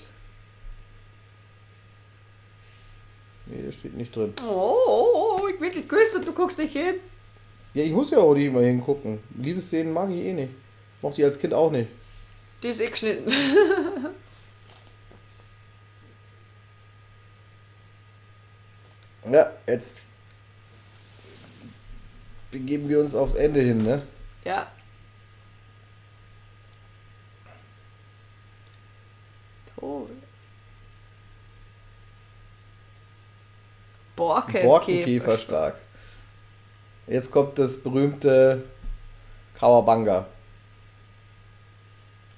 Nee, 3.46 3.64
der 3.64 3.72
steht 3.72 3.96
nicht 3.96 4.16
drin. 4.16 4.34
Oh, 4.48 5.48
ich 5.50 5.60
bin 5.60 5.72
geküsst 5.72 6.16
und 6.16 6.28
du 6.28 6.34
guckst 6.34 6.60
nicht 6.60 6.74
hin. 6.74 6.96
Ja, 7.74 7.84
ich 7.84 7.92
muss 7.92 8.12
ja 8.12 8.20
auch 8.20 8.34
nicht 8.34 8.46
immer 8.46 8.62
hingucken. 8.62 9.20
Liebesszenen 9.38 9.94
mag 9.94 10.10
ich 10.10 10.18
eh 10.18 10.34
nicht. 10.34 10.54
Mochte 11.02 11.22
ich 11.22 11.26
als 11.26 11.40
Kind 11.40 11.54
auch 11.54 11.72
nicht. 11.72 11.90
Die 12.62 12.68
ist 12.68 12.82
eh 12.82 12.90
geschnitten. 12.90 13.32
Ja, 19.32 19.52
jetzt 19.68 19.94
begeben 22.52 22.90
wir 22.90 23.00
uns 23.00 23.14
aufs 23.14 23.36
Ende 23.36 23.62
hin, 23.62 23.84
ne? 23.84 24.02
ja. 24.46 24.72
Toll. 29.80 30.10
Borkenkäfer. 34.20 34.68
Borkenkäferschlag. 34.68 35.82
Jetzt 37.08 37.32
kommt 37.32 37.58
das 37.58 37.82
berühmte 37.82 38.64
Kawabanga. 39.56 40.26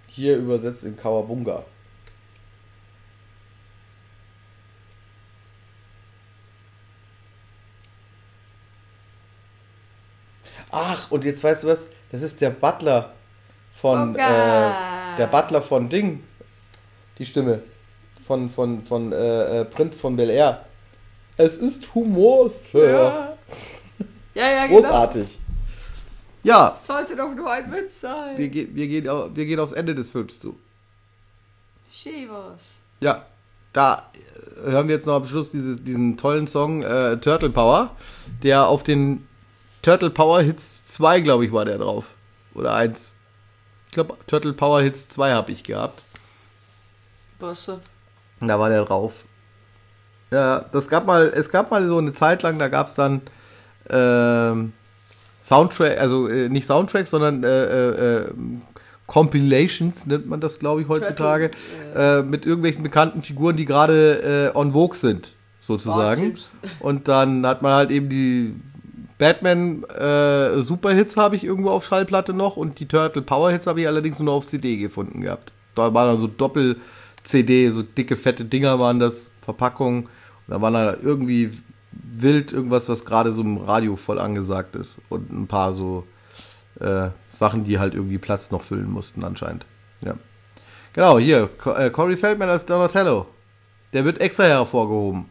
Hier 0.08 0.38
übersetzt 0.38 0.84
in 0.84 0.96
Kawabunga. 0.96 1.64
Ach, 10.72 11.12
und 11.12 11.26
jetzt 11.26 11.44
weißt 11.44 11.64
du 11.64 11.68
was? 11.68 11.88
Das 12.12 12.22
ist 12.22 12.40
der 12.40 12.52
Butler 12.52 13.14
von 13.74 14.14
Bunga. 14.14 15.14
äh, 15.14 15.18
der 15.18 15.28
Butler 15.28 15.62
von 15.62 15.90
Ding. 15.90 16.24
Die 17.18 17.26
Stimme 17.26 17.64
von 18.22 18.50
von 18.50 18.84
von 18.86 19.12
äh, 19.12 19.62
äh, 19.62 19.66
Prinz 19.66 20.00
von 20.00 20.16
Bel 20.16 20.30
Air. 20.30 20.66
Es 21.42 21.58
ist 21.58 21.96
Humor, 21.96 22.50
Sir. 22.50 22.90
Ja. 22.90 23.38
Ja, 24.36 24.52
ja, 24.52 24.68
genau. 24.68 24.80
Großartig. 24.80 25.40
Ja, 26.44 26.76
Sollte 26.78 27.16
doch 27.16 27.34
nur 27.34 27.52
ein 27.52 27.72
Witz 27.72 28.02
sein. 28.02 28.38
wir, 28.38 28.48
ge 28.48 28.68
wir, 28.72 28.88
gehen, 28.88 29.06
wir 29.06 29.46
gehen 29.46 29.60
aufs 29.60 29.74
Ende 29.74 29.96
des 29.96 30.10
Films 30.10 30.40
zu. 30.40 30.58
Shivas. 31.92 32.76
Ja, 33.00 33.26
da 33.74 34.12
äh, 34.14 34.72
hören 34.72 34.88
wir 34.88 34.96
jetzt 34.96 35.08
noch 35.08 35.16
am 35.16 35.26
Schluss 35.26 35.52
dieses, 35.52 35.84
diesen 35.84 36.16
tollen 36.18 36.48
Song 36.48 36.84
äh, 36.84 37.18
Turtle 37.18 37.50
Power, 37.50 37.96
der 38.44 38.68
auf 38.68 38.84
den 38.84 39.28
Turtle 39.82 40.12
Power 40.12 40.42
Hits 40.42 40.86
2, 40.86 41.22
glaube 41.22 41.46
ich, 41.46 41.52
war 41.52 41.66
der 41.66 41.80
drauf. 41.80 42.06
Oder 42.54 42.76
1. 42.76 43.14
Ich 43.88 43.94
glaube, 43.94 44.16
Turtle 44.28 44.54
Power 44.54 44.82
Hits 44.82 45.10
2 45.10 45.34
habe 45.34 45.52
ich 45.52 45.64
gehabt. 45.64 46.04
Was? 47.40 47.72
Da 48.40 48.60
war 48.60 48.70
der 48.70 48.86
drauf. 48.86 49.26
Ja, 50.32 50.66
das 50.72 50.88
gab 50.88 51.06
mal, 51.06 51.32
es 51.36 51.50
gab 51.50 51.72
mal 51.72 51.86
so 51.86 51.98
eine 51.98 52.14
Zeit 52.14 52.42
lang, 52.44 52.58
da 52.58 52.70
gab 52.70 52.88
es 52.88 52.96
dann 52.96 53.22
ähm, 53.90 54.74
Soundtrack, 55.42 56.00
also 56.00 56.28
äh, 56.28 56.48
nicht 56.48 56.66
Soundtracks, 56.66 57.10
sondern 57.10 57.44
äh, 57.44 57.64
äh, 57.64 58.18
äh, 58.20 58.32
Compilations 59.08 60.06
nennt 60.06 60.28
man 60.28 60.40
das, 60.40 60.60
glaube 60.60 60.82
ich, 60.82 60.88
heutzutage, 60.88 61.52
äh, 61.96 62.22
mit 62.22 62.46
irgendwelchen 62.46 62.82
bekannten 62.82 63.24
Figuren, 63.24 63.58
die 63.58 63.66
gerade 63.66 64.52
äh, 64.54 64.58
on 64.58 64.72
vogue 64.72 64.96
sind, 64.96 65.34
sozusagen. 65.60 66.36
Und 66.80 67.10
dann 67.10 67.46
hat 67.46 67.62
man 67.62 67.74
halt 67.74 67.92
eben 67.92 68.08
die 68.08 68.56
Batman 69.18 69.84
äh, 69.84 70.64
Superhits 70.64 71.18
habe 71.18 71.36
ich 71.36 71.44
irgendwo 71.44 71.70
auf 71.72 71.86
Schallplatte 71.86 72.34
noch 72.34 72.56
und 72.56 72.80
die 72.80 72.88
Turtle 72.88 73.22
Power 73.22 73.52
Hits 73.52 73.68
habe 73.68 73.82
ich 73.82 73.88
allerdings 73.88 74.20
nur 74.20 74.34
auf 74.34 74.48
CD 74.48 74.78
gefunden 74.78 75.22
gehabt. 75.22 75.52
Da 75.76 75.94
waren 75.94 76.14
dann 76.14 76.20
so 76.20 76.28
Doppel-CD, 76.28 77.70
so 77.70 77.84
dicke, 77.84 78.16
fette 78.16 78.46
Dinger 78.46 78.80
waren 78.80 78.98
das, 78.98 79.30
Verpackungen. 79.44 80.08
Da 80.52 80.62
waren 80.62 80.74
da 80.74 80.98
irgendwie 81.02 81.50
wild 81.94 82.52
irgendwas, 82.52 82.90
was 82.90 83.06
gerade 83.06 83.32
so 83.32 83.42
im 83.42 83.58
Radio 83.58 83.96
voll 83.96 84.20
angesagt 84.20 84.76
ist. 84.76 84.98
Und 85.08 85.32
ein 85.32 85.48
paar 85.48 85.72
so 85.72 86.06
äh, 86.82 87.08
Sachen, 87.30 87.64
die 87.64 87.80
halt 87.80 87.94
irgendwie 87.94 88.18
Platz 88.18 88.52
noch 88.52 88.62
füllen 88.62 88.92
mussten 88.92 89.24
anscheinend. 89.24 89.66
Ja. 90.02 90.16
Genau, 90.92 91.18
hier, 91.20 91.50
äh, 91.78 91.90
Corey 91.90 92.18
Feldman 92.18 92.50
als 92.50 92.66
Donatello. 92.66 93.28
Der 93.94 94.04
wird 94.04 94.20
extra 94.20 94.44
hervorgehoben. 94.44 95.28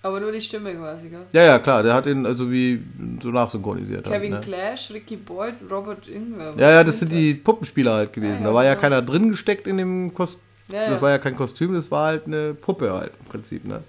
Aber 0.00 0.20
nur 0.20 0.30
die 0.30 0.40
Stimme 0.40 0.72
quasi, 0.76 1.08
gell? 1.08 1.26
Ja, 1.32 1.42
ja, 1.42 1.58
klar, 1.58 1.82
der 1.82 1.92
hat 1.92 2.06
ihn 2.06 2.24
also 2.24 2.48
wie 2.48 2.80
so 3.20 3.30
nachsynchronisiert. 3.30 4.04
Kevin 4.04 4.34
halt, 4.34 4.46
ne? 4.46 4.54
Clash, 4.54 4.92
Ricky 4.92 5.16
Boyd, 5.16 5.54
Robert 5.68 6.06
Ingwer. 6.06 6.54
Ja, 6.56 6.70
ja, 6.70 6.84
das 6.84 7.00
sind 7.00 7.10
die 7.10 7.34
Puppenspieler 7.34 7.94
halt 7.94 8.12
gewesen. 8.12 8.34
Ja, 8.34 8.40
ja, 8.42 8.46
da 8.46 8.54
war 8.54 8.64
ja 8.64 8.74
genau. 8.74 8.82
keiner 8.82 9.02
drin 9.02 9.30
gesteckt 9.30 9.66
in 9.66 9.78
dem 9.78 10.14
Kostüm. 10.14 10.45
Ja, 10.68 10.82
ja. 10.82 10.90
Das 10.90 11.02
war 11.02 11.10
ja 11.10 11.18
kein 11.18 11.36
Kostüm, 11.36 11.74
das 11.74 11.90
war 11.90 12.06
halt 12.06 12.26
eine 12.26 12.54
Puppe 12.54 12.92
halt 12.92 13.12
im 13.20 13.26
Prinzip, 13.26 13.64
ne? 13.64 13.82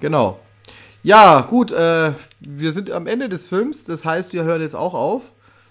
Genau. 0.00 0.40
Ja, 1.02 1.40
gut, 1.40 1.72
äh, 1.72 2.12
wir 2.40 2.72
sind 2.72 2.90
am 2.90 3.06
Ende 3.06 3.28
des 3.28 3.46
Films, 3.46 3.84
das 3.84 4.04
heißt, 4.04 4.32
wir 4.32 4.44
hören 4.44 4.62
jetzt 4.62 4.74
auch 4.76 4.94
auf. 4.94 5.22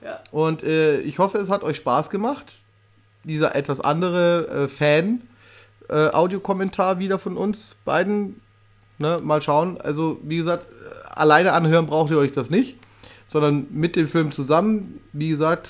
Ja. 0.03 0.19
Und 0.31 0.63
äh, 0.63 0.99
ich 1.01 1.19
hoffe, 1.19 1.38
es 1.38 1.49
hat 1.49 1.63
euch 1.63 1.77
Spaß 1.77 2.09
gemacht. 2.09 2.57
Dieser 3.23 3.55
etwas 3.55 3.79
andere 3.79 4.47
äh, 4.47 4.67
Fan-Audiokommentar 5.88 6.99
wieder 6.99 7.19
von 7.19 7.38
uns 7.38 7.77
beiden. 7.85 8.41
Ne, 8.97 9.19
mal 9.23 9.41
schauen. 9.41 9.79
Also, 9.79 10.19
wie 10.23 10.38
gesagt, 10.38 10.65
äh, 10.65 11.09
alleine 11.11 11.53
anhören 11.53 11.85
braucht 11.88 12.11
ihr 12.11 12.17
euch 12.17 12.31
das 12.31 12.49
nicht, 12.49 12.77
sondern 13.27 13.67
mit 13.71 13.95
dem 13.95 14.07
Film 14.07 14.31
zusammen. 14.31 14.99
Wie 15.13 15.29
gesagt, 15.29 15.69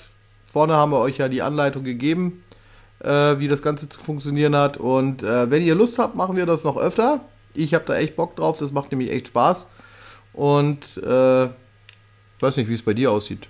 vorne 0.51 0.73
haben 0.73 0.91
wir 0.91 0.99
euch 0.99 1.17
ja 1.17 1.27
die 1.29 1.41
Anleitung 1.41 1.83
gegeben, 1.83 2.43
äh, 3.03 3.39
wie 3.39 3.47
das 3.47 3.61
Ganze 3.61 3.89
zu 3.89 3.99
funktionieren 3.99 4.55
hat. 4.55 4.77
Und 4.77 5.23
äh, 5.23 5.49
wenn 5.49 5.63
ihr 5.63 5.75
Lust 5.75 5.99
habt, 5.99 6.15
machen 6.15 6.35
wir 6.35 6.45
das 6.45 6.63
noch 6.63 6.77
öfter. 6.77 7.21
Ich 7.53 7.73
habe 7.73 7.85
da 7.85 7.95
echt 7.95 8.15
Bock 8.15 8.35
drauf. 8.35 8.57
Das 8.59 8.71
macht 8.71 8.91
nämlich 8.91 9.11
echt 9.11 9.27
Spaß. 9.27 9.67
Und 10.33 10.97
äh, 10.97 11.47
weiß 12.39 12.57
nicht, 12.57 12.69
wie 12.69 12.73
es 12.73 12.83
bei 12.83 12.93
dir 12.93 13.11
aussieht. 13.11 13.47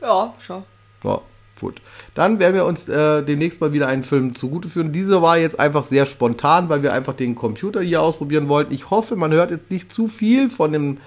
Ja, 0.00 0.34
schon. 0.38 0.62
Ja, 1.02 1.20
gut. 1.60 1.80
Dann 2.14 2.38
werden 2.38 2.54
wir 2.54 2.66
uns 2.66 2.88
äh, 2.88 3.22
demnächst 3.22 3.60
mal 3.60 3.72
wieder 3.72 3.88
einen 3.88 4.04
Film 4.04 4.34
zugute 4.34 4.68
führen. 4.68 4.92
Dieser 4.92 5.22
war 5.22 5.38
jetzt 5.38 5.58
einfach 5.58 5.82
sehr 5.82 6.06
spontan, 6.06 6.68
weil 6.68 6.82
wir 6.82 6.92
einfach 6.92 7.14
den 7.14 7.34
Computer 7.34 7.80
hier 7.80 8.02
ausprobieren 8.02 8.48
wollten. 8.48 8.74
Ich 8.74 8.90
hoffe, 8.90 9.16
man 9.16 9.32
hört 9.32 9.50
jetzt 9.50 9.70
nicht 9.70 9.92
zu 9.92 10.06
viel 10.08 10.50
von 10.50 10.72
dem 10.72 10.98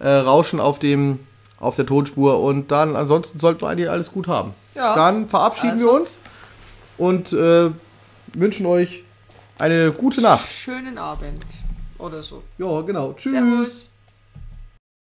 äh, 0.00 0.08
Rauschen 0.08 0.60
auf 0.60 0.78
dem 0.78 1.20
auf 1.60 1.76
der 1.76 1.86
Tonspur 1.86 2.40
und 2.40 2.70
dann 2.72 2.94
ansonsten 2.94 3.38
sollten 3.38 3.62
wir 3.62 3.68
eigentlich 3.68 3.88
alles 3.88 4.12
gut 4.12 4.28
haben. 4.28 4.50
Ja. 4.74 4.94
Dann 4.96 5.28
verabschieden 5.28 5.70
Also. 5.70 5.86
wir 5.86 5.92
uns 5.92 6.18
und 6.98 7.32
äh, 7.32 7.70
wünschen 8.34 8.66
euch 8.66 9.02
eine 9.58 9.92
gute 9.92 10.20
Nacht. 10.20 10.48
Schönen 10.48 10.98
Abend. 10.98 11.44
Oder 11.98 12.22
so. 12.22 12.42
Ja, 12.58 12.80
genau. 12.82 13.12
Tschüss. 13.12 13.32
Servus. 13.32 13.90